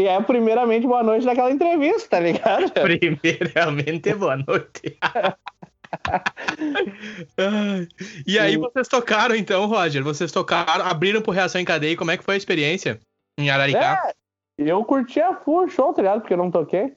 e 0.00 0.06
é 0.06 0.20
primeiramente 0.22 0.86
boa 0.86 1.02
noite 1.02 1.26
daquela 1.26 1.50
entrevista, 1.50 2.08
tá 2.08 2.20
ligado? 2.20 2.72
Primeiramente, 2.72 4.14
boa 4.14 4.36
noite. 4.36 4.96
e 8.26 8.38
aí 8.38 8.56
vocês 8.56 8.88
tocaram 8.88 9.34
então, 9.34 9.66
Roger? 9.66 10.02
Vocês 10.02 10.32
tocaram, 10.32 10.86
abriram 10.86 11.20
por 11.20 11.32
reação 11.32 11.60
em 11.60 11.64
cadeia. 11.64 11.96
Como 11.96 12.10
é 12.10 12.16
que 12.16 12.24
foi 12.24 12.34
a 12.34 12.38
experiência 12.38 12.98
em 13.38 13.50
Araricá? 13.50 14.10
É, 14.58 14.62
eu 14.70 14.82
curti 14.84 15.20
a 15.20 15.34
full 15.34 15.68
show, 15.68 15.92
tá 15.92 16.00
ligado? 16.00 16.20
Porque 16.20 16.32
eu 16.32 16.38
não 16.38 16.50
toquei. 16.50 16.94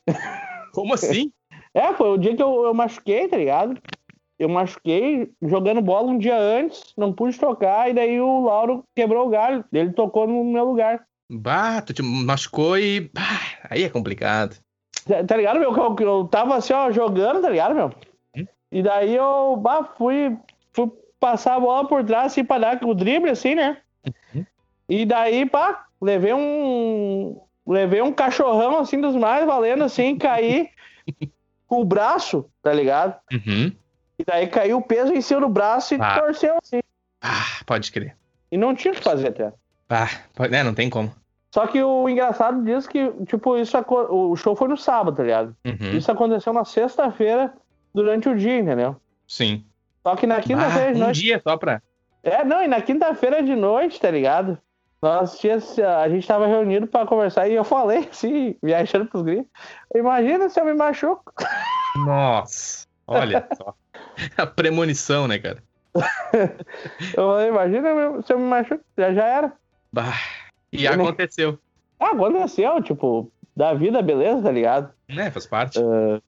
Como 0.71 0.93
assim? 0.95 1.31
é, 1.73 1.93
foi 1.93 2.09
o 2.09 2.17
dia 2.17 2.35
que 2.35 2.43
eu, 2.43 2.63
eu 2.63 2.73
machuquei, 2.73 3.27
tá 3.27 3.35
ligado? 3.35 3.77
Eu 4.39 4.47
machuquei 4.47 5.29
jogando 5.41 5.81
bola 5.81 6.11
um 6.11 6.17
dia 6.17 6.37
antes, 6.37 6.93
não 6.97 7.13
pude 7.13 7.37
tocar, 7.37 7.89
e 7.89 7.93
daí 7.93 8.19
o 8.19 8.41
Lauro 8.41 8.83
quebrou 8.95 9.27
o 9.27 9.29
galho. 9.29 9.63
Ele 9.73 9.91
tocou 9.91 10.27
no 10.27 10.43
meu 10.43 10.65
lugar. 10.65 11.05
Bah, 11.33 11.81
tu 11.81 11.93
te 11.93 12.01
machucou 12.01 12.77
e. 12.77 13.09
Bah, 13.13 13.41
aí 13.69 13.83
é 13.83 13.89
complicado. 13.89 14.55
Tá, 15.07 15.23
tá 15.23 15.35
ligado, 15.35 15.59
meu? 15.59 15.75
Eu, 15.75 15.95
eu 15.99 16.27
tava 16.27 16.55
assim, 16.55 16.73
ó, 16.73 16.91
jogando, 16.91 17.41
tá 17.41 17.49
ligado, 17.49 17.73
meu? 17.73 17.91
Hum? 18.35 18.45
E 18.71 18.83
daí 18.83 19.15
eu 19.15 19.57
bah, 19.57 19.83
fui, 19.97 20.37
fui 20.71 20.91
passar 21.19 21.55
a 21.55 21.59
bola 21.59 21.87
por 21.87 22.03
trás, 22.03 22.27
assim, 22.27 22.43
pra 22.43 22.59
dar 22.59 22.83
o 22.83 22.93
drible, 22.93 23.29
assim, 23.29 23.55
né? 23.55 23.77
Uhum. 24.33 24.45
E 24.87 25.05
daí, 25.05 25.45
pá, 25.45 25.85
levei 25.99 26.33
um, 26.33 27.41
levei 27.65 28.01
um 28.01 28.11
cachorrão 28.11 28.77
assim 28.77 28.99
dos 28.99 29.15
mais 29.15 29.45
valendo, 29.45 29.83
assim, 29.83 30.17
caí 30.17 30.69
com 31.67 31.81
o 31.81 31.85
braço, 31.85 32.49
tá 32.61 32.71
ligado? 32.71 33.19
Uhum. 33.31 33.71
E 34.19 34.23
daí 34.25 34.47
caiu 34.47 34.77
o 34.77 34.81
peso 34.81 35.13
em 35.13 35.21
cima 35.21 35.41
do 35.41 35.49
braço 35.49 35.95
e 35.95 35.97
ah. 35.99 36.19
torceu 36.19 36.57
assim. 36.61 36.81
Ah, 37.21 37.63
pode 37.65 37.91
crer. 37.91 38.15
E 38.51 38.57
não 38.57 38.75
tinha 38.75 38.93
o 38.93 38.95
que 38.95 39.03
fazer 39.03 39.29
até. 39.29 39.51
Ah, 39.89 40.09
pode, 40.35 40.53
é, 40.53 40.63
não 40.63 40.73
tem 40.73 40.89
como. 40.89 41.13
Só 41.53 41.67
que 41.67 41.83
o 41.83 42.09
engraçado 42.09 42.63
diz 42.63 42.87
que, 42.87 43.11
tipo, 43.27 43.55
isso 43.55 43.77
o 44.09 44.35
show 44.35 44.55
foi 44.55 44.67
no 44.67 44.75
sábado, 44.75 45.17
tá 45.17 45.21
ligado? 45.21 45.55
Uhum. 45.63 45.95
Isso 45.95 46.11
aconteceu 46.11 46.51
na 46.51 46.65
sexta-feira 46.65 47.53
durante 47.93 48.27
o 48.27 48.35
dia, 48.35 48.57
entendeu? 48.57 48.95
Sim. 49.27 49.63
Só 50.01 50.15
que 50.15 50.25
na 50.25 50.41
quinta-feira 50.41 50.89
ah, 50.89 50.93
de 50.93 50.99
noite. 50.99 51.19
Um 51.19 51.21
dia 51.21 51.39
só 51.43 51.55
pra. 51.55 51.79
É, 52.23 52.43
não, 52.43 52.63
e 52.63 52.67
na 52.67 52.81
quinta-feira 52.81 53.43
de 53.43 53.55
noite, 53.55 54.01
tá 54.01 54.09
ligado? 54.09 54.57
Nós 54.99 55.37
tinha, 55.37 55.57
a 56.01 56.09
gente 56.09 56.23
estava 56.23 56.47
reunido 56.47 56.87
para 56.87 57.05
conversar 57.05 57.47
e 57.47 57.53
eu 57.53 57.63
falei 57.63 57.99
assim, 58.09 58.55
viajando 58.59 59.05
pros 59.05 59.21
gringos. 59.21 59.45
Imagina 59.93 60.49
se 60.49 60.59
eu 60.59 60.65
me 60.65 60.73
machuco. 60.73 61.31
Nossa, 61.97 62.87
olha 63.05 63.47
só. 63.55 63.75
A 64.41 64.47
premonição, 64.47 65.27
né, 65.27 65.37
cara? 65.37 65.61
eu 67.15 67.27
falei, 67.27 67.49
imagina 67.49 68.23
se 68.23 68.33
eu 68.33 68.39
me 68.39 68.45
machuco, 68.47 68.83
já 68.97 69.13
já 69.13 69.23
era. 69.23 69.53
Bah, 69.91 70.17
e 70.73 70.87
aconteceu. 70.87 71.59
Ah, 71.99 72.11
aconteceu, 72.11 72.81
tipo, 72.81 73.31
da 73.55 73.73
vida, 73.73 74.01
beleza, 74.01 74.41
tá 74.41 74.51
ligado? 74.51 74.91
É, 75.07 75.29
faz 75.31 75.45
parte. 75.45 75.79
Uh, 75.79 76.21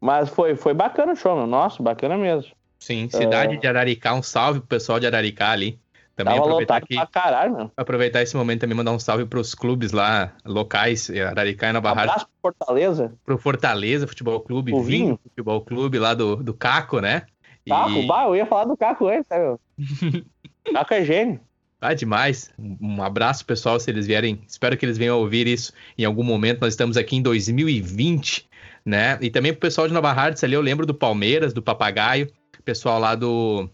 mas 0.00 0.28
foi, 0.28 0.54
foi 0.56 0.72
bacana 0.72 1.12
o 1.12 1.16
show, 1.16 1.36
meu. 1.36 1.46
Nossa, 1.46 1.82
bacana 1.82 2.16
mesmo. 2.16 2.52
Sim, 2.78 3.08
cidade 3.10 3.56
uh, 3.56 3.60
de 3.60 3.66
Araricá, 3.66 4.14
um 4.14 4.22
salve 4.22 4.60
pro 4.60 4.68
pessoal 4.68 5.00
de 5.00 5.06
Araricá 5.06 5.50
ali. 5.50 5.78
Também 6.16 6.34
Tava 6.34 6.46
aproveitar 6.46 6.76
aqui, 6.76 7.06
caralho, 7.10 7.52
mano. 7.52 7.72
aproveitar 7.76 8.22
esse 8.22 8.36
momento 8.36 8.60
também 8.60 8.76
mandar 8.76 8.92
um 8.92 9.00
salve 9.00 9.24
para 9.26 9.40
os 9.40 9.52
clubes 9.52 9.90
lá 9.90 10.32
locais, 10.44 11.10
Araricá 11.10 11.70
e 11.70 11.72
Nova 11.72 11.88
Hartz. 11.88 12.02
Abraço 12.02 12.26
pro 12.26 12.52
Fortaleza. 12.52 13.14
Pro 13.24 13.38
Fortaleza 13.38 14.06
Futebol 14.06 14.40
Clube, 14.40 14.72
o 14.72 14.80
Vinho 14.80 15.18
Futebol 15.20 15.60
Clube 15.62 15.98
lá 15.98 16.14
do, 16.14 16.36
do 16.36 16.54
Caco, 16.54 17.00
né? 17.00 17.22
Caco, 17.66 17.90
e... 17.90 18.06
bah, 18.06 18.26
eu 18.26 18.36
ia 18.36 18.46
falar 18.46 18.66
do 18.66 18.76
Caco 18.76 19.08
antes, 19.08 19.26
sabe? 19.26 19.58
Caco 20.72 20.94
é 20.94 21.04
gênio. 21.04 21.40
Ah, 21.84 21.94
demais. 21.94 22.50
Um 22.58 23.02
abraço, 23.02 23.44
pessoal, 23.44 23.78
se 23.78 23.90
eles 23.90 24.06
vierem. 24.06 24.40
Espero 24.46 24.76
que 24.76 24.84
eles 24.84 24.98
venham 24.98 25.18
ouvir 25.18 25.46
isso 25.46 25.72
em 25.96 26.04
algum 26.04 26.22
momento. 26.22 26.60
Nós 26.60 26.72
estamos 26.72 26.96
aqui 26.96 27.16
em 27.16 27.22
2020, 27.22 28.48
né? 28.84 29.18
E 29.20 29.30
também 29.30 29.52
pro 29.52 29.60
pessoal 29.60 29.86
de 29.86 29.94
Nova 29.94 30.10
Hartz 30.10 30.42
ali, 30.42 30.54
eu 30.54 30.60
lembro 30.60 30.86
do 30.86 30.94
Palmeiras, 30.94 31.52
do 31.52 31.62
Papagaio, 31.62 32.30
pessoal 32.64 32.98
lá 32.98 33.14
do 33.14 33.68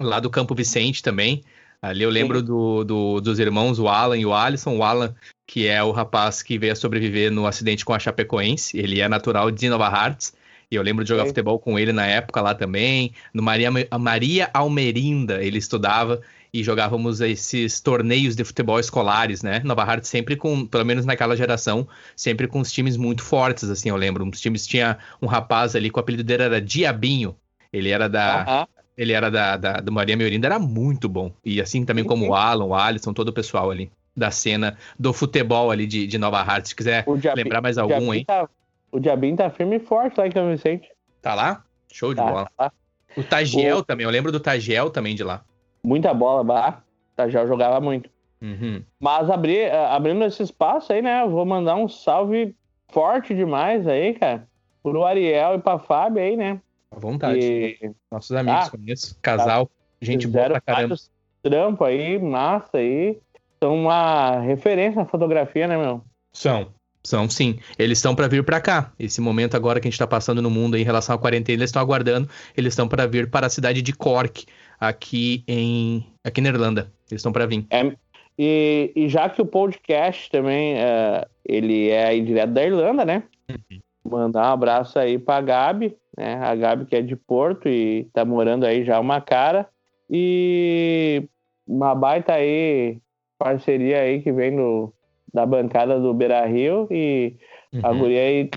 lá 0.00 0.18
do 0.18 0.28
Campo 0.28 0.54
Vicente 0.54 1.02
também 1.02 1.44
Ali 1.82 2.04
eu 2.04 2.10
lembro 2.10 2.40
do, 2.40 2.84
do, 2.84 3.20
dos 3.20 3.40
irmãos, 3.40 3.80
o 3.80 3.88
Alan 3.88 4.16
e 4.16 4.24
o 4.24 4.32
Alisson. 4.32 4.76
O 4.76 4.84
Alan, 4.84 5.12
que 5.44 5.66
é 5.66 5.82
o 5.82 5.90
rapaz 5.90 6.40
que 6.40 6.56
veio 6.56 6.72
a 6.72 6.76
sobreviver 6.76 7.32
no 7.32 7.44
acidente 7.44 7.84
com 7.84 7.92
a 7.92 7.98
Chapecoense. 7.98 8.78
Ele 8.78 9.00
é 9.00 9.08
natural 9.08 9.50
de 9.50 9.68
Nova 9.68 9.88
Hartz. 9.88 10.32
E 10.70 10.76
eu 10.76 10.82
lembro 10.82 11.02
de 11.02 11.08
jogar 11.08 11.26
futebol 11.26 11.58
com 11.58 11.76
ele 11.76 11.92
na 11.92 12.06
época 12.06 12.40
lá 12.40 12.54
também. 12.54 13.12
No 13.34 13.42
Maria, 13.42 13.68
Maria 13.98 14.48
Almerinda 14.54 15.42
ele 15.42 15.58
estudava 15.58 16.22
e 16.52 16.62
jogávamos 16.62 17.20
esses 17.22 17.80
torneios 17.80 18.36
de 18.36 18.44
futebol 18.44 18.78
escolares, 18.78 19.42
né? 19.42 19.62
Nova 19.64 19.82
Hartz 19.82 20.08
sempre 20.08 20.36
com, 20.36 20.66
pelo 20.66 20.84
menos 20.84 21.06
naquela 21.06 21.34
geração, 21.34 21.88
sempre 22.14 22.46
com 22.46 22.60
os 22.60 22.70
times 22.70 22.96
muito 22.96 23.22
fortes, 23.22 23.70
assim, 23.70 23.88
eu 23.88 23.96
lembro. 23.96 24.28
Os 24.28 24.40
times 24.40 24.66
tinha 24.66 24.98
um 25.20 25.26
rapaz 25.26 25.74
ali, 25.74 25.88
com 25.88 25.98
o 25.98 26.02
apelido 26.02 26.22
dele 26.22 26.42
era 26.42 26.60
Diabinho. 26.60 27.34
Ele 27.72 27.88
era 27.88 28.08
da. 28.08 28.68
Ele 28.94 29.14
era 29.14 29.30
da, 29.30 29.56
da, 29.56 29.72
do 29.80 29.90
Maria 29.90 30.14
Meurinda, 30.14 30.46
era 30.46 30.58
muito 30.58 31.08
bom. 31.08 31.32
E 31.42 31.62
assim 31.62 31.82
também 31.82 32.04
como 32.04 32.28
o 32.28 32.34
Alan, 32.34 32.66
o 32.66 32.74
Alisson, 32.74 33.14
todo 33.14 33.30
o 33.30 33.32
pessoal 33.32 33.70
ali 33.70 33.90
da 34.14 34.30
cena 34.30 34.76
do 34.98 35.14
futebol 35.14 35.70
ali 35.70 35.86
de, 35.86 36.06
de 36.06 36.18
Nova 36.18 36.42
Hartz. 36.42 36.68
Se 36.68 36.76
quiser 36.76 37.06
lembrar 37.34 37.62
mais 37.62 37.78
algum 37.78 38.10
aí. 38.10 38.26
Tá, 38.26 38.46
o 38.92 39.00
Diabinho 39.00 39.34
tá 39.34 39.48
firme 39.48 39.76
e 39.76 39.80
forte 39.80 40.18
lá 40.18 40.26
em 40.26 40.30
São 40.30 40.50
Vicente. 40.50 40.90
Tá 41.22 41.34
lá? 41.34 41.64
Show 41.90 42.10
de 42.10 42.20
tá, 42.20 42.26
bola. 42.26 42.50
Tá. 42.54 42.70
O 43.16 43.22
Tagiel 43.22 43.78
o... 43.78 43.82
também, 43.82 44.04
eu 44.04 44.10
lembro 44.10 44.30
do 44.30 44.38
Tagiel 44.38 44.90
também 44.90 45.14
de 45.14 45.24
lá 45.24 45.42
muita 45.84 46.14
bola, 46.14 46.44
bah, 46.44 46.82
tá, 47.16 47.28
já 47.28 47.46
jogava 47.46 47.80
muito. 47.80 48.10
Uhum. 48.40 48.82
Mas 48.98 49.30
abrir, 49.30 49.60
eh, 49.60 49.86
abrindo 49.86 50.24
esse 50.24 50.42
espaço 50.42 50.92
aí, 50.92 51.00
né? 51.00 51.22
Eu 51.22 51.30
vou 51.30 51.46
mandar 51.46 51.76
um 51.76 51.88
salve 51.88 52.54
forte 52.88 53.34
demais 53.34 53.86
aí, 53.86 54.14
cara, 54.14 54.48
pro 54.82 55.04
Ariel 55.04 55.54
e 55.54 55.58
pra 55.58 55.78
Fábio 55.78 56.22
aí, 56.22 56.36
né? 56.36 56.60
À 56.90 56.98
vontade. 56.98 57.40
E... 57.40 57.90
Nossos 58.10 58.32
amigos, 58.32 58.66
ah, 58.66 58.70
conheço. 58.70 59.18
Casal, 59.22 59.66
tá. 59.66 59.72
gente 60.00 60.26
boa 60.26 60.50
pra 60.50 60.60
caramba. 60.60 60.96
Trampo 61.42 61.84
aí, 61.84 62.18
massa 62.18 62.78
aí. 62.78 63.18
São 63.62 63.74
uma 63.76 64.40
referência 64.40 65.00
na 65.00 65.06
fotografia, 65.06 65.66
né, 65.66 65.76
meu? 65.76 66.02
São. 66.32 66.72
São 67.04 67.28
sim. 67.28 67.58
Eles 67.76 67.98
estão 67.98 68.14
para 68.14 68.28
vir 68.28 68.44
para 68.44 68.60
cá. 68.60 68.92
Esse 68.98 69.20
momento 69.20 69.56
agora 69.56 69.80
que 69.80 69.88
a 69.88 69.90
gente 69.90 69.94
está 69.94 70.06
passando 70.06 70.40
no 70.40 70.50
mundo 70.50 70.76
em 70.76 70.84
relação 70.84 71.14
à 71.14 71.18
quarentena, 71.18 71.58
eles 71.58 71.70
estão 71.70 71.82
aguardando. 71.82 72.28
Eles 72.56 72.72
estão 72.72 72.86
para 72.86 73.06
vir 73.06 73.28
para 73.28 73.46
a 73.46 73.50
cidade 73.50 73.82
de 73.82 73.92
Cork, 73.92 74.46
aqui 74.82 75.44
em 75.46 76.04
aqui 76.24 76.40
na 76.40 76.48
Irlanda. 76.48 76.92
Eles 77.08 77.20
estão 77.20 77.32
para 77.32 77.46
vir. 77.46 77.64
É, 77.70 77.92
e, 78.36 78.92
e, 78.96 79.08
já 79.08 79.28
que 79.28 79.40
o 79.40 79.46
podcast 79.46 80.28
também 80.28 80.74
é, 80.74 81.24
ele 81.44 81.88
é 81.88 82.06
aí 82.06 82.20
direto 82.20 82.50
da 82.50 82.64
Irlanda, 82.64 83.04
né? 83.04 83.22
Uhum. 83.48 83.78
Mandar 84.04 84.50
um 84.50 84.52
abraço 84.54 84.98
aí 84.98 85.18
para 85.18 85.44
Gabi, 85.44 85.96
né? 86.18 86.34
A 86.42 86.54
Gabi 86.56 86.86
que 86.86 86.96
é 86.96 87.02
de 87.02 87.14
Porto 87.14 87.68
e 87.68 88.08
tá 88.12 88.24
morando 88.24 88.66
aí 88.66 88.84
já 88.84 88.98
uma 88.98 89.20
cara. 89.20 89.68
E 90.10 91.28
uma 91.66 91.94
baita 91.94 92.34
aí 92.34 92.98
parceria 93.38 94.00
aí 94.00 94.20
que 94.20 94.32
vem 94.32 94.56
do, 94.56 94.92
da 95.32 95.46
bancada 95.46 96.00
do 96.00 96.12
Beira 96.12 96.44
Rio 96.44 96.88
e 96.90 97.36
uhum. 97.72 97.80
a 97.84 97.92
guria 97.92 98.20
aí 98.20 98.50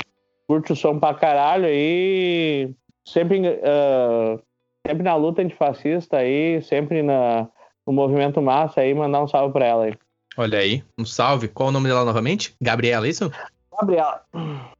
curte 0.47 0.73
o 0.73 0.75
som 0.75 0.99
pra 0.99 1.13
caralho 1.13 1.65
aí 1.65 2.71
sempre 3.07 3.39
uh, 3.39 4.39
sempre 4.85 5.03
na 5.03 5.15
luta 5.15 5.41
antifascista 5.41 6.17
aí, 6.17 6.61
sempre 6.61 7.01
na, 7.01 7.47
no 7.85 7.91
movimento 7.91 8.41
massa 8.41 8.81
aí, 8.81 8.93
mandar 8.93 9.23
um 9.23 9.27
salve 9.27 9.51
pra 9.51 9.65
ela 9.65 9.85
aí. 9.85 9.93
Olha 10.37 10.59
aí, 10.59 10.83
um 10.97 11.05
salve. 11.05 11.47
Qual 11.47 11.69
o 11.69 11.71
nome 11.71 11.89
dela 11.89 12.05
novamente? 12.05 12.53
Gabriela, 12.61 13.07
isso? 13.07 13.31
Gabriela. 13.71 14.21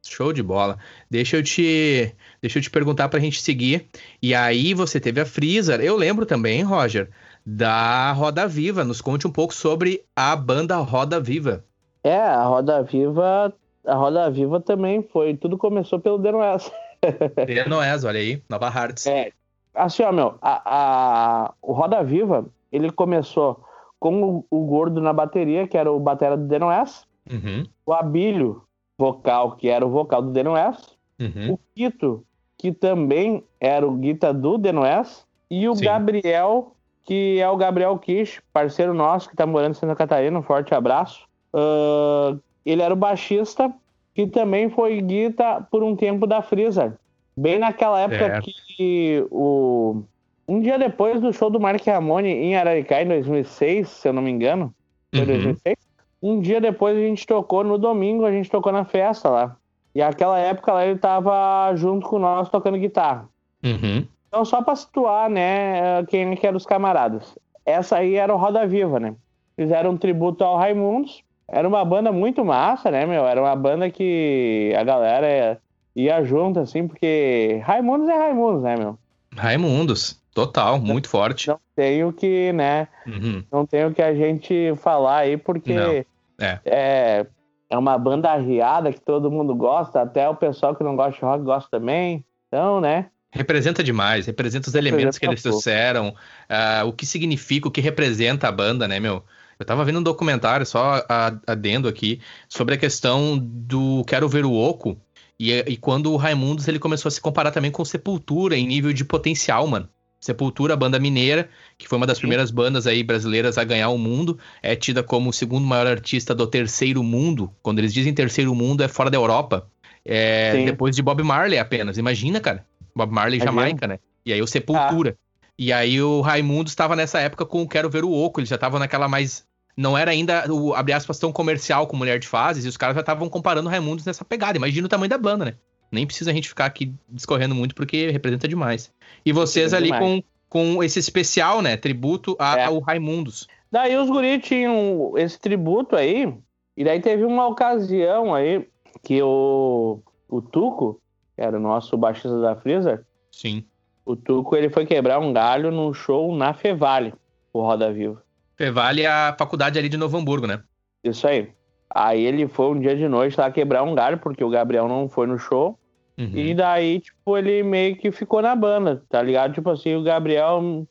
Show 0.06 0.32
de 0.32 0.42
bola. 0.42 0.78
Deixa 1.10 1.36
eu 1.36 1.42
te, 1.42 2.14
deixa 2.40 2.58
eu 2.58 2.62
te 2.62 2.70
perguntar 2.70 3.08
pra 3.08 3.20
gente 3.20 3.40
seguir. 3.40 3.86
E 4.22 4.34
aí 4.34 4.74
você 4.74 5.00
teve 5.00 5.20
a 5.20 5.26
Freezer. 5.26 5.80
Eu 5.80 5.96
lembro 5.96 6.24
também, 6.24 6.62
Roger, 6.62 7.10
da 7.44 8.12
Roda 8.12 8.46
Viva. 8.46 8.84
Nos 8.84 9.00
conte 9.00 9.26
um 9.26 9.32
pouco 9.32 9.52
sobre 9.52 10.04
a 10.14 10.36
banda 10.36 10.76
Roda 10.76 11.18
Viva. 11.20 11.64
É, 12.04 12.18
a 12.18 12.44
Roda 12.44 12.82
Viva, 12.82 13.52
a 13.84 13.94
Roda 13.94 14.30
Viva 14.30 14.60
também 14.60 15.02
foi, 15.02 15.36
tudo 15.36 15.58
começou 15.58 15.98
pelo 15.98 16.18
Denoes. 16.18 16.70
Denoes, 17.46 18.04
olha 18.04 18.20
aí, 18.20 18.42
Nova 18.48 18.68
Hearts. 18.68 19.06
É, 19.06 19.32
assim, 19.76 20.02
ó, 20.02 20.12
meu, 20.12 20.34
a, 20.40 20.62
a, 20.64 21.54
o 21.62 21.72
Roda 21.72 22.02
Viva, 22.02 22.46
ele 22.72 22.90
começou 22.90 23.62
com 23.98 24.22
o, 24.22 24.44
o, 24.50 24.64
gordo 24.66 25.00
na 25.00 25.12
bateria, 25.12 25.66
que 25.66 25.76
era 25.76 25.90
o 25.90 26.00
batera 26.00 26.36
do 26.36 26.46
Denoes, 26.46 27.06
uhum. 27.30 27.64
o 27.84 27.92
Abílio, 27.92 28.62
vocal, 28.98 29.52
que 29.52 29.68
era 29.68 29.86
o 29.86 29.90
vocal 29.90 30.22
do 30.22 30.30
Denoes, 30.30 30.96
uhum. 31.20 31.54
o 31.54 31.60
Quito, 31.74 32.24
que 32.58 32.72
também 32.72 33.44
era 33.60 33.86
o 33.86 33.92
guita 33.92 34.32
do 34.32 34.58
Denoes, 34.58 35.26
e 35.50 35.68
o 35.68 35.76
Sim. 35.76 35.84
Gabriel, 35.84 36.72
que 37.04 37.38
é 37.40 37.48
o 37.48 37.56
Gabriel 37.56 37.96
Kish, 37.98 38.42
parceiro 38.52 38.92
nosso, 38.92 39.28
que 39.28 39.36
tá 39.36 39.46
morando 39.46 39.72
em 39.72 39.78
Santa 39.78 39.94
Catarina, 39.94 40.38
um 40.38 40.42
forte 40.42 40.74
abraço. 40.74 41.26
Uh, 41.54 42.40
ele 42.64 42.82
era 42.82 42.92
o 42.92 42.96
baixista, 42.96 43.72
que 44.14 44.26
também 44.26 44.68
foi 44.68 45.00
guita 45.00 45.66
por 45.70 45.82
um 45.82 45.94
tempo 45.94 46.26
da 46.26 46.42
Freezer. 46.42 46.94
Bem 47.36 47.58
naquela 47.58 48.00
época 48.00 48.18
certo. 48.18 48.50
que 48.66 49.26
o. 49.30 50.02
Um 50.48 50.60
dia 50.60 50.78
depois 50.78 51.20
do 51.20 51.32
show 51.32 51.50
do 51.50 51.58
Mark 51.60 51.84
Ramone 51.84 52.28
em 52.28 52.56
Araricá, 52.56 53.02
em 53.02 53.08
2006, 53.08 53.88
se 53.88 54.08
eu 54.08 54.12
não 54.12 54.22
me 54.22 54.30
engano. 54.30 54.72
Foi 55.10 55.20
uhum. 55.20 55.26
2006? 55.26 55.76
Um 56.22 56.40
dia 56.40 56.60
depois 56.60 56.96
a 56.96 57.00
gente 57.00 57.26
tocou, 57.26 57.64
no 57.64 57.76
domingo, 57.76 58.24
a 58.24 58.30
gente 58.30 58.48
tocou 58.48 58.72
na 58.72 58.84
festa 58.84 59.28
lá. 59.28 59.56
E 59.94 60.00
aquela 60.00 60.38
época 60.38 60.72
lá 60.72 60.86
ele 60.86 60.98
tava 60.98 61.74
junto 61.74 62.06
com 62.06 62.18
nós 62.18 62.48
tocando 62.48 62.78
guitarra. 62.78 63.28
Uhum. 63.64 64.06
Então, 64.28 64.44
só 64.44 64.62
pra 64.62 64.76
situar, 64.76 65.28
né, 65.28 66.04
quem 66.08 66.34
que 66.36 66.46
eram 66.46 66.56
os 66.56 66.66
camaradas. 66.66 67.36
Essa 67.64 67.96
aí 67.96 68.14
era 68.14 68.32
o 68.32 68.36
Roda 68.36 68.66
Viva, 68.66 69.00
né? 69.00 69.14
Fizeram 69.56 69.90
um 69.90 69.96
tributo 69.96 70.44
ao 70.44 70.56
Raimundos. 70.56 71.22
Era 71.48 71.66
uma 71.66 71.84
banda 71.84 72.12
muito 72.12 72.44
massa, 72.44 72.90
né, 72.90 73.06
meu? 73.06 73.26
Era 73.26 73.40
uma 73.40 73.56
banda 73.56 73.90
que 73.90 74.74
a 74.76 74.84
galera 74.84 75.60
ia 75.96 76.22
junto, 76.22 76.60
assim, 76.60 76.86
porque 76.86 77.60
Raimundos 77.64 78.08
é 78.08 78.16
Raimundos, 78.16 78.62
né, 78.62 78.76
meu? 78.76 78.98
Raimundos, 79.34 80.20
total, 80.34 80.78
não, 80.78 80.84
muito 80.84 81.08
forte. 81.08 81.48
Não 81.48 81.58
tem 81.74 82.04
o 82.04 82.12
que, 82.12 82.52
né? 82.52 82.86
Uhum. 83.06 83.42
Não 83.50 83.66
tem 83.66 83.86
o 83.86 83.94
que 83.94 84.02
a 84.02 84.14
gente 84.14 84.74
falar 84.76 85.20
aí, 85.20 85.38
porque 85.38 86.04
é. 86.38 86.60
é. 86.66 87.26
é 87.70 87.78
uma 87.78 87.96
banda 87.96 88.30
arriada 88.30 88.92
que 88.92 89.00
todo 89.00 89.30
mundo 89.30 89.54
gosta, 89.54 90.02
até 90.02 90.28
o 90.28 90.36
pessoal 90.36 90.76
que 90.76 90.84
não 90.84 90.94
gosta 90.94 91.12
de 91.12 91.24
rock 91.24 91.44
gosta 91.44 91.70
também. 91.70 92.24
Então, 92.46 92.80
né? 92.80 93.06
Representa 93.30 93.82
demais, 93.82 94.26
representa 94.26 94.68
os 94.68 94.74
representa 94.74 94.96
elementos 94.96 95.18
que 95.18 95.26
eles 95.26 95.42
trouxeram, 95.42 96.08
uh, 96.08 96.86
o 96.86 96.92
que 96.92 97.04
significa, 97.04 97.68
o 97.68 97.70
que 97.70 97.80
representa 97.80 98.48
a 98.48 98.52
banda, 98.52 98.86
né, 98.86 99.00
meu? 99.00 99.22
Eu 99.58 99.64
tava 99.64 99.84
vendo 99.84 99.98
um 99.98 100.02
documentário, 100.02 100.66
só 100.66 101.04
adendo 101.46 101.88
aqui, 101.88 102.20
sobre 102.48 102.74
a 102.74 102.78
questão 102.78 103.38
do 103.38 104.04
Quero 104.06 104.28
Ver 104.28 104.44
o 104.44 104.52
Oco, 104.52 104.98
e, 105.38 105.52
e 105.52 105.76
quando 105.76 106.12
o 106.12 106.16
Raimundos 106.16 106.66
ele 106.66 106.78
começou 106.78 107.08
a 107.08 107.12
se 107.12 107.20
comparar 107.20 107.50
também 107.50 107.70
com 107.70 107.84
Sepultura 107.84 108.56
em 108.56 108.66
nível 108.66 108.92
de 108.92 109.04
potencial, 109.04 109.66
mano. 109.66 109.88
Sepultura, 110.18 110.74
banda 110.74 110.98
mineira, 110.98 111.48
que 111.76 111.86
foi 111.86 111.98
uma 111.98 112.06
das 112.06 112.18
primeiras 112.18 112.50
bandas 112.50 112.86
aí 112.86 113.02
brasileiras 113.02 113.58
a 113.58 113.64
ganhar 113.64 113.90
o 113.90 113.98
mundo, 113.98 114.38
é 114.62 114.74
tida 114.74 115.02
como 115.02 115.30
o 115.30 115.32
segundo 115.32 115.66
maior 115.66 115.86
artista 115.86 116.34
do 116.34 116.46
terceiro 116.46 117.02
mundo. 117.02 117.52
Quando 117.62 117.78
eles 117.78 117.92
dizem 117.92 118.14
terceiro 118.14 118.54
mundo, 118.54 118.82
é 118.82 118.88
fora 118.88 119.10
da 119.10 119.16
Europa. 119.16 119.68
É, 120.04 120.64
depois 120.64 120.96
de 120.96 121.02
Bob 121.02 121.22
Marley 121.22 121.58
apenas. 121.58 121.98
Imagina, 121.98 122.40
cara. 122.40 122.64
Bob 122.94 123.12
Marley, 123.12 123.38
Jamaica, 123.38 123.86
né? 123.86 123.98
E 124.24 124.32
aí 124.32 124.40
o 124.40 124.46
Sepultura. 124.46 125.16
Ah. 125.16 125.26
E 125.58 125.72
aí 125.72 126.02
o 126.02 126.20
Raimundo 126.22 126.68
estava 126.68 126.96
nessa 126.96 127.20
época 127.20 127.44
com 127.44 127.62
o 127.62 127.68
Quero 127.68 127.90
Ver 127.90 128.04
o 128.04 128.12
Oco. 128.12 128.40
Eles 128.40 128.48
já 128.48 128.56
estavam 128.56 128.80
naquela 128.80 129.08
mais 129.08 129.44
não 129.76 129.96
era 129.96 130.10
ainda 130.10 130.50
o, 130.52 130.74
abre 130.74 130.92
aspas, 130.92 131.18
tão 131.18 131.32
comercial 131.32 131.86
com 131.86 131.96
Mulher 131.96 132.18
de 132.18 132.26
Fases, 132.26 132.64
e 132.64 132.68
os 132.68 132.76
caras 132.76 132.94
já 132.94 133.00
estavam 133.00 133.28
comparando 133.28 133.68
Raimundos 133.68 134.04
nessa 134.04 134.24
pegada. 134.24 134.56
Imagina 134.56 134.86
o 134.86 134.88
tamanho 134.88 135.10
da 135.10 135.18
banda, 135.18 135.44
né? 135.44 135.54
Nem 135.90 136.06
precisa 136.06 136.30
a 136.30 136.34
gente 136.34 136.48
ficar 136.48 136.66
aqui 136.66 136.92
discorrendo 137.08 137.54
muito, 137.54 137.74
porque 137.74 138.10
representa 138.10 138.48
demais. 138.48 138.92
E 139.24 139.32
vocês 139.32 139.72
ali 139.72 139.90
com, 139.90 140.22
com 140.48 140.82
esse 140.82 140.98
especial, 140.98 141.62
né? 141.62 141.76
Tributo 141.76 142.36
a, 142.38 142.58
é. 142.58 142.64
ao 142.64 142.80
Raimundos. 142.80 143.46
Daí 143.70 143.96
os 143.96 144.08
guris 144.08 144.42
tinham 144.44 145.12
esse 145.16 145.38
tributo 145.38 145.94
aí, 145.94 146.32
e 146.76 146.84
daí 146.84 147.00
teve 147.00 147.24
uma 147.24 147.46
ocasião 147.46 148.34
aí 148.34 148.66
que 149.02 149.22
o, 149.22 150.00
o 150.28 150.40
Tuco, 150.40 151.00
que 151.34 151.42
era 151.42 151.56
o 151.56 151.60
nosso 151.60 151.96
baixista 151.96 152.40
da 152.40 152.56
Freezer, 152.56 153.04
Sim. 153.36 153.64
O 154.06 154.16
Tuco 154.16 154.56
ele 154.56 154.70
foi 154.70 154.86
quebrar 154.86 155.18
um 155.18 155.32
galho 155.32 155.70
num 155.70 155.92
show 155.92 156.34
na 156.34 156.54
Fevale, 156.54 157.12
o 157.52 157.60
Roda 157.60 157.92
Viva. 157.92 158.22
Fevale 158.56 159.02
é 159.02 159.06
a 159.06 159.36
faculdade 159.38 159.78
ali 159.78 159.88
de 159.88 159.96
Novo 159.96 160.16
Hamburgo, 160.16 160.46
né? 160.46 160.62
Isso 161.04 161.26
aí. 161.26 161.50
Aí 161.94 162.24
ele 162.24 162.48
foi 162.48 162.66
um 162.66 162.80
dia 162.80 162.96
de 162.96 163.06
noite 163.08 163.38
lá 163.38 163.50
quebrar 163.50 163.82
um 163.82 163.94
galho, 163.94 164.18
porque 164.18 164.42
o 164.42 164.50
Gabriel 164.50 164.88
não 164.88 165.08
foi 165.08 165.26
no 165.26 165.38
show. 165.38 165.78
Uhum. 166.18 166.30
E 166.34 166.54
daí, 166.54 167.00
tipo, 167.00 167.36
ele 167.36 167.62
meio 167.62 167.96
que 167.96 168.10
ficou 168.10 168.40
na 168.40 168.56
banda, 168.56 169.02
tá 169.08 169.22
ligado? 169.22 169.52
Tipo 169.52 169.70
assim, 169.70 169.94
o 169.94 170.02
Gabriel 170.02 170.86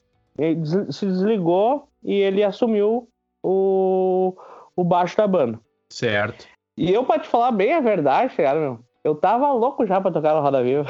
se 0.92 1.06
desligou 1.06 1.90
e 2.04 2.14
ele 2.14 2.44
assumiu 2.44 3.10
o, 3.44 4.36
o 4.76 4.84
baixo 4.84 5.18
da 5.18 5.28
banda. 5.28 5.60
Certo. 5.90 6.48
E 6.78 6.94
eu, 6.94 7.04
pra 7.04 7.20
te 7.20 7.28
falar 7.28 7.52
bem 7.52 7.74
a 7.74 7.80
verdade, 7.80 8.36
cara, 8.36 8.60
meu, 8.60 8.80
eu 9.04 9.16
tava 9.16 9.52
louco 9.54 9.86
já 9.86 10.00
pra 10.00 10.12
tocar 10.12 10.36
no 10.36 10.42
Roda 10.42 10.62
Viva. 10.62 10.86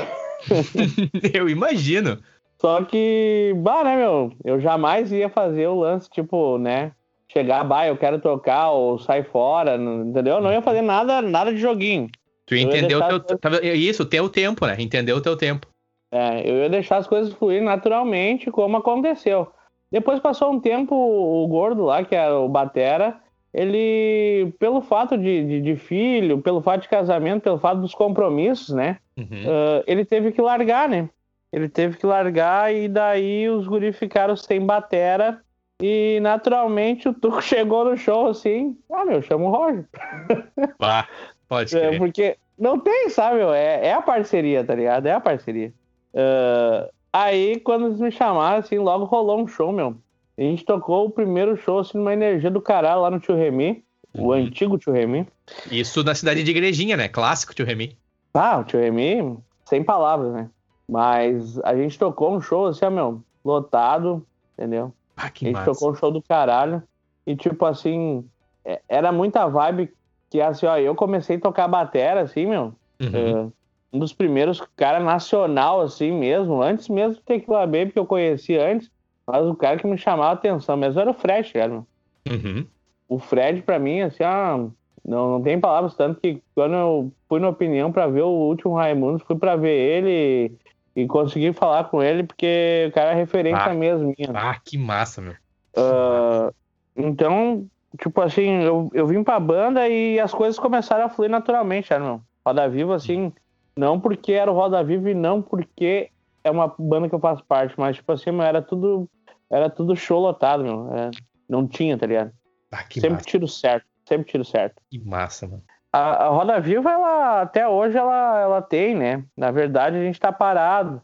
eu 1.33 1.47
imagino. 1.47 2.19
Só 2.57 2.83
que, 2.83 3.53
bah, 3.57 3.83
né, 3.83 3.97
meu? 3.97 4.31
Eu 4.43 4.59
jamais 4.59 5.11
ia 5.11 5.29
fazer 5.29 5.67
o 5.67 5.79
lance, 5.79 6.09
tipo, 6.09 6.57
né? 6.57 6.91
Chegar, 7.27 7.63
bah, 7.63 7.87
eu 7.87 7.97
quero 7.97 8.19
tocar 8.19 8.71
ou 8.71 8.97
sai 8.97 9.23
fora, 9.23 9.75
entendeu? 9.75 10.39
Não 10.39 10.51
ia 10.51 10.61
fazer 10.61 10.81
nada, 10.81 11.21
nada 11.21 11.51
de 11.51 11.59
joguinho. 11.59 12.09
Tu 12.45 12.55
entendeu 12.55 12.99
o 12.99 13.19
teu, 13.19 13.39
coisas... 13.39 13.63
isso, 13.63 14.05
teu 14.05 14.29
tempo, 14.29 14.65
né? 14.65 14.75
Entendeu 14.79 15.17
o 15.17 15.21
teu 15.21 15.35
tempo. 15.35 15.67
É, 16.11 16.49
eu 16.49 16.57
ia 16.59 16.69
deixar 16.69 16.97
as 16.97 17.07
coisas 17.07 17.33
fluir 17.33 17.61
naturalmente, 17.61 18.51
como 18.51 18.77
aconteceu. 18.77 19.47
Depois 19.91 20.19
passou 20.19 20.51
um 20.51 20.59
tempo, 20.59 20.95
o 20.95 21.47
gordo 21.47 21.83
lá, 21.83 22.03
que 22.03 22.15
era 22.15 22.37
o 22.37 22.47
Batera, 22.47 23.17
ele, 23.53 24.53
pelo 24.59 24.81
fato 24.81 25.17
de, 25.17 25.43
de, 25.45 25.61
de, 25.61 25.75
filho, 25.75 26.41
pelo 26.41 26.61
fato 26.61 26.81
de 26.81 26.89
casamento, 26.89 27.43
pelo 27.43 27.57
fato 27.57 27.81
dos 27.81 27.95
compromissos, 27.95 28.75
né? 28.75 28.97
Uhum. 29.17 29.25
Uh, 29.25 29.83
ele 29.87 30.03
teve 30.03 30.31
que 30.31 30.41
largar, 30.41 30.89
né? 30.89 31.09
Ele 31.55 31.69
teve 31.69 31.95
que 31.95 32.05
largar 32.05 32.75
e 32.75 32.89
daí 32.89 33.49
os 33.49 33.65
guris 33.65 33.97
ficaram 33.97 34.35
sem 34.35 34.59
batera 34.59 35.39
e 35.81 36.19
naturalmente 36.21 37.07
o 37.07 37.13
Tuco 37.13 37.39
chegou 37.41 37.85
no 37.85 37.95
show 37.95 38.27
assim, 38.27 38.77
ah, 38.91 39.05
meu, 39.05 39.21
chama 39.21 39.45
o 39.45 39.51
Roger. 39.51 39.85
Ah, 40.81 41.07
pode 41.47 41.77
é, 41.77 41.97
Porque 41.97 42.35
não 42.59 42.77
tem, 42.77 43.09
sabe, 43.09 43.37
meu? 43.37 43.53
É, 43.53 43.87
é 43.87 43.93
a 43.93 44.01
parceria, 44.01 44.65
tá 44.65 44.75
ligado? 44.75 45.05
É 45.05 45.13
a 45.13 45.19
parceria. 45.21 45.71
Uh, 46.13 46.91
aí, 47.13 47.57
quando 47.61 47.85
eles 47.85 48.01
me 48.01 48.11
chamaram, 48.11 48.59
assim, 48.59 48.77
logo 48.77 49.05
rolou 49.05 49.41
um 49.41 49.47
show, 49.47 49.71
meu. 49.71 49.95
A 50.37 50.41
gente 50.41 50.65
tocou 50.65 51.05
o 51.05 51.09
primeiro 51.09 51.55
show, 51.55 51.79
assim, 51.79 51.97
numa 51.97 52.11
energia 52.11 52.51
do 52.51 52.59
caralho 52.59 52.99
lá 52.99 53.09
no 53.09 53.21
Tio 53.21 53.37
Remy, 53.37 53.81
uhum. 54.13 54.25
o 54.25 54.33
antigo 54.33 54.77
Tio 54.77 54.91
Remy. 54.91 55.25
Isso 55.71 56.03
na 56.03 56.15
cidade 56.15 56.43
de 56.43 56.51
Igrejinha, 56.51 56.97
né? 56.97 57.07
Clássico 57.07 57.55
Tio 57.55 57.65
Remy. 57.65 57.97
Ah, 58.33 58.57
o 58.57 58.65
Tio 58.65 58.77
Remy, 58.77 59.37
sem 59.63 59.81
palavras, 59.81 60.33
né? 60.33 60.49
Mas 60.87 61.59
a 61.63 61.75
gente 61.75 61.97
tocou 61.97 62.35
um 62.35 62.41
show, 62.41 62.67
assim, 62.67 62.85
ó, 62.85 62.89
meu, 62.89 63.21
lotado, 63.43 64.25
entendeu? 64.53 64.93
Ah, 65.17 65.29
que 65.29 65.45
a 65.45 65.47
gente 65.49 65.57
massa. 65.57 65.71
tocou 65.71 65.91
um 65.91 65.95
show 65.95 66.11
do 66.11 66.21
caralho. 66.21 66.83
E, 67.25 67.35
tipo, 67.35 67.65
assim, 67.65 68.23
é, 68.63 68.81
era 68.87 69.11
muita 69.11 69.47
vibe 69.47 69.91
que, 70.29 70.39
assim, 70.41 70.65
ó, 70.65 70.77
eu 70.77 70.95
comecei 70.95 71.37
a 71.37 71.41
tocar 71.41 71.67
batera, 71.67 72.21
assim, 72.21 72.45
meu. 72.45 72.73
Uhum. 73.01 73.45
Uh, 73.45 73.53
um 73.93 73.99
dos 73.99 74.13
primeiros 74.13 74.61
cara 74.75 74.99
nacional, 74.99 75.81
assim 75.81 76.11
mesmo, 76.11 76.61
antes 76.61 76.89
mesmo 76.89 77.15
do 77.15 77.21
Tequila 77.21 77.65
Baby, 77.65 77.91
que 77.91 77.99
eu 77.99 78.05
conheci 78.05 78.57
antes. 78.57 78.91
Mas 79.25 79.45
o 79.45 79.55
cara 79.55 79.77
que 79.77 79.87
me 79.87 79.97
chamava 79.97 80.29
a 80.29 80.33
atenção 80.33 80.77
mesmo 80.77 80.99
era 80.99 81.09
o 81.09 81.13
Fred, 81.13 81.51
cara. 81.51 81.83
Uhum. 82.29 82.65
O 83.07 83.17
Fred, 83.17 83.61
pra 83.61 83.79
mim, 83.79 84.01
assim, 84.01 84.23
ah, 84.23 84.67
não, 85.03 85.31
não 85.31 85.41
tem 85.41 85.59
palavras, 85.59 85.95
tanto 85.95 86.19
que 86.19 86.41
quando 86.53 86.73
eu 86.73 87.11
fui 87.29 87.39
na 87.39 87.49
opinião 87.49 87.91
para 87.91 88.07
ver 88.07 88.23
o 88.23 88.29
último 88.29 88.75
Raimundo, 88.75 89.19
fui 89.19 89.35
para 89.35 89.55
ver 89.55 89.75
ele 89.75 90.51
e, 90.95 91.07
consegui 91.07 91.53
falar 91.53 91.85
com 91.85 92.01
ele, 92.01 92.23
porque 92.23 92.85
o 92.89 92.91
cara 92.93 93.11
é 93.11 93.15
referência 93.15 93.71
ah, 93.71 93.73
mesmo 93.73 94.13
minha. 94.17 94.31
Ah, 94.33 94.59
que 94.63 94.77
massa, 94.77 95.21
meu. 95.21 95.33
Uh, 95.77 96.53
então, 96.95 97.67
tipo 97.99 98.21
assim, 98.21 98.63
eu, 98.63 98.89
eu 98.93 99.05
vim 99.05 99.23
pra 99.23 99.39
banda 99.39 99.87
e 99.89 100.19
as 100.19 100.33
coisas 100.33 100.57
começaram 100.57 101.05
a 101.05 101.09
fluir 101.09 101.29
naturalmente, 101.29 101.89
cara, 101.89 102.03
meu. 102.03 102.21
Roda 102.45 102.69
Viva, 102.69 102.95
assim, 102.95 103.33
não 103.75 103.99
porque 103.99 104.31
era 104.31 104.51
o 104.51 104.55
Roda 104.55 104.83
Viva 104.83 105.09
e 105.09 105.15
não 105.15 105.41
porque 105.41 106.09
é 106.43 106.51
uma 106.51 106.73
banda 106.77 107.09
que 107.09 107.15
eu 107.15 107.19
faço 107.19 107.43
parte, 107.43 107.73
mas, 107.77 107.95
tipo 107.97 108.11
assim, 108.11 108.29
era 108.41 108.61
tudo 108.61 109.09
era 109.49 109.69
tudo 109.69 109.95
show 109.95 110.19
lotado, 110.19 110.63
meu. 110.63 110.93
É, 110.93 111.11
não 111.47 111.67
tinha, 111.67 111.97
tá 111.97 112.05
ligado? 112.05 112.31
Ah, 112.71 112.83
Sempre 112.91 113.11
massa. 113.11 113.25
tiro 113.25 113.47
certo. 113.47 113.85
Sempre 114.07 114.31
tiro 114.31 114.45
certo. 114.45 114.81
Que 114.89 114.99
massa, 114.99 115.47
mano. 115.47 115.63
A, 115.95 116.25
a, 116.25 116.27
Roda 116.27 116.59
Viva, 116.59 116.91
ela, 116.91 117.41
até 117.41 117.67
hoje, 117.67 117.97
ela, 117.97 118.41
ela 118.41 118.61
tem, 118.61 118.93
né? 118.93 119.23
Na 119.35 119.49
verdade, 119.49 119.95
a 119.95 120.03
gente 120.03 120.19
tá 120.19 120.31
parado. 120.31 121.01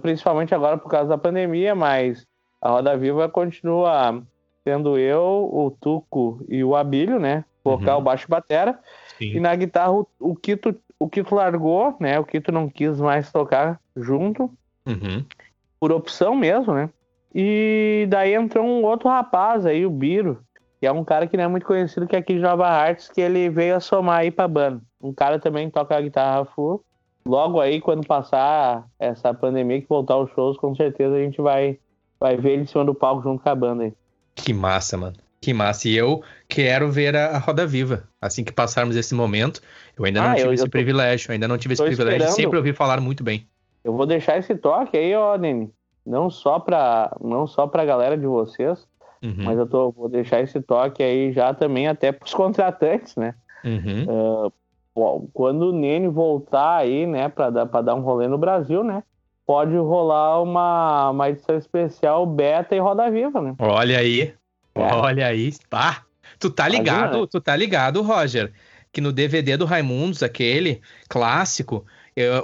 Principalmente 0.00 0.54
agora 0.54 0.78
por 0.78 0.88
causa 0.88 1.08
da 1.08 1.18
pandemia, 1.18 1.74
mas 1.74 2.26
a 2.60 2.70
Roda 2.70 2.96
Viva 2.96 3.28
continua 3.28 4.22
sendo 4.62 4.96
eu, 4.98 5.48
o 5.52 5.70
Tuco 5.80 6.44
e 6.48 6.62
o 6.62 6.76
Abílio, 6.76 7.18
né? 7.18 7.44
Vocal, 7.64 7.98
uhum. 7.98 8.04
baixo 8.04 8.26
e 8.26 8.30
batera. 8.30 8.78
Sim. 9.18 9.36
E 9.36 9.40
na 9.40 9.54
guitarra 9.56 9.92
o, 9.92 10.06
o 10.20 10.36
Kito 10.36 10.74
o 10.98 11.08
Kito 11.08 11.34
largou, 11.34 11.96
né? 12.00 12.18
O 12.18 12.24
Kito 12.24 12.50
não 12.50 12.68
quis 12.68 13.00
mais 13.00 13.30
tocar 13.30 13.80
junto. 13.96 14.50
Uhum. 14.86 15.24
Por 15.78 15.92
opção 15.92 16.34
mesmo, 16.34 16.74
né? 16.74 16.90
E 17.34 18.06
daí 18.08 18.34
entrou 18.34 18.64
um 18.64 18.84
outro 18.84 19.08
rapaz 19.08 19.64
aí, 19.64 19.86
o 19.86 19.90
Biro, 19.90 20.42
que 20.80 20.86
é 20.86 20.92
um 20.92 21.04
cara 21.04 21.26
que 21.26 21.36
não 21.36 21.44
é 21.44 21.48
muito 21.48 21.66
conhecido, 21.66 22.06
que 22.06 22.14
é 22.14 22.18
aqui 22.18 22.34
de 22.34 22.40
Nova 22.40 22.66
Artes, 22.66 23.08
que 23.08 23.20
ele 23.20 23.50
veio 23.50 23.76
a 23.76 23.80
somar 23.80 24.20
aí 24.20 24.30
pra 24.30 24.46
banda. 24.46 24.80
Um 25.00 25.12
cara 25.12 25.38
também 25.38 25.68
toca 25.70 25.96
a 25.96 26.00
guitarra 26.00 26.44
full. 26.44 26.84
Logo 27.26 27.60
aí, 27.60 27.80
quando 27.80 28.06
passar 28.06 28.86
essa 28.98 29.34
pandemia, 29.34 29.80
que 29.80 29.88
voltar 29.88 30.14
aos 30.14 30.30
shows, 30.30 30.56
com 30.56 30.74
certeza 30.74 31.14
a 31.14 31.20
gente 31.20 31.40
vai, 31.42 31.78
vai 32.18 32.36
ver 32.36 32.52
ele 32.52 32.62
em 32.62 32.66
cima 32.66 32.84
do 32.84 32.94
palco 32.94 33.22
junto 33.22 33.42
com 33.42 33.48
a 33.50 33.54
banda 33.54 33.84
aí. 33.84 33.92
Que 34.34 34.54
massa, 34.54 34.96
mano. 34.96 35.16
Que 35.40 35.52
massa. 35.52 35.88
E 35.88 35.96
eu 35.96 36.22
quero 36.48 36.90
ver 36.90 37.14
a, 37.14 37.38
Roda 37.38 37.66
Viva. 37.66 38.08
Assim 38.20 38.42
que 38.42 38.52
passarmos 38.52 38.96
esse 38.96 39.14
momento. 39.14 39.60
Eu 39.96 40.04
ainda 40.04 40.22
não 40.22 40.30
ah, 40.30 40.34
tive 40.34 40.48
eu, 40.48 40.52
esse 40.54 40.62
eu 40.62 40.68
tô... 40.68 40.70
privilégio. 40.70 41.32
Ainda 41.32 41.46
não 41.46 41.58
tive 41.58 41.74
esse 41.74 41.82
privilégio. 41.82 42.16
Esperando. 42.16 42.34
Sempre 42.34 42.56
ouvi 42.56 42.72
falar 42.72 43.00
muito 43.00 43.22
bem. 43.22 43.46
Eu 43.84 43.92
vou 43.92 44.06
deixar 44.06 44.38
esse 44.38 44.54
toque 44.54 44.96
aí, 44.96 45.14
ó, 45.14 45.36
Nene. 45.36 45.70
Não 46.06 46.30
só 46.30 46.58
pra, 46.58 47.14
não 47.20 47.46
só 47.46 47.66
pra 47.66 47.84
galera 47.84 48.16
de 48.16 48.26
vocês, 48.26 48.87
uhum. 49.22 49.44
mas 49.44 49.58
eu 49.58 49.66
tô, 49.66 49.90
vou 49.90 50.08
deixar 50.08 50.40
esse 50.40 50.60
toque 50.60 51.02
aí 51.02 51.32
já 51.32 51.52
também 51.54 51.88
até 51.88 52.12
pros 52.12 52.34
contratantes, 52.34 53.16
né? 53.16 53.34
Uhum. 53.64 54.04
Uh, 54.46 55.28
quando 55.32 55.70
o 55.70 55.72
Nene 55.72 56.08
voltar 56.08 56.78
aí, 56.78 57.06
né, 57.06 57.28
pra 57.28 57.50
dar, 57.50 57.66
pra 57.66 57.80
dar 57.80 57.94
um 57.94 58.00
rolê 58.00 58.26
no 58.26 58.38
Brasil, 58.38 58.82
né? 58.82 59.02
Pode 59.46 59.76
rolar 59.76 60.42
uma, 60.42 61.10
uma 61.10 61.30
edição 61.30 61.56
especial 61.56 62.26
beta 62.26 62.74
e 62.74 62.78
roda 62.78 63.10
viva, 63.10 63.40
né? 63.40 63.54
Olha 63.58 63.98
aí. 63.98 64.34
É. 64.74 64.94
Olha 64.94 65.26
aí. 65.26 65.52
Ah, 65.70 66.02
tu 66.38 66.50
tá 66.50 66.68
ligado, 66.68 66.98
Imagina, 66.98 67.20
né? 67.20 67.28
tu 67.30 67.40
tá 67.40 67.56
ligado, 67.56 68.02
Roger, 68.02 68.52
que 68.92 69.00
no 69.00 69.12
DVD 69.12 69.56
do 69.56 69.64
Raimundos, 69.64 70.22
aquele 70.22 70.82
clássico, 71.08 71.84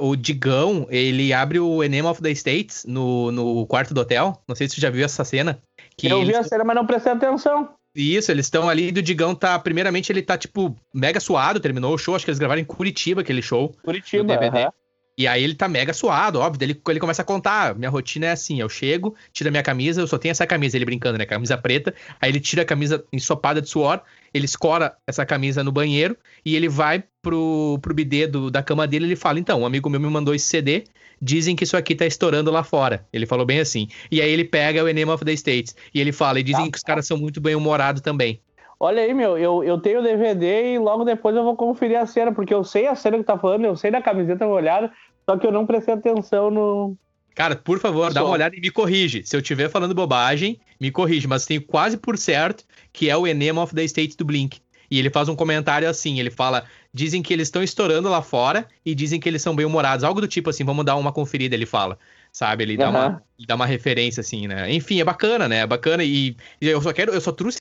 o 0.00 0.14
Digão, 0.14 0.86
ele 0.88 1.32
abre 1.32 1.58
o 1.58 1.82
Enema 1.82 2.10
of 2.10 2.22
the 2.22 2.30
States 2.30 2.84
no, 2.86 3.32
no 3.32 3.66
quarto 3.66 3.92
do 3.92 4.00
hotel. 4.00 4.40
Não 4.46 4.54
sei 4.54 4.68
se 4.68 4.76
você 4.76 4.80
já 4.80 4.90
viu 4.90 5.04
essa 5.04 5.24
cena. 5.24 5.60
Que 5.96 6.08
eu 6.08 6.24
vi 6.24 6.34
a 6.34 6.42
cena, 6.42 6.64
mas 6.64 6.76
não 6.76 6.86
prestei 6.86 7.12
atenção. 7.12 7.70
Isso, 7.94 8.30
eles 8.32 8.46
estão 8.46 8.68
ali 8.68 8.90
do 8.90 9.00
Digão 9.00 9.34
tá. 9.34 9.56
Primeiramente, 9.58 10.10
ele 10.10 10.20
tá, 10.20 10.36
tipo, 10.36 10.74
mega 10.92 11.20
suado, 11.20 11.60
terminou 11.60 11.94
o 11.94 11.98
show. 11.98 12.16
Acho 12.16 12.24
que 12.24 12.30
eles 12.30 12.40
gravaram 12.40 12.60
em 12.60 12.64
Curitiba 12.64 13.20
aquele 13.20 13.40
show. 13.40 13.72
Curitiba, 13.84 14.24
DVD. 14.24 14.64
Uh 14.64 14.66
-huh. 14.66 14.72
E 15.16 15.28
aí 15.28 15.44
ele 15.44 15.54
tá 15.54 15.68
mega 15.68 15.92
suado, 15.92 16.40
óbvio. 16.40 16.64
Ele, 16.64 16.80
ele 16.88 17.00
começa 17.00 17.22
a 17.22 17.24
contar. 17.24 17.74
Minha 17.76 17.90
rotina 17.90 18.26
é 18.26 18.30
assim: 18.32 18.60
eu 18.60 18.68
chego, 18.68 19.14
tiro 19.32 19.48
a 19.48 19.50
minha 19.50 19.62
camisa, 19.62 20.00
eu 20.00 20.06
só 20.06 20.18
tenho 20.18 20.32
essa 20.32 20.46
camisa, 20.46 20.76
ele 20.76 20.84
brincando, 20.84 21.16
né? 21.18 21.24
Camisa 21.24 21.56
preta. 21.56 21.94
Aí 22.20 22.30
ele 22.30 22.40
tira 22.40 22.62
a 22.62 22.64
camisa 22.64 23.04
ensopada 23.12 23.62
de 23.62 23.68
suor, 23.68 24.00
ele 24.32 24.44
escora 24.44 24.96
essa 25.06 25.24
camisa 25.24 25.62
no 25.62 25.70
banheiro 25.70 26.16
e 26.44 26.56
ele 26.56 26.68
vai 26.68 27.04
pro, 27.22 27.78
pro 27.80 27.94
bidê 27.94 28.26
do, 28.26 28.50
da 28.50 28.62
cama 28.62 28.86
dele 28.86 29.06
ele 29.06 29.16
fala: 29.16 29.38
então, 29.38 29.60
um 29.60 29.66
amigo 29.66 29.88
meu 29.88 30.00
me 30.00 30.08
mandou 30.08 30.34
esse 30.34 30.46
CD, 30.46 30.84
dizem 31.22 31.54
que 31.54 31.62
isso 31.62 31.76
aqui 31.76 31.94
tá 31.94 32.04
estourando 32.04 32.50
lá 32.50 32.64
fora. 32.64 33.06
Ele 33.12 33.26
falou 33.26 33.46
bem 33.46 33.60
assim. 33.60 33.88
E 34.10 34.20
aí 34.20 34.30
ele 34.30 34.44
pega 34.44 34.82
o 34.82 34.88
Enema 34.88 35.14
of 35.14 35.24
the 35.24 35.32
States 35.32 35.76
e 35.94 36.00
ele 36.00 36.10
fala: 36.10 36.40
e 36.40 36.42
dizem 36.42 36.64
tá. 36.64 36.70
que 36.72 36.78
os 36.78 36.82
caras 36.82 37.06
são 37.06 37.16
muito 37.16 37.40
bem-humorados 37.40 38.02
também. 38.02 38.40
Olha 38.84 39.00
aí, 39.00 39.14
meu, 39.14 39.38
eu, 39.38 39.64
eu 39.64 39.78
tenho 39.78 40.00
o 40.00 40.02
DVD 40.02 40.74
e 40.74 40.78
logo 40.78 41.04
depois 41.04 41.34
eu 41.34 41.42
vou 41.42 41.56
conferir 41.56 41.98
a 41.98 42.04
cena, 42.04 42.34
porque 42.34 42.52
eu 42.52 42.62
sei 42.62 42.86
a 42.86 42.94
cena 42.94 43.16
que 43.16 43.24
tá 43.24 43.38
falando, 43.38 43.64
eu 43.64 43.74
sei 43.74 43.90
da 43.90 44.02
camiseta 44.02 44.46
molhada, 44.46 44.92
só 45.24 45.38
que 45.38 45.46
eu 45.46 45.50
não 45.50 45.64
prestei 45.64 45.94
atenção 45.94 46.50
no. 46.50 46.94
Cara, 47.34 47.56
por 47.56 47.78
favor, 47.78 48.12
dá 48.12 48.22
uma 48.22 48.34
olhada 48.34 48.54
e 48.54 48.60
me 48.60 48.68
corrige. 48.70 49.22
Se 49.24 49.34
eu 49.34 49.40
estiver 49.40 49.70
falando 49.70 49.94
bobagem, 49.94 50.60
me 50.78 50.90
corrige, 50.90 51.26
mas 51.26 51.46
tenho 51.46 51.62
quase 51.62 51.96
por 51.96 52.18
certo 52.18 52.62
que 52.92 53.08
é 53.08 53.16
o 53.16 53.26
Enema 53.26 53.62
of 53.62 53.74
the 53.74 53.82
State 53.84 54.18
do 54.18 54.24
Blink. 54.26 54.60
E 54.90 54.98
ele 54.98 55.08
faz 55.08 55.30
um 55.30 55.34
comentário 55.34 55.88
assim, 55.88 56.20
ele 56.20 56.30
fala, 56.30 56.66
dizem 56.92 57.22
que 57.22 57.32
eles 57.32 57.48
estão 57.48 57.62
estourando 57.62 58.10
lá 58.10 58.20
fora 58.20 58.68
e 58.84 58.94
dizem 58.94 59.18
que 59.18 59.26
eles 59.26 59.40
são 59.40 59.56
bem 59.56 59.64
humorados, 59.64 60.04
algo 60.04 60.20
do 60.20 60.28
tipo 60.28 60.50
assim, 60.50 60.62
vamos 60.62 60.84
dar 60.84 60.96
uma 60.96 61.10
conferida, 61.10 61.54
ele 61.54 61.64
fala. 61.64 61.98
Sabe, 62.30 62.64
ele 62.64 62.76
dá, 62.76 62.90
uhum. 62.90 62.90
uma, 62.90 63.22
ele 63.38 63.46
dá 63.46 63.54
uma 63.54 63.64
referência 63.64 64.20
assim, 64.20 64.46
né? 64.46 64.70
Enfim, 64.70 65.00
é 65.00 65.04
bacana, 65.04 65.48
né? 65.48 65.60
É 65.60 65.66
bacana 65.66 66.04
e, 66.04 66.36
e 66.60 66.68
eu 66.68 66.82
só 66.82 66.92
quero, 66.92 67.14
eu 67.14 67.20
só 67.20 67.32
trouxe 67.32 67.58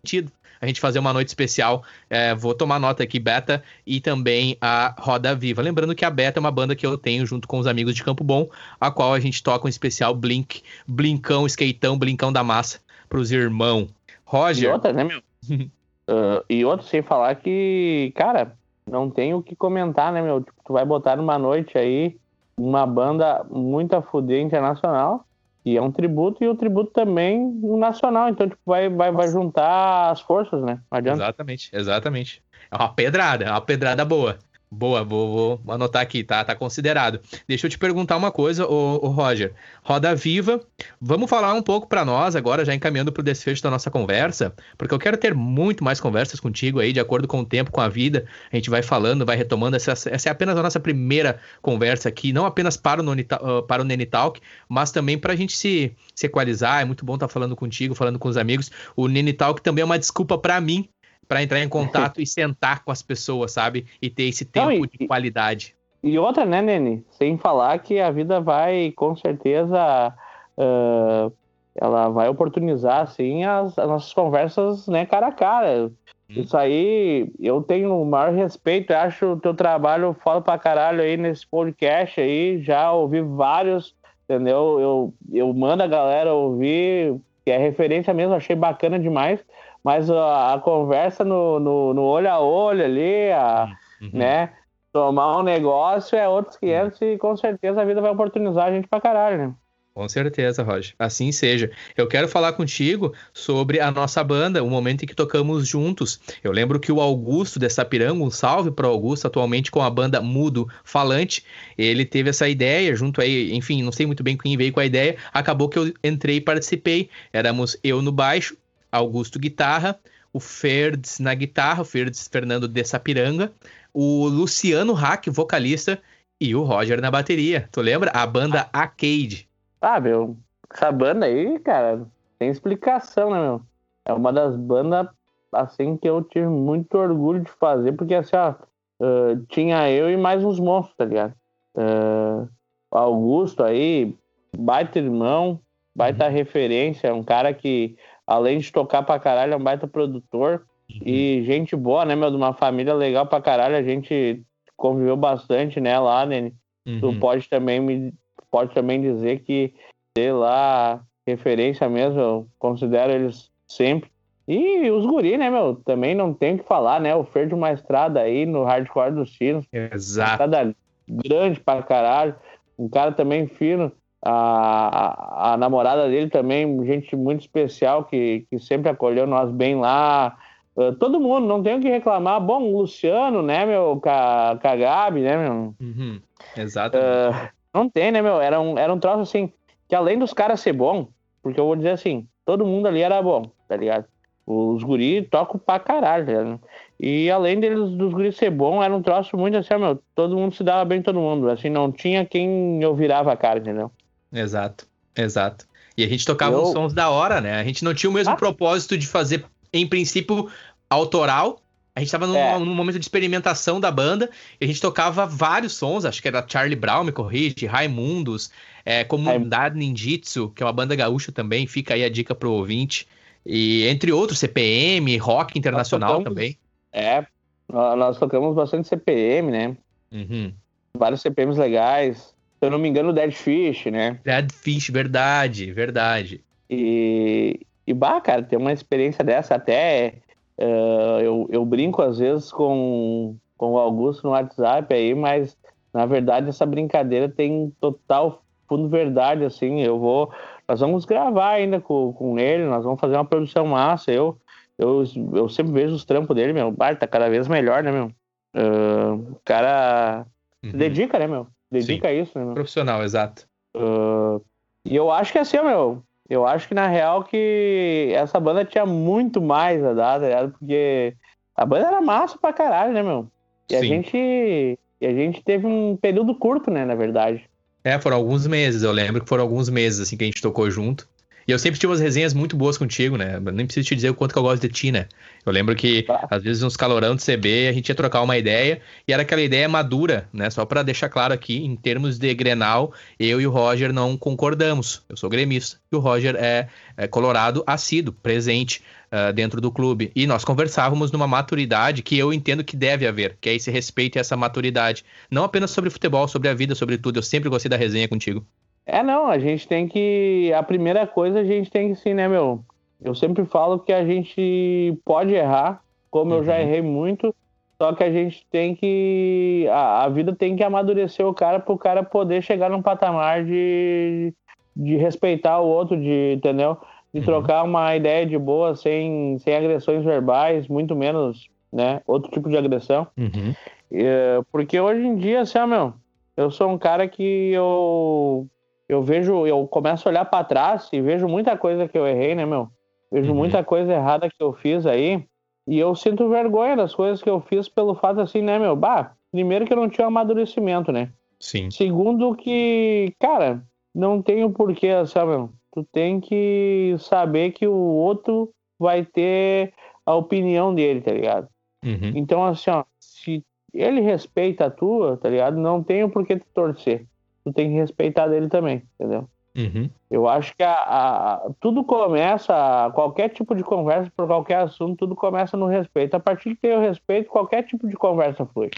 sentido 0.00 0.32
a 0.60 0.66
gente 0.66 0.80
fazer 0.80 0.98
uma 0.98 1.12
noite 1.12 1.28
especial. 1.28 1.82
É, 2.08 2.34
vou 2.34 2.54
tomar 2.54 2.78
nota 2.78 3.02
aqui, 3.02 3.18
Beta 3.18 3.62
e 3.86 4.00
também 4.00 4.56
a 4.60 4.94
Roda 4.98 5.34
Viva. 5.34 5.62
Lembrando 5.62 5.94
que 5.94 6.04
a 6.04 6.10
Beta 6.10 6.38
é 6.38 6.40
uma 6.40 6.50
banda 6.50 6.76
que 6.76 6.86
eu 6.86 6.98
tenho 6.98 7.24
junto 7.24 7.48
com 7.48 7.58
os 7.58 7.66
amigos 7.66 7.94
de 7.94 8.04
Campo 8.04 8.22
Bom, 8.22 8.48
a 8.80 8.90
qual 8.90 9.14
a 9.14 9.20
gente 9.20 9.42
toca 9.42 9.66
um 9.66 9.68
especial 9.68 10.14
Blink, 10.14 10.62
Blinkão, 10.86 11.46
Skateão, 11.46 11.98
Blinkão 11.98 12.32
da 12.32 12.44
Massa 12.44 12.80
pros 13.08 13.32
irmãos. 13.32 13.88
Roger. 14.24 14.70
E 14.70 14.72
outra, 14.72 14.92
né, 14.92 15.02
meu? 15.02 15.18
uh, 15.18 16.44
e 16.48 16.64
outro, 16.64 16.86
sem 16.86 17.02
falar 17.02 17.34
que, 17.36 18.12
cara, 18.14 18.56
não 18.86 19.10
tem 19.10 19.34
o 19.34 19.42
que 19.42 19.56
comentar, 19.56 20.12
né, 20.12 20.22
meu? 20.22 20.40
Tipo, 20.40 20.56
tu 20.64 20.72
vai 20.72 20.84
botar 20.84 21.16
numa 21.16 21.38
noite 21.38 21.76
aí 21.76 22.16
uma 22.56 22.86
banda 22.86 23.44
muito 23.50 23.94
a 23.94 24.02
fuder 24.02 24.40
internacional 24.40 25.24
e 25.70 25.76
é 25.76 25.82
um 25.82 25.92
tributo 25.92 26.42
e 26.42 26.48
o 26.48 26.54
tributo 26.54 26.90
também 26.92 27.52
nacional. 27.62 28.28
Então, 28.28 28.48
tipo, 28.48 28.60
vai, 28.66 28.88
vai, 28.88 29.12
vai 29.12 29.28
juntar 29.28 30.10
as 30.10 30.20
forças, 30.20 30.62
né? 30.62 30.80
Exatamente, 31.14 31.70
exatamente. 31.72 32.42
É 32.70 32.76
uma 32.76 32.92
pedrada, 32.92 33.44
é 33.44 33.50
uma 33.50 33.60
pedrada 33.60 34.04
boa. 34.04 34.38
Boa, 34.72 35.02
vou, 35.02 35.58
vou, 35.64 35.74
anotar 35.74 36.00
aqui, 36.00 36.22
tá? 36.22 36.44
Tá 36.44 36.54
considerado. 36.54 37.20
Deixa 37.48 37.66
eu 37.66 37.70
te 37.70 37.76
perguntar 37.76 38.16
uma 38.16 38.30
coisa, 38.30 38.64
ô 38.64 39.08
Roger. 39.08 39.52
Roda 39.82 40.14
Viva, 40.14 40.60
vamos 41.00 41.28
falar 41.28 41.52
um 41.54 41.62
pouco 41.62 41.88
para 41.88 42.04
nós 42.04 42.36
agora, 42.36 42.64
já 42.64 42.72
encaminhando 42.72 43.10
para 43.10 43.20
o 43.20 43.24
desfecho 43.24 43.60
da 43.64 43.68
nossa 43.68 43.90
conversa, 43.90 44.54
porque 44.78 44.94
eu 44.94 44.98
quero 45.00 45.16
ter 45.16 45.34
muito 45.34 45.82
mais 45.82 45.98
conversas 45.98 46.38
contigo 46.38 46.78
aí, 46.78 46.92
de 46.92 47.00
acordo 47.00 47.26
com 47.26 47.40
o 47.40 47.44
tempo, 47.44 47.72
com 47.72 47.80
a 47.80 47.88
vida. 47.88 48.26
A 48.52 48.54
gente 48.54 48.70
vai 48.70 48.80
falando, 48.80 49.26
vai 49.26 49.36
retomando. 49.36 49.74
Essa, 49.74 49.90
essa 49.90 50.28
é 50.28 50.30
apenas 50.30 50.56
a 50.56 50.62
nossa 50.62 50.78
primeira 50.78 51.40
conversa 51.60 52.08
aqui, 52.08 52.32
não 52.32 52.46
apenas 52.46 52.76
para 52.76 53.00
o, 53.00 53.02
Noni, 53.02 53.22
uh, 53.22 53.64
para 53.64 53.82
o 53.82 53.84
Nene 53.84 54.06
Talk, 54.06 54.40
mas 54.68 54.92
também 54.92 55.18
para 55.18 55.32
a 55.32 55.36
gente 55.36 55.56
se, 55.56 55.96
se 56.14 56.26
equalizar. 56.26 56.80
É 56.80 56.84
muito 56.84 57.04
bom 57.04 57.14
estar 57.14 57.26
tá 57.26 57.32
falando 57.32 57.56
contigo, 57.56 57.92
falando 57.92 58.20
com 58.20 58.28
os 58.28 58.36
amigos. 58.36 58.70
O 58.94 59.08
Nene 59.08 59.32
Talk 59.32 59.60
também 59.60 59.82
é 59.82 59.84
uma 59.84 59.98
desculpa 59.98 60.38
para 60.38 60.60
mim 60.60 60.88
para 61.30 61.44
entrar 61.44 61.60
em 61.60 61.68
contato 61.70 62.20
e 62.20 62.26
sentar 62.26 62.82
com 62.82 62.90
as 62.90 63.02
pessoas, 63.02 63.52
sabe? 63.52 63.86
E 64.02 64.10
ter 64.10 64.24
esse 64.24 64.44
tempo 64.44 64.66
Não, 64.66 64.84
e, 64.84 64.88
de 64.88 65.06
qualidade. 65.06 65.76
E 66.02 66.18
outra, 66.18 66.44
né, 66.44 66.60
Nene? 66.60 67.04
Sem 67.12 67.38
falar 67.38 67.78
que 67.78 68.00
a 68.00 68.10
vida 68.10 68.40
vai, 68.40 68.92
com 68.96 69.14
certeza, 69.14 70.12
uh, 70.58 71.32
ela 71.76 72.08
vai 72.08 72.28
oportunizar, 72.28 73.02
assim, 73.02 73.44
as, 73.44 73.78
as, 73.78 73.88
nossas 73.88 74.12
conversas, 74.12 74.88
né, 74.88 75.06
cara 75.06 75.28
a 75.28 75.32
cara. 75.32 75.86
Hum. 75.86 75.90
Isso 76.30 76.56
aí, 76.56 77.30
eu 77.38 77.62
tenho 77.62 78.00
o 78.00 78.04
maior 78.04 78.32
respeito, 78.32 78.92
eu 78.92 78.98
acho 78.98 79.26
o 79.26 79.40
teu 79.40 79.54
trabalho 79.54 80.16
foda 80.24 80.40
pra 80.40 80.58
caralho 80.58 81.00
aí 81.00 81.16
nesse 81.16 81.46
podcast 81.46 82.20
aí, 82.20 82.60
já 82.60 82.90
ouvi 82.90 83.20
vários, 83.20 83.94
entendeu? 84.24 84.80
Eu, 84.80 85.14
eu 85.32 85.52
mando 85.52 85.84
a 85.84 85.86
galera 85.86 86.32
ouvir, 86.32 87.14
que 87.44 87.52
é 87.52 87.58
referência 87.58 88.12
mesmo, 88.12 88.34
achei 88.34 88.56
bacana 88.56 88.98
demais 88.98 89.44
mas 89.82 90.10
a, 90.10 90.54
a 90.54 90.58
conversa 90.58 91.24
no, 91.24 91.58
no, 91.58 91.94
no, 91.94 92.02
olho 92.02 92.30
a 92.30 92.40
olho 92.40 92.84
ali, 92.84 93.30
a, 93.32 93.76
uhum. 94.00 94.10
né? 94.12 94.52
Tomar 94.92 95.38
um 95.38 95.42
negócio 95.42 96.18
é 96.18 96.28
outros 96.28 96.56
500 96.56 97.00
uhum. 97.00 97.08
e 97.08 97.18
com 97.18 97.36
certeza 97.36 97.80
a 97.80 97.84
vida 97.84 98.00
vai 98.00 98.10
oportunizar 98.10 98.66
a 98.66 98.72
gente 98.72 98.88
pra 98.88 99.00
caralho, 99.00 99.38
né? 99.38 99.54
Com 99.92 100.08
certeza, 100.08 100.62
Roger. 100.62 100.94
Assim 100.98 101.32
seja. 101.32 101.70
Eu 101.96 102.06
quero 102.06 102.28
falar 102.28 102.52
contigo 102.52 103.12
sobre 103.34 103.80
a 103.80 103.90
nossa 103.90 104.22
banda, 104.22 104.62
o 104.62 104.70
momento 104.70 105.02
em 105.02 105.06
que 105.06 105.14
tocamos 105.14 105.66
juntos. 105.66 106.20
Eu 106.44 106.52
lembro 106.52 106.78
que 106.78 106.92
o 106.92 107.00
Augusto 107.00 107.58
de 107.58 107.68
Sapiranga, 107.68 108.22
um 108.22 108.30
salve 108.30 108.70
para 108.70 108.86
o 108.86 108.90
Augusto, 108.90 109.26
atualmente 109.26 109.70
com 109.70 109.82
a 109.82 109.90
banda 109.90 110.20
Mudo 110.20 110.68
Falante, 110.84 111.44
ele 111.76 112.04
teve 112.04 112.30
essa 112.30 112.48
ideia, 112.48 112.94
junto 112.94 113.20
aí, 113.20 113.52
enfim, 113.52 113.82
não 113.82 113.90
sei 113.90 114.06
muito 114.06 114.22
bem 114.22 114.36
quem 114.36 114.56
veio 114.56 114.72
com 114.72 114.80
a 114.80 114.86
ideia, 114.86 115.16
acabou 115.32 115.68
que 115.68 115.78
eu 115.78 115.92
entrei 116.04 116.36
e 116.36 116.40
participei. 116.40 117.10
Éramos 117.32 117.76
eu 117.82 118.00
no 118.00 118.12
baixo, 118.12 118.56
Augusto 118.90 119.38
guitarra, 119.38 119.98
o 120.32 120.40
Ferdes 120.40 121.18
na 121.18 121.34
guitarra, 121.34 121.82
o 121.82 121.84
Ferdes 121.84 122.28
Fernando 122.30 122.68
de 122.68 122.84
Sapiranga, 122.84 123.52
o 123.92 124.26
Luciano 124.28 124.92
Hack, 124.92 125.28
vocalista, 125.28 126.00
e 126.40 126.54
o 126.54 126.62
Roger 126.62 127.00
na 127.00 127.10
bateria. 127.10 127.68
Tu 127.70 127.80
lembra? 127.80 128.10
A 128.14 128.26
banda 128.26 128.68
Arcade. 128.72 129.48
Ah, 129.80 130.00
meu, 130.00 130.36
essa 130.72 130.90
banda 130.90 131.26
aí, 131.26 131.58
cara, 131.58 132.06
tem 132.38 132.48
explicação, 132.48 133.30
né, 133.30 133.40
meu? 133.40 133.62
É 134.06 134.12
uma 134.12 134.32
das 134.32 134.56
bandas, 134.56 135.08
assim, 135.52 135.96
que 135.96 136.08
eu 136.08 136.22
tive 136.22 136.46
muito 136.46 136.96
orgulho 136.96 137.40
de 137.40 137.50
fazer, 137.50 137.92
porque, 137.92 138.14
assim, 138.14 138.36
ó, 138.36 138.52
uh, 138.52 139.44
tinha 139.48 139.90
eu 139.90 140.10
e 140.10 140.16
mais 140.16 140.42
uns 140.42 140.58
monstros, 140.58 140.96
tá 140.96 141.04
ligado? 141.04 141.34
Uh, 141.74 142.48
Augusto 142.90 143.62
aí, 143.62 144.16
baita 144.56 144.98
irmão, 144.98 145.60
baita 145.94 146.26
uhum. 146.26 146.32
referência, 146.32 147.14
um 147.14 147.22
cara 147.22 147.52
que 147.52 147.96
além 148.30 148.58
de 148.58 148.70
tocar 148.70 149.02
pra 149.02 149.18
caralho, 149.18 149.54
é 149.54 149.56
um 149.56 149.62
baita 149.62 149.88
produtor. 149.88 150.64
Uhum. 150.88 151.00
E 151.04 151.42
gente 151.42 151.74
boa, 151.74 152.04
né, 152.04 152.14
meu? 152.14 152.30
De 152.30 152.36
uma 152.36 152.54
família 152.54 152.94
legal 152.94 153.26
pra 153.26 153.40
caralho. 153.40 153.74
A 153.74 153.82
gente 153.82 154.40
conviveu 154.76 155.16
bastante, 155.16 155.80
né, 155.80 155.98
lá, 155.98 156.24
né? 156.24 156.52
Uhum. 156.86 157.00
Tu 157.00 157.18
pode 157.18 157.48
também 157.48 157.80
me 157.80 158.14
pode 158.48 158.72
também 158.72 159.00
dizer 159.00 159.40
que, 159.40 159.74
sei 160.16 160.32
lá, 160.32 161.02
referência 161.26 161.88
mesmo, 161.88 162.20
eu 162.20 162.46
considero 162.58 163.12
eles 163.12 163.50
sempre. 163.66 164.10
E 164.46 164.90
os 164.90 165.06
guri, 165.06 165.36
né, 165.36 165.50
meu? 165.50 165.76
Também 165.84 166.14
não 166.14 166.32
tem 166.32 166.54
o 166.54 166.58
que 166.58 166.64
falar, 166.64 167.00
né? 167.00 167.14
O 167.14 167.24
Fer 167.24 167.48
de 167.48 167.54
uma 167.54 167.72
estrada 167.72 168.20
aí 168.20 168.46
no 168.46 168.64
hardcore 168.64 169.14
dos 169.14 169.36
Sinos. 169.36 169.66
Exato. 169.72 170.30
Estrada 170.30 170.76
grande 171.08 171.60
pra 171.60 171.82
caralho. 171.82 172.34
Um 172.78 172.88
cara 172.88 173.12
também 173.12 173.46
fino 173.46 173.92
a, 174.22 175.52
a, 175.52 175.56
namorada 175.56 176.08
dele 176.08 176.28
também, 176.28 176.84
gente 176.84 177.16
muito 177.16 177.40
especial 177.40 178.04
que, 178.04 178.46
que 178.50 178.58
sempre 178.58 178.90
acolheu 178.90 179.26
nós 179.26 179.50
bem 179.50 179.76
lá. 179.76 180.36
Uh, 180.76 180.92
todo 180.94 181.20
mundo, 181.20 181.46
não 181.46 181.62
tenho 181.62 181.78
o 181.78 181.80
que 181.80 181.88
reclamar. 181.88 182.40
Bom, 182.40 182.62
o 182.62 182.80
Luciano, 182.80 183.42
né, 183.42 183.64
meu, 183.64 183.98
com 184.00 184.10
a, 184.10 184.58
com 184.60 184.68
a 184.68 184.76
Gabi, 184.76 185.20
né, 185.22 185.36
meu? 185.36 185.74
Uhum, 185.80 186.20
exato. 186.56 186.96
Uh, 186.96 187.48
não 187.72 187.88
tem, 187.88 188.10
né, 188.12 188.20
meu? 188.20 188.40
Era 188.40 188.60
um, 188.60 188.78
era 188.78 188.92
um 188.92 188.98
troço 188.98 189.20
assim, 189.20 189.52
que 189.88 189.94
além 189.94 190.18
dos 190.18 190.34
caras 190.34 190.60
ser 190.60 190.72
bom, 190.72 191.08
porque 191.42 191.58
eu 191.58 191.66
vou 191.66 191.76
dizer 191.76 191.90
assim, 191.90 192.26
todo 192.44 192.66
mundo 192.66 192.86
ali 192.86 193.00
era 193.00 193.22
bom, 193.22 193.50
tá 193.66 193.76
ligado? 193.76 194.04
Os 194.46 194.82
guris 194.82 195.28
tocam 195.30 195.60
pra 195.64 195.78
caralho, 195.78 196.26
tá 196.26 196.58
E 196.98 197.30
além 197.30 197.60
deles, 197.60 197.78
dos 197.90 198.12
guris 198.12 198.36
ser 198.36 198.50
bom, 198.50 198.82
era 198.82 198.94
um 198.94 199.00
troço 199.00 199.36
muito 199.36 199.56
assim, 199.56 199.76
meu, 199.76 200.02
todo 200.14 200.36
mundo 200.36 200.54
se 200.54 200.64
dava 200.64 200.84
bem 200.84 201.00
todo 201.00 201.20
mundo. 201.20 201.48
Assim, 201.48 201.68
não 201.68 201.92
tinha 201.92 202.26
quem 202.26 202.82
eu 202.82 202.94
virava 202.94 203.32
a 203.32 203.36
cara, 203.36 203.60
entendeu? 203.60 203.90
Exato, 204.32 204.86
exato. 205.16 205.66
E 205.96 206.04
a 206.04 206.08
gente 206.08 206.24
tocava 206.24 206.56
eu... 206.56 206.62
uns 206.62 206.72
sons 206.72 206.92
da 206.92 207.10
hora, 207.10 207.40
né? 207.40 207.60
A 207.60 207.64
gente 207.64 207.84
não 207.84 207.94
tinha 207.94 208.10
o 208.10 208.12
mesmo 208.12 208.32
ah. 208.32 208.36
propósito 208.36 208.96
de 208.96 209.06
fazer, 209.06 209.44
em 209.72 209.86
princípio, 209.86 210.50
autoral. 210.88 211.60
A 211.94 212.00
gente 212.00 212.06
estava 212.06 212.26
num, 212.26 212.36
é. 212.36 212.58
num, 212.58 212.74
momento 212.74 212.98
de 212.98 213.04
experimentação 213.04 213.80
da 213.80 213.90
banda 213.90 214.30
e 214.60 214.64
a 214.64 214.66
gente 214.66 214.80
tocava 214.80 215.26
vários 215.26 215.74
sons, 215.74 216.04
acho 216.04 216.22
que 216.22 216.28
era 216.28 216.44
Charlie 216.46 216.76
Brown, 216.76 217.04
me 217.04 217.12
corrige, 217.12 217.66
Raimundos, 217.66 218.50
é, 218.84 219.02
Comunidade 219.04 219.76
Ninjitsu, 219.76 220.50
que 220.50 220.62
é 220.62 220.66
uma 220.66 220.72
banda 220.72 220.94
gaúcha 220.94 221.32
também, 221.32 221.66
fica 221.66 221.94
aí 221.94 222.04
a 222.04 222.08
dica 222.08 222.34
pro 222.34 222.52
ouvinte. 222.52 223.06
E 223.44 223.86
entre 223.88 224.12
outros, 224.12 224.38
CPM, 224.38 225.16
rock 225.16 225.58
internacional 225.58 226.18
tocamos, 226.18 226.28
também. 226.28 226.58
É, 226.92 227.26
nós 227.68 228.18
tocamos 228.18 228.54
bastante 228.54 228.86
CPM, 228.86 229.50
né? 229.50 229.76
Uhum. 230.12 230.52
Vários 230.96 231.20
CPMs 231.20 231.58
legais 231.58 232.34
se 232.60 232.66
eu 232.66 232.70
não 232.70 232.78
me 232.78 232.90
engano, 232.90 233.10
Dead 233.10 233.32
Fish, 233.32 233.86
né? 233.86 234.20
Dead 234.22 234.52
Fish, 234.52 234.90
verdade, 234.90 235.72
verdade. 235.72 236.44
E, 236.68 237.58
e 237.86 237.94
bah, 237.94 238.20
cara, 238.20 238.42
ter 238.42 238.58
uma 238.58 238.70
experiência 238.70 239.24
dessa 239.24 239.54
até. 239.54 240.16
Uh, 240.58 241.20
eu, 241.22 241.48
eu 241.50 241.64
brinco 241.64 242.02
às 242.02 242.18
vezes 242.18 242.52
com, 242.52 243.34
com 243.56 243.72
o 243.72 243.78
Augusto 243.78 244.24
no 244.24 244.32
WhatsApp 244.32 244.94
aí, 244.94 245.14
mas 245.14 245.56
na 245.90 246.04
verdade 246.04 246.50
essa 246.50 246.66
brincadeira 246.66 247.30
tem 247.30 247.72
total 247.80 248.44
fundo 248.68 248.90
verdade, 248.90 249.42
assim. 249.42 249.80
Eu 249.80 249.98
vou. 249.98 250.30
Nós 250.68 250.80
vamos 250.80 251.06
gravar 251.06 251.52
ainda 251.52 251.80
com, 251.80 252.12
com 252.12 252.38
ele, 252.38 252.66
nós 252.66 252.84
vamos 252.84 253.00
fazer 253.00 253.14
uma 253.14 253.24
produção 253.24 253.64
massa. 253.64 254.12
Eu, 254.12 254.38
eu, 254.76 255.02
eu 255.32 255.48
sempre 255.48 255.72
vejo 255.72 255.94
os 255.94 256.04
trampos 256.04 256.36
dele, 256.36 256.52
meu. 256.52 256.70
Bah, 256.70 256.94
tá 256.94 257.06
cada 257.06 257.30
vez 257.30 257.48
melhor, 257.48 257.82
né, 257.82 257.90
meu? 257.90 258.12
Uh, 258.54 259.32
o 259.32 259.40
cara 259.46 260.26
uhum. 260.62 260.72
se 260.72 260.76
dedica, 260.76 261.18
né, 261.18 261.26
meu? 261.26 261.46
Dedica 261.70 262.08
Sim. 262.08 262.14
a 262.14 262.20
isso, 262.20 262.38
né? 262.38 262.54
Profissional, 262.54 263.02
exato. 263.02 263.46
Uh, 263.76 264.42
e 264.84 264.96
eu 264.96 265.10
acho 265.10 265.32
que 265.32 265.38
é 265.38 265.42
assim, 265.42 265.60
meu. 265.60 266.02
Eu 266.28 266.46
acho 266.46 266.68
que 266.68 266.74
na 266.74 266.86
real 266.86 267.24
que 267.24 268.12
essa 268.14 268.38
banda 268.38 268.64
tinha 268.64 268.86
muito 268.86 269.42
mais 269.42 269.84
a 269.84 269.92
dar, 269.92 270.20
tá 270.20 270.48
Porque 270.48 271.14
a 271.56 271.66
banda 271.66 271.88
era 271.88 272.00
massa 272.00 272.38
pra 272.38 272.52
caralho, 272.52 272.92
né, 272.92 273.02
meu? 273.02 273.26
E 273.68 273.74
Sim. 273.74 273.76
a 273.76 273.82
gente. 273.82 274.78
E 275.00 275.06
a 275.06 275.12
gente 275.12 275.42
teve 275.42 275.66
um 275.66 275.96
período 275.96 276.34
curto, 276.34 276.70
né, 276.70 276.84
na 276.84 276.94
verdade. 276.94 277.48
É, 277.82 277.98
foram 277.98 278.18
alguns 278.18 278.46
meses, 278.46 278.82
eu 278.82 278.92
lembro 278.92 279.22
que 279.22 279.28
foram 279.28 279.42
alguns 279.42 279.70
meses, 279.70 280.00
assim, 280.00 280.16
que 280.16 280.24
a 280.24 280.26
gente 280.26 280.42
tocou 280.42 280.70
junto. 280.70 281.08
E 281.50 281.52
eu 281.52 281.58
sempre 281.58 281.80
tive 281.80 281.90
umas 281.90 281.98
resenhas 281.98 282.32
muito 282.32 282.56
boas 282.56 282.78
contigo, 282.78 283.16
né? 283.16 283.40
Nem 283.40 283.66
preciso 283.66 283.88
te 283.88 283.96
dizer 283.96 284.10
o 284.10 284.14
quanto 284.14 284.32
que 284.32 284.38
eu 284.38 284.42
gosto 284.44 284.62
de 284.62 284.68
ti, 284.68 284.92
né? 284.92 285.08
Eu 285.44 285.50
lembro 285.50 285.74
que, 285.74 286.04
tá. 286.04 286.28
às 286.30 286.44
vezes, 286.44 286.62
uns 286.62 286.76
calorão 286.76 287.16
de 287.16 287.24
CB, 287.24 287.66
a 287.66 287.72
gente 287.72 287.88
ia 287.88 287.94
trocar 287.96 288.22
uma 288.22 288.38
ideia, 288.38 288.80
e 289.08 289.12
era 289.12 289.22
aquela 289.22 289.42
ideia 289.42 289.68
madura, 289.68 290.28
né? 290.32 290.48
Só 290.48 290.64
para 290.64 290.84
deixar 290.84 291.08
claro 291.08 291.34
aqui, 291.34 291.56
em 291.56 291.74
termos 291.74 292.20
de 292.20 292.32
Grenal, 292.34 292.92
eu 293.18 293.40
e 293.40 293.48
o 293.48 293.50
Roger 293.50 293.92
não 293.92 294.16
concordamos. 294.16 295.02
Eu 295.08 295.16
sou 295.16 295.28
gremista, 295.28 295.76
e 295.90 295.96
o 295.96 295.98
Roger 295.98 296.36
é, 296.36 296.68
é 296.96 297.08
colorado 297.08 297.64
assíduo, 297.66 298.14
presente 298.14 298.80
uh, 299.10 299.32
dentro 299.32 299.60
do 299.60 299.72
clube. 299.72 300.12
E 300.14 300.28
nós 300.28 300.44
conversávamos 300.44 301.10
numa 301.10 301.26
maturidade 301.26 302.00
que 302.00 302.16
eu 302.16 302.32
entendo 302.32 302.62
que 302.62 302.76
deve 302.76 303.08
haver, 303.08 303.36
que 303.40 303.48
é 303.48 303.56
esse 303.56 303.72
respeito 303.72 304.18
e 304.18 304.20
essa 304.20 304.36
maturidade. 304.36 305.04
Não 305.28 305.42
apenas 305.42 305.72
sobre 305.72 305.90
futebol, 305.90 306.28
sobre 306.28 306.48
a 306.48 306.54
vida, 306.54 306.76
sobre 306.76 306.96
tudo. 306.96 307.18
Eu 307.18 307.24
sempre 307.24 307.50
gostei 307.50 307.68
da 307.68 307.76
resenha 307.76 308.06
contigo. 308.06 308.46
É, 308.90 309.02
não, 309.02 309.26
a 309.26 309.38
gente 309.38 309.66
tem 309.66 309.86
que. 309.86 310.52
A 310.54 310.62
primeira 310.62 311.06
coisa 311.06 311.40
a 311.40 311.44
gente 311.44 311.70
tem 311.70 311.88
que 311.88 311.94
sim, 311.96 312.14
né, 312.14 312.28
meu? 312.28 312.62
Eu 313.02 313.14
sempre 313.14 313.44
falo 313.44 313.78
que 313.78 313.92
a 313.92 314.04
gente 314.04 314.98
pode 315.04 315.32
errar, 315.32 315.82
como 316.10 316.32
uhum. 316.32 316.38
eu 316.38 316.44
já 316.44 316.54
uhum. 316.54 316.60
errei 316.60 316.82
muito, 316.82 317.34
só 317.78 317.94
que 317.94 318.04
a 318.04 318.10
gente 318.10 318.46
tem 318.50 318.74
que. 318.74 319.66
A, 319.70 320.04
a 320.04 320.08
vida 320.08 320.34
tem 320.34 320.56
que 320.56 320.62
amadurecer 320.62 321.26
o 321.26 321.34
cara 321.34 321.60
para 321.60 321.74
o 321.74 321.78
cara 321.78 322.02
poder 322.02 322.42
chegar 322.42 322.68
num 322.68 322.82
patamar 322.82 323.44
de, 323.44 324.34
de 324.76 324.96
respeitar 324.96 325.60
o 325.60 325.68
outro, 325.68 325.96
de, 325.96 326.34
entendeu? 326.34 326.76
De 327.12 327.20
uhum. 327.20 327.26
trocar 327.26 327.62
uma 327.62 327.94
ideia 327.96 328.26
de 328.26 328.38
boa, 328.38 328.74
sem, 328.74 329.38
sem 329.38 329.54
agressões 329.54 330.04
verbais, 330.04 330.68
muito 330.68 330.94
menos 330.94 331.48
né? 331.72 332.00
Outro 332.06 332.30
tipo 332.30 332.48
de 332.48 332.56
agressão. 332.56 333.06
Uhum. 333.16 333.54
É, 333.92 334.40
porque 334.50 334.80
hoje 334.80 335.06
em 335.06 335.16
dia, 335.16 335.40
assim, 335.40 335.58
ó, 335.58 335.66
meu, 335.66 335.94
eu 336.36 336.50
sou 336.50 336.68
um 336.68 336.78
cara 336.78 337.06
que 337.08 337.52
eu 337.52 338.46
eu 338.90 339.02
vejo, 339.02 339.46
eu 339.46 339.66
começo 339.68 340.08
a 340.08 340.10
olhar 340.10 340.24
para 340.24 340.42
trás 340.42 340.88
e 340.92 341.00
vejo 341.00 341.28
muita 341.28 341.56
coisa 341.56 341.86
que 341.86 341.96
eu 341.96 342.06
errei, 342.06 342.34
né, 342.34 342.44
meu? 342.44 342.68
Vejo 343.10 343.30
Uhum. 343.30 343.36
muita 343.36 343.62
coisa 343.62 343.92
errada 343.92 344.28
que 344.28 344.42
eu 344.42 344.52
fiz 344.52 344.84
aí 344.84 345.24
e 345.66 345.78
eu 345.78 345.94
sinto 345.94 346.28
vergonha 346.28 346.76
das 346.76 346.92
coisas 346.94 347.22
que 347.22 347.30
eu 347.30 347.40
fiz 347.40 347.68
pelo 347.68 347.94
fato 347.94 348.20
assim, 348.20 348.42
né, 348.42 348.58
meu? 348.58 348.74
Bah, 348.74 349.12
primeiro 349.30 349.64
que 349.64 349.72
eu 349.72 349.76
não 349.76 349.88
tinha 349.88 350.08
amadurecimento, 350.08 350.90
né? 350.90 351.10
Sim. 351.38 351.70
Segundo 351.70 352.34
que, 352.34 353.14
cara, 353.20 353.62
não 353.94 354.20
tem 354.20 354.44
o 354.44 354.50
porquê, 354.50 354.90
sabe, 355.06 355.30
meu? 355.30 355.50
Tu 355.72 355.84
tem 355.92 356.20
que 356.20 356.96
saber 356.98 357.52
que 357.52 357.68
o 357.68 357.72
outro 357.74 358.50
vai 358.76 359.04
ter 359.04 359.72
a 360.04 360.16
opinião 360.16 360.74
dele, 360.74 361.00
tá 361.00 361.12
ligado? 361.12 361.48
Uhum. 361.84 362.12
Então, 362.14 362.44
assim, 362.44 362.70
ó, 362.70 362.84
se 362.98 363.44
ele 363.72 364.00
respeita 364.00 364.66
a 364.66 364.70
tua, 364.70 365.16
tá 365.16 365.28
ligado? 365.28 365.56
Não 365.56 365.80
tem 365.80 366.02
o 366.02 366.10
porquê 366.10 366.36
tu 366.36 366.46
torcer. 366.52 367.06
Tu 367.44 367.52
tem 367.52 367.68
que 367.70 367.74
respeitar 367.76 368.26
dele 368.26 368.48
também, 368.48 368.82
entendeu? 368.98 369.28
Uhum. 369.56 369.90
Eu 370.10 370.28
acho 370.28 370.54
que 370.56 370.62
a, 370.62 370.72
a- 370.72 371.50
tudo 371.60 371.82
começa, 371.84 372.90
qualquer 372.94 373.28
tipo 373.30 373.54
de 373.54 373.62
conversa 373.64 374.10
por 374.16 374.26
qualquer 374.26 374.58
assunto, 374.58 374.98
tudo 374.98 375.16
começa 375.16 375.56
no 375.56 375.66
respeito. 375.66 376.14
A 376.14 376.20
partir 376.20 376.54
que 376.54 376.60
tem 376.62 376.76
o 376.76 376.80
respeito, 376.80 377.30
qualquer 377.30 377.62
tipo 377.64 377.88
de 377.88 377.96
conversa 377.96 378.44
flui. 378.46 378.70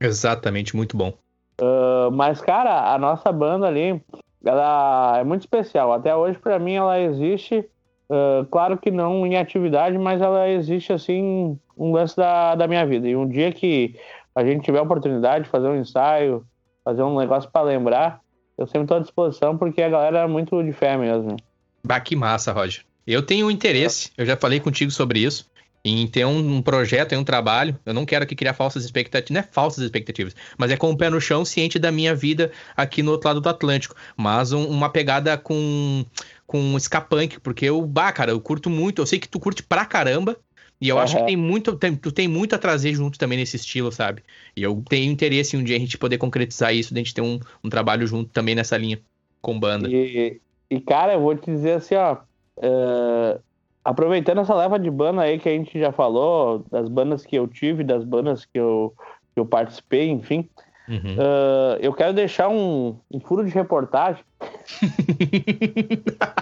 Exatamente, 0.00 0.74
muito 0.76 0.96
bom. 0.96 1.12
Uh, 1.60 2.10
mas, 2.12 2.40
cara, 2.40 2.92
a 2.92 2.98
nossa 2.98 3.32
banda 3.32 3.66
ali, 3.66 4.00
ela 4.44 5.18
é 5.18 5.24
muito 5.24 5.42
especial. 5.42 5.92
Até 5.92 6.14
hoje, 6.14 6.38
pra 6.38 6.58
mim, 6.58 6.74
ela 6.74 7.00
existe. 7.00 7.68
uh, 8.10 8.44
claro 8.50 8.76
que 8.78 8.90
não 8.90 9.26
em 9.26 9.36
atividade, 9.36 9.96
mas 9.98 10.20
ela 10.20 10.48
existe 10.48 10.92
assim, 10.92 11.58
um 11.76 11.92
lance 11.92 12.16
da, 12.16 12.54
da 12.54 12.68
minha 12.68 12.84
vida. 12.86 13.08
E 13.08 13.16
um 13.16 13.28
dia 13.28 13.50
que 13.52 13.98
a 14.34 14.44
gente 14.44 14.64
tiver 14.64 14.78
a 14.78 14.82
oportunidade 14.82 15.44
de 15.44 15.50
fazer 15.50 15.68
um 15.68 15.76
ensaio, 15.76 16.44
fazer 16.86 17.02
um 17.02 17.18
negócio 17.18 17.50
pra 17.50 17.62
lembrar, 17.62 18.20
eu 18.56 18.64
sempre 18.64 18.86
tô 18.86 18.94
à 18.94 19.00
disposição, 19.00 19.58
porque 19.58 19.82
a 19.82 19.88
galera 19.88 20.20
é 20.20 20.26
muito 20.28 20.62
de 20.62 20.72
fé 20.72 20.96
mesmo. 20.96 21.36
Bah, 21.84 21.98
que 21.98 22.14
massa, 22.14 22.52
Roger. 22.52 22.84
Eu 23.04 23.22
tenho 23.22 23.50
interesse, 23.50 24.12
eu 24.16 24.24
já 24.24 24.36
falei 24.36 24.60
contigo 24.60 24.92
sobre 24.92 25.18
isso, 25.18 25.50
em 25.84 26.06
ter 26.06 26.24
um, 26.24 26.56
um 26.56 26.62
projeto, 26.62 27.12
em 27.12 27.16
um 27.16 27.24
trabalho. 27.24 27.76
Eu 27.84 27.92
não 27.92 28.06
quero 28.06 28.22
aqui 28.22 28.36
criar 28.36 28.54
falsas 28.54 28.84
expectativas, 28.84 29.30
não 29.34 29.40
é 29.40 29.52
falsas 29.52 29.82
expectativas, 29.84 30.34
mas 30.56 30.70
é 30.70 30.76
com 30.76 30.90
o 30.92 30.96
pé 30.96 31.10
no 31.10 31.20
chão, 31.20 31.44
ciente 31.44 31.76
da 31.76 31.90
minha 31.90 32.14
vida 32.14 32.52
aqui 32.76 33.02
no 33.02 33.10
outro 33.10 33.28
lado 33.28 33.40
do 33.40 33.48
Atlântico. 33.48 33.96
Mas 34.16 34.52
um- 34.52 34.68
uma 34.68 34.88
pegada 34.88 35.36
com, 35.36 36.04
com 36.46 36.60
um 36.60 36.76
escapunk, 36.76 37.40
porque 37.40 37.64
eu, 37.66 37.84
bah, 37.84 38.12
cara, 38.12 38.30
eu 38.30 38.40
curto 38.40 38.70
muito. 38.70 39.02
Eu 39.02 39.06
sei 39.06 39.18
que 39.18 39.28
tu 39.28 39.40
curte 39.40 39.62
pra 39.62 39.84
caramba. 39.84 40.36
E 40.80 40.88
eu 40.88 40.98
acho 40.98 41.16
que 41.16 41.24
tem 41.24 41.36
muito, 41.36 41.76
tem- 41.76 41.96
tu 41.96 42.12
tem 42.12 42.28
muito 42.28 42.54
a 42.54 42.58
trazer 42.58 42.94
junto 42.94 43.18
também 43.18 43.38
nesse 43.38 43.56
estilo, 43.56 43.90
sabe? 43.90 44.22
E 44.54 44.62
eu 44.62 44.82
tenho 44.88 45.10
interesse 45.10 45.56
em 45.56 45.60
um 45.60 45.64
dia 45.64 45.76
a 45.76 45.80
gente 45.80 45.96
poder 45.96 46.18
concretizar 46.18 46.74
isso, 46.74 46.92
de 46.92 47.00
a 47.00 47.02
gente 47.02 47.14
ter 47.14 47.22
um, 47.22 47.38
um 47.64 47.68
trabalho 47.70 48.06
junto 48.06 48.30
também 48.30 48.54
nessa 48.54 48.76
linha, 48.76 49.00
com 49.40 49.58
banda. 49.58 49.88
E, 49.88 50.40
e, 50.70 50.80
cara, 50.80 51.14
eu 51.14 51.20
vou 51.20 51.34
te 51.34 51.50
dizer 51.50 51.72
assim, 51.74 51.94
ó. 51.94 52.18
é, 52.60 53.40
aproveitando 53.84 54.40
essa 54.40 54.54
leva 54.54 54.78
de 54.78 54.90
banda 54.90 55.22
aí 55.22 55.38
que 55.38 55.48
a 55.48 55.52
gente 55.52 55.78
já 55.78 55.92
falou, 55.92 56.64
das 56.70 56.88
bandas 56.88 57.24
que 57.24 57.36
eu 57.36 57.46
tive, 57.48 57.82
das 57.84 58.04
bandas 58.04 58.44
que 58.44 58.58
eu, 58.58 58.94
que 59.34 59.40
eu 59.40 59.46
participei, 59.46 60.08
enfim. 60.08 60.48
Uhum. 60.88 61.16
é, 61.18 61.78
eu 61.80 61.92
quero 61.92 62.12
deixar 62.12 62.48
um, 62.48 62.96
um 63.10 63.20
furo 63.20 63.44
de 63.44 63.50
reportagem. 63.50 64.22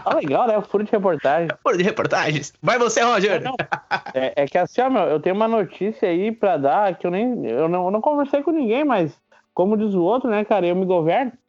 Ah, 0.05 0.15
legal, 0.17 0.47
né? 0.47 0.59
O 0.59 0.63
furo 0.63 0.85
de 0.85 0.93
reportagem. 0.93 1.49
Fora 1.63 1.77
de 1.77 1.85
reportagens. 1.85 2.53
Vai 2.63 2.79
você, 2.79 3.03
Roger! 3.03 3.43
Não, 3.43 3.57
é, 4.15 4.43
é 4.43 4.47
que 4.47 4.59
assim, 4.59 4.81
ó, 4.81 4.91
meu, 4.91 5.03
eu 5.05 5.21
tenho 5.21 5.35
uma 5.35 5.49
notícia 5.49 6.09
aí 6.09 6.31
pra 6.31 6.57
dar 6.57 6.97
que 6.97 7.07
eu 7.07 7.11
nem. 7.11 7.47
Eu 7.47 7.69
não, 7.69 7.87
eu 7.87 7.91
não 7.91 8.01
conversei 8.01 8.43
com 8.43 8.51
ninguém, 8.51 8.85
mas 8.85 9.19
como 9.55 9.77
diz 9.77 9.95
o 9.95 10.03
outro, 10.03 10.29
né, 10.29 10.45
cara, 10.45 10.67
eu 10.67 10.77
me 10.77 10.85
governo. 10.85 11.33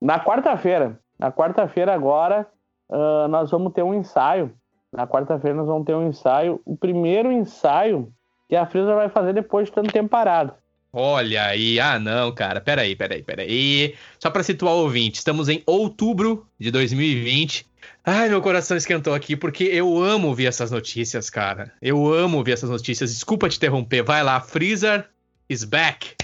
Na 0.00 0.18
quarta-feira, 0.18 0.98
na 1.18 1.30
quarta-feira 1.30 1.92
agora, 1.92 2.46
ah, 2.90 3.26
nós 3.28 3.50
vamos 3.50 3.72
ter 3.72 3.82
um 3.82 3.94
ensaio. 3.94 4.52
Na 4.92 5.06
quarta-feira 5.06 5.56
nós 5.56 5.66
vamos 5.66 5.84
ter 5.84 5.94
um 5.94 6.08
ensaio, 6.08 6.60
o 6.64 6.76
primeiro 6.76 7.30
ensaio 7.30 8.12
que 8.50 8.56
a 8.56 8.66
Frisa 8.66 8.96
vai 8.96 9.08
fazer 9.08 9.32
depois 9.32 9.68
de 9.68 9.72
tanto 9.72 9.92
tempo 9.92 10.08
parado. 10.08 10.52
Olha 10.92 11.44
aí, 11.44 11.78
ah 11.78 12.00
não, 12.00 12.32
cara, 12.32 12.60
peraí, 12.60 12.96
peraí, 12.96 13.22
peraí. 13.22 13.94
Só 14.18 14.28
pra 14.28 14.42
situar 14.42 14.74
o 14.74 14.82
ouvinte, 14.82 15.18
estamos 15.18 15.48
em 15.48 15.62
outubro 15.64 16.44
de 16.58 16.72
2020. 16.72 17.64
Ai, 18.04 18.28
meu 18.28 18.42
coração 18.42 18.76
esquentou 18.76 19.14
aqui, 19.14 19.36
porque 19.36 19.62
eu 19.62 20.02
amo 20.02 20.26
ouvir 20.26 20.46
essas 20.46 20.72
notícias, 20.72 21.30
cara. 21.30 21.72
Eu 21.80 22.12
amo 22.12 22.38
ouvir 22.38 22.52
essas 22.52 22.68
notícias. 22.68 23.12
Desculpa 23.12 23.48
te 23.48 23.56
interromper. 23.56 24.02
Vai 24.02 24.24
lá, 24.24 24.40
Freezer 24.40 25.08
is 25.48 25.62
back. 25.62 26.16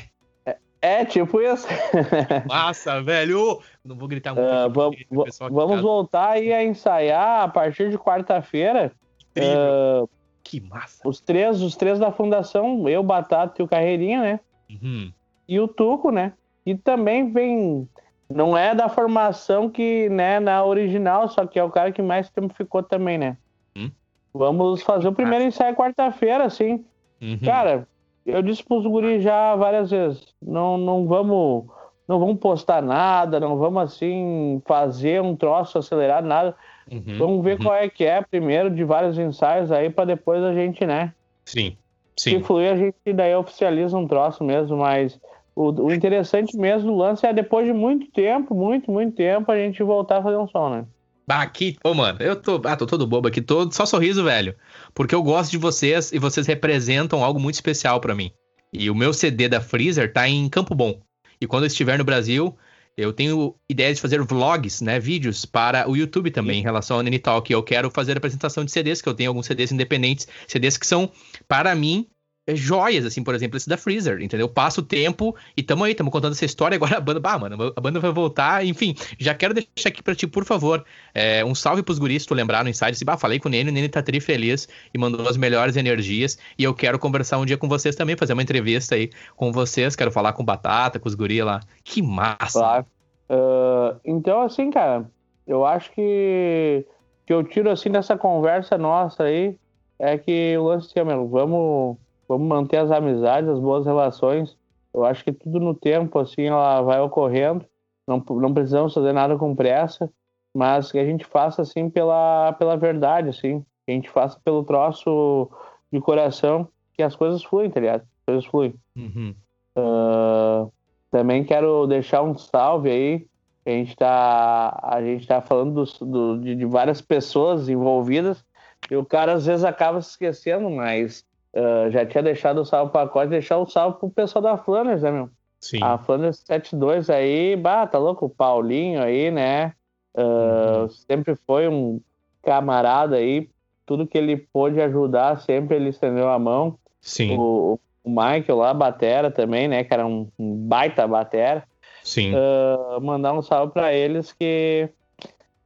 É, 0.82 1.04
tipo 1.04 1.40
isso. 1.40 1.68
Massa, 2.48 3.00
velho. 3.02 3.62
Não 3.84 3.96
vou 3.96 4.08
gritar 4.08 4.34
muito. 4.34 4.48
Ah, 4.48 4.64
aqui, 4.64 4.74
vamos 4.74 4.96
porque 4.96 5.16
o 5.16 5.24
pessoal 5.24 5.46
aqui 5.46 5.56
vamos 5.56 5.76
tá 5.76 5.82
voltar 5.82 6.30
aí 6.30 6.52
a 6.52 6.64
ensaiar 6.64 7.42
a 7.44 7.48
partir 7.48 7.88
de 7.88 7.96
quarta-feira. 7.96 8.90
incrível. 9.30 10.10
Que 10.46 10.60
massa. 10.60 11.06
os 11.06 11.20
três, 11.20 11.60
os 11.60 11.74
três 11.74 11.98
da 11.98 12.12
fundação, 12.12 12.88
eu, 12.88 13.02
Batata 13.02 13.60
e 13.60 13.64
o 13.64 13.68
Carreirinha, 13.68 14.22
né? 14.22 14.40
Uhum. 14.70 15.12
E 15.48 15.58
o 15.58 15.66
Tuco, 15.66 16.10
né? 16.10 16.32
E 16.64 16.76
também 16.76 17.32
vem. 17.32 17.88
Não 18.28 18.56
é 18.56 18.74
da 18.74 18.88
formação 18.88 19.68
que, 19.68 20.08
né, 20.08 20.40
na 20.40 20.64
original, 20.64 21.28
só 21.28 21.46
que 21.46 21.58
é 21.58 21.64
o 21.64 21.70
cara 21.70 21.92
que 21.92 22.02
mais 22.02 22.30
tempo 22.30 22.54
ficou 22.54 22.82
também, 22.82 23.18
né? 23.18 23.36
Hum. 23.76 23.90
Vamos 24.32 24.82
fazer 24.82 25.08
o 25.08 25.12
primeiro 25.12 25.44
ensaio 25.44 25.76
quarta-feira, 25.76 26.44
assim. 26.44 26.84
Uhum. 27.20 27.38
Cara, 27.44 27.88
eu 28.24 28.42
disse 28.42 28.64
pros 28.64 28.84
guris 28.86 29.22
já 29.22 29.54
várias 29.56 29.90
vezes, 29.90 30.34
não, 30.42 30.76
não 30.76 31.06
vamos 31.06 31.66
não 32.06 32.20
vamos 32.20 32.38
postar 32.38 32.80
nada, 32.82 33.40
não 33.40 33.56
vamos 33.56 33.82
assim 33.82 34.62
fazer 34.64 35.20
um 35.20 35.34
troço 35.34 35.78
acelerado, 35.78 36.26
nada. 36.26 36.54
Uhum. 36.90 37.18
Vamos 37.18 37.44
ver 37.44 37.52
Uhum. 37.58 37.64
qual 37.64 37.74
é 37.74 37.88
que 37.88 38.04
é 38.04 38.22
primeiro 38.22 38.70
de 38.70 38.84
vários 38.84 39.18
ensaios 39.18 39.72
aí 39.72 39.90
para 39.90 40.04
depois 40.04 40.42
a 40.42 40.52
gente, 40.54 40.86
né? 40.86 41.12
Sim, 41.44 41.76
Se 42.16 42.30
sim. 42.30 42.42
fluir, 42.42 42.72
a 42.72 42.76
gente 42.76 42.94
daí 43.14 43.34
oficializa 43.34 43.96
um 43.96 44.06
troço 44.06 44.44
mesmo, 44.44 44.76
mas 44.76 45.18
o, 45.54 45.70
o 45.70 45.92
interessante 45.92 46.56
mesmo 46.56 46.90
do 46.90 46.96
lance 46.96 47.26
é 47.26 47.32
depois 47.32 47.66
de 47.66 47.72
muito 47.72 48.10
tempo, 48.12 48.54
muito, 48.54 48.90
muito 48.90 49.14
tempo, 49.16 49.50
a 49.50 49.56
gente 49.56 49.82
voltar 49.82 50.18
a 50.18 50.22
fazer 50.22 50.36
um 50.36 50.48
som, 50.48 50.70
né? 50.70 50.84
Bah, 51.28 51.42
aqui, 51.42 51.76
ô 51.82 51.92
mano, 51.92 52.18
eu 52.22 52.40
tô, 52.40 52.60
ah, 52.64 52.76
tô 52.76 52.86
todo 52.86 53.06
bobo 53.06 53.26
aqui, 53.26 53.42
tô 53.42 53.68
só 53.72 53.84
sorriso, 53.84 54.22
velho. 54.22 54.54
Porque 54.94 55.12
eu 55.14 55.22
gosto 55.22 55.50
de 55.50 55.58
vocês 55.58 56.12
e 56.12 56.20
vocês 56.20 56.46
representam 56.46 57.24
algo 57.24 57.40
muito 57.40 57.56
especial 57.56 58.00
pra 58.00 58.14
mim. 58.14 58.30
E 58.72 58.88
o 58.90 58.94
meu 58.94 59.12
CD 59.12 59.48
da 59.48 59.60
Freezer 59.60 60.12
tá 60.12 60.28
em 60.28 60.48
Campo 60.48 60.72
Bom. 60.74 61.00
E 61.40 61.46
quando 61.46 61.64
eu 61.64 61.68
estiver 61.68 61.98
no 61.98 62.04
Brasil, 62.04 62.56
eu 62.96 63.12
tenho 63.12 63.54
ideia 63.68 63.92
de 63.94 64.00
fazer 64.00 64.22
vlogs, 64.22 64.80
né, 64.80 64.98
vídeos 64.98 65.44
para 65.44 65.88
o 65.88 65.96
YouTube 65.96 66.30
também 66.30 66.60
em 66.60 66.62
relação 66.62 66.96
ao 66.96 67.02
Nini 67.02 67.18
Talk. 67.18 67.52
Eu 67.52 67.62
quero 67.62 67.90
fazer 67.90 68.16
apresentação 68.16 68.64
de 68.64 68.72
CDs, 68.72 69.02
que 69.02 69.08
eu 69.08 69.14
tenho 69.14 69.30
alguns 69.30 69.46
CDs 69.46 69.70
independentes, 69.70 70.26
CDs 70.48 70.78
que 70.78 70.86
são 70.86 71.10
para 71.46 71.74
mim 71.74 72.08
joias, 72.54 73.04
assim, 73.04 73.22
por 73.22 73.34
exemplo, 73.34 73.56
esse 73.56 73.68
da 73.68 73.76
Freezer, 73.76 74.20
entendeu? 74.20 74.48
Passo 74.48 74.80
o 74.80 74.84
tempo 74.84 75.34
e 75.56 75.62
tamo 75.62 75.84
aí, 75.84 75.94
tamo 75.94 76.10
contando 76.10 76.32
essa 76.32 76.44
história. 76.44 76.76
Agora 76.76 76.98
a 76.98 77.00
banda, 77.00 77.20
bah, 77.20 77.38
mano, 77.38 77.72
a 77.74 77.80
banda 77.80 77.98
vai 77.98 78.12
voltar. 78.12 78.64
Enfim, 78.64 78.94
já 79.18 79.34
quero 79.34 79.54
deixar 79.54 79.88
aqui 79.88 80.02
pra 80.02 80.14
ti, 80.14 80.26
por 80.26 80.44
favor, 80.44 80.84
é, 81.14 81.44
um 81.44 81.54
salve 81.54 81.82
pros 81.82 81.98
guris, 81.98 82.24
tu 82.24 82.34
lembrar 82.34 82.62
no 82.62 82.70
Inside. 82.70 83.04
Bah, 83.04 83.16
falei 83.16 83.40
com 83.40 83.48
o 83.48 83.50
Nene, 83.50 83.70
o 83.70 83.72
Nene 83.72 83.88
tá 83.88 84.02
tri 84.02 84.20
feliz 84.20 84.68
e 84.92 84.98
mandou 84.98 85.28
as 85.28 85.36
melhores 85.36 85.76
energias. 85.76 86.38
E 86.58 86.64
eu 86.64 86.74
quero 86.74 86.98
conversar 86.98 87.38
um 87.38 87.44
dia 87.44 87.56
com 87.56 87.68
vocês 87.68 87.96
também, 87.96 88.16
fazer 88.16 88.32
uma 88.32 88.42
entrevista 88.42 88.94
aí 88.94 89.10
com 89.34 89.50
vocês. 89.52 89.96
Quero 89.96 90.12
falar 90.12 90.32
com 90.32 90.44
Batata, 90.44 90.98
com 90.98 91.08
os 91.08 91.14
guris 91.14 91.44
lá. 91.44 91.60
Que 91.82 92.02
massa! 92.02 92.60
Claro. 92.60 92.86
Ah, 93.28 93.96
então, 94.04 94.42
assim, 94.42 94.70
cara, 94.70 95.10
eu 95.46 95.64
acho 95.64 95.90
que 95.92 96.84
que 97.26 97.32
eu 97.32 97.42
tiro 97.42 97.68
assim 97.68 97.90
dessa 97.90 98.16
conversa 98.16 98.78
nossa 98.78 99.24
aí 99.24 99.58
é 99.98 100.16
que 100.16 100.56
o 100.56 100.64
lance 100.64 100.88
assim, 100.88 101.06
meu, 101.06 101.26
vamos, 101.26 101.96
vamos 102.28 102.46
manter 102.48 102.78
as 102.78 102.90
amizades, 102.90 103.48
as 103.50 103.58
boas 103.60 103.86
relações. 103.86 104.56
Eu 104.92 105.04
acho 105.04 105.22
que 105.24 105.32
tudo 105.32 105.60
no 105.60 105.74
tempo, 105.74 106.18
assim, 106.18 106.44
ela 106.46 106.80
vai 106.82 107.00
ocorrendo. 107.00 107.64
Não, 108.06 108.22
não 108.30 108.54
precisamos 108.54 108.94
fazer 108.94 109.12
nada 109.12 109.36
com 109.36 109.54
pressa, 109.54 110.10
mas 110.54 110.90
que 110.92 110.98
a 110.98 111.04
gente 111.04 111.24
faça 111.24 111.62
assim 111.62 111.90
pela, 111.90 112.52
pela 112.54 112.76
verdade, 112.76 113.28
assim. 113.28 113.60
Que 113.84 113.92
a 113.92 113.94
gente 113.94 114.08
faça 114.08 114.38
pelo 114.44 114.64
troço 114.64 115.50
de 115.92 116.00
coração, 116.00 116.68
que 116.94 117.02
as 117.02 117.14
coisas 117.14 117.42
fluem, 117.44 117.70
tá 117.70 117.80
ligado? 117.80 118.02
As 118.02 118.24
coisas 118.24 118.44
fluem. 118.46 118.74
Uhum. 118.96 119.34
Ah, 119.76 120.66
também 121.10 121.44
quero 121.44 121.86
deixar 121.86 122.22
um 122.22 122.36
salve 122.36 122.90
aí. 122.90 123.26
A 123.66 123.70
gente 123.70 123.96
tá, 123.96 124.78
a 124.82 125.02
gente 125.02 125.26
tá 125.26 125.40
falando 125.42 125.74
dos- 125.74 125.98
do- 125.98 126.38
de, 126.38 126.54
de 126.54 126.64
várias 126.64 127.00
pessoas 127.00 127.68
envolvidas 127.68 128.44
e 128.88 128.94
o 128.96 129.04
cara 129.04 129.32
às 129.32 129.46
vezes 129.46 129.64
acaba 129.64 130.00
se 130.00 130.10
esquecendo, 130.10 130.70
mas 130.70 131.25
ah, 131.56 131.90
já 131.90 132.04
tinha 132.04 132.22
deixado 132.22 132.60
o 132.60 132.64
salve 132.64 132.92
para 132.92 133.06
pacote, 133.06 133.30
deixar 133.30 133.56
o 133.56 133.66
salve 133.66 133.98
pro 133.98 134.10
pessoal 134.10 134.42
da 134.42 134.58
Flanders, 134.58 135.02
né, 135.02 135.10
meu? 135.10 135.30
Sim. 135.58 135.82
A 135.82 135.96
Flanders 135.96 136.44
72 136.46 137.08
aí, 137.08 137.56
bah, 137.56 137.86
tá 137.86 137.98
louco? 137.98 138.26
O 138.26 138.30
Paulinho 138.30 139.02
aí, 139.02 139.30
né? 139.30 139.72
Ah, 140.14 140.86
Sempre 141.08 141.34
foi 141.46 141.66
um 141.66 142.00
camarada 142.42 143.16
aí. 143.16 143.48
tudo 143.86 144.06
que 144.06 144.18
ele 144.18 144.36
pôde 144.36 144.80
ajudar, 144.80 145.40
sempre 145.40 145.76
ele 145.76 145.88
estendeu 145.88 146.28
a 146.28 146.38
mão. 146.38 146.78
Sim. 147.00 147.36
O, 147.38 147.80
o 148.04 148.10
Michael 148.10 148.58
lá, 148.58 148.74
batera 148.74 149.30
também, 149.30 149.66
né? 149.66 149.82
Que 149.82 149.94
era 149.94 150.06
um, 150.06 150.28
um 150.38 150.54
baita 150.56 151.06
batera. 151.06 151.64
Sim. 152.02 152.32
Uh, 152.34 153.00
mandar 153.00 153.32
um 153.32 153.42
salve 153.42 153.72
para 153.72 153.92
eles 153.94 154.32
que 154.32 154.88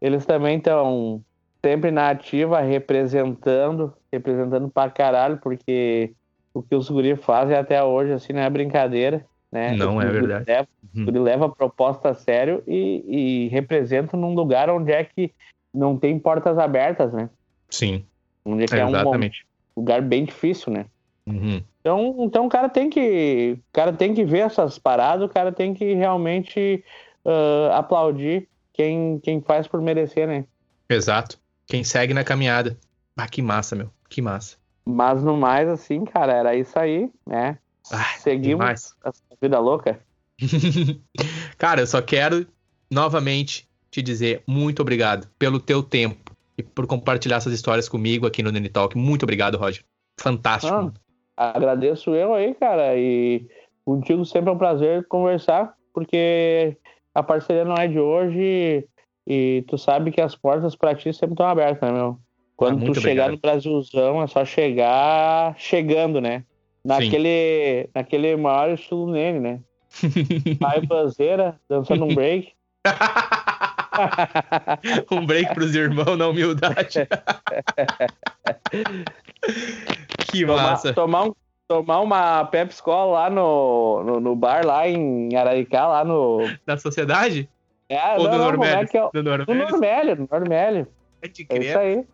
eles 0.01 0.25
também 0.25 0.59
estão 0.59 1.23
sempre 1.65 1.91
na 1.91 2.11
ativa, 2.11 2.61
representando, 2.61 3.93
representando 4.12 4.69
pra 4.69 4.91
caralho, 4.91 5.39
porque 5.39 6.12
o 6.53 6.62
que 6.62 6.74
os 6.74 6.89
guri 6.89 7.16
fazem 7.16 7.57
até 7.57 7.82
hoje, 7.82 8.12
assim, 8.12 8.32
não 8.32 8.41
é 8.41 8.51
brincadeira, 8.51 9.24
né? 9.51 9.74
Não 9.77 10.01
é 10.01 10.07
verdade. 10.07 10.45
Leva, 10.47 10.69
uhum. 10.95 11.05
Ele 11.09 11.19
leva 11.19 11.47
a 11.47 11.51
proposta 11.51 12.11
a 12.11 12.15
sério 12.15 12.62
e, 12.66 13.05
e 13.07 13.49
representa 13.49 14.16
num 14.16 14.35
lugar 14.35 14.70
onde 14.70 14.93
é 14.93 15.05
que 15.05 15.32
não 15.73 15.97
tem 15.97 16.19
portas 16.19 16.59
abertas, 16.59 17.12
né? 17.12 17.28
Sim. 17.69 18.05
Onde 18.45 18.65
é 18.65 18.66
que 18.66 18.74
é, 18.74 18.81
é 18.81 18.87
um 18.87 19.31
lugar 19.77 20.03
bem 20.03 20.24
difícil, 20.24 20.73
né? 20.73 20.87
Uhum. 21.27 21.62
Então, 21.81 22.16
então 22.20 22.47
o 22.47 22.49
cara 22.49 22.69
tem 22.69 22.91
que, 22.91 23.57
o 23.59 23.73
cara 23.73 23.93
tem 23.93 24.15
que 24.15 24.24
ver 24.24 24.41
essas 24.41 24.78
paradas, 24.78 25.24
o 25.24 25.32
cara 25.32 25.53
tem 25.53 25.73
que 25.73 25.95
realmente 25.95 26.82
uh, 27.24 27.73
aplaudir 27.73 28.49
quem, 28.73 29.19
quem 29.20 29.41
faz 29.41 29.66
por 29.69 29.81
merecer, 29.81 30.27
né? 30.27 30.45
Exato. 30.89 31.39
Quem 31.71 31.85
segue 31.85 32.13
na 32.13 32.25
caminhada. 32.25 32.77
Ah, 33.17 33.29
que 33.29 33.41
massa, 33.41 33.77
meu. 33.77 33.91
Que 34.09 34.21
massa. 34.21 34.57
Mas 34.85 35.23
no 35.23 35.37
mais, 35.37 35.69
assim, 35.69 36.05
cara, 36.05 36.33
era 36.33 36.57
isso 36.57 36.77
aí, 36.77 37.09
né? 37.25 37.59
Ah, 37.93 38.13
Seguimos 38.19 38.97
a 39.05 39.13
vida 39.41 39.57
louca. 39.61 40.01
cara, 41.57 41.83
eu 41.83 41.87
só 41.87 42.03
quero 42.03 42.45
novamente 42.91 43.69
te 43.89 44.03
dizer 44.03 44.43
muito 44.49 44.83
obrigado 44.83 45.29
pelo 45.39 45.61
teu 45.61 45.81
tempo 45.81 46.33
e 46.59 46.63
por 46.65 46.89
compartilhar 46.89 47.37
essas 47.37 47.53
histórias 47.53 47.89
comigo 47.89 48.27
aqui 48.27 48.43
no 48.43 48.51
Nene 48.51 48.69
Talk. 48.69 48.99
Muito 48.99 49.23
obrigado, 49.23 49.57
Roger. 49.57 49.85
Fantástico. 50.19 50.93
Ah, 51.37 51.57
agradeço 51.57 52.17
eu 52.17 52.35
aí, 52.35 52.53
cara. 52.55 52.97
E 52.97 53.47
contigo 53.85 54.25
sempre 54.25 54.51
é 54.51 54.53
um 54.53 54.59
prazer 54.59 55.07
conversar, 55.07 55.73
porque 55.95 56.77
a 57.15 57.23
parceria 57.23 57.65
não 57.65 57.77
é 57.77 57.87
de 57.87 58.01
hoje 58.01 58.89
e 59.32 59.62
tu 59.69 59.78
sabe 59.78 60.11
que 60.11 60.20
as 60.20 60.35
portas 60.35 60.74
para 60.74 60.93
ti 60.93 61.12
sempre 61.12 61.35
estão 61.35 61.47
abertas, 61.47 61.89
né, 61.89 61.97
meu? 61.97 62.19
Quando 62.57 62.82
ah, 62.82 62.86
tu 62.86 63.01
chegar 63.01 63.27
obrigado. 63.27 63.31
no 63.31 63.39
Brasilzão, 63.39 64.20
é 64.20 64.27
só 64.27 64.44
chegar 64.44 65.55
chegando, 65.57 66.20
né? 66.20 66.43
Naquele, 66.85 67.89
naquele 67.94 68.35
maior 68.35 68.70
estilo 68.70 69.09
nele, 69.09 69.39
né? 69.39 69.61
Pai 70.59 70.81
banzeira, 70.81 71.61
dançando 71.69 72.07
um 72.07 72.12
break. 72.12 72.52
um 75.12 75.24
break 75.24 75.55
pros 75.55 75.77
irmãos 75.77 76.16
na 76.16 76.27
humildade. 76.27 77.07
que 80.28 80.44
massa. 80.44 80.93
Tomar, 80.93 81.27
um, 81.27 81.32
tomar 81.69 82.01
uma 82.01 82.47
Pepsi 82.47 82.82
Cola 82.82 83.12
lá 83.12 83.31
no, 83.31 84.02
no, 84.02 84.19
no, 84.19 84.35
bar 84.35 84.66
lá 84.66 84.89
em 84.89 85.36
Araricá, 85.36 85.86
lá 85.86 86.05
no... 86.05 86.40
Na 86.66 86.77
sociedade? 86.77 87.48
É, 87.91 88.17
Ou 88.17 88.23
não, 88.25 88.31
do 88.31 88.39
não, 88.39 88.45
Normélio? 88.45 88.89
É 88.93 88.97
é 88.97 89.05
o... 89.05 89.11
Do 89.11 89.23
Normélio? 89.23 89.55
No 89.55 89.71
Normélio, 89.71 90.17
no 90.17 90.29
Normélio. 90.31 90.87
Pode 91.21 91.43
É 91.43 91.45
crer. 91.45 91.62
isso 91.62 91.79
aí. 91.79 92.05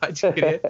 Pode 0.00 0.32
crer. 0.32 0.60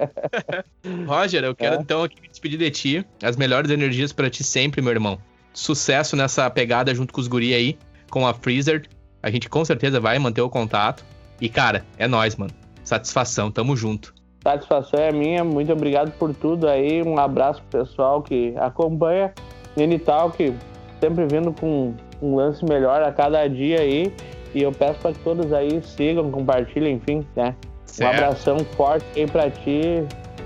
Roger, 1.06 1.44
eu 1.44 1.54
quero 1.54 1.74
É. 1.76 1.78
então 1.78 2.02
aqui 2.04 2.20
me 2.20 2.28
despedir 2.28 2.58
de 2.58 2.70
ti. 2.70 3.06
As 3.22 3.36
melhores 3.36 3.70
energias 3.70 4.12
pra 4.12 4.30
ti 4.30 4.44
sempre, 4.44 4.80
meu 4.80 4.92
irmão. 4.92 5.18
Sucesso 5.52 6.16
nessa 6.16 6.48
pegada 6.50 6.94
junto 6.94 7.12
com 7.12 7.20
os 7.20 7.26
guri 7.28 7.52
aí, 7.52 7.76
com 8.10 8.26
a 8.26 8.32
Freezer. 8.32 8.86
A 9.22 9.30
gente 9.30 9.48
com 9.48 9.64
certeza 9.64 9.98
vai 9.98 10.18
manter 10.18 10.40
o 10.40 10.48
contato. 10.48 11.04
E, 11.40 11.48
cara, 11.48 11.84
é 11.98 12.06
nóis, 12.06 12.36
mano. 12.36 12.52
Satisfação, 12.84 13.50
tamo 13.50 13.76
junto. 13.76 14.14
Satisfação 14.42 15.00
é 15.00 15.10
minha, 15.10 15.42
muito 15.42 15.72
obrigado 15.72 16.12
por 16.12 16.34
tudo 16.34 16.68
aí. 16.68 17.02
Um 17.02 17.18
abraço 17.18 17.60
pro 17.70 17.80
pessoal 17.80 18.22
que 18.22 18.54
acompanha 18.58 19.32
Nenital, 19.76 20.30
que 20.30 20.52
sempre 21.00 21.26
vindo 21.26 21.52
com 21.52 21.94
um 22.22 22.36
lance 22.36 22.64
melhor 22.64 23.02
a 23.02 23.10
cada 23.10 23.46
dia 23.48 23.80
aí. 23.80 24.12
E 24.54 24.62
eu 24.62 24.70
peço 24.72 24.98
para 25.00 25.12
que 25.12 25.18
todos 25.20 25.52
aí 25.52 25.80
sigam, 25.82 26.30
compartilhem, 26.30 26.94
enfim, 26.96 27.26
né? 27.34 27.54
Um 27.60 27.86
Certo. 27.86 28.14
abração 28.14 28.58
forte 28.76 29.04
aí 29.16 29.26
pra 29.26 29.50
ti. 29.50 30.04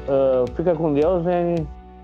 Ah, 0.09 0.45
fica 0.57 0.75
com 0.75 0.95
Deus, 0.95 1.25
né? 1.25 1.55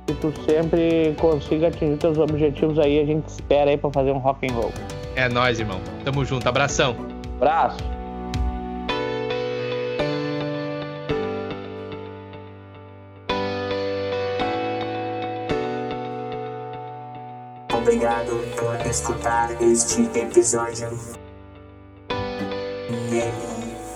Que 0.07 0.13
tu 0.15 0.33
sempre 0.43 1.15
consiga 1.19 1.69
atingir 1.69 1.97
teus 1.97 2.19
objetivos 2.19 2.79
aí. 2.79 3.01
A 3.01 3.07
gente 3.07 3.27
espera 3.27 3.71
aí 3.71 3.77
pra 3.79 3.91
fazer 3.91 4.13
um 4.13 4.19
rock 4.19 4.47
and 4.47 4.55
roll. 4.55 4.73
É 5.17 5.29
nóis, 5.29 5.59
irmão. 5.59 5.81
Tamo 6.05 6.25
junto. 6.25 6.47
Abração. 6.47 6.95
Abraço! 7.41 7.79
Obrigado 17.73 18.37
por 18.57 18.87
escutar 18.87 19.51
este 19.63 20.03
episódio. 20.19 20.89
Game 23.15 23.33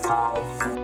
Talk. 0.01 0.78